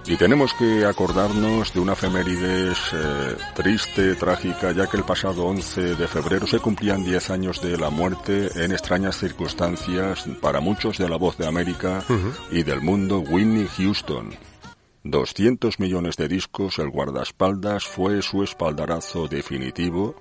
Y 0.07 0.17
tenemos 0.17 0.53
que 0.53 0.85
acordarnos 0.85 1.73
de 1.73 1.79
una 1.79 1.93
efemérides 1.93 2.77
eh, 2.93 3.35
triste, 3.55 4.13
trágica, 4.15 4.71
ya 4.71 4.87
que 4.87 4.97
el 4.97 5.03
pasado 5.03 5.45
11 5.45 5.95
de 5.95 6.07
febrero 6.07 6.45
se 6.45 6.59
cumplían 6.59 7.03
10 7.03 7.31
años 7.31 7.59
de 7.59 7.75
la 7.75 7.89
muerte 7.89 8.49
en 8.63 8.71
extrañas 8.71 9.17
circunstancias 9.17 10.25
para 10.41 10.59
muchos 10.59 10.99
de 10.99 11.09
la 11.09 11.17
voz 11.17 11.37
de 11.39 11.47
América 11.47 12.03
y 12.51 12.61
del 12.61 12.81
mundo, 12.81 13.19
Whitney 13.19 13.67
Houston. 13.77 14.29
200 15.05 15.79
millones 15.79 16.17
de 16.17 16.27
discos, 16.27 16.79
el 16.79 16.89
guardaespaldas 16.89 17.85
fue 17.85 18.23
su 18.23 18.41
espaldarazo 18.41 19.27
definitivo, 19.27 20.15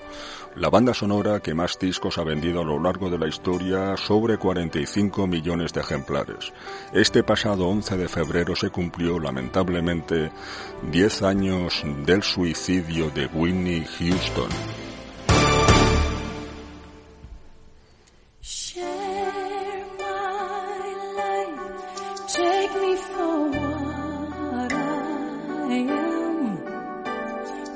la 0.57 0.69
banda 0.69 0.93
sonora 0.93 1.41
que 1.41 1.55
más 1.55 1.79
discos 1.79 2.19
ha 2.19 2.23
vendido 2.23 2.61
a 2.61 2.65
lo 2.65 2.79
largo 2.79 3.09
de 3.09 3.19
la 3.19 3.27
historia, 3.27 3.97
sobre 3.97 4.37
45 4.37 5.27
millones 5.27 5.73
de 5.73 5.81
ejemplares. 5.81 6.53
Este 6.93 7.23
pasado 7.23 7.67
11 7.67 7.97
de 7.97 8.09
febrero 8.09 8.55
se 8.55 8.69
cumplió, 8.69 9.19
lamentablemente, 9.19 10.31
10 10.91 11.23
años 11.23 11.83
del 12.05 12.23
suicidio 12.23 13.09
de 13.09 13.25
Whitney 13.25 13.87
Houston. 13.99 14.51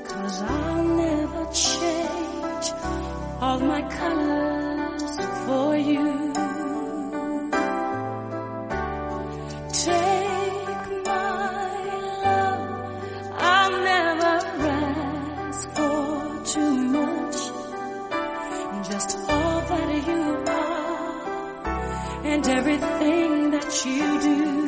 Cause 0.04 0.42
I'll 0.42 0.84
never 0.84 1.44
change 1.52 2.72
all 3.40 3.58
my 3.58 3.82
colors 3.82 5.16
for 5.44 5.76
you. 5.76 6.32
Take 9.72 11.04
my 11.06 11.72
love, 12.22 12.60
I'll 13.34 13.76
never 13.92 14.34
ask 15.48 15.68
for 15.70 16.44
too 16.44 16.74
much. 16.98 17.38
Just 18.88 19.18
all 19.28 19.60
that 19.70 20.06
you 20.06 20.22
are 20.46 21.64
and 22.26 22.46
everything 22.48 23.50
that 23.50 23.84
you 23.84 24.20
do. 24.20 24.67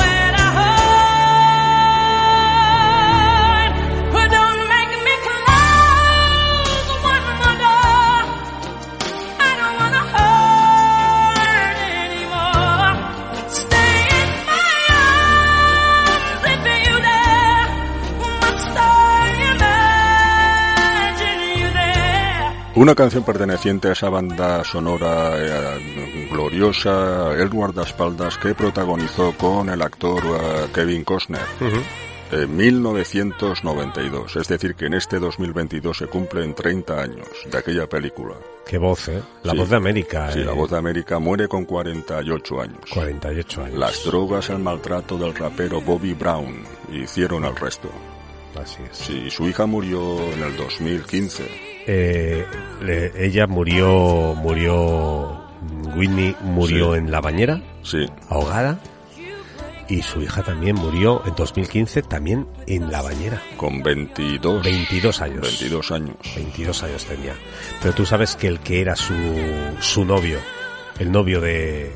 Una 22.81 22.95
canción 22.95 23.23
perteneciente 23.23 23.89
a 23.89 23.91
esa 23.91 24.09
banda 24.09 24.63
sonora 24.63 25.33
eh, 25.37 26.27
gloriosa, 26.31 27.31
El 27.33 27.47
guardaespaldas, 27.47 28.39
que 28.39 28.55
protagonizó 28.55 29.33
con 29.37 29.69
el 29.69 29.83
actor 29.83 30.23
eh, 30.25 30.65
Kevin 30.73 31.03
Costner. 31.03 31.41
En 32.31 32.57
1992, 32.57 34.35
es 34.35 34.47
decir, 34.47 34.73
que 34.73 34.87
en 34.87 34.95
este 34.95 35.19
2022 35.19 35.95
se 35.95 36.07
cumplen 36.07 36.55
30 36.55 36.99
años 36.99 37.27
de 37.51 37.55
aquella 37.55 37.87
película. 37.87 38.33
Qué 38.65 38.79
voz, 38.79 39.09
¿eh? 39.09 39.21
La 39.43 39.51
Sí. 39.51 39.59
voz 39.59 39.69
de 39.69 39.75
América. 39.75 40.31
Sí, 40.31 40.39
eh. 40.39 40.45
la 40.45 40.53
voz 40.53 40.71
de 40.71 40.77
América 40.79 41.19
muere 41.19 41.47
con 41.47 41.65
48 41.65 42.61
años. 42.61 42.79
48 42.91 43.63
años. 43.63 43.77
Las 43.77 44.03
drogas, 44.05 44.49
el 44.49 44.57
maltrato 44.57 45.19
del 45.19 45.35
rapero 45.35 45.81
Bobby 45.81 46.15
Brown 46.15 46.63
hicieron 46.91 47.45
el 47.45 47.55
resto. 47.55 47.91
Así 48.55 48.77
es. 48.89 48.97
Sí, 48.97 49.29
su 49.29 49.47
hija 49.47 49.65
murió 49.65 50.19
en 50.33 50.43
el 50.43 50.55
2015. 50.57 51.43
Eh, 51.87 52.45
le- 52.81 53.25
ella 53.25 53.47
murió, 53.47 54.33
murió, 54.35 55.41
Whitney 55.95 56.35
murió 56.41 56.93
Sí. 56.93 56.99
en 56.99 57.11
la 57.11 57.21
bañera, 57.21 57.61
Sí. 57.83 58.05
ahogada, 58.29 58.79
y 59.87 60.01
su 60.03 60.21
hija 60.21 60.43
también 60.43 60.75
murió 60.75 61.21
en 61.25 61.33
2015 61.35 62.01
también 62.01 62.47
en 62.67 62.91
la 62.91 63.01
bañera. 63.01 63.41
Con 63.57 63.81
22. 63.81 64.63
22 64.63 65.21
años. 65.21 65.41
22 65.41 65.91
años. 65.91 66.15
22 66.35 66.83
años 66.83 67.05
tenía. 67.05 67.33
Pero 67.81 67.93
tú 67.93 68.05
sabes 68.05 68.35
que 68.35 68.47
el 68.47 68.59
que 68.59 68.81
era 68.81 68.95
su, 68.95 69.13
su 69.79 70.05
novio, 70.05 70.39
el 70.99 71.11
novio 71.11 71.41
de, 71.41 71.91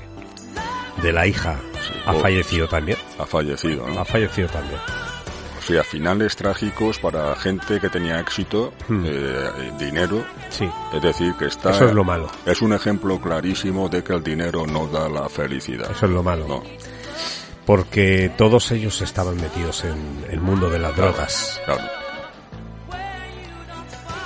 de 1.03 1.11
la 1.13 1.27
hija, 1.27 1.59
ha 2.05 2.13
oh. 2.13 2.19
fallecido 2.19 2.67
también. 2.67 2.97
Ha 3.19 3.25
fallecido, 3.25 3.87
¿no? 3.87 3.99
Ha 4.01 4.05
fallecido 4.05 4.47
también. 4.49 4.79
Sea, 5.65 5.83
finales 5.83 6.35
trágicos 6.35 6.99
para 6.99 7.35
gente 7.35 7.79
que 7.79 7.89
tenía 7.89 8.19
éxito, 8.19 8.71
eh, 8.87 9.71
dinero. 9.79 10.23
Sí. 10.49 10.69
Es 10.93 11.01
decir, 11.01 11.33
que 11.39 11.45
está. 11.45 11.71
Eso 11.71 11.85
es 11.87 11.93
lo 11.93 12.03
malo. 12.03 12.29
Es 12.45 12.61
un 12.61 12.73
ejemplo 12.73 13.19
clarísimo 13.19 13.89
de 13.89 14.03
que 14.03 14.13
el 14.13 14.23
dinero 14.23 14.67
no 14.67 14.85
da 14.85 15.09
la 15.09 15.27
felicidad. 15.27 15.89
Eso 15.89 16.05
es 16.05 16.11
lo 16.11 16.21
malo. 16.21 16.47
No. 16.47 16.63
Porque 17.65 18.31
todos 18.37 18.71
ellos 18.71 19.01
estaban 19.01 19.37
metidos 19.37 19.85
en 19.85 20.25
el 20.29 20.39
mundo 20.39 20.69
de 20.69 20.77
las 20.77 20.95
drogas. 20.95 21.59
Claro. 21.65 22.04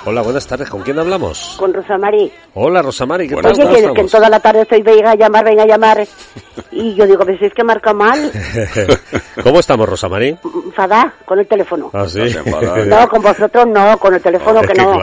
Hola, 0.06 0.22
buenas 0.22 0.46
tardes. 0.46 0.70
¿Con 0.70 0.80
quién 0.82 0.98
hablamos? 0.98 1.56
Con 1.58 1.74
Rosa 1.74 1.98
Mari. 1.98 2.32
Hola, 2.54 2.80
Rosamari. 2.80 3.28
¿Qué 3.28 3.34
Oye, 3.34 3.42
tal? 3.42 3.52
¿Cómo 3.52 3.74
que, 3.74 3.92
que 3.92 4.00
en 4.00 4.08
toda 4.08 4.30
la 4.30 4.40
tarde 4.40 4.62
estoy, 4.62 4.82
venga 4.82 5.10
a 5.10 5.14
llamar, 5.14 5.44
venga 5.44 5.62
a 5.64 5.66
llamar. 5.66 6.06
Y 6.72 6.94
yo 6.94 7.04
digo, 7.04 7.24
pues 7.24 7.42
es 7.42 7.52
que 7.52 7.64
marca 7.64 7.92
mal. 7.92 8.30
¿Cómo 9.42 9.58
estamos, 9.58 9.88
Rosamari? 9.88 10.38
Enfada 10.64 11.12
con 11.24 11.38
el 11.40 11.46
teléfono. 11.46 11.90
Ah, 11.92 12.06
sí. 12.08 12.20
No, 12.86 13.08
con 13.08 13.22
vosotros 13.22 13.66
no, 13.66 13.98
con 13.98 14.14
el 14.14 14.22
teléfono 14.22 14.60
Es 14.60 14.68
que 14.68 14.72
que 14.74 14.82
no. 14.82 14.98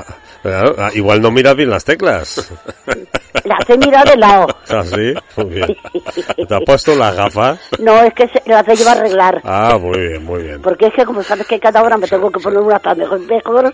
Claro, 0.47 0.75
ah, 0.77 0.89
igual 0.93 1.21
no 1.21 1.31
miras 1.31 1.55
bien 1.55 1.69
las 1.69 1.83
teclas. 1.83 2.51
Las 3.43 3.69
he 3.69 3.77
mirado 3.77 4.09
de 4.11 4.17
lado. 4.17 4.47
¿Ah, 4.69 4.83
sí? 4.83 5.13
Muy 5.37 5.53
bien. 5.53 5.77
¿Te 6.47 6.55
has 6.55 6.61
puesto 6.65 6.95
las 6.95 7.15
gafas? 7.15 7.59
No, 7.79 8.01
es 8.03 8.13
que 8.13 8.27
se, 8.27 8.41
las 8.45 8.67
he 8.67 8.75
llevado 8.75 8.97
a 8.97 9.01
arreglar. 9.01 9.41
Ah, 9.45 9.77
muy 9.79 9.97
bien, 9.99 10.25
muy 10.25 10.43
bien. 10.43 10.61
Porque 10.61 10.87
es 10.87 10.93
que 10.93 11.05
como 11.05 11.23
sabes 11.23 11.47
que 11.47 11.57
cada 11.59 11.81
hora 11.81 11.97
me 11.97 12.07
tengo 12.07 12.29
que 12.29 12.39
poner 12.41 12.59
una 12.59 12.79
para 12.79 12.95
mejor, 12.95 13.19
mejor. 13.21 13.71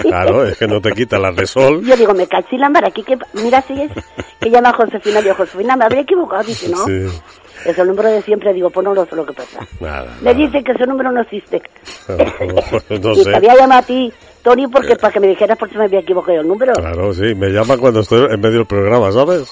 Claro, 0.00 0.46
es 0.46 0.56
que 0.56 0.66
no 0.68 0.80
te 0.80 0.92
quita 0.92 1.18
las 1.18 1.36
de 1.36 1.46
sol. 1.46 1.84
Yo 1.84 1.94
digo, 1.96 2.14
me 2.14 2.26
caché 2.26 2.56
la 2.56 2.70
mar 2.70 2.86
aquí 2.86 3.02
que 3.02 3.18
mira 3.34 3.60
si 3.62 3.82
es 3.82 3.90
que 4.40 4.50
llama 4.50 4.72
Josefina, 4.72 5.20
digo, 5.20 5.34
Josefina, 5.34 5.76
me 5.76 5.84
habría 5.84 6.02
equivocado, 6.02 6.44
dice, 6.44 6.68
¿no? 6.70 6.84
Sí, 6.86 7.06
Es 7.66 7.76
el 7.78 7.88
número 7.88 8.08
de 8.08 8.22
siempre, 8.22 8.52
digo, 8.54 8.70
pues 8.70 8.84
no 8.84 8.94
lo 8.94 9.04
sé 9.04 9.16
lo 9.16 9.26
que 9.26 9.32
pasa. 9.34 9.58
nada. 9.80 10.16
Me 10.22 10.32
dice 10.32 10.62
que 10.62 10.72
ese 10.72 10.86
número 10.86 11.10
no 11.12 11.20
existe. 11.22 11.60
No 12.08 13.12
y 13.12 13.16
te 13.16 13.24
sé. 13.24 13.36
había 13.36 13.56
llamado 13.56 13.80
a 13.80 13.84
ti, 13.84 14.12
Tony, 14.46 14.68
porque 14.68 14.94
para 14.94 15.12
que 15.12 15.18
me 15.18 15.26
dijeras 15.26 15.58
por 15.58 15.68
si 15.68 15.76
me 15.76 15.86
había 15.86 15.98
equivocado 15.98 16.40
el 16.40 16.46
número. 16.46 16.72
Claro, 16.74 17.12
sí, 17.12 17.34
me 17.34 17.48
llama 17.48 17.76
cuando 17.78 17.98
estoy 17.98 18.32
en 18.32 18.40
medio 18.40 18.58
del 18.58 18.66
programa, 18.66 19.10
¿sabes? 19.10 19.50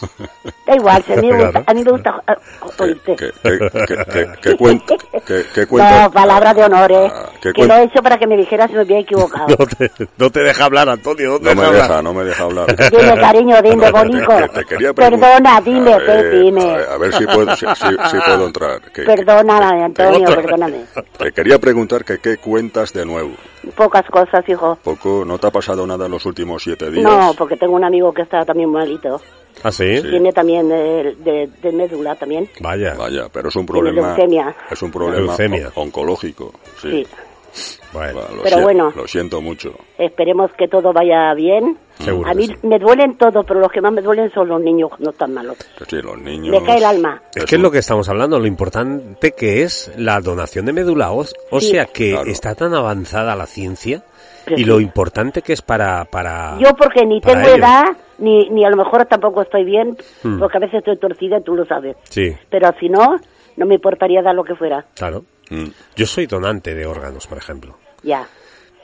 Da 0.69 0.77
igual, 0.77 1.03
si 1.03 1.13
a 1.15 1.17
mí 1.17 1.33
me 1.33 1.43
gusta, 1.45 1.65
a 1.67 1.75
mí 1.75 1.83
me 1.83 1.91
gusta 1.91 2.23
ah, 2.29 2.37
oírte. 2.79 3.17
¿Qué, 3.17 3.31
qué, 3.43 3.59
qué, 3.59 4.29
qué- 4.41 4.57
qué? 4.57 5.45
¿Qué, 5.53 5.67
qué 5.67 5.77
No, 5.77 6.11
palabra 6.13 6.55
de 6.55 6.63
honor, 6.65 6.93
¿eh? 6.93 7.13
¿qué 7.43 7.53
que 7.53 7.63
lo 7.67 7.75
cuen- 7.75 7.81
he 7.81 7.83
hecho 7.85 8.03
para 8.05 8.19
que 8.19 8.27
me 8.29 8.37
dijeras 8.37 8.71
si 8.71 8.77
me 8.77 8.83
había 8.83 9.01
equivocado. 9.01 9.47
No 9.59 9.67
te, 9.67 9.91
no 10.17 10.31
te 10.31 10.41
deja 10.45 10.65
hablar, 10.65 10.89
Antonio, 10.89 11.31
no 11.33 11.39
te 11.41 11.55
No 11.55 11.55
me 11.55 11.63
deja 11.63 11.67
hablar. 11.73 11.89
deja, 11.89 12.03
no 12.03 12.15
me 12.15 12.25
deja 12.25 12.43
hablar. 12.45 12.77
Dime, 12.91 13.21
cariño, 13.21 13.63
dime, 13.63 13.87
pregun- 13.91 14.95
Perdona, 14.95 15.61
dime, 15.61 15.93
A 15.95 15.99
ver, 15.99 16.07
Pepe, 16.07 16.39
dime. 16.39 16.63
A 16.63 16.77
ver, 16.77 16.89
a 16.91 16.99
ver 16.99 17.13
si 17.15 17.27
puedo, 17.27 17.57
si, 17.57 17.67
si- 17.67 18.09
si 18.11 18.17
puedo 18.25 18.47
entrar. 18.47 18.81
Que- 18.93 19.03
Perdóname, 19.03 19.85
Antonio, 19.85 20.29
perdóname. 20.29 20.85
Te 21.19 21.33
quería 21.33 21.59
preguntar 21.59 22.05
que 22.05 22.19
qué 22.19 22.37
cuentas 22.39 22.93
de 22.93 23.05
nuevo. 23.05 23.33
Pocas 23.77 24.05
cosas, 24.11 24.49
hijo. 24.49 24.77
Poco, 24.83 25.25
¿no 25.25 25.39
te 25.39 25.47
ha 25.47 25.51
pasado 25.51 25.87
nada 25.87 26.07
en 26.07 26.13
los 26.13 26.25
últimos 26.27 26.63
siete 26.63 26.91
días? 26.91 27.03
No, 27.05 27.33
porque 27.37 27.57
tengo 27.57 27.75
un 27.75 27.85
amigo 27.85 28.13
que 28.13 28.23
está 28.23 28.45
también 28.45 28.71
malito. 28.71 29.21
¿Ah, 29.63 29.71
sí? 29.73 30.01
Tiene 30.03 30.33
también 30.33 30.69
de, 30.69 31.15
de, 31.21 31.49
de 31.63 31.73
médula 31.73 32.15
también. 32.17 32.49
Vaya. 32.61 32.95
Vaya, 32.95 33.29
pero 33.33 33.49
es 33.49 33.57
un 33.57 33.65
Tiene 33.67 33.81
problema. 33.81 34.09
leucemia. 34.09 34.55
Es 34.71 34.83
un 34.83 34.91
problema 34.91 35.19
Leucemia. 35.27 35.69
on- 35.77 35.85
oncológico. 35.89 36.53
Sí. 36.83 37.07
Sí. 37.53 37.79
Bueno, 37.93 38.21
lo 38.37 38.43
Pero 38.43 38.61
bueno. 38.63 38.93
Lo 38.97 39.07
siento 39.07 39.41
mucho. 39.41 39.73
Esperemos 39.97 40.51
que 40.59 40.67
todo 40.67 40.93
vaya 40.93 41.33
bien. 41.35 41.79
Seguro 41.99 42.29
A 42.31 42.35
mí 42.35 42.47
sí. 42.49 42.55
me 42.65 42.79
duelen 42.79 43.17
todo, 43.17 43.43
pero 43.45 43.61
los 43.61 43.71
que 43.71 43.81
más 43.81 43.93
me 43.93 44.03
duelen 44.03 44.31
son 44.33 44.49
los 44.49 44.61
niños 44.61 44.89
cuando 44.91 45.11
están 45.11 45.33
malos. 45.33 45.57
Sí, 45.89 45.97
los 46.03 46.19
niños. 46.21 46.51
Me 46.51 46.67
cae 46.67 46.79
el 46.79 46.85
alma. 46.85 47.23
Es 47.35 47.45
que 47.45 47.55
es 47.57 47.61
lo 47.61 47.71
que 47.71 47.79
estamos 47.79 48.09
hablando, 48.09 48.39
lo 48.39 48.47
importante 48.47 49.33
que 49.33 49.63
es 49.63 49.93
la 49.97 50.21
donación 50.21 50.67
de 50.67 50.73
médula 50.73 51.13
ósea, 51.13 51.39
o 51.51 51.61
Sí. 51.61 51.71
sea 51.71 51.87
que 51.87 52.11
Claro. 52.11 52.31
está 52.31 52.55
tan 52.55 52.75
avanzada 52.75 53.37
la 53.37 53.47
ciencia 53.47 54.03
Pero 54.45 54.57
y 54.57 54.61
sí. 54.61 54.65
lo 54.67 54.81
importante 54.81 55.41
que 55.43 55.53
es 55.53 55.63
para... 55.63 56.05
para 56.07 56.59
Yo 56.59 56.75
porque 56.77 57.07
ni 57.07 57.21
tengo 57.21 57.41
ellos. 57.41 57.59
edad, 57.59 57.85
ni, 58.19 58.49
ni 58.51 58.65
a 58.65 58.71
lo 58.71 58.77
mejor 58.77 59.05
tampoco 59.07 59.43
estoy 59.43 59.65
bien, 59.65 59.97
Hmm. 60.23 60.39
porque 60.41 60.57
a 60.59 60.61
veces 60.61 60.79
estoy 60.81 60.99
torcida 60.99 61.39
y 61.39 61.43
tú 61.43 61.55
lo 61.55 61.65
sabes. 61.65 61.97
Sí, 62.11 62.35
Pero 62.51 62.71
si 62.81 62.89
no, 62.89 63.17
no 63.57 63.67
me 63.67 63.77
importaría 63.77 64.21
dar 64.21 64.35
lo 64.35 64.43
que 64.45 64.55
fuera. 64.57 64.85
claro. 64.95 65.25
Mm. 65.51 65.67
Yo 65.95 66.07
soy 66.07 66.27
donante 66.27 66.75
de 66.75 66.87
órganos, 66.87 67.27
por 67.27 67.37
ejemplo. 67.37 67.77
Ya. 68.03 68.27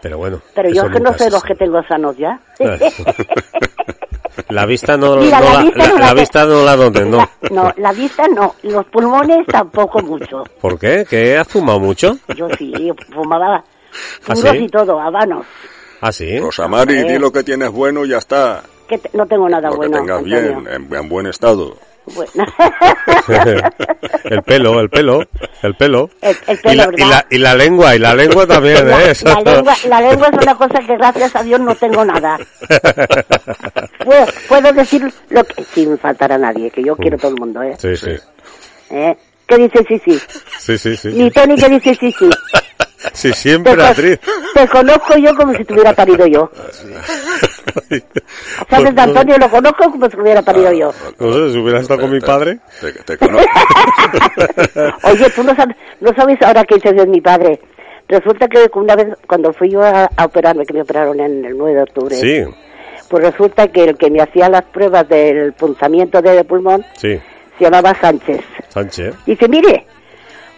Pero 0.02 0.18
bueno. 0.18 0.40
Pero 0.55 0.70
yo 0.70 0.89
que 0.90 1.01
no 1.01 1.12
sé 1.16 1.31
los 1.31 1.43
que 1.43 1.55
tengo 1.55 1.82
sanos 1.85 2.16
ya. 2.16 2.40
La 4.48 4.64
vista 4.64 4.97
no, 4.97 5.16
Mira, 5.16 5.40
no 5.40 5.44
la 5.47 5.52
la, 5.52 5.62
vista 5.62 5.78
la- 5.78 5.89
no 5.89 5.98
la 5.98 6.06
la 6.06 6.14
vista 6.14 6.44
no 6.47 6.64
la 6.64 6.77
donen, 6.77 7.10
no. 7.10 7.28
No, 7.51 7.72
la 7.77 7.93
vista 7.93 8.27
no, 8.28 8.55
los 8.62 8.86
pulmones 8.86 9.47
tampoco 9.47 10.01
mucho. 10.02 10.44
¿Por 10.60 10.78
qué? 10.78 11.05
¿Que 11.09 11.36
has 11.36 11.47
fumado 11.48 11.78
mucho? 11.81 12.16
Yo 12.36 12.48
sí, 12.56 12.72
yo 12.86 12.94
fumaba 13.12 13.56
¿Ah, 13.56 13.62
puros 14.35 14.52
sí? 14.52 14.59
y 14.59 14.68
todo, 14.68 14.98
habanos. 15.01 15.44
¿Ah, 16.01 16.12
sí? 16.12 16.39
Rosamari, 16.39 17.02
di 17.05 17.18
lo 17.18 17.31
que 17.31 17.43
tienes 17.43 17.70
bueno 17.70 18.05
y 18.05 18.10
ya 18.10 18.18
está. 18.18 18.62
Que 18.89 18.98
te- 18.98 19.10
no 19.12 19.27
tengo 19.27 19.48
nada 19.48 19.68
Lo 19.68 19.77
bueno. 19.77 19.93
que 19.93 19.98
tengas 19.98 20.18
Antonio. 20.18 20.40
bien, 20.62 20.68
en, 20.68 20.94
en 20.94 21.09
buen 21.09 21.27
estado. 21.27 21.77
Bueno. 22.15 22.47
el 24.24 24.43
pelo, 24.43 24.81
el 24.81 24.89
pelo, 24.91 25.20
el 25.62 25.74
pelo. 25.74 26.11
El- 26.20 26.37
el 26.47 26.61
y, 26.65 26.74
la, 26.77 26.89
y, 26.97 27.01
la, 27.09 27.27
y 27.31 27.39
la 27.39 27.55
lengua, 27.55 27.95
y 27.95 27.99
la 27.99 28.15
lengua 28.15 28.47
también, 28.47 28.89
la, 28.89 29.05
¿eh? 29.05 29.12
la 29.23 29.41
lengua, 29.41 29.74
la 29.89 30.01
lengua 30.01 30.28
es 30.28 30.43
una 30.43 30.55
cosa 30.55 30.78
que 30.81 30.97
gracias 30.97 31.37
a 31.37 31.43
Dios 31.43 31.61
no 31.61 31.74
tengo 31.74 32.05
nada. 32.05 32.39
Puedo, 34.05 34.27
puedo 34.49 34.73
decir 34.73 35.12
lo 35.28 35.45
que 35.45 35.62
sin 35.65 35.99
faltar 35.99 36.32
a 36.32 36.39
nadie, 36.39 36.70
que 36.70 36.82
yo 36.82 36.97
quiero 36.97 37.16
todo 37.19 37.32
el 37.32 37.37
mundo, 37.39 37.62
¿eh? 37.62 37.74
Sí, 37.78 37.97
sí. 37.97 38.11
¿Eh? 38.91 39.16
¿Qué 39.47 39.57
dice 39.59 39.85
sí, 39.87 40.01
sí? 40.05 40.20
Sí, 40.59 40.78
sí, 40.78 40.97
sí. 40.97 41.09
Ni 41.09 41.31
Tony 41.31 41.57
que 41.57 41.69
dice 41.69 41.95
sí, 41.95 42.15
sí. 42.19 42.31
Sí, 43.14 43.31
Te, 43.31 43.35
siempre, 43.35 43.72
actriz. 43.82 44.18
te 44.55 44.68
conozco 44.68 45.16
yo 45.16 45.35
como 45.35 45.55
si 45.55 45.64
tuviera 45.64 45.93
parido 45.94 46.27
yo. 46.27 46.51
¿Sabes, 48.68 48.94
de 48.94 49.01
Antonio? 49.01 49.39
Lo 49.39 49.51
conozco 49.51 49.90
como 49.90 50.09
si 50.10 50.16
hubiera 50.18 50.43
parido 50.43 50.72
yo. 50.72 50.93
No 51.18 51.32
sé, 51.32 51.52
si 51.52 51.59
hubiera 51.59 51.81
estado 51.81 52.01
con 52.02 52.12
mi 52.12 52.20
padre. 52.20 52.59
Te, 52.81 52.93
te 52.93 53.18
conozco. 53.18 53.51
Oye, 55.05 55.31
tú 55.31 55.43
no 55.43 55.55
sabes, 55.55 55.77
no 56.01 56.12
sabes 56.14 56.40
ahora 56.43 56.64
qué 56.64 56.77
dices 56.77 56.97
de 56.97 57.06
mi 57.06 57.20
padre. 57.20 57.60
Resulta 58.09 58.48
que 58.48 58.68
una 58.74 58.97
vez, 58.97 59.09
cuando 59.27 59.52
fui 59.52 59.70
yo 59.70 59.82
a, 59.82 60.10
a 60.16 60.24
operarme, 60.24 60.66
que 60.66 60.74
me 60.74 60.82
operaron 60.82 61.20
en 61.20 61.44
el 61.44 61.56
9 61.56 61.74
de 61.74 61.82
octubre, 61.82 62.16
Sí. 62.16 62.44
Pues 63.09 63.24
resulta 63.24 63.66
que 63.68 63.85
el 63.85 63.97
que 63.98 64.10
me 64.10 64.22
hacía 64.22 64.48
las 64.48 64.62
pruebas 64.62 65.09
del 65.09 65.52
punzamiento 65.55 66.22
de 66.22 66.44
pulmón 66.44 66.85
Sí, 66.97 67.18
se 67.59 67.64
llamaba 67.64 67.93
Sánchez. 68.01 68.40
Sánchez. 68.68 69.14
Dice, 69.27 69.48
mire, 69.48 69.85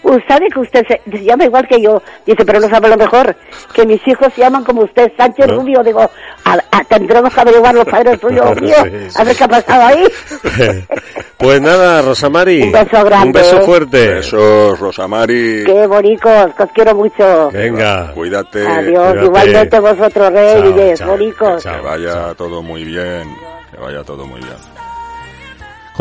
usted 0.03 0.23
sabe 0.29 0.49
que 0.49 0.61
usted 0.61 0.87
se, 0.87 1.01
se 1.11 1.25
llama 1.25 1.45
igual 1.45 1.67
que 1.69 1.81
yo. 1.81 2.03
Dice, 2.27 2.45
pero 2.45 2.61
no 2.61 2.69
sabe 2.69 2.89
lo 2.89 2.97
mejor, 2.97 3.35
que 3.73 3.87
mis 3.87 4.07
hijos 4.07 4.33
se 4.35 4.41
llaman 4.41 4.65
como 4.65 4.83
usted, 4.83 5.11
Sánchez 5.17 5.47
¿No? 5.49 5.57
Rubio. 5.57 5.83
Digo, 5.83 6.01
a- 6.45 6.59
a- 6.71 6.85
tendremos 6.85 7.33
que 7.35 7.41
averiguar 7.41 7.75
los 7.75 7.85
padres 7.87 8.21
suyos, 8.21 8.61
mío, 8.61 8.75
Sí, 8.85 8.91
sí. 9.09 9.17
a 9.21 9.25
ver 9.25 9.37
qué 9.37 9.45
ha 9.45 9.49
pasado 9.49 9.83
ahí. 9.87 10.05
pues 11.37 11.61
nada, 11.61 12.03
Rosamari. 12.03 12.63
Un 12.63 12.73
beso 12.73 13.05
grande. 13.05 13.27
Un 13.27 13.33
beso 13.33 13.61
fuerte. 13.63 14.09
Besos, 14.15 14.79
Rosamari. 14.79 15.63
Qué 15.65 15.87
bonicos, 15.87 16.55
que 16.57 16.63
os 16.63 16.71
quiero 16.73 16.95
mucho. 16.95 17.51
Venga. 17.53 18.13
Cuídate. 18.15 18.67
Adiós, 18.67 19.09
Cuídate. 19.09 19.25
igualmente 19.27 19.81
vosotros, 19.81 20.13
Chao, 20.15 20.63
reyes, 20.63 20.99
chao, 20.99 21.09
bonicos. 21.09 21.63
Que 21.63 21.71
vaya 21.81 22.35
todo 22.35 22.63
muy 22.63 22.85
bien. 22.85 23.35
Que 23.71 23.81
vaya 23.81 24.03
todo 24.05 24.27
muy 24.27 24.41
bien. 24.41 24.72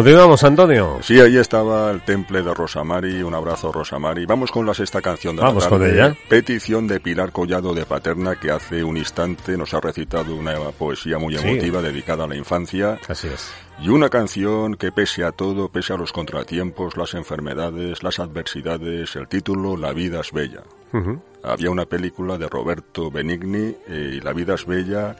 Continuamos, 0.01 0.43
Antonio. 0.43 0.97
Sí, 1.03 1.19
ahí 1.19 1.37
estaba 1.37 1.91
el 1.91 2.01
temple 2.01 2.41
de 2.41 2.51
Rosamari. 2.55 3.21
Un 3.21 3.35
abrazo, 3.35 3.71
Rosamari. 3.71 4.25
Vamos 4.25 4.49
con 4.49 4.65
la 4.65 4.73
sexta 4.73 4.99
canción 4.99 5.35
de 5.35 5.43
Vamos 5.43 5.63
la 5.65 5.69
con 5.69 5.79
tarde. 5.81 5.93
ella. 5.93 6.15
Petición 6.27 6.87
de 6.87 6.99
Pilar 6.99 7.31
Collado 7.31 7.71
de 7.75 7.85
Paterna, 7.85 8.35
que 8.35 8.49
hace 8.49 8.83
un 8.83 8.97
instante 8.97 9.55
nos 9.55 9.75
ha 9.75 9.79
recitado 9.79 10.35
una 10.35 10.55
poesía 10.71 11.19
muy 11.19 11.37
Sí. 11.37 11.47
emotiva 11.47 11.83
dedicada 11.83 12.23
a 12.23 12.27
la 12.27 12.35
infancia. 12.35 12.97
Así 13.07 13.27
es. 13.27 13.53
Y 13.79 13.89
una 13.89 14.09
canción 14.09 14.73
que 14.73 14.91
pese 14.91 15.23
a 15.23 15.31
todo, 15.33 15.69
pese 15.69 15.93
a 15.93 15.97
los 15.97 16.11
contratiempos, 16.11 16.97
las 16.97 17.13
enfermedades, 17.13 18.01
las 18.01 18.17
adversidades, 18.19 19.15
el 19.15 19.27
título 19.27 19.77
La 19.77 19.93
vida 19.93 20.21
es 20.21 20.31
bella. 20.31 20.63
Había 21.43 21.69
una 21.69 21.85
película 21.85 22.39
de 22.39 22.49
Roberto 22.49 23.11
Benigni, 23.11 23.75
eh, 23.87 24.19
La 24.23 24.33
vida 24.33 24.55
es 24.55 24.65
bella, 24.65 25.15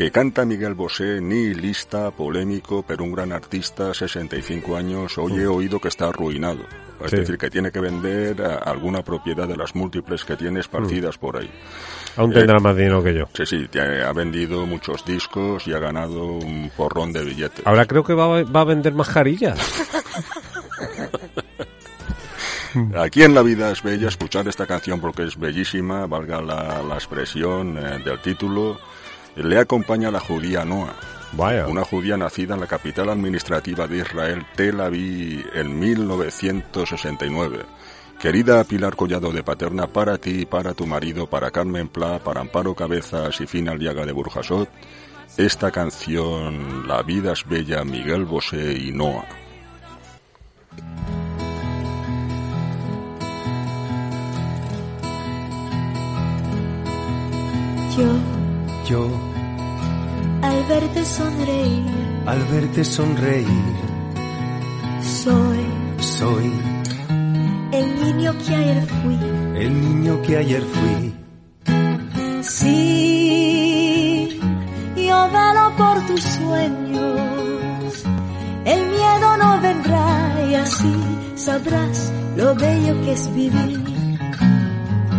que 0.00 0.10
canta 0.10 0.46
Miguel 0.46 0.72
Bosé, 0.72 1.20
nihilista, 1.20 2.10
polémico, 2.10 2.82
pero 2.88 3.04
un 3.04 3.12
gran 3.12 3.32
artista, 3.32 3.92
65 3.92 4.74
años. 4.74 5.18
Hoy 5.18 5.34
he 5.34 5.46
oído 5.46 5.78
que 5.78 5.88
está 5.88 6.08
arruinado. 6.08 6.60
Es 7.04 7.10
Sí. 7.10 7.16
decir, 7.18 7.36
que 7.36 7.50
tiene 7.50 7.70
que 7.70 7.80
vender 7.80 8.40
a- 8.40 8.54
alguna 8.60 9.02
propiedad 9.04 9.46
de 9.46 9.58
las 9.58 9.74
múltiples 9.74 10.24
que 10.24 10.36
tiene 10.38 10.60
esparcidas 10.60 11.18
por 11.18 11.36
ahí. 11.36 11.50
Aún 12.16 12.32
Eh, 12.32 12.36
tendrá 12.36 12.58
más 12.60 12.74
dinero 12.74 13.04
que 13.04 13.12
yo. 13.12 13.24
Sí, 13.34 13.44
sí, 13.44 13.68
ha 13.78 14.12
vendido 14.14 14.64
muchos 14.64 15.04
discos 15.04 15.68
y 15.68 15.74
ha 15.74 15.78
ganado 15.78 16.24
un 16.24 16.70
porrón 16.74 17.12
de 17.12 17.22
billetes. 17.22 17.66
Ahora 17.66 17.84
creo 17.84 18.02
que 18.02 18.14
va, 18.14 18.38
a- 18.38 18.44
va 18.44 18.60
a 18.62 18.64
vender 18.64 18.94
mascarillas. 18.94 19.58
Aquí 22.96 23.22
en 23.22 23.34
La 23.34 23.42
vida 23.42 23.70
es 23.70 23.82
bella 23.82 24.08
escuchar 24.08 24.48
esta 24.48 24.66
canción 24.66 24.98
porque 24.98 25.24
es 25.24 25.38
bellísima, 25.38 26.06
valga 26.06 26.40
la, 26.40 26.82
la 26.82 26.94
expresión 26.94 27.76
eh, 27.76 27.98
del 28.02 28.18
título. 28.20 28.80
Le 29.42 29.58
acompaña 29.58 30.10
la 30.10 30.20
judía 30.20 30.64
Noah. 30.64 30.94
Vaya. 31.32 31.66
Una 31.66 31.84
judía 31.84 32.16
nacida 32.16 32.54
en 32.54 32.60
la 32.60 32.66
capital 32.66 33.08
administrativa 33.08 33.86
de 33.86 33.98
Israel, 33.98 34.44
Tel 34.56 34.80
Aviv, 34.80 35.46
en 35.54 35.78
1969. 35.78 37.64
Querida 38.20 38.62
Pilar 38.64 38.96
Collado 38.96 39.32
de 39.32 39.42
Paterna, 39.42 39.86
para 39.86 40.18
ti, 40.18 40.44
para 40.44 40.74
tu 40.74 40.86
marido, 40.86 41.26
para 41.26 41.50
Carmen 41.50 41.88
Pla, 41.88 42.18
para 42.18 42.42
Amparo 42.42 42.74
Cabezas 42.74 43.40
y 43.40 43.46
Fina 43.46 43.74
Liaga 43.74 44.04
de 44.04 44.12
Burjasot, 44.12 44.68
esta 45.38 45.70
canción 45.70 46.86
La 46.86 47.02
vida 47.02 47.32
es 47.32 47.48
bella, 47.48 47.82
Miguel 47.82 48.26
Bosé 48.26 48.74
y 48.74 48.92
Noah. 48.92 49.24
Yo, 57.96 58.06
Yo, 58.86 59.29
al 60.42 60.64
verte 60.68 61.04
sonreír, 61.04 61.86
al 62.26 62.44
verte 62.44 62.84
sonreír, 62.84 63.74
soy 65.02 65.58
soy 65.98 66.52
el 67.72 68.00
niño 68.04 68.34
que 68.46 68.54
ayer 68.54 68.86
fui. 68.86 69.18
el 69.62 69.80
niño 69.80 70.22
que 70.22 70.36
ayer 70.36 70.62
fui. 70.62 71.14
Sí, 72.42 74.40
yo 74.96 75.30
velo 75.30 75.72
por 75.76 76.06
tus 76.06 76.22
sueños. 76.22 78.04
El 78.64 78.80
miedo 78.88 79.36
no 79.36 79.60
vendrá 79.60 80.46
y 80.50 80.54
así 80.54 80.94
sabrás 81.36 82.12
lo 82.36 82.54
bello 82.54 83.00
que 83.02 83.12
es 83.12 83.34
vivir. 83.34 83.84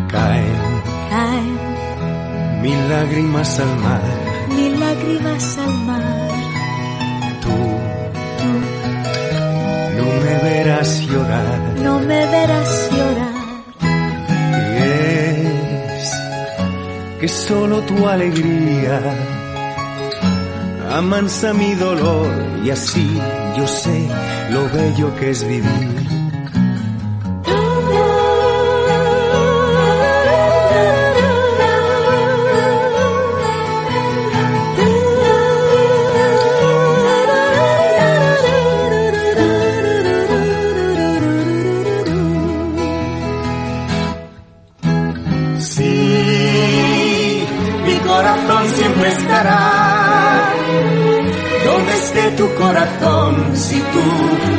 Caen 0.10 0.82
Caen 1.10 1.58
mil 2.62 2.90
lágrimas 2.90 3.60
al 3.60 3.80
mar. 3.80 4.31
Mil 4.62 4.80
lágrimas 4.80 5.58
al 5.58 5.74
mar. 5.90 6.30
Tú, 7.44 7.58
no 9.98 10.08
me 10.24 10.34
verás 10.50 10.90
llorar. 11.12 11.60
No 11.88 12.00
me 12.00 12.22
verás 12.36 12.90
llorar. 12.98 13.36
Y 14.78 14.84
es 15.98 16.10
que 17.20 17.28
solo 17.28 17.82
tu 17.90 18.08
alegría 18.08 18.98
amansa 21.00 21.54
mi 21.54 21.74
dolor 21.76 22.28
y 22.64 22.70
así 22.70 23.08
yo 23.58 23.66
sé 23.68 23.98
lo 24.54 24.62
bello 24.70 25.16
que 25.18 25.30
es 25.32 25.48
vivir. 25.48 26.21
Estará 49.42 50.54
donde 51.66 51.94
esté 51.94 52.32
tu 52.32 52.54
corazón 52.56 53.56
si 53.56 53.80
tú 53.80 54.08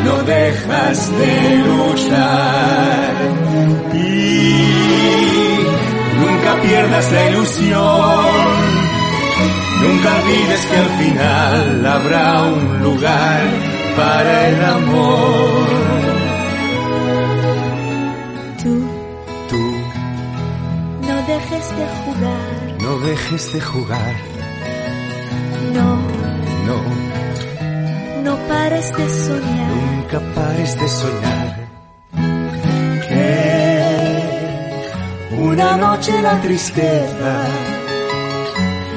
no 0.04 0.22
dejas 0.24 1.18
de 1.18 1.56
luchar. 1.66 3.14
Y 3.94 4.59
nunca 6.20 6.60
pierdas 6.62 7.12
la 7.12 7.30
ilusión, 7.30 8.24
nunca 9.82 10.09
olvides 10.22 10.66
que 10.66 10.76
al 10.76 10.90
final 11.02 11.86
habrá 11.86 12.42
un 12.42 12.82
lugar 12.82 13.42
para 13.96 14.48
el 14.48 14.64
amor. 14.64 15.66
Tú 18.62 18.88
Tú 19.50 19.64
no 21.09 21.16
dejes 21.26 21.66
de 21.78 21.86
jugar. 22.04 22.82
no 22.82 22.98
dejes 23.06 23.52
de 23.52 23.60
jugar, 23.60 24.14
No, 25.74 25.96
no, 26.66 26.78
no 28.24 28.36
pares 28.48 28.88
de 28.96 29.08
soñar. 29.08 29.70
nunca 29.70 30.18
pares 30.34 30.78
de 30.80 30.88
soñar. 30.88 31.68
Que 33.08 33.22
una 35.38 35.76
noche 35.76 36.22
la 36.22 36.40
tristeza 36.40 37.46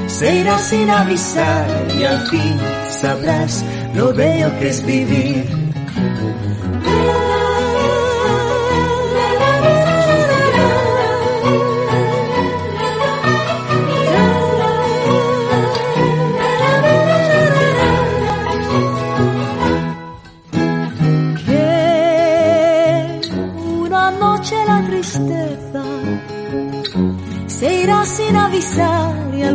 se 0.07 0.35
irá 0.35 0.57
sin 0.59 0.89
avisar 0.89 1.67
y 1.97 2.03
al 2.03 2.27
fin 2.27 2.57
sabrás 2.89 3.63
lo 3.93 4.13
bello 4.13 4.49
que 4.59 4.69
es 4.69 4.85
vivir. 4.85 5.64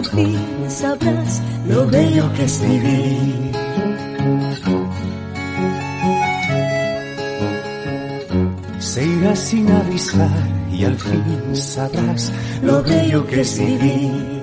Al 0.00 0.06
fin 0.06 0.38
sabrás 0.68 1.42
lo 1.68 1.86
bello 1.86 2.32
que 2.32 2.44
es 2.44 2.62
vivir. 2.62 3.52
Se 8.78 9.04
irá 9.04 9.36
sin 9.36 9.70
avisar 9.70 10.48
y 10.72 10.84
al 10.84 10.96
fin 10.96 11.54
sabrás 11.54 12.32
lo 12.62 12.82
bello 12.82 13.26
que 13.26 13.40
es 13.42 13.58
vivir. 13.58 14.39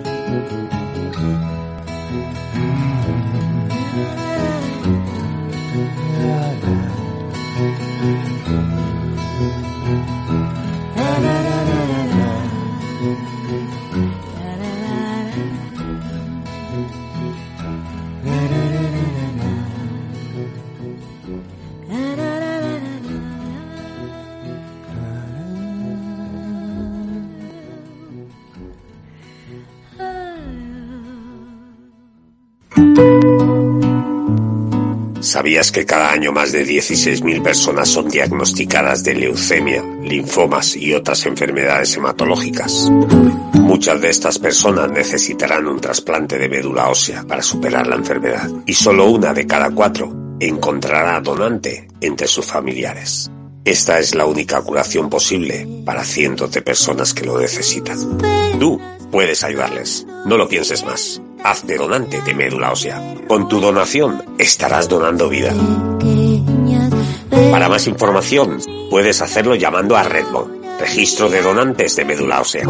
¿Sabías 35.47 35.71
que 35.71 35.85
cada 35.85 36.11
año 36.11 36.33
más 36.33 36.51
de 36.51 36.65
16.000 36.65 37.41
personas 37.41 37.87
son 37.87 38.09
diagnosticadas 38.09 39.01
de 39.05 39.15
leucemia, 39.15 39.81
linfomas 40.01 40.75
y 40.75 40.93
otras 40.93 41.25
enfermedades 41.25 41.95
hematológicas? 41.95 42.91
Muchas 43.53 44.01
de 44.01 44.09
estas 44.09 44.39
personas 44.39 44.91
necesitarán 44.91 45.65
un 45.67 45.79
trasplante 45.79 46.37
de 46.37 46.49
médula 46.49 46.89
ósea 46.89 47.23
para 47.25 47.41
superar 47.41 47.87
la 47.87 47.95
enfermedad 47.95 48.49
y 48.65 48.73
solo 48.73 49.09
una 49.09 49.33
de 49.33 49.47
cada 49.47 49.69
cuatro 49.69 50.13
encontrará 50.41 51.21
donante 51.21 51.87
entre 52.01 52.27
sus 52.27 52.45
familiares. 52.45 53.31
Esta 53.67 53.99
es 53.99 54.15
la 54.15 54.25
única 54.25 54.61
curación 54.61 55.09
posible 55.09 55.67
para 55.83 56.05
cientos 56.05 56.49
de 56.53 56.61
personas 56.61 57.13
que 57.13 57.25
lo 57.25 57.37
necesitan. 57.37 57.97
Tú 58.57 58.79
puedes 59.11 59.43
ayudarles. 59.43 60.07
No 60.25 60.37
lo 60.37 60.47
pienses 60.47 60.85
más. 60.85 61.21
Haz 61.43 61.67
de 61.67 61.75
donante 61.75 62.21
de 62.21 62.33
médula 62.33 62.71
ósea. 62.71 63.15
Con 63.27 63.49
tu 63.49 63.59
donación 63.59 64.23
estarás 64.37 64.87
donando 64.87 65.27
vida. 65.27 65.53
Para 67.51 67.67
más 67.67 67.87
información, 67.87 68.61
puedes 68.89 69.21
hacerlo 69.21 69.53
llamando 69.55 69.97
a 69.97 70.03
Redmond, 70.03 70.79
registro 70.79 71.29
de 71.29 71.41
donantes 71.41 71.97
de 71.97 72.05
médula 72.05 72.39
ósea. 72.39 72.63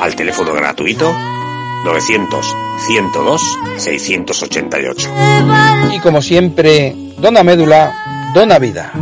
Al 0.00 0.16
teléfono 0.16 0.52
gratuito 0.52 1.14
900 1.84 2.56
102 2.88 3.58
688. 3.76 5.10
Y 5.92 6.00
como 6.00 6.22
siempre, 6.22 6.92
dona 7.18 7.44
médula, 7.44 8.07
dona 8.34 8.58
vida. 8.58 8.92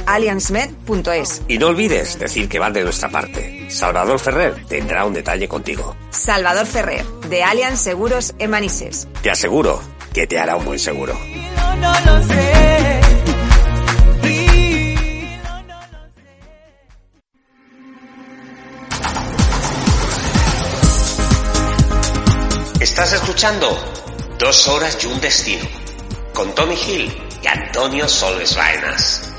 Y 1.48 1.58
no 1.58 1.66
olvides 1.68 2.18
decir 2.18 2.48
que 2.48 2.58
vas 2.58 2.72
de 2.72 2.84
nuestra 2.84 3.08
parte. 3.08 3.70
Salvador 3.70 4.18
Ferrer 4.18 4.66
tendrá 4.66 5.04
un 5.04 5.14
detalle 5.14 5.48
contigo. 5.48 5.96
Salvador 6.10 6.66
Ferrer, 6.66 7.04
de 7.28 7.42
Allianz 7.42 7.80
Seguros 7.80 8.34
en 8.38 8.50
Manises. 8.50 9.08
Te 9.22 9.30
aseguro 9.30 9.80
que 10.12 10.26
te 10.26 10.38
hará 10.38 10.56
un 10.56 10.64
buen 10.64 10.78
seguro. 10.78 11.18
No 11.80 11.92
lo 12.06 12.22
sé. 12.24 13.00
Estás 22.80 23.12
escuchando 23.12 23.68
Dos 24.42 24.66
horas 24.66 24.98
y 25.04 25.06
un 25.06 25.20
destino 25.20 25.64
con 26.34 26.52
Tommy 26.52 26.74
Hill 26.74 27.12
y 27.42 27.46
Antonio 27.46 28.08
Solves 28.08 28.56
Baenas 28.56 29.31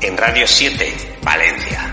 en 0.00 0.16
Radio 0.16 0.46
7, 0.46 0.94
Valencia. 1.24 1.92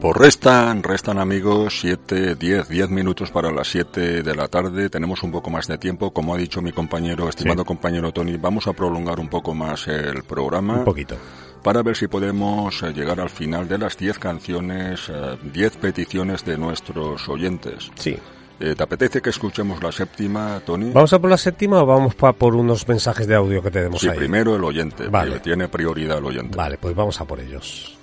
Pues 0.00 0.16
restan, 0.16 0.82
restan 0.82 1.18
amigos, 1.18 1.78
7, 1.80 2.34
10, 2.34 2.68
10 2.68 2.90
minutos 2.90 3.30
para 3.30 3.52
las 3.52 3.68
7 3.68 4.24
de 4.24 4.34
la 4.34 4.48
tarde. 4.48 4.90
Tenemos 4.90 5.22
un 5.22 5.30
poco 5.30 5.48
más 5.48 5.68
de 5.68 5.78
tiempo. 5.78 6.12
Como 6.12 6.34
ha 6.34 6.38
dicho 6.38 6.60
mi 6.60 6.72
compañero, 6.72 7.28
estimado 7.28 7.64
compañero 7.64 8.12
Tony, 8.12 8.36
vamos 8.36 8.66
a 8.66 8.72
prolongar 8.72 9.20
un 9.20 9.28
poco 9.28 9.54
más 9.54 9.86
el 9.86 10.24
programa. 10.24 10.78
Un 10.78 10.84
poquito. 10.84 11.16
Para 11.62 11.84
ver 11.84 11.96
si 11.96 12.08
podemos 12.08 12.82
eh, 12.82 12.92
llegar 12.92 13.20
al 13.20 13.30
final 13.30 13.68
de 13.68 13.78
las 13.78 13.96
10 13.96 14.18
canciones, 14.18 15.08
eh, 15.08 15.38
10 15.40 15.76
peticiones 15.76 16.44
de 16.44 16.58
nuestros 16.58 17.28
oyentes. 17.28 17.92
Sí. 17.94 18.18
Eh, 18.60 18.74
¿Te 18.76 18.82
apetece 18.82 19.20
que 19.20 19.30
escuchemos 19.30 19.82
la 19.82 19.90
séptima, 19.90 20.60
Tony? 20.64 20.90
¿Vamos 20.92 21.12
a 21.12 21.18
por 21.18 21.28
la 21.30 21.36
séptima 21.36 21.82
o 21.82 21.86
vamos 21.86 22.14
pa- 22.14 22.32
por 22.32 22.54
unos 22.54 22.86
mensajes 22.86 23.26
de 23.26 23.34
audio 23.34 23.60
que 23.62 23.70
tenemos 23.72 24.00
Sí, 24.00 24.08
ahí? 24.08 24.16
primero 24.16 24.54
el 24.54 24.62
oyente, 24.62 25.08
Vale. 25.08 25.34
que 25.34 25.40
tiene 25.40 25.68
prioridad 25.68 26.18
el 26.18 26.24
oyente. 26.26 26.56
Vale, 26.56 26.78
pues 26.78 26.94
vamos 26.94 27.20
a 27.20 27.24
por 27.24 27.40
ellos. 27.40 27.98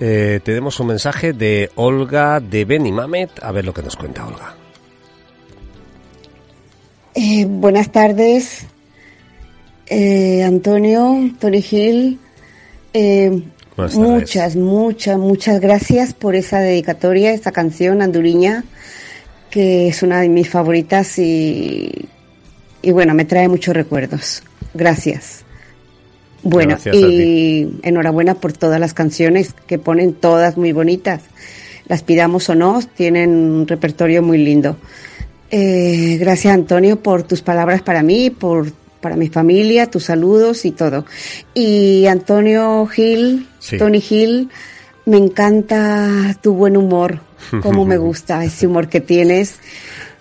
Eh, 0.00 0.40
tenemos 0.42 0.80
un 0.80 0.88
mensaje 0.88 1.32
de 1.32 1.70
Olga 1.76 2.40
de 2.40 2.64
Benimamet. 2.64 3.30
A 3.42 3.52
ver 3.52 3.64
lo 3.64 3.72
que 3.72 3.82
nos 3.82 3.94
cuenta 3.94 4.26
Olga. 4.26 4.56
Eh, 7.14 7.44
buenas 7.46 7.92
tardes, 7.92 8.66
eh, 9.86 10.42
Antonio, 10.42 11.30
Tony 11.38 11.60
Gil. 11.62 12.18
Eh, 12.94 13.28
Buenas 13.76 13.94
tardes. 13.94 13.96
muchas, 13.96 14.56
muchas, 14.56 15.18
muchas 15.18 15.60
gracias 15.60 16.14
por 16.14 16.34
esa 16.34 16.58
dedicatoria, 16.60 17.32
esta 17.32 17.52
canción 17.52 18.02
anduriña, 18.02 18.64
que 19.52 19.88
es 19.88 20.02
una 20.02 20.22
de 20.22 20.30
mis 20.30 20.48
favoritas 20.48 21.18
y, 21.18 22.08
y 22.80 22.90
bueno, 22.90 23.12
me 23.12 23.26
trae 23.26 23.48
muchos 23.48 23.74
recuerdos. 23.74 24.42
Gracias. 24.72 25.44
Bueno, 26.42 26.70
Gracias 26.70 26.96
y 26.96 27.68
enhorabuena 27.82 28.34
por 28.34 28.54
todas 28.54 28.80
las 28.80 28.94
canciones 28.94 29.54
que 29.66 29.78
ponen 29.78 30.14
todas 30.14 30.56
muy 30.56 30.72
bonitas. 30.72 31.20
Las 31.86 32.02
pidamos 32.02 32.48
o 32.48 32.54
no, 32.54 32.80
tienen 32.96 33.30
un 33.30 33.68
repertorio 33.68 34.22
muy 34.22 34.38
lindo. 34.38 34.78
Eh, 35.50 36.16
gracias 36.18 36.54
Antonio 36.54 37.00
por 37.00 37.22
tus 37.22 37.42
palabras 37.42 37.82
para 37.82 38.02
mí, 38.02 38.30
por 38.30 38.72
para 39.02 39.16
mi 39.16 39.28
familia, 39.28 39.90
tus 39.90 40.04
saludos 40.04 40.64
y 40.64 40.70
todo. 40.70 41.04
Y 41.52 42.06
Antonio 42.06 42.86
Gil, 42.86 43.48
Sí. 43.58 43.76
Tony 43.76 44.00
Gil, 44.00 44.48
me 45.04 45.16
encanta 45.16 46.36
tu 46.40 46.54
buen 46.54 46.76
humor, 46.76 47.20
como 47.62 47.84
me 47.84 47.96
gusta 47.98 48.44
ese 48.44 48.66
humor 48.66 48.88
que 48.88 49.00
tienes 49.00 49.56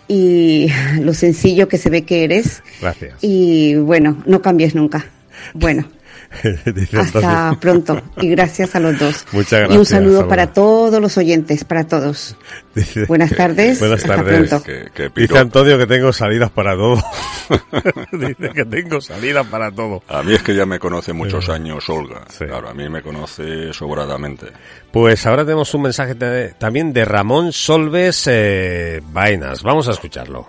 y 0.07 0.67
lo 0.99 1.13
sencillo 1.13 1.67
que 1.67 1.77
se 1.77 1.89
ve 1.89 2.03
que 2.03 2.23
eres. 2.23 2.63
Gracias. 2.81 3.15
Y 3.21 3.75
bueno, 3.75 4.21
no 4.25 4.41
cambies 4.41 4.75
nunca. 4.75 5.05
Bueno, 5.53 5.85
hasta 6.97 7.57
pronto 7.59 8.01
y 8.21 8.29
gracias 8.29 8.75
a 8.75 8.79
los 8.79 8.97
dos. 8.97 9.25
Muchas 9.33 9.59
Y 9.61 9.63
un 9.63 9.67
gracias, 9.69 9.87
saludo 9.89 10.27
para 10.27 10.47
todos 10.53 11.01
los 11.01 11.17
oyentes, 11.17 11.63
para 11.65 11.85
todos. 11.85 12.35
Dice- 12.73 13.05
Buenas 13.05 13.31
tardes. 13.35 13.79
Buenas 13.79 14.01
hasta 14.01 14.15
tardes. 14.15 14.49
pronto. 14.49 14.71
Dice 15.15 15.37
Antonio 15.37 15.77
que 15.77 15.87
tengo 15.87 16.13
salidas 16.13 16.49
para 16.51 16.73
todo. 16.75 17.03
Dice 18.13 18.49
que 18.53 18.65
tengo 18.65 19.01
salidas 19.01 19.45
para 19.47 19.71
todo. 19.71 20.01
A 20.07 20.23
mí 20.23 20.33
es 20.33 20.41
que 20.41 20.55
ya 20.55 20.65
me 20.65 20.79
conoce 20.79 21.11
muchos 21.13 21.49
Eh, 21.49 21.51
años, 21.53 21.89
Olga. 21.89 22.21
Claro, 22.37 22.69
a 22.69 22.73
mí 22.73 22.87
me 22.89 23.01
conoce 23.01 23.73
sobradamente. 23.73 24.47
Pues 24.91 25.25
ahora 25.25 25.43
tenemos 25.43 25.73
un 25.73 25.81
mensaje 25.83 26.15
también 26.57 26.93
de 26.93 27.03
Ramón 27.05 27.51
Solves 27.51 28.23
eh, 28.27 29.01
Baenas. 29.11 29.63
Vamos 29.63 29.87
a 29.89 29.91
escucharlo. 29.91 30.47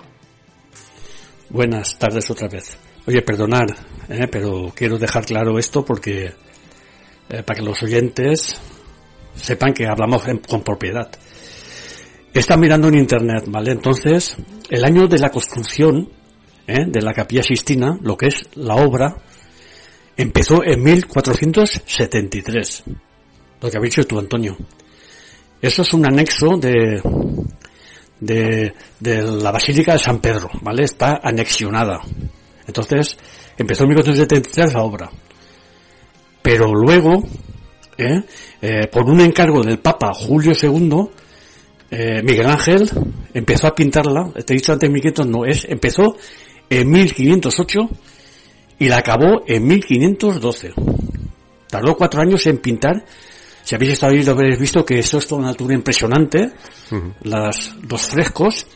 Buenas 1.51 1.99
tardes 1.99 2.31
otra 2.31 2.49
vez. 2.49 2.77
Oye, 3.07 3.23
perdonar, 3.23 3.67
¿eh? 4.09 4.27
pero 4.31 4.73
quiero 4.75 4.99
dejar 4.99 5.25
claro 5.25 5.59
esto 5.59 5.85
porque 5.85 6.33
eh, 7.29 7.43
para 7.43 7.59
que 7.59 7.65
los 7.65 7.83
oyentes 7.83 8.57
sepan 9.35 9.75
que 9.75 9.87
hablamos 9.87 10.27
en- 10.29 10.39
con 10.39 10.63
propiedad. 10.63 11.11
Están 12.33 12.61
mirando 12.61 12.89
en 12.89 12.95
internet, 12.99 13.45
¿vale? 13.49 13.73
Entonces, 13.73 14.37
el 14.71 14.85
año 14.85 15.07
de 15.09 15.19
la 15.19 15.31
construcción 15.31 16.09
¿eh? 16.67 16.85
de 16.87 17.03
la 17.03 17.13
Capilla 17.13 17.43
Sistina, 17.43 17.99
lo 18.03 18.17
que 18.17 18.29
es 18.29 18.43
la 18.55 18.77
obra, 18.77 19.17
empezó 20.17 20.63
en 20.65 20.83
1473. 20.83 22.85
Lo 23.61 23.71
que 23.71 23.77
habéis 23.77 23.97
dicho 23.97 24.07
tú, 24.09 24.19
Antonio. 24.19 24.57
Eso 25.61 25.83
es 25.83 25.93
un 25.95 26.07
anexo 26.07 26.57
de, 26.57 27.01
de, 28.21 28.73
de 28.99 29.23
la 29.23 29.51
Basílica 29.51 29.93
de 29.93 29.99
San 29.99 30.21
Pedro, 30.21 30.49
¿vale? 30.63 30.85
Está 30.85 31.21
anexionada. 31.23 32.01
Entonces, 32.67 33.17
empezó 33.57 33.85
en 33.85 33.91
1473 33.91 34.75
la 34.75 34.83
obra. 34.83 35.11
Pero 36.43 36.75
luego, 36.75 37.23
¿eh? 37.99 38.23
Eh, 38.61 38.89
por 38.89 39.05
un 39.05 39.21
encargo 39.21 39.63
del 39.63 39.79
Papa 39.79 40.13
Julio 40.15 40.53
II, 40.61 41.09
eh, 41.91 42.23
Miguel 42.23 42.47
Ángel 42.47 42.91
empezó 43.35 43.67
a 43.67 43.75
pintarla, 43.75 44.31
te 44.45 44.55
he 44.55 44.57
dicho 44.57 44.73
antes 44.73 44.91
1500, 44.91 45.27
no, 45.27 45.45
es, 45.45 45.65
empezó 45.69 46.17
en 46.69 46.91
1508 46.91 47.81
y 48.79 48.89
la 48.89 48.99
acabó 48.99 49.45
en 49.47 49.67
1512. 49.67 50.73
Tardó 51.69 51.97
cuatro 51.97 52.21
años 52.21 52.47
en 52.47 52.59
pintar. 52.59 53.05
Si 53.63 53.75
habéis 53.75 53.93
estado 53.93 54.13
ahí 54.13 54.23
lo 54.23 54.33
habréis 54.33 54.59
visto 54.59 54.85
que 54.85 54.99
eso 54.99 55.19
es 55.19 55.27
toda 55.27 55.41
una 55.41 55.51
altura 55.51 55.75
impresionante, 55.75 56.51
las 57.23 57.75
dos 57.83 58.03
frescos, 58.03 58.67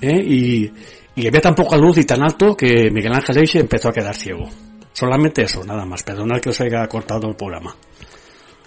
¿eh? 0.00 0.22
y, 0.24 0.72
y 1.16 1.26
había 1.26 1.40
tan 1.40 1.54
poca 1.54 1.76
luz 1.76 1.98
y 1.98 2.04
tan 2.04 2.22
alto 2.22 2.56
que 2.56 2.90
Miguel 2.90 3.12
Ángel 3.14 3.46
se 3.46 3.60
empezó 3.60 3.88
a 3.88 3.92
quedar 3.92 4.14
ciego. 4.14 4.48
Solamente 4.92 5.42
eso, 5.42 5.64
nada 5.64 5.84
más. 5.84 6.02
Perdonad 6.02 6.40
que 6.40 6.50
os 6.50 6.60
haya 6.60 6.86
cortado 6.86 7.28
el 7.28 7.34
programa. 7.36 7.74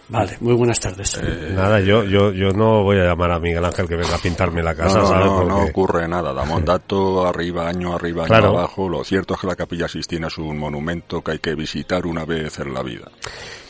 Vale, 0.09 0.37
muy 0.39 0.53
buenas 0.53 0.79
tardes. 0.79 1.19
Nada, 1.53 1.81
yo, 1.81 2.05
yo, 2.05 2.31
yo 2.31 2.51
no 2.51 2.81
voy 2.83 2.97
a 2.97 3.03
llamar 3.03 3.29
a 3.31 3.39
Miguel 3.39 3.65
Ángel 3.65 3.89
que 3.89 3.97
venga 3.97 4.15
a 4.15 4.19
pintarme 4.19 4.63
la 4.63 4.73
casa, 4.73 4.99
no, 4.99 5.01
no, 5.01 5.07
¿sabes? 5.07 5.47
no, 5.49 5.63
ocurre 5.65 6.07
nada. 6.07 6.31
Damos 6.33 6.63
dato 6.65 7.27
arriba, 7.27 7.67
año 7.67 7.93
arriba, 7.93 8.21
año 8.23 8.27
Claro. 8.29 8.49
abajo. 8.57 8.87
Lo 8.87 9.03
cierto 9.03 9.33
es 9.33 9.41
que 9.41 9.47
la 9.47 9.57
Capilla 9.57 9.89
Sistina 9.89 10.27
es 10.27 10.37
un 10.37 10.57
monumento 10.57 11.21
que 11.21 11.31
hay 11.31 11.39
que 11.39 11.55
visitar 11.55 12.05
una 12.05 12.23
vez 12.23 12.57
en 12.59 12.73
la 12.73 12.83
vida. 12.83 13.11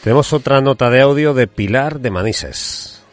Tenemos 0.04 0.32
otra 0.32 0.62
nota 0.62 0.92
de 0.92 1.02
audio 1.02 1.34
de 1.34 1.48
Pilar 1.48 2.00
de 2.00 2.12
Manises. 2.12 3.04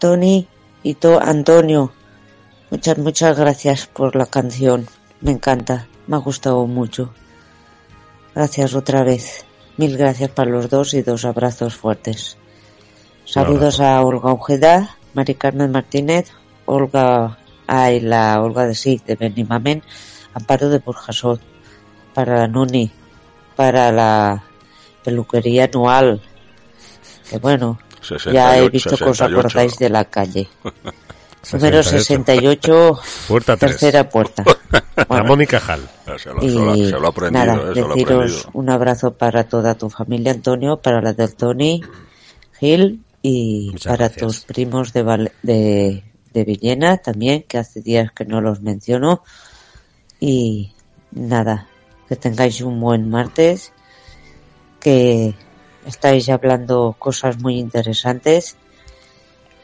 Tony 0.00 0.46
y 0.82 0.94
to 0.94 1.20
Antonio, 1.20 1.92
muchas, 2.70 2.98
muchas 2.98 3.38
gracias 3.38 3.86
por 3.86 4.16
la 4.16 4.26
canción. 4.26 4.86
Me 5.20 5.32
encanta, 5.32 5.86
me 6.06 6.16
ha 6.16 6.20
gustado 6.20 6.66
mucho. 6.66 7.12
Gracias 8.34 8.74
otra 8.74 9.02
vez. 9.02 9.44
Mil 9.76 9.96
gracias 9.96 10.30
para 10.30 10.50
los 10.50 10.70
dos 10.70 10.94
y 10.94 11.02
dos 11.02 11.24
abrazos 11.24 11.76
fuertes. 11.76 12.38
Saludos 13.24 13.80
a 13.80 14.00
Olga 14.02 14.32
Ojeda, 14.32 14.96
Mari 15.14 15.34
Carmen 15.34 15.72
Martínez, 15.72 16.30
Olga, 16.64 17.38
ay, 17.66 18.00
la 18.00 18.40
Olga 18.40 18.66
de 18.66 18.74
sí, 18.74 19.00
de 19.04 19.16
Benimamén, 19.16 19.82
Amparo 20.32 20.68
de 20.68 20.78
Burjasot, 20.78 21.40
para 22.14 22.38
la 22.38 22.48
Nuni, 22.48 22.90
para 23.56 23.90
la 23.90 24.44
peluquería 25.04 25.64
anual, 25.64 26.22
que 27.28 27.38
bueno, 27.38 27.78
ya 28.32 28.56
he 28.56 28.68
68, 28.68 28.70
visto 28.70 28.96
que 28.96 29.04
os 29.04 29.16
68. 29.18 29.38
acordáis 29.38 29.78
de 29.78 29.88
la 29.90 30.04
calle. 30.04 30.48
Número 31.52 31.82
68. 31.82 32.96
68, 32.96 33.00
Puerta 33.28 33.56
tres. 33.56 33.72
tercera 33.72 34.08
puerta. 34.08 34.44
Ramón 35.08 35.42
y 35.42 35.46
Cajal. 35.46 35.80
Se 36.18 36.32
lo, 36.32 36.40
se 36.40 36.48
lo- 36.48 36.74
Y 36.76 36.84
se 36.86 36.98
lo 36.98 37.06
ha 37.06 37.10
aprendido, 37.10 37.44
nada, 37.44 37.70
eh, 37.70 37.74
se 37.74 37.80
lo 37.80 37.86
ha 37.86 37.94
deciros 37.94 38.20
aprendido. 38.32 38.50
un 38.54 38.70
abrazo 38.70 39.14
para 39.14 39.44
toda 39.44 39.74
tu 39.74 39.90
familia, 39.90 40.32
Antonio, 40.32 40.78
para 40.78 41.00
la 41.00 41.12
del 41.12 41.34
Tony, 41.34 41.82
Gil 42.58 43.02
y 43.22 43.74
para 43.84 44.08
tus 44.08 44.40
primos 44.40 44.92
de, 44.92 45.02
Val- 45.02 45.32
de, 45.42 46.02
de 46.32 46.44
Villena 46.44 46.96
también, 46.98 47.42
que 47.46 47.58
hace 47.58 47.80
días 47.80 48.10
que 48.12 48.24
no 48.24 48.40
los 48.40 48.60
menciono. 48.62 49.22
Y 50.20 50.72
nada, 51.12 51.68
que 52.08 52.16
tengáis 52.16 52.60
un 52.62 52.80
buen 52.80 53.08
martes, 53.10 53.72
que 54.80 55.34
estáis 55.86 56.28
hablando 56.28 56.96
cosas 56.98 57.38
muy 57.40 57.58
interesantes. 57.58 58.56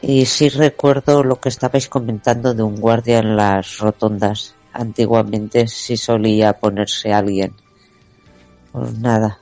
Y 0.05 0.25
sí 0.25 0.49
recuerdo 0.49 1.23
lo 1.23 1.39
que 1.39 1.47
estabais 1.49 1.87
comentando 1.87 2.53
de 2.53 2.61
un 2.61 2.75
guardia 2.75 3.19
en 3.19 3.37
las 3.37 3.77
rotondas. 3.77 4.53
Antiguamente 4.73 5.67
sí 5.67 5.95
solía 5.95 6.53
ponerse 6.53 7.13
alguien. 7.13 7.53
Pues 8.73 8.97
nada, 8.99 9.39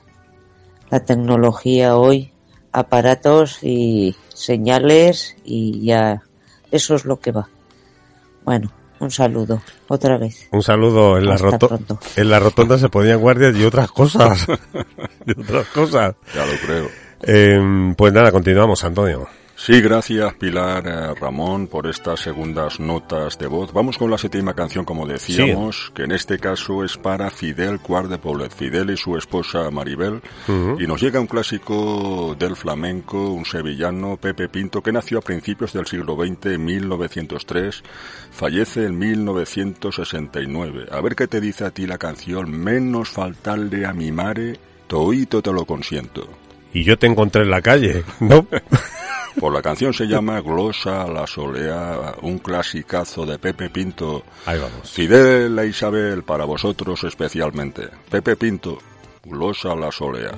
la 0.90 1.00
tecnología 1.00 1.96
hoy, 1.96 2.30
aparatos 2.70 3.58
y 3.62 4.14
señales 4.32 5.34
y 5.44 5.84
ya 5.84 6.22
eso 6.70 6.94
es 6.94 7.04
lo 7.06 7.18
que 7.18 7.32
va. 7.32 7.48
Bueno, 8.44 8.70
un 9.00 9.10
saludo 9.10 9.60
otra 9.88 10.16
vez. 10.16 10.46
Un 10.52 10.62
saludo. 10.62 11.18
En 11.18 11.26
la, 11.26 11.34
Hasta 11.34 11.46
roto- 11.50 11.68
pronto. 11.68 11.98
en 12.14 12.30
la 12.30 12.38
rotonda 12.38 12.78
se 12.78 12.88
ponían 12.88 13.20
guardias 13.20 13.56
y 13.56 13.64
otras 13.64 13.90
cosas. 13.90 14.46
y 15.26 15.40
otras 15.40 15.66
cosas. 15.68 16.14
Ya 16.34 16.46
lo 16.46 16.52
creo. 16.64 16.88
Eh, 17.24 17.94
pues 17.96 18.12
nada, 18.12 18.30
continuamos, 18.30 18.84
Antonio. 18.84 19.26
Sí, 19.64 19.80
gracias 19.80 20.34
Pilar 20.34 20.88
eh, 20.88 21.14
Ramón 21.14 21.68
por 21.68 21.86
estas 21.86 22.18
segundas 22.18 22.80
notas 22.80 23.38
de 23.38 23.46
voz. 23.46 23.72
Vamos 23.72 23.96
con 23.96 24.10
la 24.10 24.18
séptima 24.18 24.54
canción, 24.54 24.84
como 24.84 25.06
decíamos, 25.06 25.92
que 25.94 26.02
en 26.02 26.10
este 26.10 26.40
caso 26.40 26.82
es 26.82 26.96
para 26.96 27.30
Fidel 27.30 27.78
Cuart 27.78 28.08
de 28.08 28.18
Poblet, 28.18 28.52
Fidel 28.52 28.90
y 28.90 28.96
su 28.96 29.16
esposa 29.16 29.70
Maribel. 29.70 30.20
Y 30.80 30.84
nos 30.88 31.00
llega 31.00 31.20
un 31.20 31.28
clásico 31.28 32.34
del 32.36 32.56
flamenco, 32.56 33.30
un 33.30 33.44
sevillano, 33.44 34.16
Pepe 34.16 34.48
Pinto, 34.48 34.82
que 34.82 34.90
nació 34.90 35.18
a 35.18 35.22
principios 35.22 35.72
del 35.72 35.86
siglo 35.86 36.16
XX, 36.16 36.46
en 36.46 36.64
1903, 36.64 37.84
fallece 38.32 38.86
en 38.86 38.98
1969. 38.98 40.86
A 40.90 41.00
ver 41.00 41.14
qué 41.14 41.28
te 41.28 41.40
dice 41.40 41.66
a 41.66 41.70
ti 41.70 41.86
la 41.86 41.98
canción 41.98 42.50
Menos 42.50 43.10
faltarle 43.10 43.86
a 43.86 43.92
mi 43.92 44.10
mare, 44.10 44.58
toito 44.88 45.40
te 45.40 45.52
lo 45.52 45.64
consiento. 45.66 46.28
Y 46.74 46.82
yo 46.82 46.98
te 46.98 47.06
encontré 47.06 47.42
en 47.42 47.50
la 47.50 47.62
calle, 47.62 48.02
¿no? 48.18 48.44
Por 49.38 49.52
la 49.52 49.62
canción 49.62 49.92
se 49.92 50.06
llama 50.06 50.40
Glosa 50.40 51.06
la 51.08 51.26
Solea, 51.26 52.14
un 52.22 52.38
clasicazo 52.38 53.26
de 53.26 53.38
Pepe 53.38 53.70
Pinto. 53.70 54.24
Ahí 54.46 54.58
vamos. 54.58 54.90
Fidel 54.90 55.58
e 55.58 55.66
Isabel, 55.66 56.22
para 56.22 56.44
vosotros 56.44 57.04
especialmente. 57.04 57.88
Pepe 58.10 58.36
Pinto, 58.36 58.78
Glosa 59.24 59.74
la 59.74 59.90
Solea. 59.90 60.32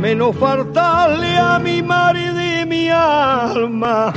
Menos 0.00 0.36
faltarle 0.36 1.38
a 1.38 1.58
mi 1.58 1.82
marido 1.82 2.40
y 2.40 2.64
mi 2.66 2.88
alma. 2.88 4.12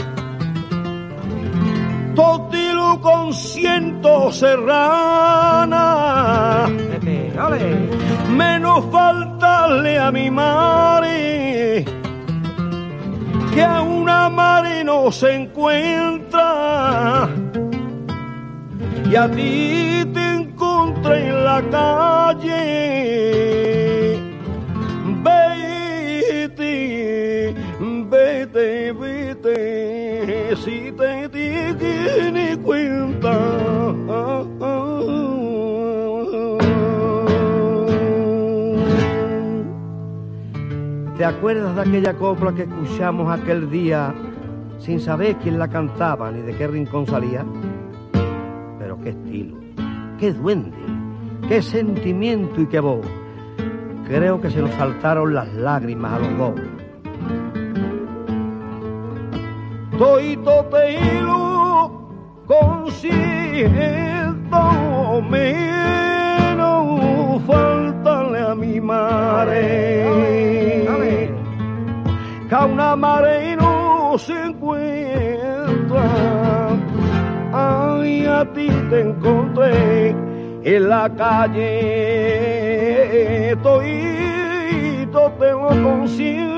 Totilo 2.16 3.02
con 3.02 3.34
ciento 3.34 4.32
serrana. 4.32 5.78
Menos 8.30 8.86
faltarle 8.92 10.00
a 10.00 10.12
mi 10.12 10.32
madre 10.32 11.86
que 13.54 13.64
a 13.64 13.82
una 13.82 14.30
madre 14.30 14.84
no 14.84 15.12
se 15.12 15.36
encuentra. 15.36 17.30
Y 19.10 19.16
a 19.16 19.30
ti 19.30 20.04
te 20.14 20.34
encontré 20.34 21.28
en 21.28 21.44
la 21.44 21.62
calle. 21.70 22.64
Vete, 25.24 25.73
si 30.56 30.92
te 30.92 31.30
tienes 31.30 32.58
cuenta. 32.58 33.40
¿Te 41.18 41.26
acuerdas 41.26 41.76
de 41.76 41.82
aquella 41.82 42.14
copla 42.16 42.54
que 42.54 42.64
escuchamos 42.64 43.32
aquel 43.32 43.70
día 43.70 44.14
sin 44.80 45.00
saber 45.00 45.38
quién 45.38 45.58
la 45.58 45.70
cantaba 45.70 46.32
ni 46.32 46.42
de 46.42 46.56
qué 46.56 46.68
rincón 46.68 47.08
salía? 47.08 47.46
Pero 48.80 49.00
qué 49.02 49.10
estilo, 49.10 49.58
qué 50.20 50.34
duende, 50.34 50.78
qué 51.48 51.62
sentimiento 51.62 52.62
y 52.62 52.66
qué 52.66 52.80
voz. 52.80 53.06
Creo 54.08 54.42
que 54.42 54.50
se 54.50 54.62
nos 54.62 54.72
saltaron 54.72 55.34
las 55.34 55.54
lágrimas 55.54 56.14
a 56.14 56.20
los 56.20 56.38
dos. 56.38 56.73
Toito 60.04 60.56
te 60.70 61.00
hilo 61.00 61.40
consiento 62.46 63.12
menos 65.30 67.42
faltarle 67.48 68.40
a 68.42 68.54
mi 68.54 68.82
mare. 68.82 70.10
Que 72.50 72.56
a 72.56 72.66
una 72.66 72.98
mare 72.98 73.56
no 73.56 74.18
se 74.18 74.48
encuentra. 74.48 76.04
Ay, 77.54 78.26
a 78.26 78.44
ti 78.54 78.68
te 78.90 79.00
encontré 79.00 80.10
en 80.66 80.90
la 80.90 81.10
calle. 81.16 82.76
Toito 83.64 85.32
te 85.40 85.52
lo 85.52 85.70
consiento. 85.82 86.54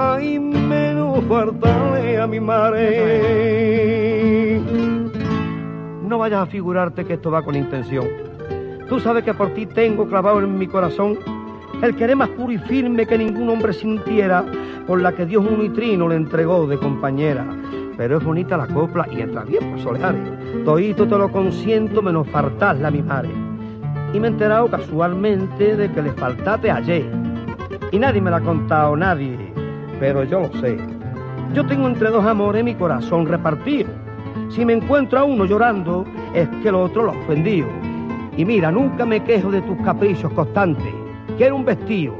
Ay, 0.00 0.38
menos 0.38 1.24
faltarle 1.24 2.20
a 2.20 2.26
mi 2.28 2.38
madre. 2.38 3.00
No 6.04 6.18
vayas 6.18 6.42
a 6.42 6.46
figurarte 6.46 7.04
que 7.04 7.14
esto 7.14 7.32
va 7.32 7.42
con 7.42 7.56
intención. 7.56 8.06
Tú 8.88 9.00
sabes 9.00 9.24
que 9.24 9.34
por 9.34 9.52
ti 9.54 9.66
tengo 9.66 10.06
clavado 10.06 10.38
en 10.38 10.56
mi 10.56 10.68
corazón 10.68 11.18
el 11.82 11.96
querer 11.96 12.14
más 12.14 12.28
puro 12.28 12.52
y 12.52 12.58
firme 12.58 13.06
que 13.06 13.18
ningún 13.18 13.48
hombre 13.48 13.72
sintiera, 13.72 14.44
por 14.86 15.00
la 15.00 15.10
que 15.16 15.26
Dios 15.26 15.44
un 15.44 15.58
nitrino 15.58 16.06
le 16.06 16.14
entregó 16.14 16.68
de 16.68 16.78
compañera. 16.78 17.44
Pero 17.96 18.18
es 18.18 18.24
bonita 18.24 18.56
la 18.56 18.68
copla 18.68 19.08
y 19.10 19.20
entra 19.20 19.42
bien 19.42 19.68
por 19.68 19.80
soleares. 19.80 20.64
Toito 20.64 21.08
te 21.08 21.18
lo 21.18 21.32
consiento 21.32 22.02
menos 22.02 22.28
faltarla 22.28 22.86
a 22.86 22.92
mi 22.92 23.02
madre. 23.02 23.30
Y 24.14 24.20
me 24.20 24.28
he 24.28 24.30
enterado 24.30 24.68
casualmente 24.68 25.74
de 25.74 25.90
que 25.90 26.02
le 26.02 26.12
faltaste 26.12 26.70
ayer. 26.70 27.10
Y 27.90 27.98
nadie 27.98 28.20
me 28.20 28.30
la 28.30 28.36
ha 28.36 28.42
contado, 28.42 28.94
nadie. 28.96 29.47
Pero 30.00 30.24
yo 30.24 30.40
lo 30.40 30.52
sé. 30.60 30.78
Yo 31.54 31.64
tengo 31.66 31.88
entre 31.88 32.10
dos 32.10 32.24
amores 32.24 32.64
mi 32.64 32.74
corazón 32.74 33.26
repartido. 33.26 33.90
Si 34.50 34.64
me 34.64 34.74
encuentro 34.74 35.18
a 35.18 35.24
uno 35.24 35.44
llorando, 35.44 36.04
es 36.34 36.48
que 36.62 36.68
el 36.68 36.74
otro 36.74 37.04
lo 37.04 37.12
ha 37.12 37.18
ofendido. 37.18 37.66
Y 38.36 38.44
mira, 38.44 38.70
nunca 38.70 39.04
me 39.04 39.22
quejo 39.24 39.50
de 39.50 39.62
tus 39.62 39.76
caprichos 39.78 40.32
constantes. 40.32 40.94
Quiero 41.36 41.56
un 41.56 41.64
vestido, 41.64 42.14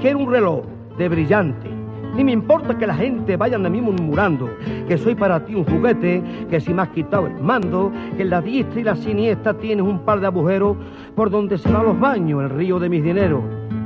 quiero 0.00 0.18
un 0.18 0.30
reloj 0.30 0.64
de 0.98 1.08
brillante. 1.08 1.70
Ni 2.14 2.24
me 2.24 2.32
importa 2.32 2.76
que 2.76 2.86
la 2.86 2.94
gente 2.94 3.36
vayan 3.36 3.62
de 3.62 3.70
mí 3.70 3.80
murmurando 3.80 4.50
que 4.86 4.98
soy 4.98 5.14
para 5.14 5.44
ti 5.46 5.54
un 5.54 5.64
juguete, 5.64 6.22
que 6.50 6.60
si 6.60 6.74
me 6.74 6.82
has 6.82 6.90
quitado 6.90 7.26
el 7.26 7.40
mando, 7.40 7.90
que 8.16 8.22
en 8.22 8.30
la 8.30 8.42
diestra 8.42 8.80
y 8.80 8.84
la 8.84 8.96
siniestra 8.96 9.54
tienes 9.54 9.86
un 9.86 10.00
par 10.00 10.20
de 10.20 10.26
agujeros 10.26 10.76
por 11.14 11.30
donde 11.30 11.56
se 11.56 11.72
van 11.72 11.86
los 11.86 11.98
baños 11.98 12.42
el 12.42 12.50
río 12.50 12.78
de 12.78 12.90
mis 12.90 13.02
dineros. 13.02 13.42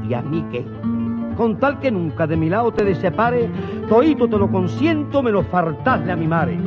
¿Y 0.09 0.14
a 0.14 0.23
mí 0.23 0.44
qué? 0.51 0.64
Con 1.36 1.58
tal 1.58 1.78
que 1.80 1.90
nunca 1.90 2.26
de 2.26 2.36
mi 2.36 2.48
lado 2.48 2.72
te 2.72 2.84
desepare, 2.84 3.48
toito 3.88 4.26
te 4.28 4.38
lo 4.38 4.50
consiento 4.50 5.22
menos 5.22 5.46
faltarle 5.46 6.12
a 6.12 6.16
mi 6.16 6.26
madre 6.26 6.58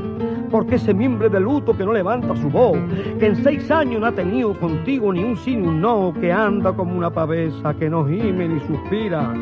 porque 0.49 0.75
ese 0.75 0.93
mimbre 0.93 1.29
de 1.29 1.39
luto 1.39 1.75
que 1.77 1.85
no 1.85 1.93
levanta 1.93 2.35
su 2.35 2.49
voz, 2.49 2.77
que 3.19 3.27
en 3.27 3.35
seis 3.43 3.69
años 3.71 4.01
no 4.01 4.07
ha 4.07 4.11
tenido 4.11 4.53
contigo 4.59 5.13
ni 5.13 5.23
un 5.23 5.37
sí 5.37 5.55
ni 5.55 5.67
un 5.67 5.81
no, 5.81 6.13
que 6.19 6.31
anda 6.31 6.73
como 6.73 6.97
una 6.97 7.09
pavesa, 7.09 7.73
que 7.75 7.89
no 7.89 8.05
gime 8.05 8.47
ni 8.47 8.59
suspira, 8.61 9.33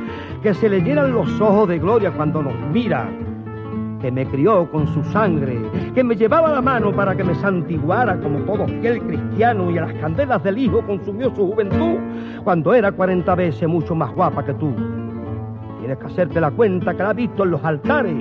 que 0.43 0.53
se 0.53 0.69
le 0.69 0.81
llenan 0.81 1.13
los 1.13 1.39
ojos 1.39 1.69
de 1.69 1.79
gloria 1.79 2.11
cuando 2.11 2.43
nos 2.43 2.53
mira, 2.73 3.09
que 4.01 4.11
me 4.11 4.25
crió 4.27 4.69
con 4.69 4.87
su 4.87 5.03
sangre, 5.05 5.59
que 5.95 6.03
me 6.03 6.15
llevaba 6.15 6.51
la 6.51 6.61
mano 6.61 6.91
para 6.91 7.15
que 7.15 7.23
me 7.23 7.35
santiguara 7.35 8.19
como 8.19 8.39
todo 8.39 8.67
fiel 8.67 9.01
cristiano 9.01 9.71
y 9.71 9.77
a 9.77 9.87
las 9.87 9.93
candelas 9.95 10.43
del 10.43 10.57
hijo 10.57 10.81
consumió 10.85 11.33
su 11.33 11.47
juventud 11.47 11.97
cuando 12.43 12.73
era 12.73 12.91
cuarenta 12.91 13.33
veces 13.33 13.67
mucho 13.67 13.95
más 13.95 14.13
guapa 14.13 14.45
que 14.45 14.53
tú. 14.53 14.73
Tienes 15.87 16.03
que 16.03 16.11
hacerte 16.11 16.41
la 16.41 16.51
cuenta 16.51 16.93
que 16.93 17.01
la 17.01 17.11
ha 17.11 17.13
visto 17.13 17.45
en 17.45 17.51
los 17.51 17.63
altares 17.63 18.17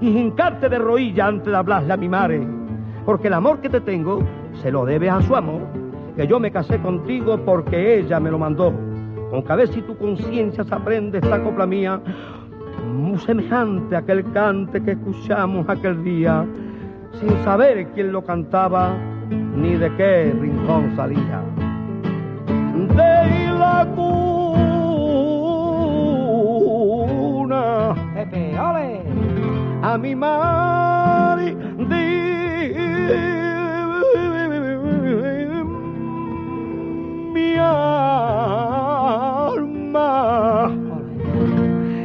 y 0.00 0.16
hincarte 0.16 0.68
de 0.68 0.78
rodillas 0.78 1.26
antes 1.26 1.46
de 1.46 1.56
hablarle 1.56 1.92
a 1.92 1.96
mi 1.96 2.08
madre. 2.08 2.46
Porque 3.04 3.26
el 3.26 3.34
amor 3.34 3.60
que 3.60 3.68
te 3.68 3.80
tengo 3.80 4.20
se 4.62 4.70
lo 4.70 4.84
debes 4.84 5.10
a 5.10 5.20
su 5.20 5.34
amor, 5.34 5.62
que 6.14 6.24
yo 6.28 6.38
me 6.38 6.52
casé 6.52 6.78
contigo 6.78 7.36
porque 7.44 7.98
ella 7.98 8.20
me 8.20 8.30
lo 8.30 8.38
mandó. 8.38 8.72
Con 9.28 9.42
que 9.42 9.52
a 9.52 9.56
ver 9.56 9.66
si 9.66 9.82
tu 9.82 9.98
conciencia 9.98 10.62
se 10.62 10.72
aprende 10.72 11.18
esta 11.18 11.42
copla 11.42 11.66
mía, 11.66 12.00
muy 12.86 13.18
semejante 13.18 13.96
a 13.96 13.98
aquel 13.98 14.30
cante 14.30 14.80
que 14.80 14.92
escuchamos 14.92 15.68
aquel 15.68 16.04
día, 16.04 16.46
sin 17.14 17.30
saber 17.42 17.88
quién 17.88 18.12
lo 18.12 18.22
cantaba 18.22 18.94
ni 19.56 19.74
de 19.74 19.92
qué 19.96 20.32
rincón 20.40 20.94
salía. 20.94 21.42
De 22.94 23.58
la 23.58 23.84
Pepe, 27.50 28.56
ole 28.58 29.02
a 29.82 29.98
mi 29.98 30.14
madre 30.14 31.56
de 31.88 32.06
mi 37.32 37.56
alma. 37.56 38.30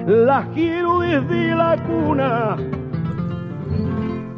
La 0.07 0.47
quiero 0.51 0.99
desde 1.01 1.55
la 1.55 1.77
cuna. 1.85 2.57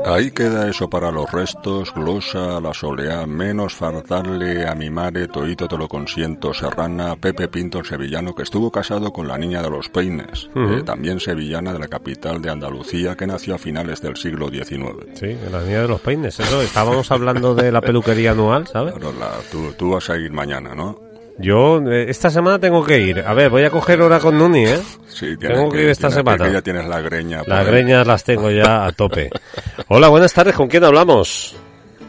Ahí 0.06 0.32
queda 0.32 0.70
eso 0.70 0.90
para 0.90 1.12
los 1.12 1.30
restos, 1.32 1.94
glosa, 1.94 2.60
la 2.62 2.74
soleá, 2.74 3.26
menos 3.26 3.74
faltarle 3.74 4.68
a 4.68 4.76
mi 4.76 4.90
madre, 4.90 5.28
toito 5.28 5.68
te 5.68 5.78
lo 5.78 5.88
consiento, 5.88 6.54
serrana, 6.54 7.16
Pepe 7.16 7.48
Pinto, 7.48 7.80
el 7.80 7.86
sevillano, 7.86 8.34
que 8.34 8.44
estuvo 8.44 8.72
casado 8.72 9.12
con 9.12 9.28
la 9.28 9.38
niña 9.38 9.62
de 9.62 9.70
los 9.70 9.90
peines, 9.90 10.50
eh, 10.56 10.84
también 10.86 11.20
sevillana 11.20 11.74
de 11.74 11.80
la 11.80 11.88
capital 11.88 12.42
de 12.42 12.50
Andalucía, 12.50 13.16
que 13.16 13.28
nació 13.28 13.56
a 13.56 13.58
finales 13.58 14.02
del 14.02 14.16
siglo 14.16 14.50
XIX. 14.50 15.08
Sí, 15.16 15.36
la 15.52 15.62
niña 15.62 15.82
de 15.82 15.88
los 15.88 16.00
peines, 16.02 16.40
eso. 16.40 16.62
Estábamos 16.62 17.12
hablando 17.12 17.56
de 17.56 17.72
la 17.72 17.82
peluquería 17.82 18.32
anual, 18.32 18.68
¿sabes? 18.68 18.94
Claro, 18.94 19.14
la- 19.20 19.32
tú, 19.52 19.74
tú 19.78 19.92
vas 19.92 20.10
a 20.10 20.18
ir 20.18 20.32
mañana, 20.32 20.74
¿no? 20.76 21.00
Yo 21.40 21.80
eh, 21.90 22.06
esta 22.10 22.30
semana 22.30 22.60
tengo 22.60 22.84
que 22.84 23.00
ir. 23.00 23.20
A 23.20 23.34
ver, 23.34 23.50
voy 23.50 23.64
a 23.64 23.70
coger 23.70 24.02
hora 24.02 24.20
con 24.20 24.38
Nuni, 24.38 24.66
¿eh? 24.66 24.80
Sí, 25.08 25.38
tienes 25.38 25.58
Tengo 25.58 25.70
que 25.72 25.84
ir 25.84 25.90
esta 25.90 26.08
tienes 26.08 26.16
semana. 26.26 26.46
Que 26.46 26.54
ya 26.54 26.62
tienes 26.62 26.88
la 26.88 27.02
greña. 27.02 27.42
Las 27.46 27.60
ahí. 27.60 27.72
greñas 27.72 28.08
las 28.08 28.24
tengo 28.24 28.50
ya 28.50 28.86
a 28.86 28.92
tope. 28.92 29.30
Hola, 29.90 30.10
buenas 30.10 30.34
tardes. 30.34 30.56
¿Con 30.56 30.68
quién 30.68 30.84
hablamos? 30.84 31.56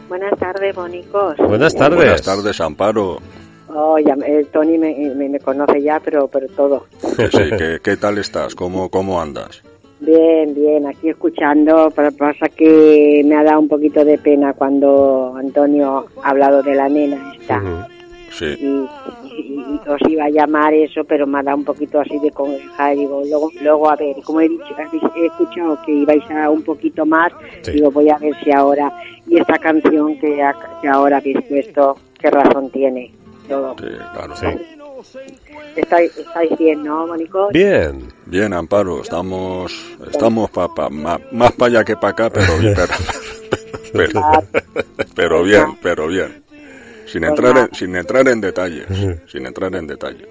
Buenas 0.07 0.37
tardes, 0.39 0.75
bonicos. 0.75 1.37
Buenas 1.37 1.75
tardes. 1.75 1.97
Buenas 1.97 2.21
tardes, 2.23 2.59
Amparo. 2.61 3.19
Oh, 3.71 3.99
ya, 3.99 4.15
eh, 4.25 4.47
Tony 4.51 4.79
me, 4.79 4.95
me, 5.15 5.29
me 5.29 5.39
conoce 5.39 5.81
ya, 5.81 5.99
pero, 6.03 6.27
pero 6.27 6.47
todo. 6.47 6.87
Sí, 7.31 7.49
¿qué, 7.57 7.79
qué 7.83 7.97
tal 7.97 8.17
estás? 8.17 8.55
¿Cómo, 8.55 8.89
¿Cómo 8.89 9.21
andas? 9.21 9.61
Bien, 9.99 10.55
bien, 10.55 10.87
aquí 10.87 11.09
escuchando, 11.09 11.91
pero 11.93 12.11
pasa 12.13 12.47
que 12.47 13.21
me 13.25 13.35
ha 13.35 13.43
dado 13.43 13.59
un 13.59 13.67
poquito 13.67 14.03
de 14.05 14.17
pena 14.17 14.53
cuando 14.53 15.35
Antonio 15.37 16.05
ha 16.23 16.29
hablado 16.29 16.63
de 16.63 16.73
la 16.73 16.87
nena 16.87 17.33
esta. 17.39 17.61
Sí. 18.31 18.45
Y, 18.45 18.87
y- 19.39 19.79
os 19.89 20.01
iba 20.09 20.25
a 20.25 20.29
llamar 20.29 20.73
eso, 20.73 21.03
pero 21.03 21.25
me 21.27 21.39
ha 21.39 21.43
dado 21.43 21.57
un 21.57 21.65
poquito 21.65 21.99
así 21.99 22.17
de 22.19 22.31
congejar. 22.31 22.95
Digo, 22.95 23.21
luego, 23.27 23.51
luego 23.61 23.89
a 23.89 23.95
ver, 23.95 24.15
como 24.23 24.41
he 24.41 24.49
dicho, 24.49 24.63
he 25.15 25.25
escuchado 25.25 25.77
que 25.85 25.91
ibais 25.93 26.23
a 26.31 26.49
un 26.49 26.61
poquito 26.63 27.05
más, 27.05 27.31
Sí. 27.63 27.71
digo, 27.73 27.91
voy 27.91 28.09
a 28.09 28.17
ver 28.17 28.33
si 28.43 28.51
ahora, 28.51 28.91
y 29.27 29.37
esta 29.37 29.57
canción 29.57 30.17
que, 30.19 30.41
que 30.81 30.87
ahora 30.87 31.17
habéis 31.17 31.41
puesto, 31.47 31.97
qué 32.19 32.29
razón 32.29 32.69
tiene. 32.71 33.11
Todo. 33.47 33.75
claro. 33.75 34.35
Estáis, 35.75 36.15
estáis 36.17 36.57
bien, 36.57 36.83
¿no, 36.83 37.07
Mónico? 37.07 37.47
Bien. 37.53 38.03
Bien, 38.25 38.53
Amparo, 38.53 39.01
estamos, 39.01 39.73
estamos 40.11 40.49
pa, 40.51 40.67
pa- 40.67 40.89
ma- 40.89 41.19
más 41.31 41.51
para 41.53 41.67
allá 41.71 41.83
que 41.85 41.95
para 41.95 42.09
acá, 42.11 42.29
pero, 42.29 42.47
pero, 42.73 42.93
pero, 43.93 44.21
pero 45.15 45.43
bien, 45.43 45.65
pero 45.81 46.07
bien. 46.07 46.43
Sin 47.11 47.21
Pues 47.21 47.29
entrar, 47.31 47.53
nada. 47.53 47.65
en, 47.71 47.75
sin 47.75 47.95
entrar 47.95 48.27
en 48.27 48.41
detalles, 48.41 48.85
sin 49.27 49.45
entrar 49.45 49.73
en 49.75 49.87
detalles. 49.87 50.27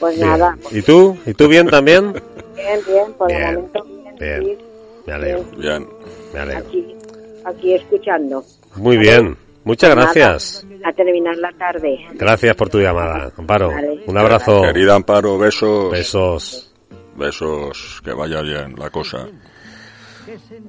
Pues 0.00 0.16
Bien. 0.16 0.28
nada, 0.28 0.58
¿Y 0.70 0.82
tú? 0.82 1.16
¿Y 1.24 1.34
tú 1.34 1.48
bien 1.48 1.68
también? 1.68 2.12
bien, 2.12 2.80
bien, 2.86 3.12
por 3.16 3.28
Bien. 3.28 3.42
el 3.42 3.54
momento 3.56 3.84
bien, 3.84 4.16
Bien. 4.18 4.42
sí, 4.42 4.58
Me 5.06 5.12
alegro. 5.12 5.44
Bien. 5.56 5.88
Me 6.32 6.40
alegro. 6.40 6.66
aquí, 6.66 6.96
aquí 7.44 7.74
escuchando. 7.74 8.44
Muy 8.76 8.96
bien. 8.96 9.36
Muchas 9.64 9.94
Pues 9.94 9.96
nada, 10.04 10.12
gracias. 10.12 10.66
a 10.84 10.92
terminar 10.92 11.36
la 11.38 11.50
tarde. 11.52 11.98
Gracias 12.14 12.54
por 12.56 12.68
tu 12.68 12.80
llamada, 12.80 13.32
Amparo. 13.38 13.68
Vale. 13.70 14.02
Un 14.06 14.18
abrazo. 14.18 14.60
Querida 14.62 14.94
Amparo, 14.94 15.38
besos. 15.38 15.90
Besos. 15.90 16.74
Besos, 17.16 18.02
que 18.04 18.12
vaya 18.12 18.42
bien 18.42 18.74
la 18.76 18.90
cosa. 18.90 19.26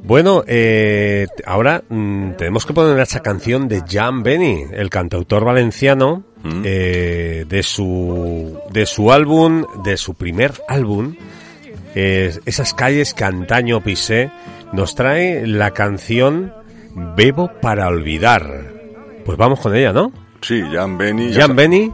Bueno, 0.03 0.43
eh, 0.47 1.27
ahora 1.45 1.83
mm, 1.87 2.31
tenemos 2.37 2.65
que 2.65 2.73
poner 2.73 2.99
esa 2.99 3.21
canción 3.21 3.67
de 3.67 3.83
Jan 3.87 4.23
Benny, 4.23 4.65
el 4.71 4.89
cantautor 4.89 5.45
valenciano, 5.45 6.23
eh, 6.63 7.45
de 7.47 7.63
su 7.63 8.59
de 8.71 8.85
su 8.85 9.11
álbum, 9.11 9.65
de 9.83 9.97
su 9.97 10.13
primer 10.13 10.53
álbum, 10.67 11.15
eh, 11.95 12.37
esas 12.45 12.73
calles 12.73 13.13
que 13.13 13.23
antaño 13.23 13.81
pisé, 13.81 14.29
nos 14.73 14.95
trae 14.95 15.47
la 15.47 15.71
canción 15.71 16.53
Bebo 17.15 17.51
para 17.61 17.87
olvidar. 17.87 18.71
Pues 19.25 19.37
vamos 19.37 19.59
con 19.59 19.75
ella, 19.75 19.91
¿no? 19.91 20.11
Sí, 20.41 20.61
Jan 20.71 20.97
Benny. 20.97 21.33
Jan 21.33 21.55
Benny, 21.55 21.91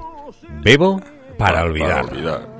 Bebo 0.63 0.99
para 1.37 1.53
Para 1.59 1.63
olvidar. 1.63 2.05
olvidar. 2.11 2.50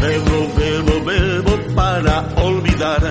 Bebo, 0.00 0.38
bebo, 0.56 1.04
bebo 1.04 1.74
para 1.74 2.20
olvidar 2.36 3.02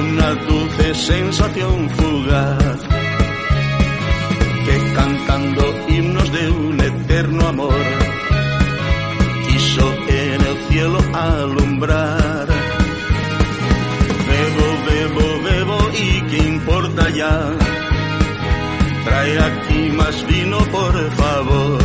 una 0.00 0.34
dulce 0.48 0.94
sensación 0.94 1.90
fugaz 1.90 2.80
que 4.64 4.94
cantando 4.94 5.64
himnos 5.88 6.32
de 6.32 6.50
un 6.50 6.80
eterno 6.80 7.48
amor 7.48 7.82
quiso 9.46 9.86
en 10.08 10.40
el 10.40 10.56
cielo 10.68 10.98
alumbrar. 11.12 12.46
Bebo, 14.30 14.66
bebo, 14.88 15.42
bebo 15.44 15.78
y 15.92 16.22
qué 16.30 16.38
importa 16.38 17.10
ya. 17.10 17.52
Trae 19.04 19.38
aquí 19.38 19.90
más 19.94 20.26
vino 20.26 20.58
por 20.70 21.10
favor. 21.12 21.81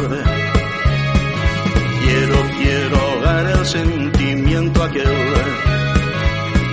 aquel 4.88 5.18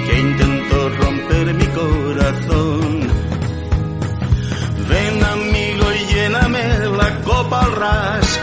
que 0.06 0.14
intentó 0.20 0.88
romper 1.00 1.54
mi 1.54 1.66
corazón. 1.80 3.08
Ven 4.88 5.24
amigo 5.24 5.84
y 5.92 6.00
lléname 6.12 6.64
la 7.00 7.10
copa 7.22 7.64
al 7.64 7.72
ras, 7.72 8.40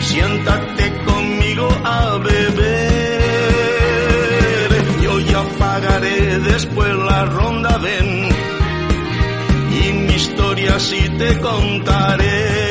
siéntate 0.00 0.84
conmigo 1.04 1.68
a 1.84 2.18
beber. 2.18 3.22
Yo 5.02 5.18
ya 5.20 5.42
pagaré 5.58 6.38
después 6.38 6.94
la 6.94 7.24
ronda, 7.24 7.78
ven, 7.78 8.28
y 9.80 9.92
mi 9.92 10.14
historia 10.14 10.78
sí 10.78 11.08
te 11.18 11.40
contaré. 11.40 12.61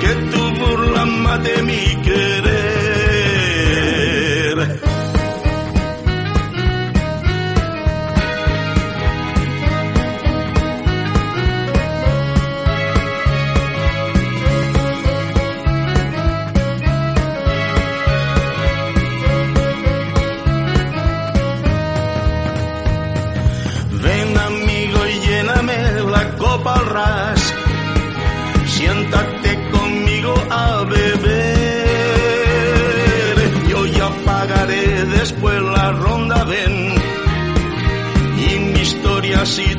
Que 0.00 0.12
tu 0.30 0.42
burla 0.58 1.04
mate 1.04 1.62
mi 1.62 1.82
querer. 2.02 2.47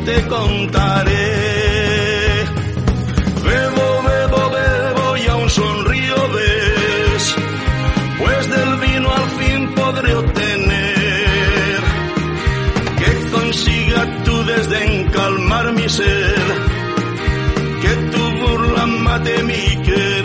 Te 0.05 0.27
contaré. 0.27 1.35
Bebo, 3.43 3.87
bebo, 4.09 4.49
bebo 4.49 5.17
y 5.17 5.27
aún 5.27 5.49
sonrío, 5.49 6.15
ves. 6.35 7.35
Pues 8.19 8.49
del 8.49 8.75
vino 8.77 9.13
al 9.13 9.27
fin 9.39 9.73
podré 9.75 10.15
obtener 10.15 11.79
que 12.99 13.31
consiga 13.31 14.23
tu 14.23 14.43
desdén 14.43 15.09
calmar 15.11 15.71
mi 15.73 15.87
sed, 15.89 16.47
que 17.81 17.93
tu 18.11 18.23
burla 18.41 18.85
mate 18.85 19.43
mi 19.43 19.83
querer. 19.83 20.18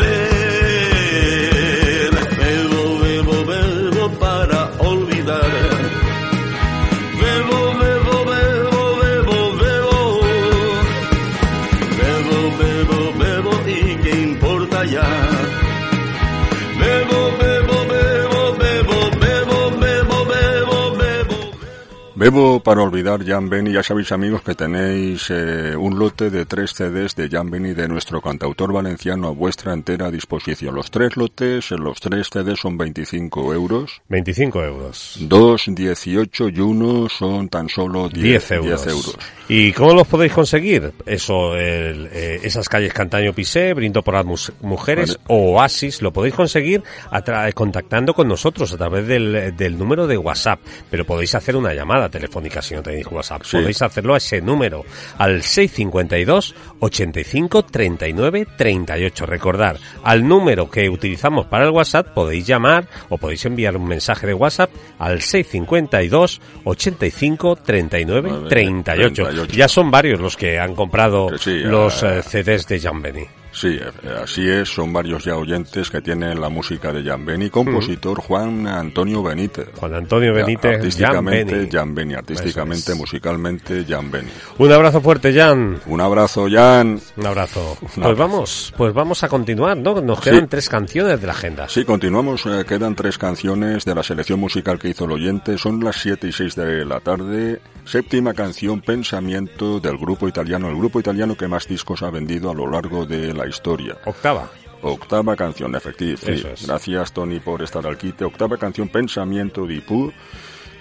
Bebo 22.24 22.58
para 22.60 22.80
olvidar 22.80 23.22
Jan 23.22 23.50
Benny, 23.50 23.70
ya 23.74 23.82
sabéis 23.82 24.10
amigos 24.10 24.40
que 24.40 24.54
tenéis 24.54 25.26
eh, 25.28 25.76
un 25.76 25.98
lote 25.98 26.30
de 26.30 26.46
tres 26.46 26.72
CDs 26.72 27.14
de 27.14 27.28
Jan 27.28 27.50
Benny 27.50 27.74
de 27.74 27.86
nuestro 27.86 28.22
cantautor 28.22 28.72
valenciano 28.72 29.28
a 29.28 29.30
vuestra 29.32 29.74
entera 29.74 30.10
disposición. 30.10 30.74
Los 30.74 30.90
tres 30.90 31.18
lotes, 31.18 31.70
eh, 31.70 31.76
los 31.76 32.00
tres 32.00 32.30
CDs 32.32 32.58
son 32.60 32.78
25 32.78 33.52
euros. 33.52 34.00
25 34.08 34.64
euros. 34.64 35.18
Dos, 35.20 35.64
18 35.68 36.48
y 36.48 36.60
uno 36.60 37.10
son 37.10 37.50
tan 37.50 37.68
solo 37.68 38.08
10, 38.08 38.22
10 38.22 38.50
euros. 38.52 38.84
10 38.84 38.86
euros. 38.86 39.18
¿Y 39.46 39.72
cómo 39.74 39.92
los 39.92 40.06
podéis 40.06 40.32
conseguir? 40.32 40.94
Eso, 41.04 41.54
el, 41.56 42.08
eh, 42.10 42.40
esas 42.42 42.70
calles 42.70 42.94
Cantaño 42.94 43.34
Pisé, 43.34 43.74
Brindo 43.74 44.00
por 44.00 44.14
las 44.14 44.24
mus- 44.24 44.52
Mujeres 44.62 45.18
o 45.26 45.56
Oasis, 45.56 46.00
lo 46.00 46.10
podéis 46.10 46.34
conseguir 46.34 46.82
a 47.10 47.52
contactando 47.52 48.14
con 48.14 48.28
nosotros 48.28 48.72
a 48.72 48.78
través 48.78 49.06
del, 49.06 49.54
del 49.54 49.76
número 49.76 50.06
de 50.06 50.16
WhatsApp. 50.16 50.60
Pero 50.90 51.04
podéis 51.04 51.34
hacer 51.34 51.54
una 51.54 51.74
llamada 51.74 52.08
telefónica 52.14 52.62
si 52.62 52.74
no 52.74 52.82
tenéis 52.82 53.06
WhatsApp. 53.10 53.42
Sí. 53.42 53.56
Podéis 53.56 53.82
hacerlo 53.82 54.14
a 54.14 54.18
ese 54.18 54.40
número, 54.40 54.84
al 55.18 55.42
652 55.42 56.54
85 56.78 57.64
39 57.64 58.46
38. 58.56 59.26
Recordar, 59.26 59.78
al 60.04 60.26
número 60.26 60.70
que 60.70 60.88
utilizamos 60.88 61.46
para 61.46 61.64
el 61.64 61.70
WhatsApp 61.70 62.14
podéis 62.14 62.46
llamar 62.46 62.86
o 63.08 63.18
podéis 63.18 63.44
enviar 63.44 63.76
un 63.76 63.86
mensaje 63.86 64.26
de 64.26 64.34
WhatsApp 64.34 64.70
al 64.98 65.20
652 65.20 66.40
85 66.64 67.56
39 67.56 68.48
38. 68.48 69.46
Ya 69.46 69.68
son 69.68 69.90
varios 69.90 70.20
los 70.20 70.36
que 70.36 70.58
han 70.58 70.74
comprado 70.74 71.30
los 71.30 72.02
ah, 72.02 72.18
eh, 72.18 72.22
CDs 72.22 72.68
de 72.68 72.80
Jan 72.80 73.02
Benny. 73.02 73.26
Sí, 73.54 73.68
eh, 73.68 73.90
así 74.20 74.48
es, 74.48 74.68
son 74.68 74.92
varios 74.92 75.24
ya 75.24 75.36
oyentes 75.36 75.88
que 75.88 76.00
tienen 76.00 76.40
la 76.40 76.48
música 76.48 76.92
de 76.92 77.04
Jan 77.04 77.24
Benny, 77.24 77.50
compositor 77.50 78.20
Juan 78.20 78.66
Antonio 78.66 79.22
Benítez. 79.22 79.68
Juan 79.76 79.94
Antonio 79.94 80.34
Benítez, 80.34 80.74
artísticamente 80.78 81.52
Jan 81.52 81.60
Benny. 81.60 81.70
Jan 81.70 81.94
Benny, 81.94 82.14
artísticamente, 82.14 82.94
musicalmente 82.94 83.84
Jan 83.88 84.10
Benny. 84.10 84.30
Un 84.58 84.72
abrazo 84.72 85.00
fuerte, 85.00 85.32
Jan. 85.32 85.78
Un 85.86 86.00
abrazo, 86.00 86.46
Jan. 86.50 87.00
Un 87.16 87.26
abrazo. 87.26 87.76
Pues 87.80 87.96
abrazo. 87.98 88.16
vamos, 88.16 88.74
pues 88.76 88.92
vamos 88.92 89.22
a 89.22 89.28
continuar, 89.28 89.76
¿no? 89.76 90.00
Nos 90.00 90.18
Sí. 90.18 90.30
quedan 90.30 90.48
tres 90.48 90.68
canciones 90.68 91.20
de 91.20 91.26
la 91.26 91.32
agenda. 91.32 91.68
Sí, 91.68 91.84
continuamos. 91.84 92.44
eh, 92.46 92.64
quedan 92.66 92.94
tres 92.96 93.18
canciones 93.18 93.84
de 93.84 93.94
la 93.94 94.02
selección 94.02 94.40
musical 94.40 94.78
que 94.80 94.88
hizo 94.88 95.04
el 95.04 95.12
oyente. 95.12 95.56
Son 95.58 95.78
las 95.82 95.96
7 95.96 96.26
y 96.26 96.32
6 96.32 96.56
de 96.56 96.84
la 96.84 96.98
tarde. 97.00 97.60
Séptima 97.84 98.34
canción, 98.34 98.80
Pensamiento, 98.80 99.78
del 99.78 99.96
grupo 99.98 100.26
italiano. 100.26 100.68
El 100.68 100.76
grupo 100.76 100.98
italiano 100.98 101.36
que 101.36 101.46
más 101.46 101.68
discos 101.68 102.02
ha 102.02 102.10
vendido 102.10 102.50
a 102.50 102.54
lo 102.54 102.68
largo 102.68 103.04
de 103.06 103.32
la 103.32 103.43
historia. 103.46 103.96
Octava. 104.04 104.50
Octava 104.82 105.34
canción, 105.34 105.74
efectivamente. 105.74 106.52
Es. 106.52 106.66
Gracias, 106.66 107.12
Tony, 107.12 107.40
por 107.40 107.62
estar 107.62 107.86
al 107.86 107.96
quite. 107.96 108.24
Octava 108.24 108.56
canción, 108.58 108.88
Pensamiento 108.88 109.66
di 109.66 109.80
Pur. 109.80 110.12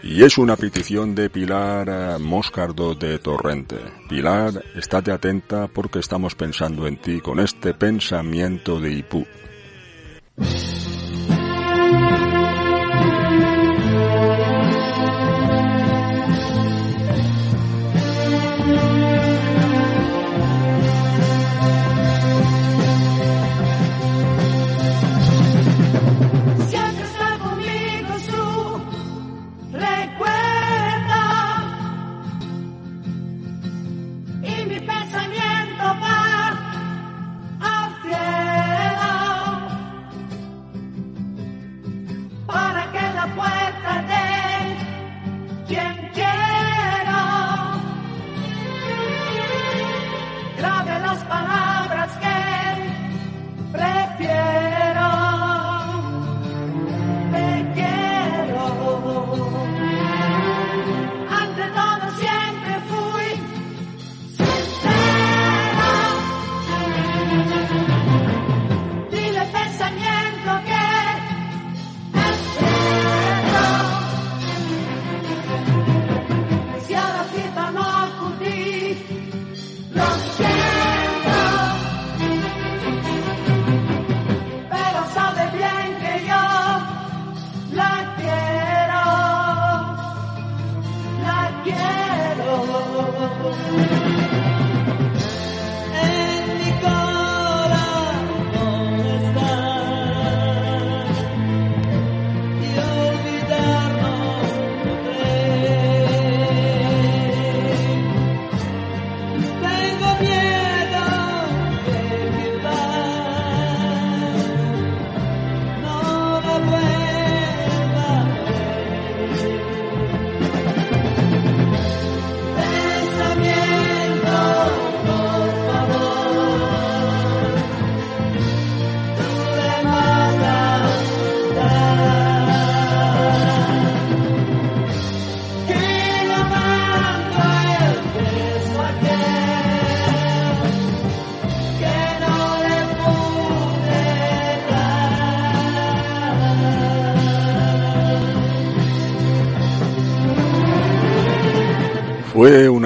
Y 0.03 0.21
es 0.21 0.37
una 0.37 0.57
petición 0.57 1.15
de 1.15 1.29
Pilar 1.29 1.87
eh, 1.89 2.17
Moscardo 2.19 2.93
de 2.93 3.19
Torrente. 3.19 3.77
Pilar, 4.09 4.61
estate 4.75 5.13
atenta 5.13 5.67
porque 5.67 5.99
estamos 5.99 6.35
pensando 6.35 6.85
en 6.87 6.97
ti 6.97 7.21
con 7.21 7.39
este 7.39 7.73
pensamiento 7.73 8.81
de 8.81 8.91
Ipú. 8.91 9.25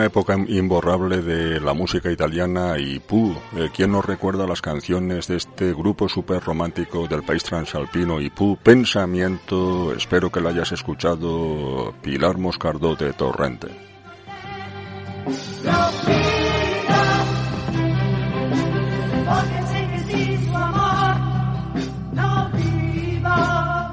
Época 0.08 0.36
imborrable 0.48 1.22
de 1.22 1.60
la 1.60 1.74
música 1.74 2.12
italiana 2.12 2.78
y 2.80 3.00
Pooh, 3.00 3.36
eh, 3.56 3.70
¿quién 3.74 3.92
nos 3.92 4.06
recuerda 4.06 4.48
las 4.48 4.62
canciones 4.62 5.28
de 5.28 5.36
este 5.38 5.74
grupo 5.74 6.10
súper 6.10 6.42
romántico 6.42 7.08
del 7.08 7.24
país 7.24 7.44
transalpino 7.44 8.20
y 8.20 8.30
Pooh? 8.30 8.58
Pensamiento, 8.58 9.94
espero 9.94 10.32
que 10.32 10.42
lo 10.42 10.50
hayas 10.50 10.72
escuchado, 10.72 11.94
Pilar 12.02 12.38
Moscardó 12.38 12.96
de 12.96 13.14
Torrente. 13.14 13.68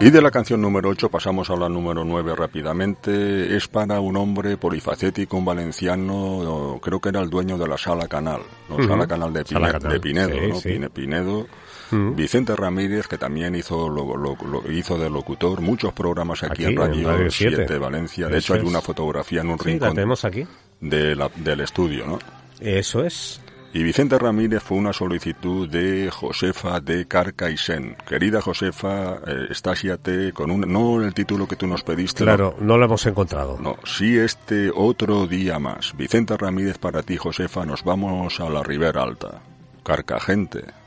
Y 0.07 0.11
de 0.11 0.21
la 0.21 0.31
canción 0.31 0.61
número 0.61 0.91
8 0.91 1.09
pasamos 1.09 1.49
a 1.49 1.57
la 1.57 1.69
número 1.69 2.05
9 2.05 2.35
rápidamente. 2.37 3.57
Es 3.57 3.69
para 3.69 4.01
un 4.01 4.17
hombre 4.17 4.57
polifacético, 4.59 5.37
un 5.39 5.45
valenciano, 5.47 6.79
creo 6.83 7.01
que 7.01 7.09
era 7.09 7.21
el 7.21 7.31
dueño 7.31 7.57
de 7.57 7.67
la 7.69 7.79
Sala 7.79 8.07
Canal, 8.07 8.43
¿no? 8.69 8.87
Sala 8.87 9.07
Canal 9.07 9.33
de, 9.33 9.45
Pine- 9.45 9.61
Sala 9.61 9.73
Canal, 9.73 9.93
de 9.93 10.01
Pinedo, 10.01 10.29
sí, 10.35 10.49
¿no? 10.49 10.55
sí. 10.61 10.69
Pine- 10.71 10.91
Pinedo. 10.91 11.47
Vicente 11.91 12.57
Ramírez, 12.57 13.07
que 13.07 13.19
también 13.19 13.55
hizo 13.55 13.89
lo- 13.89 14.17
lo- 14.17 14.37
lo- 14.51 14.73
hizo 14.73 14.99
de 14.99 15.09
locutor 15.09 15.61
muchos 15.61 15.93
programas 15.93 16.43
aquí, 16.43 16.65
Aquí, 16.65 16.73
en 16.73 16.77
Radio, 16.77 17.09
Radio 17.09 17.31
7 17.31 17.57
7. 17.57 17.79
Valencia. 17.79 18.27
De 18.27 18.39
Eso 18.39 18.55
hecho, 18.55 18.55
hay 18.55 18.67
es. 18.67 18.67
una 18.69 18.81
fotografía 18.81 19.43
en 19.43 19.51
un 19.51 19.59
Sí, 19.59 19.65
la 19.67 19.71
rincón 19.73 19.95
tenemos 19.95 20.25
aquí. 20.25 20.45
de 20.81 21.15
la- 21.15 21.31
del 21.37 21.61
estudio, 21.61 22.05
¿no? 22.07 22.19
Eso 22.61 23.05
es. 23.05 23.41
Y 23.75 23.83
Vicente 23.83 24.17
Ramírez 24.21 24.63
fue 24.63 24.79
una 24.79 24.93
solicitud 24.93 25.69
de 25.69 26.09
Josefa 26.09 26.79
de 26.79 27.09
Carcaixent. 27.09 28.01
Querida 28.03 28.41
Josefa, 28.41 29.17
eh, 29.27 29.49
estásiate 29.51 30.33
con 30.33 30.53
un... 30.53 30.61
No 30.61 31.03
el 31.03 31.13
título 31.13 31.49
que 31.49 31.57
tú 31.57 31.67
nos 31.67 31.83
pediste. 31.83 32.23
Claro, 32.23 32.55
no 32.61 32.79
lo 32.79 32.85
hemos 32.85 33.05
encontrado. 33.07 33.59
No, 33.61 33.77
sí 33.85 34.17
este 34.17 34.71
otro 34.73 35.27
día 35.27 35.59
más. 35.59 35.93
Vicente 35.97 36.37
Ramírez 36.37 36.79
para 36.79 37.03
ti, 37.03 37.17
Josefa, 37.17 37.67
nos 37.67 37.83
vamos 37.83 38.39
a 38.39 38.49
la 38.49 38.63
Ribera 38.63 39.03
Alta. 39.03 39.43
Carcagente. 39.83 40.84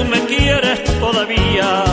Tú 0.00 0.06
me 0.08 0.20
quieres 0.26 0.82
todavía. 0.98 1.84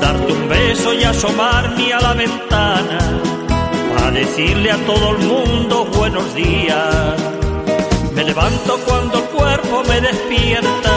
Darte 0.00 0.32
un 0.32 0.48
beso 0.48 0.94
y 0.94 1.04
asomarme 1.04 1.92
a 1.92 2.00
la 2.00 2.14
ventana 2.14 2.98
para 3.94 4.10
decirle 4.10 4.70
a 4.70 4.78
todo 4.86 5.10
el 5.14 5.18
mundo 5.18 5.84
buenos 5.96 6.34
días. 6.34 7.16
Me 8.14 8.24
levanto 8.24 8.78
cuando 8.86 9.18
el 9.18 9.24
cuerpo 9.24 9.82
me 9.88 10.00
despierta. 10.00 10.92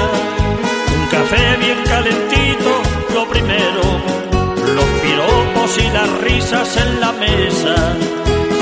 Un 0.98 1.06
café 1.16 1.58
bien 1.66 1.80
calentito, 1.86 2.72
lo 3.14 3.28
primero. 3.28 3.84
Los 4.78 4.90
piropos 5.04 5.72
y 5.78 5.88
las 5.98 6.10
risas 6.22 6.78
en 6.78 7.02
la 7.02 7.12
mesa 7.12 7.76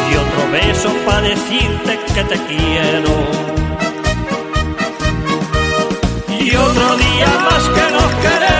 y 0.09 0.15
otro 0.23 0.43
beso 0.51 0.89
para 1.05 1.21
decirte 1.21 1.99
que 2.13 2.23
te 2.23 2.37
quiero. 2.47 3.60
Y 6.43 6.55
otro 6.55 6.97
día 6.97 7.27
más 7.51 7.69
que 7.69 7.91
nos 7.91 8.15
queremos, 8.15 8.50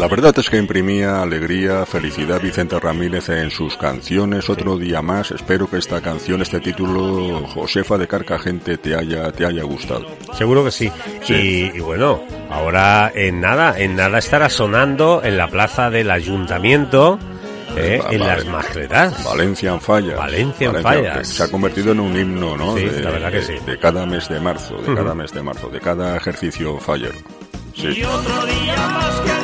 La 0.00 0.08
verdad 0.08 0.34
es 0.38 0.48
que 0.48 0.56
imprimía 0.56 1.20
alegría, 1.20 1.84
felicidad 1.84 2.40
Vicente 2.40 2.80
Ramírez 2.80 3.28
en 3.28 3.50
sus 3.50 3.76
canciones. 3.76 4.48
Otro 4.48 4.78
día 4.78 5.02
más. 5.02 5.30
Espero 5.30 5.68
que 5.68 5.76
esta 5.76 6.00
canción, 6.00 6.40
este 6.40 6.58
título, 6.58 7.46
Josefa 7.48 7.98
de 7.98 8.08
Carcagente, 8.08 8.78
te 8.78 8.94
haya, 8.96 9.30
te 9.30 9.44
haya 9.44 9.62
gustado. 9.62 10.06
Seguro 10.38 10.64
que 10.64 10.70
sí. 10.70 10.90
Y, 11.28 11.76
y 11.76 11.80
bueno, 11.80 12.22
ahora 12.50 13.12
en 13.14 13.42
nada, 13.42 13.78
en 13.78 13.94
nada 13.94 14.18
estará 14.18 14.48
sonando 14.48 15.20
en 15.22 15.36
la 15.36 15.48
plaza 15.48 15.90
del 15.90 16.10
ayuntamiento, 16.10 17.18
eh, 17.76 18.00
Va- 18.02 18.10
en 18.10 18.22
va- 18.22 18.26
las 18.26 18.46
Majleras. 18.46 19.22
Valencia 19.24 19.72
en 19.74 19.80
fallas. 19.82 20.16
Valencia 20.16 20.70
en 20.70 20.82
fallas. 20.82 21.18
que 21.18 21.24
Se 21.26 21.42
ha 21.42 21.50
convertido 21.50 21.92
en 21.92 22.00
un 22.00 22.16
himno, 22.16 22.56
¿no? 22.56 22.74
Sí, 22.74 22.84
de, 22.86 23.02
la 23.02 23.10
verdad 23.10 23.30
que 23.32 23.42
sí. 23.42 23.52
de 23.66 23.78
cada 23.78 24.06
mes 24.06 24.28
de 24.30 24.40
marzo, 24.40 24.76
de 24.78 24.94
cada 24.94 25.14
mes 25.14 25.30
de 25.32 25.42
marzo, 25.42 25.68
de 25.68 25.78
cada 25.78 26.16
ejercicio 26.16 26.78
fallero. 26.78 27.14
Sí. 27.76 27.86
Y 27.98 28.02
otro 28.02 28.46
día 28.46 28.76
más 28.76 29.20
que 29.20 29.28
nos 29.28 29.30
queremos. 29.30 29.39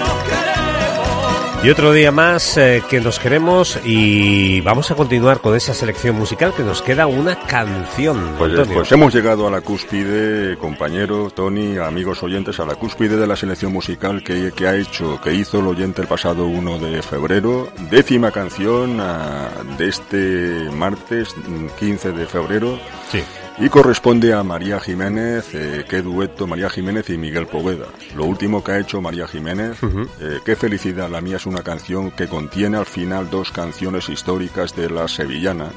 Y 1.67 1.71
otro 1.71 1.93
día 1.93 2.13
más 2.13 2.57
eh, 2.59 2.81
que 2.89 3.01
nos 3.01 3.19
queremos 3.19 3.81
y 3.85 4.61
vamos 4.61 4.93
a 4.93 4.95
continuar 4.95 5.41
con 5.41 5.57
esa 5.57 5.75
selección 5.75 6.15
musical 6.15 6.55
que 6.55 6.63
nos 6.63 6.81
queda 6.81 7.09
una 7.09 7.41
canción. 7.41 8.37
Pues, 8.39 8.53
Antonio. 8.53 8.75
pues 8.75 8.93
hemos 8.93 9.13
llegado 9.13 9.49
a 9.49 9.51
la 9.51 9.63
cúspide, 9.63 10.57
compañero 10.59 11.29
Tony, 11.29 11.77
amigos 11.79 12.23
oyentes, 12.23 12.61
a 12.61 12.67
la 12.67 12.77
cúspide 12.77 13.17
de 13.17 13.27
la 13.27 13.35
selección 13.35 13.73
musical 13.73 14.23
que, 14.23 14.53
que 14.55 14.69
ha 14.69 14.77
hecho, 14.77 15.21
que 15.21 15.35
hizo 15.35 15.59
el 15.59 15.67
oyente 15.67 16.03
el 16.03 16.07
pasado 16.07 16.47
1 16.47 16.79
de 16.79 17.03
febrero, 17.03 17.69
décima 17.91 18.31
canción 18.31 19.01
ah, 19.01 19.49
de 19.77 19.89
este 19.89 20.71
martes 20.71 21.35
mm, 21.37 21.67
15 21.81 22.13
de 22.13 22.27
febrero. 22.27 22.79
Sí. 23.11 23.25
Y 23.59 23.71
corresponde 23.71 24.35
a 24.35 24.43
María 24.43 24.79
Jiménez, 24.81 25.49
eh, 25.55 25.87
qué 25.89 26.03
dueto 26.03 26.47
María 26.47 26.69
Jiménez 26.69 27.09
y 27.09 27.17
Miguel 27.17 27.47
Poveda. 27.47 27.87
Lo 28.15 28.27
último 28.27 28.63
que 28.63 28.73
ha 28.73 28.79
hecho 28.79 29.01
María 29.01 29.27
Jiménez, 29.27 29.79
eh, 30.21 30.41
qué 30.45 30.57
felicidad 30.57 31.09
la 31.09 31.23
mía 31.23 31.37
es 31.37 31.47
una 31.47 31.63
canción 31.63 32.11
que 32.11 32.29
contiene 32.29 32.77
al 32.77 32.85
final 32.85 33.31
dos 33.31 33.51
canciones 33.53 34.11
históricas 34.11 34.77
de 34.77 34.91
la 34.91 35.09
sevillana. 35.09 35.71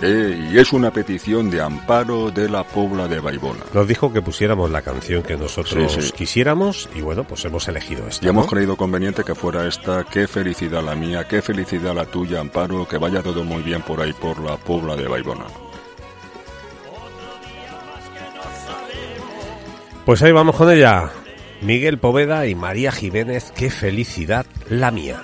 Eh, 0.00 0.50
y 0.52 0.58
es 0.58 0.72
una 0.72 0.92
petición 0.92 1.50
de 1.50 1.60
amparo 1.60 2.30
de 2.30 2.48
la 2.48 2.62
Pobla 2.62 3.08
de 3.08 3.18
Baibona. 3.18 3.64
Nos 3.72 3.88
dijo 3.88 4.12
que 4.12 4.22
pusiéramos 4.22 4.70
la 4.70 4.82
canción 4.82 5.22
que 5.22 5.36
nosotros 5.38 5.90
Sí, 5.92 6.02
sí. 6.02 6.12
quisiéramos 6.12 6.88
y 6.94 7.00
bueno, 7.00 7.24
pues 7.24 7.44
hemos 7.46 7.66
elegido 7.66 8.06
esta. 8.06 8.24
Y 8.24 8.28
hemos 8.28 8.44
¿no? 8.44 8.50
creído 8.50 8.76
conveniente 8.76 9.24
que 9.24 9.34
fuera 9.34 9.66
esta, 9.66 10.04
qué 10.04 10.28
felicidad 10.28 10.84
la 10.84 10.94
mía, 10.94 11.26
qué 11.26 11.42
felicidad 11.42 11.94
la 11.96 12.04
tuya, 12.04 12.40
Amparo, 12.40 12.86
que 12.86 12.98
vaya 12.98 13.22
todo 13.22 13.42
muy 13.42 13.62
bien 13.62 13.82
por 13.82 14.00
ahí 14.00 14.12
por 14.12 14.38
la 14.38 14.56
Pobla 14.58 14.94
de 14.96 15.08
Baibona. 15.08 15.46
Pues 20.06 20.22
ahí 20.22 20.30
vamos 20.30 20.54
con 20.54 20.70
ella. 20.70 21.10
Miguel 21.62 21.98
Poveda 21.98 22.46
y 22.46 22.54
María 22.54 22.92
Jiménez, 22.92 23.52
qué 23.56 23.70
felicidad 23.70 24.46
la 24.68 24.92
mía. 24.92 25.20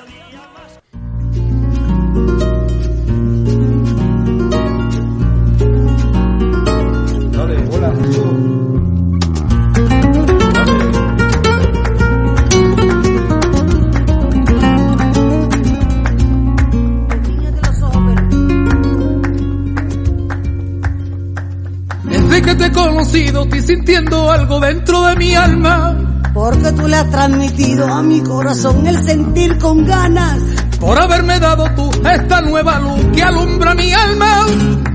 Desde 22.33 22.47
que 22.47 22.55
te 22.55 22.65
he 22.65 22.73
conocido, 22.73 23.43
estoy 23.43 23.61
sintiendo 23.61 24.33
algo 24.33 24.59
dentro 24.59 25.03
de 25.03 25.17
mi 25.17 25.35
alma. 25.35 26.23
Porque 26.33 26.73
tú 26.73 26.89
le 26.89 26.97
has 26.97 27.11
transmitido 27.11 27.93
a 27.93 28.03
mi 28.03 28.23
corazón 28.23 28.87
el 28.87 28.99
sentir 29.05 29.59
con 29.59 29.85
ganas. 29.85 30.39
Por 30.81 30.99
haberme 30.99 31.39
dado 31.39 31.67
tú 31.77 31.91
esta 32.09 32.41
nueva 32.41 32.79
luz 32.79 33.05
que 33.15 33.23
alumbra 33.23 33.75
mi 33.75 33.93
alma. 33.93 34.47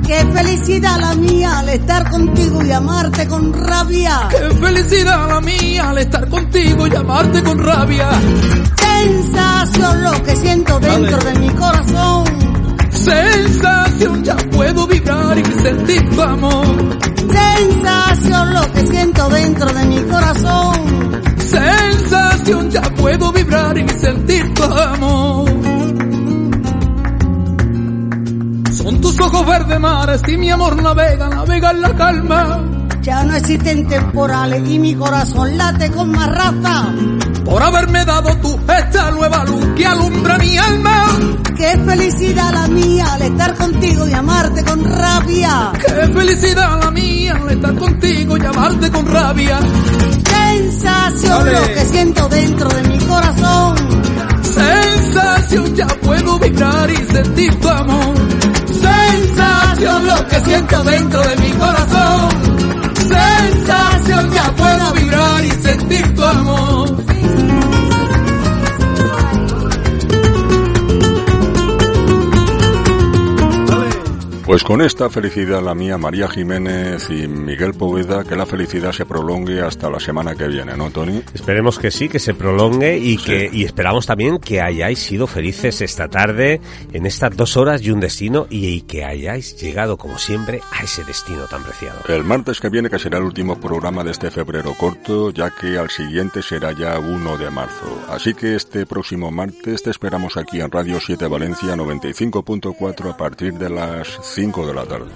Qué 0.08 0.26
felicidad 0.34 1.00
la 1.00 1.14
mía 1.14 1.60
al 1.60 1.70
estar 1.70 2.10
contigo 2.10 2.64
y 2.66 2.72
amarte 2.72 3.28
con 3.28 3.54
rabia. 3.54 4.30
Qué 4.32 4.56
felicidad 4.56 5.30
la 5.30 5.40
mía 5.40 5.90
al 5.92 5.98
estar 6.00 6.28
contigo 6.30 6.88
y 6.88 6.96
amarte 6.96 7.44
con 7.44 7.60
rabia. 7.60 8.10
Sensación 8.82 10.04
lo 10.04 10.24
que 10.24 10.36
siento 10.38 10.80
dentro 10.80 11.20
de 11.20 11.40
mi 11.40 11.50
corazón. 11.50 12.47
Sensación, 13.08 14.22
ya 14.22 14.36
puedo 14.52 14.86
vibrar 14.86 15.38
y 15.38 15.46
sentir 15.46 16.10
tu 16.10 16.22
amor. 16.22 17.00
Sensación 17.16 18.54
lo 18.54 18.72
que 18.74 18.86
siento 18.86 19.30
dentro 19.30 19.72
de 19.72 19.86
mi 19.86 20.00
corazón. 20.02 21.22
Sensación, 21.38 22.70
ya 22.70 22.82
puedo 22.82 23.32
vibrar 23.32 23.78
y 23.78 23.88
sentir 23.88 24.54
tu 24.54 24.64
amor. 24.64 25.50
Son 28.74 29.00
tus 29.00 29.20
ojos 29.22 29.48
verdes 29.48 29.80
mares 29.80 30.22
y 30.28 30.36
mi 30.36 30.50
amor 30.50 30.82
navega, 30.82 31.30
navega 31.30 31.72
en 31.72 31.82
la 31.82 31.96
calma. 31.96 32.62
Ya 33.02 33.24
no 33.24 33.36
existen 33.36 33.88
temporales 33.88 34.70
y 34.70 34.80
mi 34.80 34.96
corazón 34.96 35.58
late 35.58 35.90
con 35.92 36.12
más 36.12 36.28
raza. 36.28 36.94
Por 37.48 37.64
haberme 37.64 38.04
dado 38.04 38.36
tú 38.42 38.60
esta 38.68 39.10
nueva 39.12 39.46
luz 39.46 39.66
que 39.78 39.86
alumbra 39.86 40.38
mi 40.38 40.58
alma. 40.58 41.06
Qué 41.56 41.78
felicidad 41.78 42.54
la 42.54 42.68
mía 42.68 43.06
al 43.14 43.22
estar 43.22 43.56
contigo 43.56 44.06
y 44.06 44.12
amarte 44.14 44.64
con 44.66 44.84
rabia. 44.84 45.72
Qué 45.80 46.14
felicidad 46.14 46.84
la 46.84 46.92
mía 46.92 47.40
al 47.42 47.50
estar 47.50 47.76
contigo 47.76 48.36
y 48.36 48.46
amarte 48.46 48.92
con 48.92 49.06
rabia. 49.06 49.60
Sensación 50.30 51.46
Dale. 51.46 51.52
lo 51.54 51.68
que 51.68 51.86
siento 51.86 52.28
dentro 52.28 52.70
de 52.70 52.84
mi 52.84 53.00
corazón. 53.00 53.76
Sensación, 54.42 55.76
ya 55.76 55.88
puedo 55.88 56.40
vibrar 56.40 56.90
y 56.92 56.98
sentir 56.98 57.60
tu 57.62 57.70
amor. 57.70 58.16
Sensación, 58.68 60.06
lo 60.06 60.28
que 60.28 60.40
siento 60.42 60.84
dentro 60.84 61.22
de 61.24 61.36
mi 61.38 61.52
corazón. 61.52 62.30
Sensación, 62.96 64.32
ya 64.34 64.56
puedo 64.56 64.94
vibrar 64.94 65.46
y 65.46 65.52
sentir 65.52 66.14
tu 66.14 66.24
amor. 66.24 66.97
Pues 74.48 74.64
con 74.64 74.82
esta 74.82 75.10
felicidad 75.10 75.62
la 75.62 75.76
mía, 75.76 75.98
María 75.98 76.30
Jiménez 76.30 77.10
y 77.10 77.28
Miguel 77.28 77.74
Poveda, 77.74 78.24
que 78.24 78.38
la 78.38 78.46
felicidad 78.46 78.94
se 78.94 79.06
prolongue 79.06 79.62
hasta 79.62 79.90
la 79.90 80.00
semana 80.00 80.36
que 80.36 80.48
viene, 80.48 80.78
¿no, 80.78 80.90
Tony? 80.90 81.22
Esperemos 81.34 81.78
que 81.78 81.92
sí, 81.92 82.08
que 82.08 82.18
se 82.18 82.34
prolongue 82.34 82.98
y 82.98 83.18
que 83.18 83.50
y 83.52 83.66
esperamos 83.66 84.06
también 84.06 84.38
que 84.38 84.62
hayáis 84.62 85.00
sido 85.00 85.28
felices 85.28 85.82
esta 85.82 86.08
tarde 86.08 86.62
en 86.94 87.06
estas 87.06 87.36
dos 87.36 87.58
horas 87.58 87.82
y 87.82 87.92
un 87.92 88.00
destino 88.00 88.48
y, 88.50 88.68
y 88.68 88.82
que 88.84 89.04
hayáis 89.04 89.58
llegado 89.62 89.98
como 89.98 90.18
siempre 90.18 90.62
a 90.72 90.86
ese 90.86 91.04
destino 91.04 91.44
tan 91.48 91.64
preciado. 91.64 92.00
El 92.08 92.24
martes 92.24 92.62
que 92.62 92.70
viene, 92.70 92.90
que 92.90 93.00
será 93.00 93.18
el 93.18 93.26
último 93.26 93.60
programa 93.60 94.06
de 94.06 94.12
este 94.12 94.32
febrero 94.32 94.74
corto, 94.80 95.30
ya 95.32 95.50
que 95.50 95.78
al 95.78 95.90
siguiente 95.90 96.42
será 96.42 96.72
ya 96.72 96.98
1 97.00 97.38
de 97.38 97.52
marzo. 97.52 98.02
Así 98.08 98.34
que 98.34 98.56
este 98.56 98.86
próximo 98.86 99.30
martes 99.30 99.84
te 99.84 99.90
esperamos 99.90 100.38
aquí 100.38 100.62
en 100.62 100.72
Radio 100.72 101.02
7 101.02 101.28
Valencia 101.28 101.76
95.4 101.76 103.12
a 103.12 103.18
partir 103.18 103.56
de 103.56 103.70
las 103.70 104.37
5 104.38 104.68
de 104.68 104.74
la 104.76 104.86
tarde. 104.86 105.10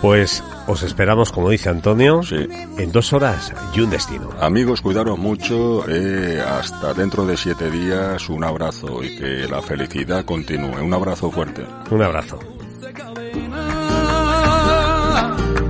Pues 0.00 0.42
os 0.66 0.82
esperamos, 0.82 1.30
como 1.30 1.50
dice 1.50 1.68
Antonio, 1.68 2.22
en 2.30 2.90
dos 2.90 3.12
horas 3.12 3.52
y 3.74 3.80
un 3.80 3.90
destino. 3.90 4.30
Amigos, 4.40 4.80
cuidaros 4.80 5.18
mucho, 5.18 5.84
eh, 5.86 6.40
hasta 6.40 6.94
dentro 6.94 7.26
de 7.26 7.36
siete 7.36 7.70
días, 7.70 8.30
un 8.30 8.44
abrazo 8.44 9.02
y 9.02 9.14
que 9.14 9.46
la 9.46 9.60
felicidad 9.60 10.24
continúe. 10.24 10.82
Un 10.82 10.94
abrazo 10.94 11.30
fuerte. 11.30 11.66
Un 11.90 12.02
abrazo. 12.02 12.38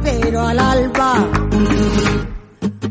Pero 0.05 0.41
al 0.47 0.59
alba. 0.61 1.29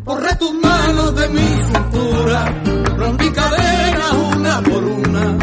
Borré 0.03 0.35
tus 0.35 0.53
manos 0.55 1.15
de 1.15 1.29
mi 1.29 1.39
cintura, 1.39 2.63
rompí 2.97 3.29
cadenas 3.31 4.11
una 4.35 4.61
por 4.61 4.83
una, 4.83 5.37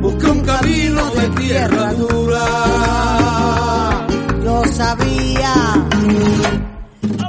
busqué 0.00 0.26
un 0.26 0.40
camino 0.40 1.10
de 1.10 1.28
tierra 1.40 1.92
dura. 1.92 3.15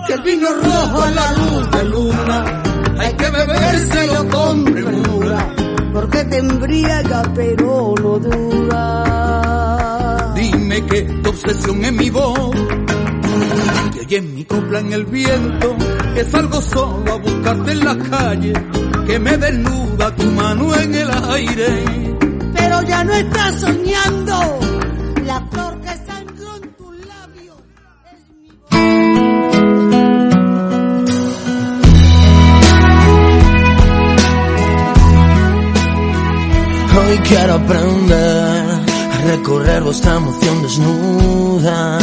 Que 0.07 0.13
el 0.13 0.21
vino 0.21 0.47
rojo 0.53 1.01
a 1.01 1.11
la 1.11 1.31
luz 1.33 1.69
de 1.71 1.83
luna, 1.85 2.63
hay 2.99 3.13
que 3.13 3.29
bebérselo 3.29 4.27
con 4.29 4.63
premura. 4.63 5.53
porque 5.93 6.23
te 6.25 6.37
embriaga 6.37 7.23
pero 7.35 7.93
no 8.01 8.19
dura. 8.19 8.93
Dime 10.35 10.85
que 10.85 11.01
tu 11.01 11.29
obsesión 11.29 11.83
es 11.83 11.93
mi 11.93 12.09
voz, 12.09 12.51
que 13.93 13.99
oye 14.01 14.21
mi 14.21 14.45
copla 14.45 14.79
en 14.79 14.93
el 14.93 15.05
viento, 15.05 15.75
que 16.13 16.23
salgo 16.23 16.61
solo 16.61 17.13
a 17.13 17.17
buscarte 17.17 17.71
en 17.71 17.83
la 17.83 17.97
calle, 17.97 18.53
que 19.07 19.19
me 19.19 19.37
desnuda 19.37 20.15
tu 20.15 20.25
mano 20.31 20.75
en 20.75 20.95
el 20.95 21.09
aire. 21.31 21.83
Pero 22.53 22.81
ya 22.83 23.03
no 23.03 23.13
estás 23.13 23.59
soñando 23.59 24.59
la 25.25 25.41
flor 25.51 25.81
que 25.81 25.89
sangró 26.05 26.55
en 26.55 26.75
tus 26.75 26.95
labios. 27.07 27.57
Quiero 37.27 37.53
aprender 37.55 38.65
a 39.11 39.21
recorrer 39.25 39.83
vuestra 39.83 40.15
emoción 40.15 40.61
desnuda. 40.61 41.99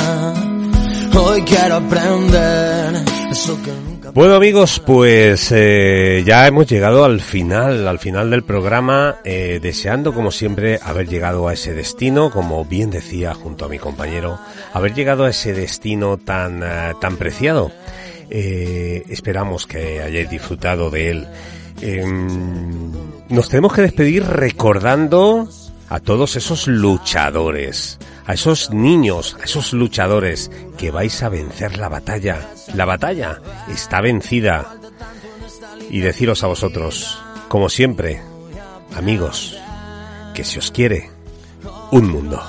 Hoy 1.16 1.42
quiero 1.42 1.76
aprender 1.76 3.05
eso 3.31 3.58
que 3.62 3.70
nunca. 3.70 4.10
Bueno 4.10 4.34
amigos, 4.34 4.83
pues 4.84 5.50
eh, 5.50 6.23
ya 6.26 6.47
hemos 6.47 6.66
llegado 6.66 7.05
al 7.05 7.20
final, 7.20 7.89
al 7.89 7.99
final 7.99 8.31
del 8.31 8.44
programa, 8.44 9.16
eh, 9.24 9.60
deseando 9.62 10.12
como 10.12 10.31
siempre 10.31 10.78
haber 10.83 11.08
llegado 11.08 11.49
a 11.49 11.55
ese 11.55 11.73
destino, 11.73 12.31
como 12.31 12.65
bien 12.65 12.91
decía 12.91 13.33
junto 13.33 13.65
a 13.65 13.68
mi 13.68 13.78
compañero, 13.78 14.39
haber 14.74 14.94
llegado 14.94 15.24
a 15.24 15.31
ese 15.31 15.55
destino 15.55 16.18
tan, 16.18 16.62
eh, 16.62 16.92
tan 17.00 17.16
preciado. 17.16 17.73
Eh, 18.31 19.05
esperamos 19.08 19.66
que 19.66 20.02
hayáis 20.02 20.28
disfrutado 20.28 20.91
de 20.91 21.10
él. 21.10 21.28
Em, 21.86 22.90
nos 23.28 23.50
tenemos 23.50 23.74
que 23.74 23.82
despedir 23.82 24.24
recordando 24.24 25.46
a 25.90 26.00
todos 26.00 26.34
esos 26.34 26.66
luchadores, 26.66 27.98
a 28.26 28.32
esos 28.32 28.70
niños, 28.70 29.36
a 29.38 29.44
esos 29.44 29.74
luchadores 29.74 30.50
que 30.78 30.90
vais 30.90 31.22
a 31.22 31.28
vencer 31.28 31.76
la 31.76 31.90
batalla. 31.90 32.40
La 32.74 32.86
batalla 32.86 33.42
está 33.68 34.00
vencida. 34.00 34.78
Y 35.90 36.00
deciros 36.00 36.42
a 36.42 36.46
vosotros, 36.46 37.22
como 37.48 37.68
siempre, 37.68 38.22
amigos, 38.96 39.58
que 40.32 40.42
si 40.42 40.58
os 40.58 40.70
quiere, 40.70 41.10
un 41.90 42.08
mundo. 42.08 42.42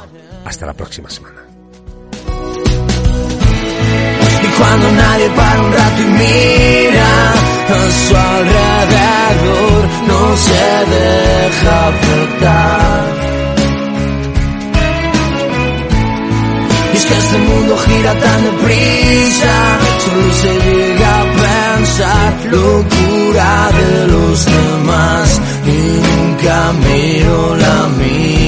Hasta 0.46 0.66
la 0.66 0.74
próxima 0.74 1.10
semana. 1.10 1.44
Y 4.44 4.48
cuando 4.58 4.92
nadie 4.94 5.30
para 5.32 5.62
un 5.62 5.74
rato 5.74 6.02
a 7.68 7.92
su 8.08 8.16
alrededor, 8.16 9.82
no 10.08 10.38
se 10.38 10.66
deja 10.96 11.88
apretar. 11.88 13.26
Y 16.94 16.98
es 16.98 17.06
que 17.06 17.18
este 17.18 17.38
mundo 17.40 17.78
gira 17.78 18.14
tan 18.14 18.44
deprisa, 18.44 19.56
solo 20.04 20.34
se 20.42 20.54
llega 20.70 21.22
a 21.22 21.26
pensar 21.46 22.34
locura 22.52 23.70
de 23.80 24.08
los 24.08 24.46
demás 24.46 25.42
y 25.66 25.78
nunca 26.08 26.74
miro 26.88 27.56
la 27.58 27.88
mía. 27.98 28.45